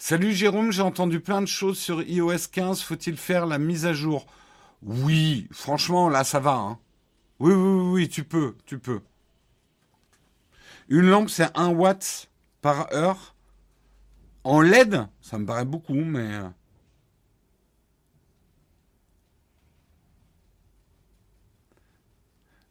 Salut 0.00 0.32
Jérôme, 0.32 0.70
j'ai 0.70 0.82
entendu 0.82 1.20
plein 1.20 1.42
de 1.42 1.46
choses 1.46 1.78
sur 1.78 2.02
iOS 2.02 2.48
15. 2.52 2.80
Faut-il 2.82 3.16
faire 3.16 3.46
la 3.46 3.58
mise 3.58 3.84
à 3.84 3.92
jour? 3.92 4.26
Oui, 4.82 5.48
franchement, 5.50 6.08
là, 6.08 6.22
ça 6.22 6.38
va. 6.38 6.54
Hein. 6.54 6.78
Oui, 7.40 7.52
oui, 7.52 7.92
oui, 7.92 8.08
tu 8.08 8.24
peux, 8.24 8.56
tu 8.66 8.78
peux. 8.78 9.00
Une 10.88 11.08
lampe, 11.08 11.30
c'est 11.30 11.56
1 11.56 11.68
watt 11.68 12.28
par 12.60 12.92
heure. 12.92 13.34
En 14.44 14.60
LED, 14.60 15.06
ça 15.20 15.38
me 15.38 15.46
paraît 15.46 15.64
beaucoup, 15.64 15.94
mais... 15.94 16.34
Euh. 16.34 16.48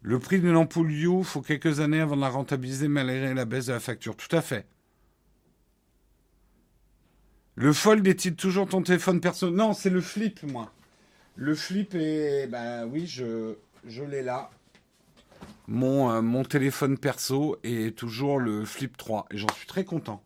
Le 0.02 0.20
prix 0.20 0.40
d'une 0.40 0.56
ampoule 0.56 0.92
You, 0.92 1.24
faut 1.24 1.42
quelques 1.42 1.80
années 1.80 2.00
avant 2.00 2.16
de 2.16 2.22
la 2.22 2.30
rentabiliser 2.30 2.88
malgré 2.88 3.34
la 3.34 3.46
baisse 3.46 3.68
de 3.68 3.74
la 3.74 3.80
facture. 3.80 4.16
Tout 4.16 4.34
à 4.36 4.42
fait. 4.42 4.66
Le 7.56 7.74
Fold 7.74 8.08
est-il 8.08 8.36
toujours 8.36 8.70
ton 8.70 8.82
téléphone 8.82 9.20
perso? 9.20 9.50
Non, 9.50 9.74
c'est 9.74 9.90
le 9.90 10.02
Flip, 10.02 10.44
moi. 10.44 10.72
Le 11.36 11.56
Flip 11.56 11.94
est... 11.96 12.48
Ben 12.48 12.86
oui, 12.86 13.06
je, 13.06 13.56
je 13.88 14.04
l'ai 14.04 14.22
là 14.22 14.50
mon, 15.68 16.10
euh, 16.10 16.22
mon 16.22 16.44
téléphone 16.44 16.98
perso 16.98 17.58
est 17.64 17.98
toujours 17.98 18.40
le 18.40 18.64
Flip 18.64 18.96
3 18.96 19.28
et 19.32 19.38
j'en 19.38 19.54
suis 19.54 19.68
très 19.68 19.84
content. 19.84 20.24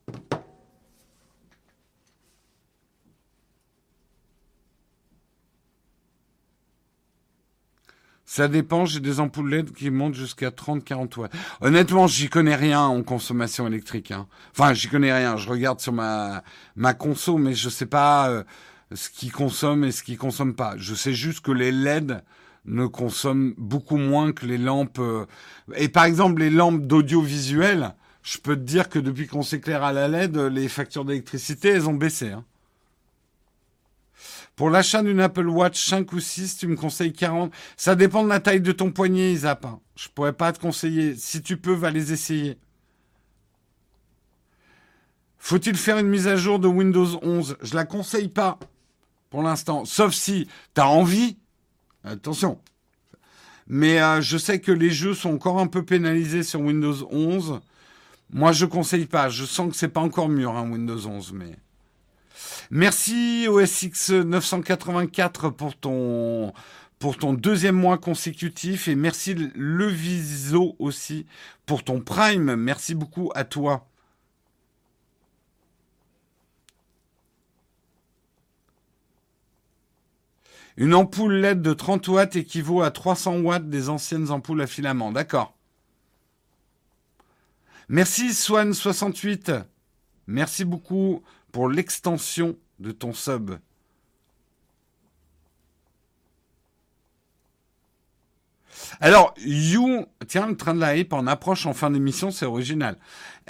Ça 8.23 8.47
dépend, 8.47 8.85
j'ai 8.85 9.01
des 9.01 9.19
ampoules 9.19 9.49
LED 9.49 9.73
qui 9.73 9.89
montent 9.89 10.13
jusqu'à 10.13 10.51
30-40 10.51 11.19
watts. 11.19 11.33
Honnêtement, 11.59 12.07
j'y 12.07 12.29
connais 12.29 12.55
rien 12.55 12.81
en 12.81 13.03
consommation 13.03 13.67
électrique. 13.67 14.11
Hein. 14.11 14.27
Enfin, 14.51 14.73
j'y 14.73 14.87
connais 14.87 15.11
rien. 15.11 15.35
Je 15.35 15.49
regarde 15.49 15.81
sur 15.81 15.91
ma, 15.91 16.41
ma 16.77 16.93
conso, 16.93 17.37
mais 17.37 17.55
je 17.55 17.67
sais 17.67 17.87
pas 17.87 18.29
euh, 18.29 18.43
ce 18.93 19.09
qui 19.09 19.29
consomme 19.29 19.83
et 19.83 19.91
ce 19.91 20.01
qui 20.01 20.15
consomme 20.15 20.55
pas. 20.55 20.75
Je 20.77 20.95
sais 20.95 21.13
juste 21.13 21.41
que 21.41 21.51
les 21.51 21.73
LED 21.73 22.23
ne 22.65 22.85
consomment 22.85 23.53
beaucoup 23.57 23.97
moins 23.97 24.33
que 24.33 24.45
les 24.45 24.57
lampes. 24.57 24.99
Euh, 24.99 25.25
et 25.75 25.89
par 25.89 26.05
exemple, 26.05 26.41
les 26.41 26.49
lampes 26.49 26.85
d'audiovisuel, 26.85 27.95
je 28.23 28.37
peux 28.37 28.55
te 28.55 28.61
dire 28.61 28.89
que 28.89 28.99
depuis 28.99 29.27
qu'on 29.27 29.41
s'éclaire 29.41 29.83
à 29.83 29.93
la 29.93 30.07
LED, 30.07 30.37
les 30.37 30.67
factures 30.67 31.05
d'électricité, 31.05 31.69
elles 31.69 31.89
ont 31.89 31.93
baissé. 31.93 32.31
Hein. 32.31 32.45
Pour 34.55 34.69
l'achat 34.69 35.01
d'une 35.01 35.19
Apple 35.19 35.47
Watch 35.47 35.83
5 35.83 36.11
ou 36.13 36.19
6, 36.19 36.57
tu 36.57 36.67
me 36.67 36.75
conseilles 36.75 37.13
40. 37.13 37.51
Ça 37.77 37.95
dépend 37.95 38.23
de 38.23 38.29
la 38.29 38.39
taille 38.39 38.61
de 38.61 38.71
ton 38.71 38.91
poignet, 38.91 39.33
Isap. 39.33 39.65
Hein. 39.65 39.79
Je 39.95 40.07
pourrais 40.09 40.33
pas 40.33 40.51
te 40.51 40.59
conseiller. 40.59 41.15
Si 41.15 41.41
tu 41.41 41.57
peux, 41.57 41.73
va 41.73 41.89
les 41.89 42.13
essayer. 42.13 42.59
Faut-il 45.39 45.75
faire 45.75 45.97
une 45.97 46.07
mise 46.07 46.27
à 46.27 46.35
jour 46.35 46.59
de 46.59 46.67
Windows 46.67 47.19
11 47.23 47.57
Je 47.61 47.73
la 47.73 47.85
conseille 47.85 48.27
pas 48.27 48.59
pour 49.31 49.41
l'instant. 49.41 49.85
Sauf 49.85 50.13
si 50.13 50.47
tu 50.75 50.81
as 50.81 50.87
envie 50.87 51.37
Attention. 52.03 52.59
Mais 53.67 54.01
euh, 54.01 54.21
je 54.21 54.37
sais 54.37 54.59
que 54.59 54.71
les 54.71 54.89
jeux 54.89 55.13
sont 55.13 55.33
encore 55.33 55.59
un 55.59 55.67
peu 55.67 55.83
pénalisés 55.83 56.43
sur 56.43 56.61
Windows 56.61 57.07
11. 57.11 57.61
Moi, 58.33 58.51
je 58.51 58.65
conseille 58.65 59.05
pas. 59.05 59.29
Je 59.29 59.45
sens 59.45 59.71
que 59.71 59.75
c'est 59.75 59.87
pas 59.87 60.01
encore 60.01 60.29
mûr, 60.29 60.55
hein, 60.55 60.69
Windows 60.69 61.05
11, 61.05 61.33
mais. 61.33 61.57
Merci 62.69 63.47
OSX 63.49 64.11
984 64.11 65.49
pour 65.49 65.75
ton 65.75 66.53
pour 66.99 67.17
ton 67.17 67.33
deuxième 67.33 67.75
mois 67.75 67.97
consécutif 67.97 68.87
et 68.87 68.95
merci 68.95 69.35
le 69.55 69.87
Viso 69.87 70.75
aussi 70.79 71.25
pour 71.65 71.83
ton 71.83 71.99
Prime. 71.99 72.55
Merci 72.55 72.95
beaucoup 72.95 73.31
à 73.35 73.43
toi. 73.43 73.90
Une 80.81 80.95
ampoule 80.95 81.35
LED 81.35 81.61
de 81.61 81.73
30 81.73 82.07
watts 82.07 82.35
équivaut 82.35 82.81
à 82.81 82.89
300 82.89 83.41
watts 83.41 83.69
des 83.69 83.89
anciennes 83.89 84.31
ampoules 84.31 84.63
à 84.63 84.65
filament. 84.65 85.11
D'accord. 85.11 85.55
Merci 87.87 88.29
Swan68. 88.29 89.63
Merci 90.25 90.65
beaucoup 90.65 91.21
pour 91.51 91.69
l'extension 91.69 92.57
de 92.79 92.91
ton 92.91 93.13
sub. 93.13 93.51
Alors, 98.99 99.35
You, 99.37 100.07
tiens, 100.27 100.47
le 100.47 100.57
train 100.57 100.73
de 100.73 100.79
la 100.79 100.97
hype 100.97 101.13
en 101.13 101.27
approche 101.27 101.67
en 101.67 101.73
fin 101.73 101.91
d'émission, 101.91 102.31
c'est 102.31 102.47
original. 102.47 102.97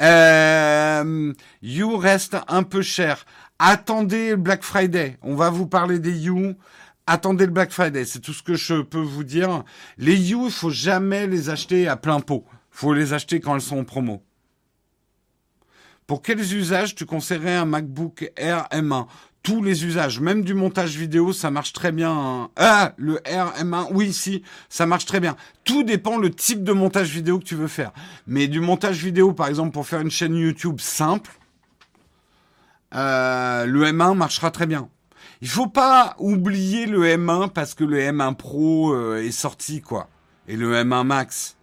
Euh, 0.02 1.34
you 1.62 1.96
reste 1.96 2.36
un 2.50 2.64
peu 2.64 2.82
cher. 2.82 3.26
Attendez 3.58 4.36
Black 4.36 4.64
Friday. 4.64 5.18
On 5.22 5.36
va 5.36 5.50
vous 5.50 5.68
parler 5.68 5.98
des 6.00 6.12
You 6.12 6.58
attendez 7.08 7.46
le 7.46 7.52
Black 7.52 7.72
Friday, 7.72 8.06
c'est 8.06 8.20
tout 8.20 8.34
ce 8.34 8.44
que 8.44 8.56
je 8.56 8.82
peux 8.82 9.00
vous 9.00 9.24
dire. 9.24 9.64
Les 9.98 10.16
You, 10.16 10.46
il 10.46 10.52
faut 10.52 10.70
jamais 10.70 11.28
les 11.28 11.50
acheter 11.50 11.88
à 11.88 11.98
plein 11.98 12.20
pot. 12.20 12.46
faut 12.70 12.94
les 12.94 13.14
acheter 13.14 13.40
quand 13.40 13.56
elles 13.56 13.62
sont 13.62 13.80
en 13.80 13.84
promo. 13.84 14.24
Pour 16.08 16.22
quels 16.22 16.54
usages 16.54 16.96
tu 16.96 17.06
conseillerais 17.06 17.56
un 17.56 17.66
MacBook 17.66 18.32
Air 18.36 18.68
M1 18.72 19.08
Tous 19.44 19.64
les 19.64 19.86
usages, 19.86 20.20
même 20.20 20.44
du 20.44 20.54
montage 20.54 20.98
vidéo, 20.98 21.32
ça 21.32 21.52
marche 21.52 21.74
très 21.74 21.92
bien. 21.92 22.12
Hein. 22.12 22.50
Ah, 22.58 22.94
le 22.98 23.22
Air 23.26 23.54
M1, 23.60 23.88
oui, 23.92 24.12
si, 24.12 24.44
ça 24.68 24.86
marche 24.86 25.06
très 25.06 25.20
bien. 25.20 25.38
Tout 25.64 25.84
dépend 25.84 26.18
le 26.18 26.30
type 26.30 26.64
de 26.64 26.74
montage 26.74 27.10
vidéo 27.10 27.40
que 27.40 27.46
tu 27.46 27.56
veux 27.56 27.70
faire. 27.70 27.94
Mais 28.28 28.48
du 28.48 28.60
montage 28.60 29.04
vidéo, 29.04 29.32
par 29.32 29.48
exemple, 29.48 29.72
pour 29.72 29.88
faire 29.88 30.02
une 30.02 30.12
chaîne 30.12 30.36
YouTube 30.36 30.82
simple, 30.82 31.32
euh, 32.94 33.66
le 33.66 33.86
M1 33.86 34.16
marchera 34.16 34.52
très 34.52 34.68
bien. 34.68 34.90
Il 35.42 35.50
faut 35.50 35.68
pas 35.68 36.16
oublier 36.20 36.86
le 36.86 37.04
M1 37.04 37.50
parce 37.50 37.74
que 37.74 37.84
le 37.84 38.00
M1 38.00 38.36
Pro 38.36 38.94
euh, 38.94 39.24
est 39.24 39.32
sorti, 39.32 39.82
quoi. 39.82 40.08
Et 40.48 40.56
le 40.56 40.74
M1 40.76 41.04
Max. 41.04 41.58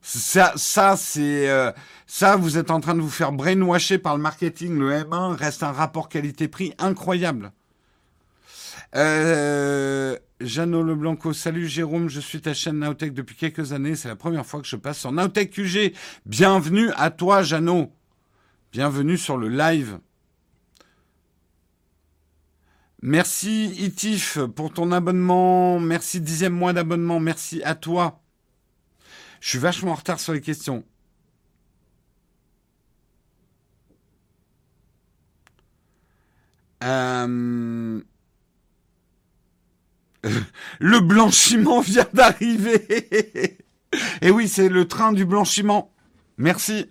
Ça, 0.00 0.52
ça 0.56 0.96
c'est 0.96 1.48
euh, 1.48 1.70
ça. 2.06 2.36
Vous 2.36 2.58
êtes 2.58 2.70
en 2.70 2.80
train 2.80 2.94
de 2.94 3.00
vous 3.00 3.10
faire 3.10 3.32
brainwasher 3.32 3.98
par 3.98 4.16
le 4.16 4.22
marketing. 4.22 4.78
Le 4.78 4.90
M1 4.90 5.34
reste 5.34 5.62
un 5.62 5.72
rapport 5.72 6.08
qualité-prix 6.08 6.74
incroyable. 6.78 7.52
Euh, 8.96 10.16
Jeannot 10.40 10.82
Leblanco, 10.82 11.32
salut 11.32 11.66
Jérôme, 11.66 12.08
je 12.08 12.20
suis 12.20 12.40
ta 12.40 12.54
chaîne 12.54 12.78
Naotech 12.78 13.12
depuis 13.12 13.34
quelques 13.34 13.72
années. 13.72 13.96
C'est 13.96 14.08
la 14.08 14.16
première 14.16 14.46
fois 14.46 14.60
que 14.60 14.68
je 14.68 14.76
passe 14.76 14.98
sur 14.98 15.12
Naotech 15.12 15.50
QG. 15.50 15.94
Bienvenue 16.26 16.90
à 16.96 17.10
toi, 17.10 17.42
Jeannot. 17.42 17.92
Bienvenue 18.72 19.18
sur 19.18 19.36
le 19.36 19.48
live. 19.48 19.98
Merci 23.06 23.66
Itif 23.76 24.38
pour 24.56 24.72
ton 24.72 24.90
abonnement. 24.90 25.78
Merci 25.78 26.22
dixième 26.22 26.54
mois 26.54 26.72
d'abonnement. 26.72 27.20
Merci 27.20 27.62
à 27.62 27.74
toi. 27.74 28.22
Je 29.40 29.50
suis 29.50 29.58
vachement 29.58 29.90
en 29.90 29.96
retard 29.96 30.18
sur 30.18 30.32
les 30.32 30.40
questions. 30.40 30.84
Euh, 36.82 38.00
le 40.80 41.00
blanchiment 41.00 41.80
vient 41.80 42.08
d'arriver. 42.14 43.58
Et 44.22 44.30
oui, 44.30 44.48
c'est 44.48 44.70
le 44.70 44.88
train 44.88 45.12
du 45.12 45.26
blanchiment. 45.26 45.92
Merci. 46.38 46.86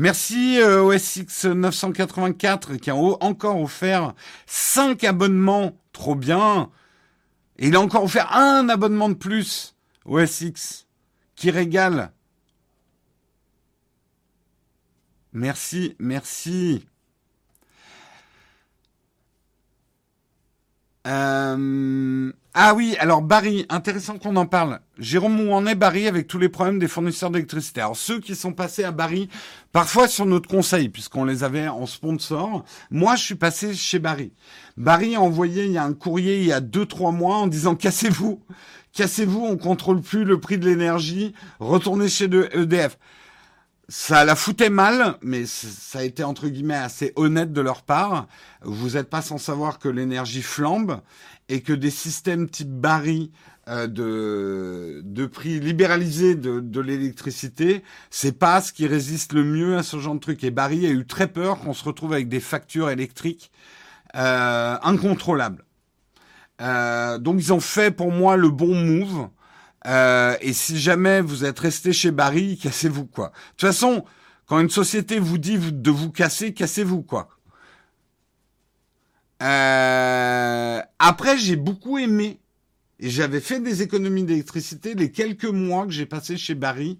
Merci 0.00 0.60
euh, 0.60 0.80
OSX 0.84 1.46
984 1.46 2.76
qui 2.76 2.88
a 2.88 2.94
encore 2.94 3.60
offert 3.60 4.14
5 4.46 5.02
abonnements. 5.02 5.76
Trop 5.90 6.14
bien. 6.14 6.70
Et 7.58 7.66
il 7.66 7.74
a 7.74 7.80
encore 7.80 8.04
offert 8.04 8.32
un 8.32 8.68
abonnement 8.68 9.08
de 9.08 9.14
plus. 9.14 9.74
OSX, 10.04 10.86
qui 11.34 11.50
régale. 11.50 12.12
Merci, 15.32 15.96
merci. 15.98 16.86
Euh, 21.08 22.32
ah 22.60 22.74
oui, 22.74 22.96
alors 22.98 23.22
Barry, 23.22 23.66
intéressant 23.68 24.18
qu'on 24.18 24.34
en 24.34 24.44
parle. 24.44 24.80
Jérôme, 24.98 25.40
où 25.42 25.52
en 25.52 25.64
est 25.64 25.76
Barry 25.76 26.08
avec 26.08 26.26
tous 26.26 26.40
les 26.40 26.48
problèmes 26.48 26.80
des 26.80 26.88
fournisseurs 26.88 27.30
d'électricité? 27.30 27.82
Alors 27.82 27.96
ceux 27.96 28.18
qui 28.18 28.34
sont 28.34 28.52
passés 28.52 28.82
à 28.82 28.90
Barry, 28.90 29.28
parfois 29.70 30.08
sur 30.08 30.26
notre 30.26 30.48
conseil, 30.48 30.88
puisqu'on 30.88 31.22
les 31.22 31.44
avait 31.44 31.68
en 31.68 31.86
sponsor, 31.86 32.64
moi 32.90 33.14
je 33.14 33.22
suis 33.22 33.36
passé 33.36 33.74
chez 33.74 34.00
Barry. 34.00 34.32
Barry 34.76 35.14
a 35.14 35.20
envoyé 35.20 35.66
il 35.66 35.70
y 35.70 35.78
a 35.78 35.84
un 35.84 35.92
courrier 35.92 36.40
il 36.40 36.46
y 36.46 36.52
a 36.52 36.58
deux 36.58 36.84
trois 36.84 37.12
mois 37.12 37.36
en 37.36 37.46
disant 37.46 37.76
cassez-vous, 37.76 38.42
cassez-vous, 38.92 39.44
on 39.44 39.56
contrôle 39.56 40.00
plus 40.00 40.24
le 40.24 40.40
prix 40.40 40.58
de 40.58 40.68
l'énergie, 40.68 41.34
retournez 41.60 42.08
chez 42.08 42.24
EDF. 42.24 42.98
Ça 43.90 44.24
la 44.26 44.34
foutait 44.34 44.68
mal, 44.68 45.16
mais 45.22 45.46
ça 45.46 46.00
a 46.00 46.02
été 46.02 46.22
entre 46.22 46.48
guillemets 46.48 46.74
assez 46.74 47.12
honnête 47.16 47.54
de 47.54 47.60
leur 47.62 47.82
part. 47.82 48.26
Vous 48.62 48.90
n'êtes 48.90 49.08
pas 49.08 49.22
sans 49.22 49.38
savoir 49.38 49.78
que 49.78 49.88
l'énergie 49.88 50.42
flambe 50.42 51.00
et 51.48 51.60
que 51.62 51.72
des 51.72 51.90
systèmes 51.90 52.48
type 52.48 52.68
Barry 52.70 53.30
euh, 53.68 53.86
de, 53.86 55.02
de 55.04 55.26
prix 55.26 55.60
libéralisés 55.60 56.34
de, 56.34 56.60
de 56.60 56.80
l'électricité, 56.80 57.82
c'est 58.10 58.38
pas 58.38 58.60
ce 58.60 58.72
qui 58.72 58.86
résiste 58.86 59.32
le 59.32 59.44
mieux 59.44 59.76
à 59.76 59.82
ce 59.82 59.98
genre 59.98 60.14
de 60.14 60.20
truc. 60.20 60.42
Et 60.44 60.50
Barry 60.50 60.86
a 60.86 60.90
eu 60.90 61.06
très 61.06 61.28
peur 61.28 61.60
qu'on 61.60 61.74
se 61.74 61.84
retrouve 61.84 62.12
avec 62.12 62.28
des 62.28 62.40
factures 62.40 62.90
électriques 62.90 63.50
euh, 64.16 64.76
incontrôlables. 64.82 65.64
Euh, 66.60 67.18
donc 67.18 67.36
ils 67.38 67.52
ont 67.52 67.60
fait 67.60 67.90
pour 67.90 68.10
moi 68.10 68.36
le 68.36 68.50
bon 68.50 68.74
move. 68.74 69.28
Euh, 69.86 70.36
et 70.40 70.52
si 70.52 70.78
jamais 70.78 71.20
vous 71.20 71.44
êtes 71.44 71.58
resté 71.58 71.92
chez 71.92 72.10
Barry, 72.10 72.58
cassez-vous 72.58 73.06
quoi. 73.06 73.28
De 73.28 73.32
toute 73.56 73.68
façon, 73.68 74.04
quand 74.46 74.58
une 74.60 74.70
société 74.70 75.18
vous 75.18 75.38
dit 75.38 75.58
de 75.58 75.90
vous 75.90 76.10
casser, 76.10 76.52
cassez-vous 76.52 77.02
quoi. 77.02 77.28
Euh, 79.42 80.80
après, 80.98 81.38
j'ai 81.38 81.56
beaucoup 81.56 81.98
aimé 81.98 82.40
et 83.00 83.10
j'avais 83.10 83.40
fait 83.40 83.60
des 83.60 83.82
économies 83.82 84.24
d'électricité 84.24 84.94
les 84.94 85.12
quelques 85.12 85.44
mois 85.44 85.86
que 85.86 85.92
j'ai 85.92 86.06
passé 86.06 86.36
chez 86.36 86.54
Barry. 86.54 86.98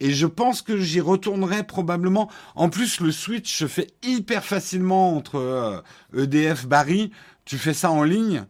Et 0.00 0.10
je 0.10 0.26
pense 0.26 0.62
que 0.62 0.78
j'y 0.78 1.00
retournerai 1.00 1.62
probablement. 1.62 2.30
En 2.54 2.68
plus, 2.68 3.00
le 3.00 3.12
switch 3.12 3.56
se 3.56 3.68
fait 3.68 3.94
hyper 4.02 4.44
facilement 4.44 5.16
entre 5.16 5.84
EDF 6.14 6.62
euh, 6.62 6.66
e 6.66 6.68
Barry. 6.68 7.12
Tu 7.44 7.56
fais 7.56 7.74
ça 7.74 7.90
en 7.90 8.02
ligne. 8.02 8.44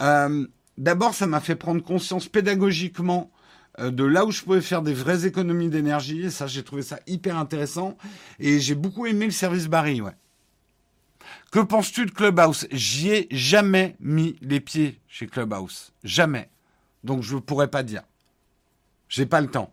Euh, 0.00 0.46
D'abord, 0.80 1.12
ça 1.12 1.26
m'a 1.26 1.40
fait 1.40 1.56
prendre 1.56 1.82
conscience 1.82 2.26
pédagogiquement 2.26 3.30
euh, 3.80 3.90
de 3.90 4.02
là 4.02 4.24
où 4.24 4.30
je 4.30 4.42
pouvais 4.42 4.62
faire 4.62 4.80
des 4.80 4.94
vraies 4.94 5.26
économies 5.26 5.68
d'énergie. 5.68 6.22
Et 6.22 6.30
ça, 6.30 6.46
j'ai 6.46 6.62
trouvé 6.62 6.80
ça 6.80 6.98
hyper 7.06 7.36
intéressant. 7.36 7.98
Et 8.38 8.60
j'ai 8.60 8.74
beaucoup 8.74 9.04
aimé 9.04 9.26
le 9.26 9.30
service 9.30 9.68
Barry, 9.68 10.00
ouais. 10.00 10.16
Que 11.50 11.58
penses-tu 11.58 12.06
de 12.06 12.12
Clubhouse? 12.12 12.66
J'y 12.70 13.10
ai 13.10 13.28
jamais 13.30 13.96
mis 13.98 14.36
les 14.40 14.60
pieds 14.60 15.00
chez 15.08 15.26
Clubhouse. 15.26 15.92
Jamais. 16.04 16.48
Donc 17.02 17.22
je 17.22 17.34
ne 17.34 17.40
pourrais 17.40 17.68
pas 17.68 17.82
dire. 17.82 18.02
J'ai 19.08 19.26
pas 19.26 19.40
le 19.40 19.50
temps. 19.50 19.72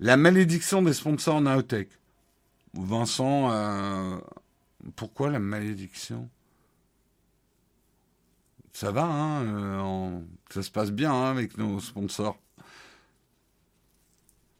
La 0.00 0.16
malédiction 0.16 0.82
des 0.82 0.94
sponsors 0.94 1.40
Naotech. 1.40 1.90
Vincent, 2.72 3.50
euh, 3.50 4.18
pourquoi 4.96 5.30
la 5.30 5.38
malédiction? 5.38 6.28
Ça 8.72 8.92
va, 8.92 9.04
hein 9.04 9.44
euh, 9.44 10.20
ça 10.48 10.62
se 10.62 10.70
passe 10.70 10.90
bien 10.90 11.12
hein, 11.12 11.30
avec 11.30 11.58
nos 11.58 11.80
sponsors. 11.80 12.38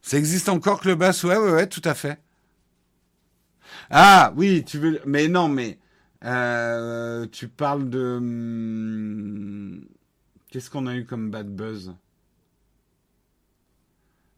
Ça 0.02 0.16
existe 0.16 0.48
encore 0.48 0.80
Clubhouse? 0.80 1.24
Ouais, 1.24 1.36
ouais, 1.36 1.52
ouais, 1.52 1.66
tout 1.68 1.82
à 1.84 1.94
fait. 1.94 2.18
Ah, 3.90 4.32
oui, 4.36 4.64
tu 4.64 4.78
veux... 4.78 5.00
Mais 5.06 5.28
non, 5.28 5.48
mais... 5.48 5.78
Euh, 6.24 7.26
tu 7.32 7.48
parles 7.48 7.88
de... 7.88 8.18
Hmm, 8.20 9.84
qu'est-ce 10.50 10.70
qu'on 10.70 10.86
a 10.86 10.94
eu 10.94 11.04
comme 11.04 11.30
bad 11.30 11.48
buzz? 11.48 11.94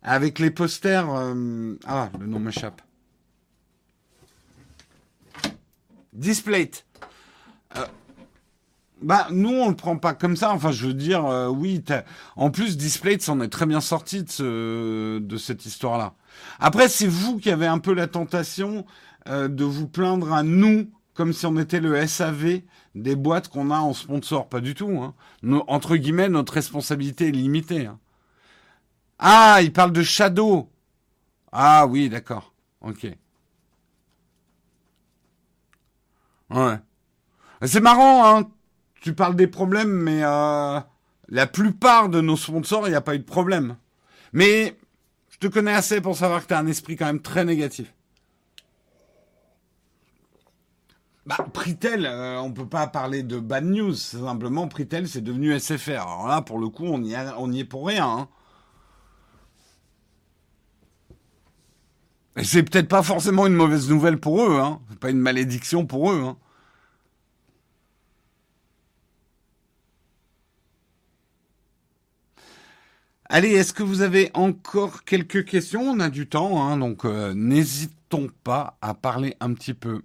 Avec 0.02 0.39
les 0.39 0.51
posters... 0.51 1.10
Euh, 1.10 1.74
ah, 1.86 2.10
le 2.20 2.26
nom 2.26 2.39
m'échappe. 2.39 2.82
Displate. 6.12 6.84
Euh, 7.76 7.86
bah, 9.02 9.26
nous, 9.30 9.50
on 9.50 9.68
le 9.68 9.76
prend 9.76 9.96
pas 9.96 10.14
comme 10.14 10.36
ça. 10.36 10.52
Enfin, 10.52 10.72
je 10.72 10.86
veux 10.86 10.94
dire, 10.94 11.26
euh, 11.26 11.48
oui. 11.48 11.82
En 12.36 12.50
plus, 12.50 12.76
Displate 12.76 13.22
s'en 13.22 13.40
est 13.40 13.48
très 13.48 13.66
bien 13.66 13.80
sorti 13.80 14.22
de, 14.22 15.18
de 15.22 15.36
cette 15.36 15.66
histoire-là. 15.66 16.14
Après, 16.60 16.88
c'est 16.88 17.06
vous 17.06 17.38
qui 17.38 17.50
avez 17.50 17.66
un 17.66 17.78
peu 17.78 17.92
la 17.92 18.06
tentation 18.06 18.86
euh, 19.28 19.48
de 19.48 19.64
vous 19.64 19.88
plaindre 19.88 20.32
à 20.32 20.42
nous, 20.42 20.90
comme 21.14 21.32
si 21.32 21.46
on 21.46 21.58
était 21.58 21.80
le 21.80 22.06
SAV 22.06 22.62
des 22.94 23.16
boîtes 23.16 23.48
qu'on 23.48 23.70
a 23.70 23.78
en 23.78 23.92
sponsor. 23.94 24.48
Pas 24.48 24.60
du 24.60 24.74
tout. 24.74 25.00
Hein. 25.02 25.14
entre 25.68 25.96
guillemets, 25.96 26.28
notre 26.28 26.54
responsabilité 26.54 27.28
est 27.28 27.32
limitée. 27.32 27.86
Hein. 27.86 27.98
Ah, 29.18 29.58
il 29.62 29.72
parle 29.72 29.92
de 29.92 30.02
Shadow. 30.02 30.70
Ah 31.52 31.86
oui, 31.86 32.08
d'accord. 32.08 32.52
Ok. 32.80 33.06
Ouais. 36.50 36.78
C'est 37.64 37.80
marrant, 37.80 38.38
hein. 38.40 38.50
Tu 39.02 39.14
parles 39.14 39.34
des 39.34 39.48
problèmes, 39.48 39.90
mais 39.90 40.22
euh, 40.22 40.80
la 41.28 41.46
plupart 41.48 42.08
de 42.08 42.20
nos 42.20 42.36
sponsors, 42.36 42.86
il 42.86 42.90
n'y 42.90 42.96
a 42.96 43.00
pas 43.00 43.16
eu 43.16 43.18
de 43.18 43.24
problème. 43.24 43.76
Mais 44.32 44.78
je 45.28 45.38
te 45.38 45.48
connais 45.48 45.74
assez 45.74 46.00
pour 46.00 46.16
savoir 46.16 46.42
que 46.42 46.46
tu 46.46 46.54
as 46.54 46.58
un 46.58 46.68
esprit 46.68 46.96
quand 46.96 47.06
même 47.06 47.20
très 47.20 47.44
négatif. 47.44 47.92
Bah, 51.26 51.44
Pritel, 51.52 52.06
euh, 52.06 52.40
on 52.40 52.52
peut 52.52 52.66
pas 52.66 52.86
parler 52.86 53.24
de 53.24 53.40
bad 53.40 53.64
news. 53.64 53.94
Simplement, 53.94 54.68
Pritel, 54.68 55.08
c'est 55.08 55.20
devenu 55.20 55.58
SFR. 55.58 56.02
Alors 56.02 56.28
là, 56.28 56.40
pour 56.40 56.60
le 56.60 56.68
coup, 56.68 56.84
on 56.84 57.02
y, 57.02 57.14
est 57.60 57.64
pour 57.64 57.88
rien. 57.88 58.06
Hein. 58.06 58.28
Et 62.36 62.44
c'est 62.44 62.62
peut-être 62.62 62.88
pas 62.88 63.02
forcément 63.02 63.48
une 63.48 63.54
mauvaise 63.54 63.88
nouvelle 63.90 64.18
pour 64.18 64.44
eux, 64.44 64.60
hein. 64.60 64.80
C'est 64.90 64.98
pas 64.98 65.10
une 65.10 65.18
malédiction 65.18 65.86
pour 65.86 66.12
eux, 66.12 66.22
hein. 66.24 66.36
Allez, 73.34 73.52
est-ce 73.52 73.72
que 73.72 73.82
vous 73.82 74.02
avez 74.02 74.30
encore 74.34 75.04
quelques 75.04 75.46
questions? 75.46 75.80
On 75.80 76.00
a 76.00 76.10
du 76.10 76.26
temps, 76.26 76.62
hein, 76.62 76.76
donc 76.76 77.06
euh, 77.06 77.32
n'hésitons 77.32 78.28
pas 78.44 78.76
à 78.82 78.92
parler 78.92 79.38
un 79.40 79.54
petit 79.54 79.72
peu. 79.72 80.02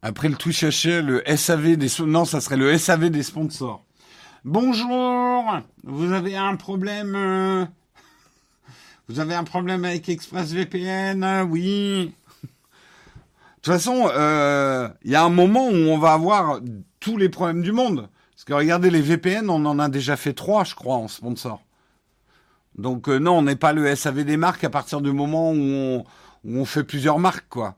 Après 0.00 0.30
le 0.30 0.36
Twitch 0.36 0.62
haché, 0.62 1.02
le 1.02 1.22
SAV 1.26 1.76
des... 1.76 1.88
Non, 2.06 2.24
ça 2.24 2.40
serait 2.40 2.56
le 2.56 2.78
SAV 2.78 3.10
des 3.10 3.22
sponsors. 3.22 3.84
Bonjour 4.46 5.44
Vous 5.82 6.10
avez 6.12 6.38
un 6.38 6.56
problème... 6.56 7.14
Euh, 7.14 7.66
vous 9.08 9.20
avez 9.20 9.34
un 9.34 9.44
problème 9.44 9.84
avec 9.84 10.08
ExpressVPN? 10.08 11.46
Oui 11.50 12.14
toute 13.64 13.72
façon, 13.72 14.10
euh, 14.14 14.90
il 15.04 15.10
y 15.10 15.14
a 15.14 15.24
un 15.24 15.30
moment 15.30 15.68
où 15.68 15.74
on 15.74 15.96
va 15.96 16.12
avoir 16.12 16.60
tous 17.04 17.18
les 17.18 17.28
problèmes 17.28 17.60
du 17.60 17.70
monde. 17.70 18.08
Parce 18.34 18.44
que 18.44 18.54
regardez, 18.54 18.88
les 18.88 19.02
VPN, 19.02 19.50
on 19.50 19.66
en 19.66 19.78
a 19.78 19.90
déjà 19.90 20.16
fait 20.16 20.32
trois, 20.32 20.64
je 20.64 20.74
crois, 20.74 20.96
en 20.96 21.06
sponsor. 21.06 21.62
Donc 22.76 23.08
euh, 23.08 23.18
non, 23.18 23.38
on 23.38 23.42
n'est 23.42 23.56
pas 23.56 23.74
le 23.74 23.94
SAV 23.94 24.24
des 24.24 24.38
marques 24.38 24.64
à 24.64 24.70
partir 24.70 25.02
du 25.02 25.12
moment 25.12 25.52
où 25.52 26.02
on, 26.44 26.64
fait 26.64 26.82
plusieurs 26.82 27.18
marques, 27.18 27.48
quoi. 27.50 27.76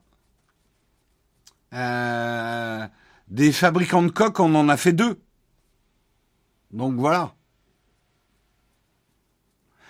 Euh, 1.73 2.87
des 3.29 3.51
fabricants 3.51 4.05
de 4.05 4.11
coques, 4.11 4.39
on 4.39 4.55
en 4.55 4.69
a 4.69 4.77
fait 4.77 4.93
deux. 4.93 5.21
Donc 6.71 6.95
voilà. 6.95 7.35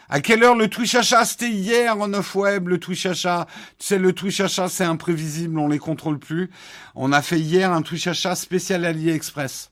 À 0.08 0.20
quelle 0.20 0.42
heure 0.44 0.54
le 0.54 0.68
Twitch 0.68 0.94
achat 0.94 1.24
C'était 1.24 1.50
hier 1.50 1.98
en 1.98 2.12
off 2.14 2.34
web, 2.34 2.68
le 2.68 2.78
Twitch 2.78 3.06
achat. 3.06 3.46
Tu 3.78 3.86
sais, 3.86 3.98
le 3.98 4.12
Twitch 4.12 4.40
achat, 4.40 4.68
c'est 4.68 4.84
imprévisible, 4.84 5.58
on 5.58 5.68
les 5.68 5.78
contrôle 5.78 6.18
plus. 6.18 6.50
On 6.94 7.12
a 7.12 7.22
fait 7.22 7.40
hier 7.40 7.72
un 7.72 7.82
Twitch 7.82 8.06
achat 8.06 8.36
spécial 8.36 8.84
AliExpress. 8.84 9.70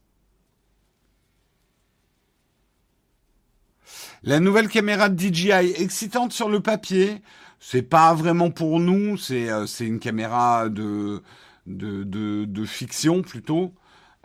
La 4.24 4.40
nouvelle 4.40 4.68
caméra 4.68 5.08
de 5.08 5.18
DJI, 5.18 5.74
excitante 5.76 6.32
sur 6.32 6.48
le 6.48 6.60
papier. 6.60 7.20
C'est 7.60 7.82
pas 7.82 8.14
vraiment 8.14 8.50
pour 8.50 8.80
nous, 8.80 9.16
c'est 9.16 9.50
euh, 9.50 9.66
une 9.80 9.98
caméra 9.98 10.68
de, 10.68 11.22
de, 11.66 12.02
de, 12.04 12.44
de 12.44 12.64
fiction 12.64 13.22
plutôt. 13.22 13.72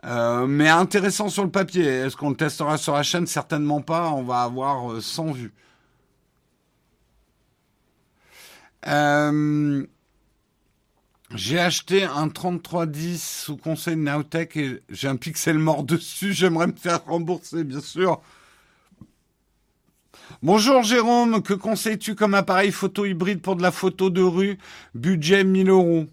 Euh, 0.06 0.48
mais 0.48 0.70
intéressant 0.70 1.30
sur 1.30 1.44
le 1.44 1.52
papier. 1.52 1.86
Est-ce 1.86 2.16
qu'on 2.16 2.30
le 2.30 2.36
testera 2.36 2.78
sur 2.78 2.94
la 2.94 3.04
chaîne? 3.04 3.28
Certainement 3.28 3.82
pas. 3.82 4.10
On 4.12 4.24
va 4.24 4.44
avoir 4.44 5.02
100 5.02 5.30
euh, 5.30 5.34
vues. 5.34 5.54
Euh, 8.88 9.86
j'ai 11.36 11.60
acheté 11.60 12.04
un 12.04 12.30
3310 12.30 13.22
sous 13.22 13.58
conseil 13.58 13.96
Nowtech 13.96 14.58
et 14.58 14.82
j'ai 14.90 15.08
un 15.08 15.16
pixel 15.16 15.60
mort 15.60 15.84
dessus. 15.84 16.34
J'aimerais 16.34 16.68
me 16.68 16.76
faire 16.76 17.04
rembourser, 17.06 17.64
bien 17.64 17.82
sûr. 17.82 18.22
Bonjour 20.42 20.84
Jérôme, 20.84 21.42
que 21.42 21.54
conseilles-tu 21.54 22.16
comme 22.16 22.34
appareil 22.34 22.72
photo 22.72 23.06
hybride 23.06 23.42
pour 23.42 23.56
de 23.56 23.62
la 23.62 23.72
photo 23.72 24.10
de 24.10 24.22
rue? 24.22 24.58
Budget 24.96 25.44
1000 25.44 25.70
euros. 25.70 26.06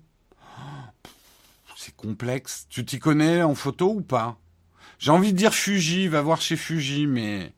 C'est 1.77 1.95
complexe. 1.95 2.67
Tu 2.69 2.85
t'y 2.85 2.99
connais 2.99 3.43
en 3.43 3.55
photo 3.55 3.93
ou 3.93 4.01
pas? 4.01 4.39
J'ai 4.99 5.11
envie 5.11 5.33
de 5.33 5.39
dire 5.39 5.55
Fuji, 5.55 6.09
va 6.09 6.23
voir 6.23 6.41
chez 6.41 6.57
Fuji, 6.57 7.07
mais 7.07 7.53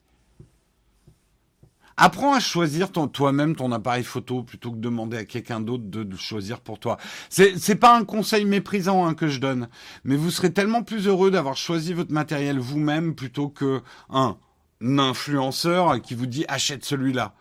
Apprends 2.01 2.33
à 2.33 2.39
choisir 2.39 2.93
toi-même 2.93 3.57
ton 3.57 3.73
appareil 3.73 4.05
photo 4.05 4.45
plutôt 4.45 4.71
que 4.71 4.77
de 4.77 4.81
demander 4.81 5.17
à 5.17 5.25
quelqu'un 5.25 5.59
d'autre 5.59 5.83
de, 5.83 6.03
le 6.03 6.17
choisir 6.17 6.61
pour 6.61 6.79
toi. 6.79 6.97
C'est, 7.29 7.75
pas 7.75 7.99
un 7.99 8.05
conseil 8.05 8.45
méprisant 8.45 9.05
hein, 9.05 9.15
que 9.15 9.27
je 9.27 9.41
donne, 9.41 9.69
mais 10.05 10.15
vous 10.15 10.31
serez 10.31 10.53
tellement 10.53 10.85
plus 10.85 11.09
heureux 11.09 11.33
d'avoir 11.33 11.57
choisi 11.57 11.95
votre 11.95 12.13
matériel 12.13 12.61
vous-même 12.61 13.17
plutôt 13.17 13.49
que 13.49 13.83
un, 14.11 14.37
influenceur 14.81 16.01
qui 16.01 16.15
vous 16.15 16.27
dit 16.27 16.45
achète 16.47 16.85
celui-là. 16.85 17.35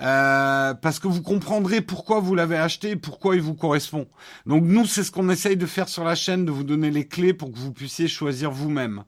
Euh, 0.00 0.74
parce 0.74 0.98
que 0.98 1.06
vous 1.06 1.22
comprendrez 1.22 1.80
pourquoi 1.80 2.18
vous 2.18 2.34
l'avez 2.34 2.56
acheté 2.56 2.90
et 2.90 2.96
pourquoi 2.96 3.36
il 3.36 3.42
vous 3.42 3.54
correspond. 3.54 4.08
Donc 4.46 4.64
nous, 4.64 4.84
c'est 4.84 5.04
ce 5.04 5.12
qu'on 5.12 5.30
essaye 5.30 5.56
de 5.56 5.66
faire 5.66 5.88
sur 5.88 6.02
la 6.02 6.16
chaîne, 6.16 6.44
de 6.44 6.50
vous 6.50 6.64
donner 6.64 6.90
les 6.90 7.06
clés 7.06 7.34
pour 7.34 7.52
que 7.52 7.58
vous 7.58 7.72
puissiez 7.72 8.08
choisir 8.08 8.50
vous-même. 8.50 9.04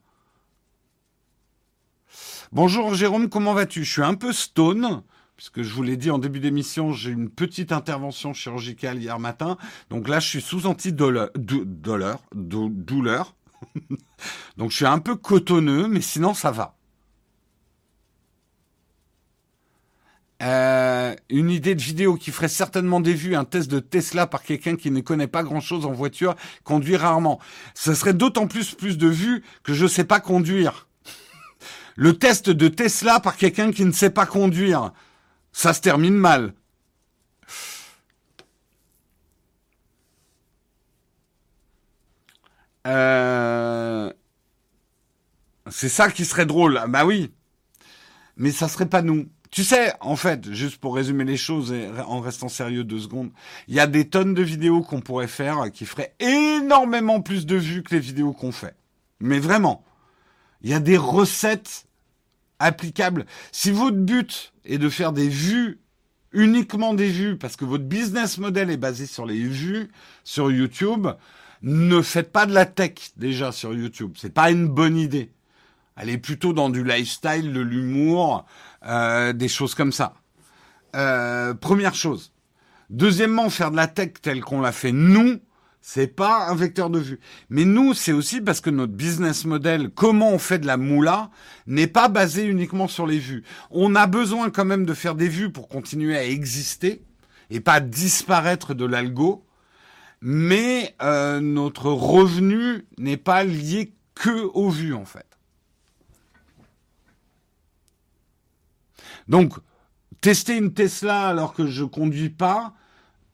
Bonjour 2.52 2.94
Jérôme, 2.94 3.30
comment 3.30 3.54
vas-tu? 3.54 3.82
Je 3.82 3.90
suis 3.90 4.02
un 4.02 4.12
peu 4.12 4.30
stone, 4.30 5.02
puisque 5.38 5.62
je 5.62 5.72
vous 5.72 5.82
l'ai 5.82 5.96
dit 5.96 6.10
en 6.10 6.18
début 6.18 6.38
d'émission, 6.38 6.92
j'ai 6.92 7.10
une 7.10 7.30
petite 7.30 7.72
intervention 7.72 8.34
chirurgicale 8.34 8.98
hier 8.98 9.18
matin. 9.18 9.56
Donc 9.88 10.06
là, 10.06 10.20
je 10.20 10.28
suis 10.28 10.42
sous 10.42 10.66
antidouleur, 10.66 11.30
douleur, 11.34 12.20
douleur. 12.34 13.34
Donc 14.58 14.70
je 14.70 14.76
suis 14.76 14.84
un 14.84 14.98
peu 14.98 15.16
cotonneux, 15.16 15.88
mais 15.88 16.02
sinon 16.02 16.34
ça 16.34 16.50
va. 16.50 16.76
Euh, 20.42 21.14
une 21.30 21.48
idée 21.48 21.74
de 21.74 21.80
vidéo 21.80 22.16
qui 22.16 22.32
ferait 22.32 22.48
certainement 22.48 23.00
des 23.00 23.14
vues, 23.14 23.34
un 23.34 23.46
test 23.46 23.70
de 23.70 23.80
Tesla 23.80 24.26
par 24.26 24.42
quelqu'un 24.42 24.76
qui 24.76 24.90
ne 24.90 25.00
connaît 25.00 25.26
pas 25.26 25.42
grand-chose 25.42 25.86
en 25.86 25.92
voiture, 25.92 26.34
conduit 26.64 26.96
rarement. 26.96 27.40
Ce 27.72 27.94
serait 27.94 28.12
d'autant 28.12 28.46
plus 28.46 28.74
plus 28.74 28.98
de 28.98 29.08
vues 29.08 29.42
que 29.62 29.72
je 29.72 29.84
ne 29.84 29.88
sais 29.88 30.04
pas 30.04 30.20
conduire 30.20 30.86
le 31.96 32.18
test 32.18 32.50
de 32.50 32.68
Tesla 32.68 33.20
par 33.20 33.36
quelqu'un 33.36 33.70
qui 33.70 33.84
ne 33.84 33.92
sait 33.92 34.10
pas 34.10 34.26
conduire. 34.26 34.92
Ça 35.52 35.74
se 35.74 35.80
termine 35.80 36.14
mal. 36.14 36.54
Euh, 42.86 44.12
c'est 45.70 45.88
ça 45.88 46.10
qui 46.10 46.24
serait 46.24 46.46
drôle. 46.46 46.80
Bah 46.88 47.04
oui. 47.04 47.32
Mais 48.36 48.50
ça 48.50 48.68
serait 48.68 48.88
pas 48.88 49.02
nous. 49.02 49.28
Tu 49.50 49.64
sais, 49.64 49.92
en 50.00 50.16
fait, 50.16 50.50
juste 50.50 50.78
pour 50.78 50.94
résumer 50.94 51.24
les 51.24 51.36
choses 51.36 51.72
et 51.72 51.86
en 52.06 52.20
restant 52.20 52.48
sérieux 52.48 52.84
deux 52.84 53.00
secondes, 53.00 53.30
il 53.68 53.74
y 53.74 53.80
a 53.80 53.86
des 53.86 54.08
tonnes 54.08 54.32
de 54.32 54.42
vidéos 54.42 54.80
qu'on 54.80 55.02
pourrait 55.02 55.28
faire 55.28 55.70
qui 55.70 55.84
feraient 55.84 56.14
énormément 56.20 57.20
plus 57.20 57.44
de 57.44 57.56
vues 57.56 57.82
que 57.82 57.94
les 57.94 58.00
vidéos 58.00 58.32
qu'on 58.32 58.52
fait. 58.52 58.74
Mais 59.20 59.38
vraiment. 59.38 59.84
Il 60.62 60.70
y 60.70 60.74
a 60.74 60.80
des 60.80 60.96
recettes 60.96 61.86
applicables. 62.58 63.26
Si 63.50 63.70
votre 63.70 63.96
but 63.96 64.52
est 64.64 64.78
de 64.78 64.88
faire 64.88 65.12
des 65.12 65.28
vues, 65.28 65.80
uniquement 66.32 66.94
des 66.94 67.08
vues, 67.08 67.36
parce 67.36 67.56
que 67.56 67.64
votre 67.64 67.84
business 67.84 68.38
model 68.38 68.70
est 68.70 68.76
basé 68.76 69.06
sur 69.06 69.26
les 69.26 69.42
vues 69.42 69.90
sur 70.24 70.50
YouTube, 70.50 71.08
ne 71.62 72.02
faites 72.02 72.32
pas 72.32 72.46
de 72.46 72.54
la 72.54 72.66
tech 72.66 72.94
déjà 73.16 73.52
sur 73.52 73.74
YouTube. 73.74 74.14
C'est 74.16 74.32
pas 74.32 74.50
une 74.50 74.68
bonne 74.68 74.96
idée. 74.96 75.30
Allez 75.96 76.18
plutôt 76.18 76.52
dans 76.52 76.70
du 76.70 76.84
lifestyle, 76.84 77.52
de 77.52 77.60
l'humour, 77.60 78.46
euh, 78.84 79.32
des 79.32 79.48
choses 79.48 79.74
comme 79.74 79.92
ça. 79.92 80.14
Euh, 80.96 81.54
première 81.54 81.94
chose. 81.94 82.32
Deuxièmement, 82.90 83.50
faire 83.50 83.70
de 83.70 83.76
la 83.76 83.86
tech 83.86 84.12
telle 84.20 84.42
qu'on 84.42 84.60
l'a 84.60 84.72
fait 84.72 84.92
nous, 84.92 85.38
c'est 85.84 86.06
pas 86.06 86.48
un 86.48 86.54
vecteur 86.54 86.90
de 86.90 87.00
vue. 87.00 87.18
Mais 87.50 87.64
nous, 87.64 87.92
c'est 87.92 88.12
aussi 88.12 88.40
parce 88.40 88.60
que 88.60 88.70
notre 88.70 88.92
business 88.92 89.44
model, 89.44 89.90
comment 89.90 90.30
on 90.30 90.38
fait 90.38 90.60
de 90.60 90.66
la 90.66 90.76
moula, 90.76 91.30
n'est 91.66 91.88
pas 91.88 92.08
basé 92.08 92.44
uniquement 92.44 92.86
sur 92.86 93.04
les 93.04 93.18
vues. 93.18 93.42
On 93.70 93.96
a 93.96 94.06
besoin 94.06 94.50
quand 94.50 94.64
même 94.64 94.86
de 94.86 94.94
faire 94.94 95.16
des 95.16 95.28
vues 95.28 95.50
pour 95.50 95.68
continuer 95.68 96.16
à 96.16 96.24
exister 96.24 97.02
et 97.50 97.58
pas 97.58 97.80
disparaître 97.80 98.74
de 98.74 98.84
l'algo. 98.84 99.44
Mais 100.20 100.94
euh, 101.02 101.40
notre 101.40 101.90
revenu 101.90 102.86
n'est 102.96 103.16
pas 103.16 103.42
lié 103.42 103.92
que 104.14 104.48
aux 104.54 104.70
vues 104.70 104.94
en 104.94 105.04
fait. 105.04 105.26
Donc, 109.26 109.54
tester 110.20 110.56
une 110.56 110.72
Tesla 110.72 111.26
alors 111.26 111.54
que 111.54 111.66
je 111.66 111.84
conduis 111.84 112.30
pas, 112.30 112.72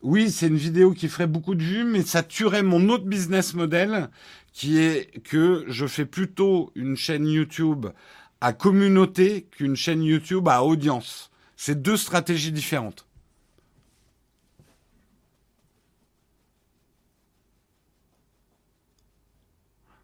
oui, 0.01 0.31
c'est 0.31 0.47
une 0.47 0.55
vidéo 0.55 0.93
qui 0.93 1.09
ferait 1.09 1.27
beaucoup 1.27 1.55
de 1.55 1.63
vues, 1.63 1.83
mais 1.83 2.03
ça 2.03 2.23
tuerait 2.23 2.63
mon 2.63 2.87
autre 2.89 3.05
business 3.05 3.53
model, 3.53 4.09
qui 4.53 4.77
est 4.77 5.21
que 5.23 5.65
je 5.67 5.87
fais 5.87 6.05
plutôt 6.05 6.71
une 6.75 6.95
chaîne 6.95 7.27
YouTube 7.27 7.87
à 8.41 8.53
communauté 8.53 9.47
qu'une 9.51 9.75
chaîne 9.75 10.03
YouTube 10.03 10.47
à 10.47 10.63
audience. 10.63 11.31
C'est 11.57 11.81
deux 11.81 11.97
stratégies 11.97 12.53
différentes. 12.53 13.05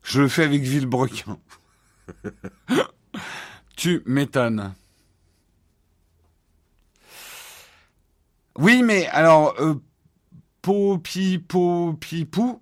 Je 0.04 0.22
le 0.22 0.28
fais 0.28 0.44
avec 0.44 0.62
Villebrequin. 0.62 1.40
tu 3.76 4.04
m'étonnes. 4.06 4.76
Oui, 8.58 8.84
mais 8.84 9.08
alors, 9.08 9.56
euh, 9.60 9.76
popi, 10.62 11.40
popi, 11.40 12.26
pou. 12.26 12.62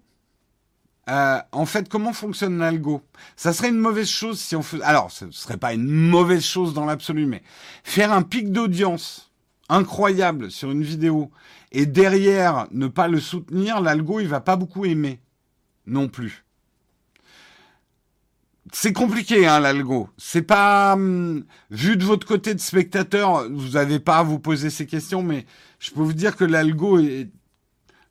Euh, 1.09 1.39
en 1.51 1.65
fait, 1.65 1.89
comment 1.89 2.13
fonctionne 2.13 2.57
l'algo? 2.57 3.01
Ça 3.35 3.53
serait 3.53 3.69
une 3.69 3.77
mauvaise 3.77 4.09
chose 4.09 4.39
si 4.39 4.55
on 4.55 4.61
faisait... 4.61 4.83
Alors, 4.83 5.11
ce 5.11 5.29
serait 5.31 5.57
pas 5.57 5.73
une 5.73 5.85
mauvaise 5.85 6.45
chose 6.45 6.73
dans 6.73 6.85
l'absolu, 6.85 7.25
mais 7.25 7.43
faire 7.83 8.13
un 8.13 8.21
pic 8.21 8.51
d'audience 8.51 9.31
incroyable 9.69 10.49
sur 10.49 10.71
une 10.71 10.83
vidéo 10.83 11.31
et 11.71 11.85
derrière 11.85 12.67
ne 12.71 12.87
pas 12.87 13.07
le 13.07 13.19
soutenir, 13.19 13.81
l'algo 13.81 14.19
il 14.19 14.27
va 14.27 14.41
pas 14.41 14.55
beaucoup 14.55 14.85
aimer 14.85 15.19
non 15.85 16.07
plus. 16.07 16.45
C'est 18.75 18.91
compliqué, 18.91 19.45
hein, 19.45 19.59
l'algo. 19.59 20.09
C'est 20.17 20.41
pas 20.41 20.93
hum, 20.93 21.45
vu 21.69 21.95
de 21.95 22.03
votre 22.03 22.25
côté 22.25 22.55
de 22.55 22.59
spectateur, 22.59 23.47
vous 23.51 23.69
n'avez 23.69 23.99
pas 23.99 24.17
à 24.17 24.23
vous 24.23 24.39
poser 24.39 24.71
ces 24.71 24.87
questions, 24.87 25.21
mais 25.21 25.45
je 25.77 25.91
peux 25.91 26.01
vous 26.01 26.13
dire 26.13 26.35
que 26.35 26.43
l'algo 26.43 26.97
est 26.97 27.29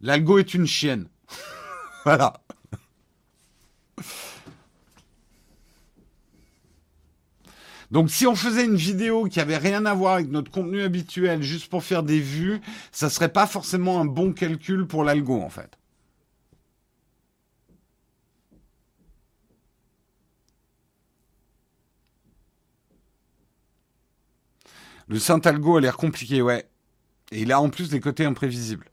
l'algo 0.01 0.39
est 0.39 0.55
une 0.55 0.67
chienne. 0.67 1.09
voilà. 2.05 2.35
Donc 7.91 8.09
si 8.11 8.29
on 8.29 8.37
faisait 8.37 8.65
une 8.65 8.77
vidéo 8.77 9.25
qui 9.25 9.41
avait 9.41 9.59
rien 9.59 9.85
à 9.85 9.95
voir 9.95 10.15
avec 10.15 10.31
notre 10.31 10.53
contenu 10.53 10.83
habituel 10.83 11.43
juste 11.43 11.69
pour 11.71 11.83
faire 11.83 12.05
des 12.05 12.21
vues, 12.21 12.61
ça 12.93 13.11
serait 13.11 13.33
pas 13.33 13.49
forcément 13.49 14.01
un 14.01 14.05
bon 14.05 14.33
calcul 14.33 14.87
pour 14.87 15.03
l'algo 15.03 15.41
en 15.43 15.51
fait. 15.51 15.77
Le 25.13 25.19
Saint-Algo 25.19 25.77
a 25.77 25.81
l'air 25.83 25.99
compliqué, 25.99 26.41
ouais. 26.41 26.67
Et 27.33 27.43
il 27.43 27.53
a 27.53 27.61
en 27.61 27.69
plus 27.69 27.91
des 27.91 28.01
côtés 28.01 28.25
imprévisibles. 28.25 28.91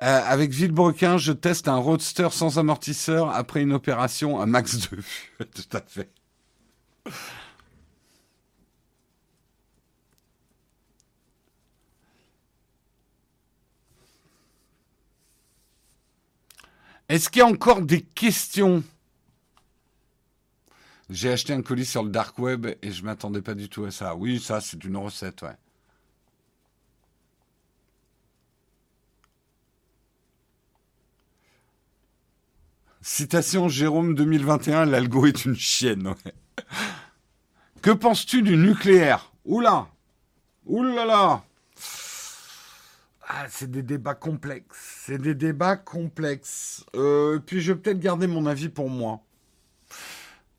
Euh, 0.00 0.22
avec 0.24 0.52
Villebrequin, 0.52 1.18
je 1.18 1.32
teste 1.32 1.68
un 1.68 1.76
roadster 1.76 2.30
sans 2.30 2.58
amortisseur 2.58 3.28
après 3.28 3.60
une 3.60 3.74
opération 3.74 4.40
à 4.40 4.46
max 4.46 4.88
de 4.88 4.96
vue. 4.96 5.34
Tout 5.38 5.76
à 5.76 5.82
fait. 5.82 6.10
Est-ce 17.10 17.28
qu'il 17.28 17.40
y 17.40 17.42
a 17.42 17.46
encore 17.46 17.82
des 17.82 18.00
questions? 18.00 18.82
J'ai 21.10 21.30
acheté 21.30 21.52
un 21.54 21.62
colis 21.62 21.86
sur 21.86 22.02
le 22.02 22.10
dark 22.10 22.38
web 22.38 22.66
et 22.66 22.90
je 22.92 23.02
m'attendais 23.02 23.40
pas 23.40 23.54
du 23.54 23.68
tout 23.68 23.84
à 23.84 23.90
ça. 23.90 24.14
Oui, 24.14 24.38
ça 24.40 24.60
c'est 24.60 24.82
une 24.84 24.96
recette, 24.96 25.42
ouais. 25.42 25.56
Citation 33.00 33.68
Jérôme 33.68 34.14
2021, 34.14 34.84
l'algo 34.84 35.24
est 35.24 35.46
une 35.46 35.56
chienne. 35.56 36.14
Que 37.80 37.90
penses-tu 37.90 38.42
du 38.42 38.56
nucléaire? 38.56 39.32
Oula 39.44 39.88
Oulala 40.66 41.42
ah, 43.30 43.46
c'est 43.50 43.70
des 43.70 43.82
débats 43.82 44.14
complexes. 44.14 45.02
C'est 45.04 45.18
des 45.18 45.34
débats 45.34 45.76
complexes. 45.76 46.84
Euh, 46.94 47.38
puis 47.38 47.60
je 47.60 47.72
vais 47.72 47.78
peut-être 47.78 48.00
garder 48.00 48.26
mon 48.26 48.46
avis 48.46 48.70
pour 48.70 48.88
moi. 48.88 49.20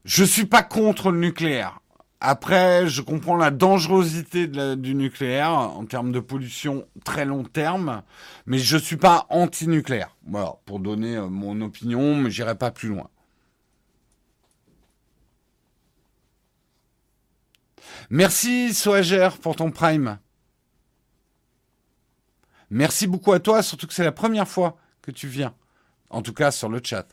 Je 0.10 0.23
suis 0.23 0.48
pas 0.48 0.64
contre 0.64 1.11
le 1.11 1.19
nucléaire. 1.19 1.81
Après, 2.19 2.88
je 2.88 3.03
comprends 3.03 3.36
la 3.36 3.52
dangerosité 3.52 4.48
du 4.48 4.95
nucléaire 4.95 5.52
en 5.52 5.86
termes 5.86 6.11
de 6.11 6.19
pollution 6.19 6.88
très 7.06 7.26
long 7.26 7.44
terme, 7.44 8.02
mais 8.48 8.57
je 8.57 8.76
suis 8.76 8.98
pas 8.98 9.27
anti-nucléaire. 9.30 10.18
Voilà, 10.26 10.56
pour 10.65 10.80
donner 10.80 11.15
euh, 11.15 11.27
mon 11.27 11.61
opinion, 11.61 12.15
mais 12.15 12.31
j'irai 12.31 12.56
pas 12.56 12.72
plus 12.72 12.90
loin. 12.90 13.07
Merci 18.10 18.73
Soager 18.73 19.30
pour 19.44 19.56
ton 19.56 19.69
prime. 19.69 20.18
Merci 22.72 23.06
beaucoup 23.06 23.31
à 23.31 23.40
toi, 23.40 23.61
surtout 23.61 23.86
que 23.86 23.94
c'est 23.94 24.03
la 24.03 24.11
première 24.11 24.48
fois 24.48 24.76
que 25.03 25.11
tu 25.11 25.27
viens. 25.27 25.53
En 26.10 26.23
tout 26.23 26.34
cas, 26.34 26.49
sur 26.49 26.68
le 26.68 26.81
chat. 26.84 27.07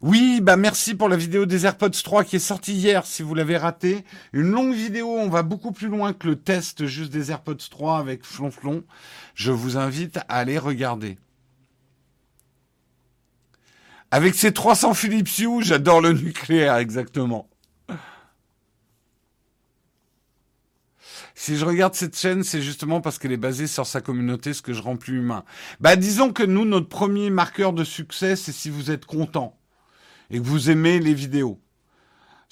Oui, 0.00 0.40
bah 0.40 0.56
merci 0.56 0.94
pour 0.94 1.08
la 1.08 1.16
vidéo 1.16 1.46
des 1.46 1.66
AirPods 1.66 1.90
3 1.90 2.24
qui 2.24 2.36
est 2.36 2.40
sortie 2.40 2.74
hier 2.74 3.06
si 3.06 3.22
vous 3.22 3.34
l'avez 3.34 3.56
raté. 3.56 4.04
Une 4.32 4.50
longue 4.50 4.74
vidéo, 4.74 5.08
on 5.08 5.28
va 5.28 5.42
beaucoup 5.42 5.72
plus 5.72 5.88
loin 5.88 6.12
que 6.12 6.26
le 6.26 6.36
test 6.36 6.86
juste 6.86 7.12
des 7.12 7.30
AirPods 7.30 7.68
3 7.70 7.98
avec 7.98 8.24
Flonflon. 8.24 8.84
Je 9.34 9.52
vous 9.52 9.76
invite 9.76 10.18
à 10.28 10.38
aller 10.38 10.58
regarder. 10.58 11.18
Avec 14.10 14.34
ces 14.34 14.52
300 14.52 14.94
Philips 14.94 15.38
Hue, 15.38 15.62
j'adore 15.62 16.00
le 16.00 16.12
nucléaire 16.12 16.76
exactement. 16.76 17.48
Si 21.34 21.56
je 21.56 21.64
regarde 21.64 21.94
cette 21.94 22.16
chaîne, 22.16 22.42
c'est 22.42 22.62
justement 22.62 23.00
parce 23.00 23.18
qu'elle 23.18 23.32
est 23.32 23.36
basée 23.36 23.66
sur 23.66 23.86
sa 23.86 24.00
communauté, 24.00 24.52
ce 24.52 24.62
que 24.62 24.72
je 24.72 24.82
rends 24.82 24.96
plus 24.96 25.18
humain. 25.18 25.44
Bah, 25.80 25.96
disons 25.96 26.32
que 26.32 26.42
nous, 26.42 26.64
notre 26.64 26.88
premier 26.88 27.30
marqueur 27.30 27.72
de 27.72 27.84
succès, 27.84 28.36
c'est 28.36 28.52
si 28.52 28.70
vous 28.70 28.90
êtes 28.90 29.06
content 29.06 29.58
et 30.30 30.38
que 30.38 30.44
vous 30.44 30.70
aimez 30.70 30.98
les 30.98 31.14
vidéos. 31.14 31.60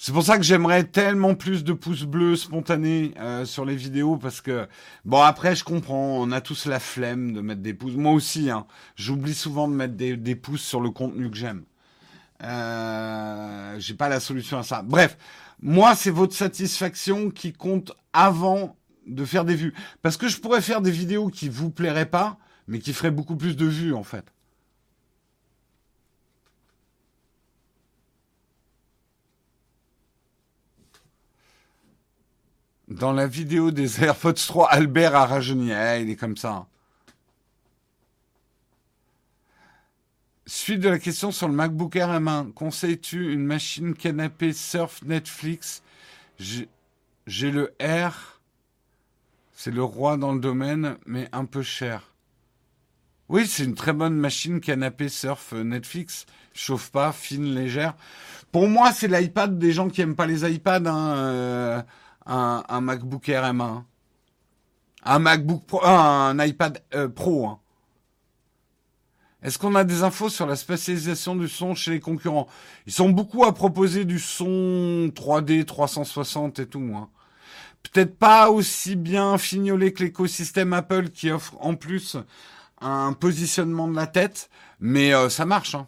C'est 0.03 0.13
pour 0.13 0.23
ça 0.23 0.37
que 0.37 0.43
j'aimerais 0.43 0.83
tellement 0.83 1.35
plus 1.35 1.63
de 1.63 1.73
pouces 1.73 2.05
bleus 2.05 2.35
spontanés 2.35 3.13
euh, 3.19 3.45
sur 3.45 3.65
les 3.65 3.75
vidéos 3.75 4.17
parce 4.17 4.41
que 4.41 4.67
bon 5.05 5.21
après 5.21 5.55
je 5.55 5.63
comprends, 5.63 6.17
on 6.19 6.31
a 6.31 6.41
tous 6.41 6.65
la 6.65 6.79
flemme 6.79 7.33
de 7.33 7.41
mettre 7.41 7.61
des 7.61 7.75
pouces. 7.75 7.93
Moi 7.93 8.11
aussi, 8.11 8.49
hein, 8.49 8.65
j'oublie 8.95 9.35
souvent 9.35 9.67
de 9.67 9.75
mettre 9.75 9.93
des, 9.93 10.17
des, 10.17 10.35
pouces 10.35 10.63
sur 10.63 10.81
le 10.81 10.89
contenu 10.89 11.29
que 11.29 11.37
j'aime. 11.37 11.65
Euh, 12.41 13.75
J'ai 13.77 13.93
pas 13.93 14.09
la 14.09 14.19
solution 14.19 14.57
à 14.57 14.63
ça. 14.63 14.81
Bref, 14.81 15.17
moi 15.61 15.95
c'est 15.95 16.11
votre 16.11 16.33
satisfaction 16.33 17.29
qui 17.29 17.53
compte 17.53 17.93
avant 18.13 18.75
de 19.07 19.25
faire 19.25 19.45
des 19.45 19.55
vues. 19.55 19.73
Parce 20.01 20.17
que 20.17 20.27
je 20.27 20.39
pourrais 20.39 20.61
faire 20.61 20.81
des 20.81 20.91
vidéos 20.91 21.29
qui 21.29 21.49
vous 21.49 21.69
plairaient 21.69 22.09
pas, 22.09 22.37
mais 22.67 22.79
qui 22.79 22.93
feraient 22.93 23.11
beaucoup 23.11 23.35
plus 23.35 23.55
de 23.55 23.65
vues, 23.65 23.93
en 23.93 24.03
fait. 24.03 24.25
Dans 32.87 33.13
la 33.13 33.25
vidéo 33.27 33.71
des 33.71 34.03
AirPods 34.03 34.33
3, 34.33 34.69
Albert 34.69 35.15
a 35.15 35.25
rajeuni. 35.25 35.71
Eh, 35.71 36.01
il 36.01 36.09
est 36.09 36.15
comme 36.15 36.37
ça. 36.37 36.67
Suite 40.53 40.81
de 40.81 40.89
la 40.89 40.99
question 40.99 41.31
sur 41.31 41.47
le 41.47 41.53
MacBook 41.53 41.95
Air 41.95 42.09
M1. 42.09 42.51
Conseilles-tu 42.51 43.31
une 43.31 43.45
machine 43.45 43.93
canapé 43.93 44.51
Surf 44.51 45.01
Netflix? 45.01 45.81
J'ai 46.37 47.51
le 47.51 47.73
R 47.81 48.41
c'est 49.53 49.71
le 49.71 49.81
roi 49.81 50.17
dans 50.17 50.33
le 50.33 50.41
domaine, 50.41 50.97
mais 51.05 51.29
un 51.31 51.45
peu 51.45 51.61
cher. 51.61 52.13
Oui, 53.29 53.47
c'est 53.47 53.63
une 53.63 53.75
très 53.75 53.93
bonne 53.93 54.15
machine 54.15 54.59
canapé 54.59 55.07
surf 55.07 55.53
euh, 55.53 55.63
Netflix. 55.63 56.25
Chauffe 56.53 56.91
pas, 56.91 57.13
fine, 57.13 57.55
légère. 57.55 57.95
Pour 58.51 58.67
moi, 58.67 58.91
c'est 58.91 59.07
l'iPad 59.07 59.57
des 59.57 59.71
gens 59.71 59.87
qui 59.87 60.01
aiment 60.01 60.17
pas 60.17 60.25
les 60.25 60.43
iPads, 60.51 60.85
hein, 60.85 61.15
euh, 61.15 61.81
un, 62.25 62.81
MacBook 62.81 63.29
Air 63.29 63.53
M1. 63.53 63.83
Un 65.03 65.19
MacBook 65.19 65.65
Pro, 65.65 65.85
un 65.85 66.37
iPad 66.45 66.83
euh, 66.93 67.07
Pro. 67.07 67.47
Hein. 67.47 67.59
Est-ce 69.43 69.57
qu'on 69.57 69.75
a 69.75 69.83
des 69.83 70.03
infos 70.03 70.29
sur 70.29 70.45
la 70.45 70.55
spécialisation 70.55 71.35
du 71.35 71.47
son 71.47 71.73
chez 71.73 71.91
les 71.91 71.99
concurrents? 71.99 72.47
Ils 72.85 72.93
sont 72.93 73.09
beaucoup 73.09 73.43
à 73.43 73.53
proposer 73.53 74.05
du 74.05 74.19
son 74.19 75.11
3D 75.15 75.65
360 75.65 76.59
et 76.59 76.67
tout. 76.67 76.93
Hein 76.95 77.09
peut-être 77.83 78.17
pas 78.17 78.49
aussi 78.49 78.95
bien 78.95 79.37
fignolé 79.37 79.93
que 79.93 80.03
l'écosystème 80.03 80.73
Apple 80.73 81.09
qui 81.09 81.31
offre 81.31 81.55
en 81.59 81.75
plus 81.75 82.17
un 82.79 83.13
positionnement 83.13 83.87
de 83.87 83.95
la 83.95 84.07
tête, 84.07 84.49
mais 84.79 85.13
euh, 85.13 85.29
ça 85.29 85.45
marche. 85.45 85.75
Hein. 85.75 85.87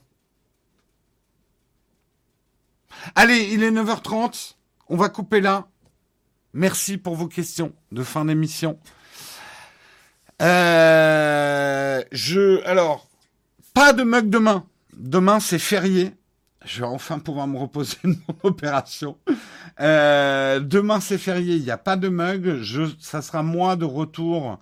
Allez, 3.16 3.50
il 3.52 3.64
est 3.64 3.72
9h30, 3.72 4.56
on 4.88 4.98
va 4.98 5.10
couper 5.10 5.42
là. 5.42 5.68
Merci 6.54 6.98
pour 6.98 7.16
vos 7.16 7.28
questions 7.28 7.74
de 7.92 8.04
fin 8.04 8.26
d'émission. 8.26 8.80
Euh, 10.42 12.04
je, 12.12 12.64
alors, 12.66 13.08
pas 13.74 13.94
de 13.94 14.04
mug 14.04 14.30
demain. 14.30 14.66
Demain, 14.96 15.40
c'est 15.40 15.60
férié 15.60 16.14
je 16.66 16.80
vais 16.80 16.88
enfin 16.88 17.20
pouvoir 17.20 17.48
me 17.48 17.58
reposer 17.58 17.98
de 18.04 18.10
mon 18.10 18.36
opération. 18.44 19.18
Euh, 19.80 20.60
demain 20.60 21.00
c'est 21.00 21.18
férié, 21.18 21.56
il 21.56 21.64
n'y 21.64 21.72
a 21.72 21.78
pas 21.78 21.98
de 21.98 22.08
mug. 22.08 22.64
Ça 23.00 23.22
sera 23.22 23.44
moi 23.44 23.76
de 23.76 23.86
retour 23.86 24.60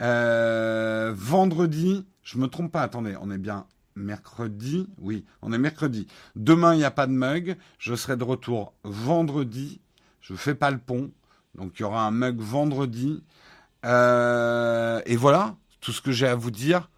euh, 0.00 1.12
vendredi. 1.16 2.06
Je 2.22 2.38
me 2.38 2.46
trompe 2.46 2.72
pas. 2.72 2.82
Attendez, 2.82 3.16
on 3.20 3.30
est 3.30 3.38
bien 3.38 3.66
mercredi. 3.96 4.88
Oui, 4.98 5.24
on 5.42 5.52
est 5.52 5.58
mercredi. 5.58 6.06
Demain 6.36 6.74
il 6.74 6.78
n'y 6.78 6.84
a 6.84 6.90
pas 6.90 7.06
de 7.06 7.12
mug. 7.12 7.56
Je 7.78 7.94
serai 7.94 8.16
de 8.16 8.24
retour 8.24 8.72
vendredi. 8.84 9.80
Je 10.20 10.34
fais 10.34 10.54
pas 10.54 10.70
le 10.70 10.78
pont, 10.78 11.10
donc 11.56 11.72
il 11.78 11.82
y 11.82 11.84
aura 11.84 12.06
un 12.06 12.10
mug 12.10 12.38
vendredi. 12.38 13.24
Euh, 13.84 15.00
et 15.06 15.16
voilà 15.16 15.56
tout 15.80 15.92
ce 15.92 16.02
que 16.02 16.12
j'ai 16.12 16.28
à 16.28 16.34
vous 16.34 16.50
dire. 16.50 16.90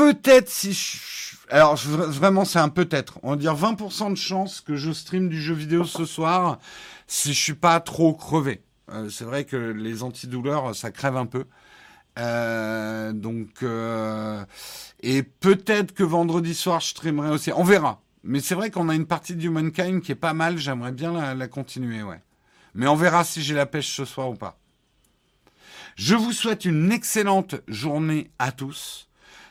Peut-être 0.00 0.48
si 0.48 0.72
je 0.72 1.36
alors 1.50 1.76
vraiment 1.76 2.46
c'est 2.46 2.58
un 2.58 2.70
peut-être. 2.70 3.18
On 3.22 3.32
va 3.32 3.36
dire 3.36 3.54
20% 3.54 4.12
de 4.12 4.14
chance 4.16 4.62
que 4.62 4.74
je 4.74 4.92
stream 4.92 5.28
du 5.28 5.38
jeu 5.38 5.52
vidéo 5.52 5.84
ce 5.84 6.06
soir 6.06 6.58
si 7.06 7.34
je 7.34 7.38
suis 7.38 7.52
pas 7.52 7.80
trop 7.80 8.14
crevé. 8.14 8.62
Euh, 8.90 9.10
c'est 9.10 9.24
vrai 9.24 9.44
que 9.44 9.56
les 9.56 10.02
antidouleurs 10.02 10.74
ça 10.74 10.90
crève 10.90 11.18
un 11.18 11.26
peu. 11.26 11.44
Euh, 12.18 13.12
donc 13.12 13.62
euh, 13.62 14.42
et 15.00 15.22
peut-être 15.22 15.92
que 15.92 16.02
vendredi 16.02 16.54
soir 16.54 16.80
je 16.80 16.88
streamerai 16.88 17.28
aussi. 17.28 17.52
On 17.54 17.62
verra. 17.62 18.00
Mais 18.24 18.40
c'est 18.40 18.54
vrai 18.54 18.70
qu'on 18.70 18.88
a 18.88 18.94
une 18.94 19.06
partie 19.06 19.36
de 19.36 19.44
Humankind 19.44 20.00
qui 20.00 20.12
est 20.12 20.14
pas 20.14 20.32
mal. 20.32 20.56
J'aimerais 20.56 20.92
bien 20.92 21.12
la, 21.12 21.34
la 21.34 21.46
continuer, 21.46 22.02
ouais. 22.02 22.22
Mais 22.72 22.86
on 22.86 22.96
verra 22.96 23.22
si 23.22 23.42
j'ai 23.42 23.54
la 23.54 23.66
pêche 23.66 23.94
ce 23.94 24.06
soir 24.06 24.30
ou 24.30 24.34
pas. 24.34 24.58
Je 25.96 26.14
vous 26.14 26.32
souhaite 26.32 26.64
une 26.64 26.90
excellente 26.90 27.56
journée 27.68 28.30
à 28.38 28.50
tous. 28.50 29.09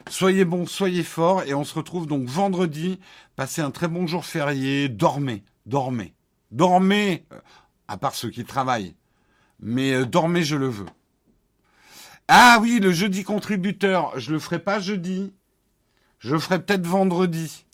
Soyez 0.09 0.43
bons, 0.43 0.65
soyez 0.65 1.03
forts, 1.03 1.43
et 1.43 1.53
on 1.53 1.63
se 1.63 1.75
retrouve 1.75 2.07
donc 2.07 2.27
vendredi. 2.27 2.99
Passez 3.35 3.61
un 3.61 3.69
très 3.69 3.87
bon 3.87 4.07
jour 4.07 4.25
férié. 4.25 4.89
Dormez, 4.89 5.43
dormez, 5.67 6.15
dormez, 6.49 7.25
euh, 7.31 7.39
à 7.87 7.97
part 7.97 8.15
ceux 8.15 8.31
qui 8.31 8.43
travaillent. 8.43 8.95
Mais 9.59 9.93
euh, 9.93 10.05
dormez, 10.05 10.43
je 10.43 10.55
le 10.55 10.67
veux. 10.67 10.87
Ah 12.27 12.57
oui, 12.59 12.79
le 12.81 12.91
jeudi 12.91 13.23
contributeur, 13.23 14.19
je 14.19 14.31
le 14.31 14.39
ferai 14.39 14.57
pas 14.57 14.79
jeudi. 14.79 15.31
Je 16.17 16.33
le 16.33 16.39
ferai 16.39 16.59
peut-être 16.59 16.87
vendredi. 16.87 17.65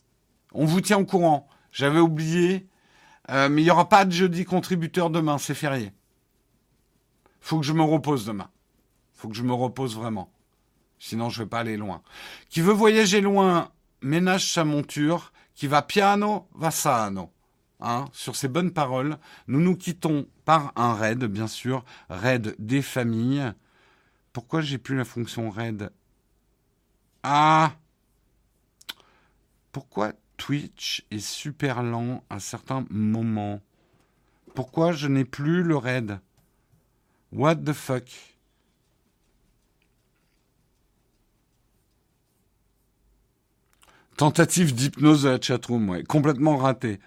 On 0.53 0.65
vous 0.65 0.81
tient 0.81 0.97
au 0.97 1.05
courant. 1.05 1.47
J'avais 1.71 1.99
oublié. 1.99 2.67
Euh, 3.31 3.47
mais 3.47 3.61
il 3.61 3.65
n'y 3.65 3.71
aura 3.71 3.87
pas 3.87 4.03
de 4.03 4.11
jeudi 4.11 4.43
contributeur 4.43 5.09
demain, 5.09 5.37
c'est 5.37 5.55
férié. 5.55 5.93
Faut 7.39 7.59
que 7.59 7.65
je 7.65 7.73
me 7.73 7.81
repose 7.81 8.25
demain. 8.25 8.49
Faut 9.13 9.29
que 9.29 9.35
je 9.35 9.43
me 9.43 9.53
repose 9.53 9.95
vraiment. 9.95 10.29
Sinon, 10.99 11.29
je 11.29 11.43
vais 11.43 11.49
pas 11.49 11.59
aller 11.59 11.77
loin. 11.77 12.01
Qui 12.49 12.61
veut 12.61 12.73
voyager 12.73 13.21
loin, 13.21 13.71
ménage 14.01 14.51
sa 14.51 14.65
monture. 14.65 15.31
Qui 15.53 15.67
va 15.67 15.81
piano, 15.81 16.47
va 16.53 16.71
sano. 16.71 17.31
Hein, 17.79 18.05
sur 18.13 18.35
ces 18.35 18.47
bonnes 18.47 18.71
paroles, 18.71 19.17
nous 19.47 19.59
nous 19.59 19.75
quittons 19.75 20.27
par 20.43 20.71
un 20.75 20.93
raid, 20.93 21.23
bien 21.25 21.47
sûr, 21.47 21.83
raid 22.09 22.55
des 22.59 22.81
familles. 22.81 23.53
Pourquoi 24.33 24.61
j'ai 24.61 24.77
plus 24.77 24.97
la 24.97 25.05
fonction 25.05 25.49
raid? 25.49 25.91
Ah 27.23 27.73
Pourquoi 29.71 30.13
Twitch 30.37 31.05
est 31.11 31.19
super 31.19 31.83
lent 31.83 32.23
à 32.29 32.39
certains 32.39 32.85
moments? 32.89 33.61
Pourquoi 34.53 34.91
je 34.91 35.07
n'ai 35.07 35.25
plus 35.25 35.63
le 35.63 35.75
raid? 35.75 36.19
What 37.31 37.55
the 37.55 37.73
fuck? 37.73 38.34
Tentative 44.17 44.73
d'hypnose 44.73 45.23
de 45.23 45.29
la 45.29 45.41
chatroom. 45.41 46.03
Complètement 46.03 46.57
raté. 46.57 46.99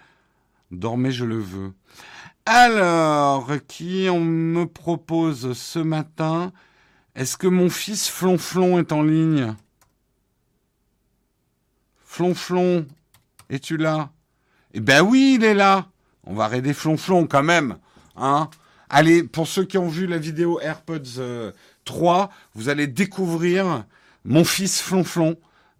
Dormez, 0.71 1.11
je 1.11 1.25
le 1.25 1.39
veux. 1.39 1.73
Alors, 2.45 3.49
qui 3.67 4.07
on 4.11 4.19
me 4.19 4.65
propose 4.65 5.53
ce 5.53 5.79
matin? 5.79 6.51
Est-ce 7.15 7.37
que 7.37 7.47
mon 7.47 7.69
fils 7.69 8.09
Flonflon 8.09 8.77
est 8.77 8.91
en 8.91 9.01
ligne? 9.01 9.55
Flonflon, 12.05 12.85
es-tu 13.49 13.77
là? 13.77 14.11
Eh 14.73 14.79
ben 14.79 15.01
oui, 15.01 15.37
il 15.39 15.43
est 15.43 15.53
là. 15.53 15.87
On 16.25 16.35
va 16.35 16.47
raider 16.47 16.73
Flonflon 16.73 17.25
quand 17.25 17.43
même, 17.43 17.77
hein 18.15 18.49
Allez, 18.89 19.23
pour 19.23 19.47
ceux 19.47 19.65
qui 19.65 19.77
ont 19.77 19.87
vu 19.87 20.07
la 20.07 20.17
vidéo 20.17 20.59
AirPods 20.59 21.53
3, 21.85 22.23
euh, 22.23 22.27
vous 22.55 22.69
allez 22.69 22.87
découvrir 22.87 23.85
mon 24.25 24.43
fils 24.43 24.81
Flonflon. 24.81 25.37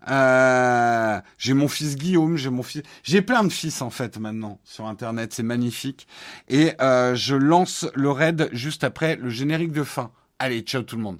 Euh, 0.08 1.20
j'ai 1.38 1.54
mon 1.54 1.68
fils 1.68 1.96
Guillaume, 1.96 2.38
j'ai 2.38 2.50
mon 2.50 2.64
fils, 2.64 2.84
j'ai 3.04 3.22
plein 3.22 3.44
de 3.44 3.50
fils 3.50 3.82
en 3.82 3.90
fait 3.90 4.18
maintenant 4.18 4.60
sur 4.64 4.86
internet, 4.88 5.34
c'est 5.34 5.44
magnifique. 5.44 6.08
Et 6.48 6.74
euh, 6.82 7.16
je 7.16 7.36
lance 7.36 7.88
le 7.96 8.10
raid 8.10 8.50
juste 8.54 8.84
après 8.84 9.16
le 9.16 9.30
générique 9.30 9.72
de 9.72 9.84
fin. 9.84 10.12
Allez, 10.40 10.62
ciao 10.62 10.84
tout 10.84 10.96
le 10.96 11.04
monde. 11.04 11.20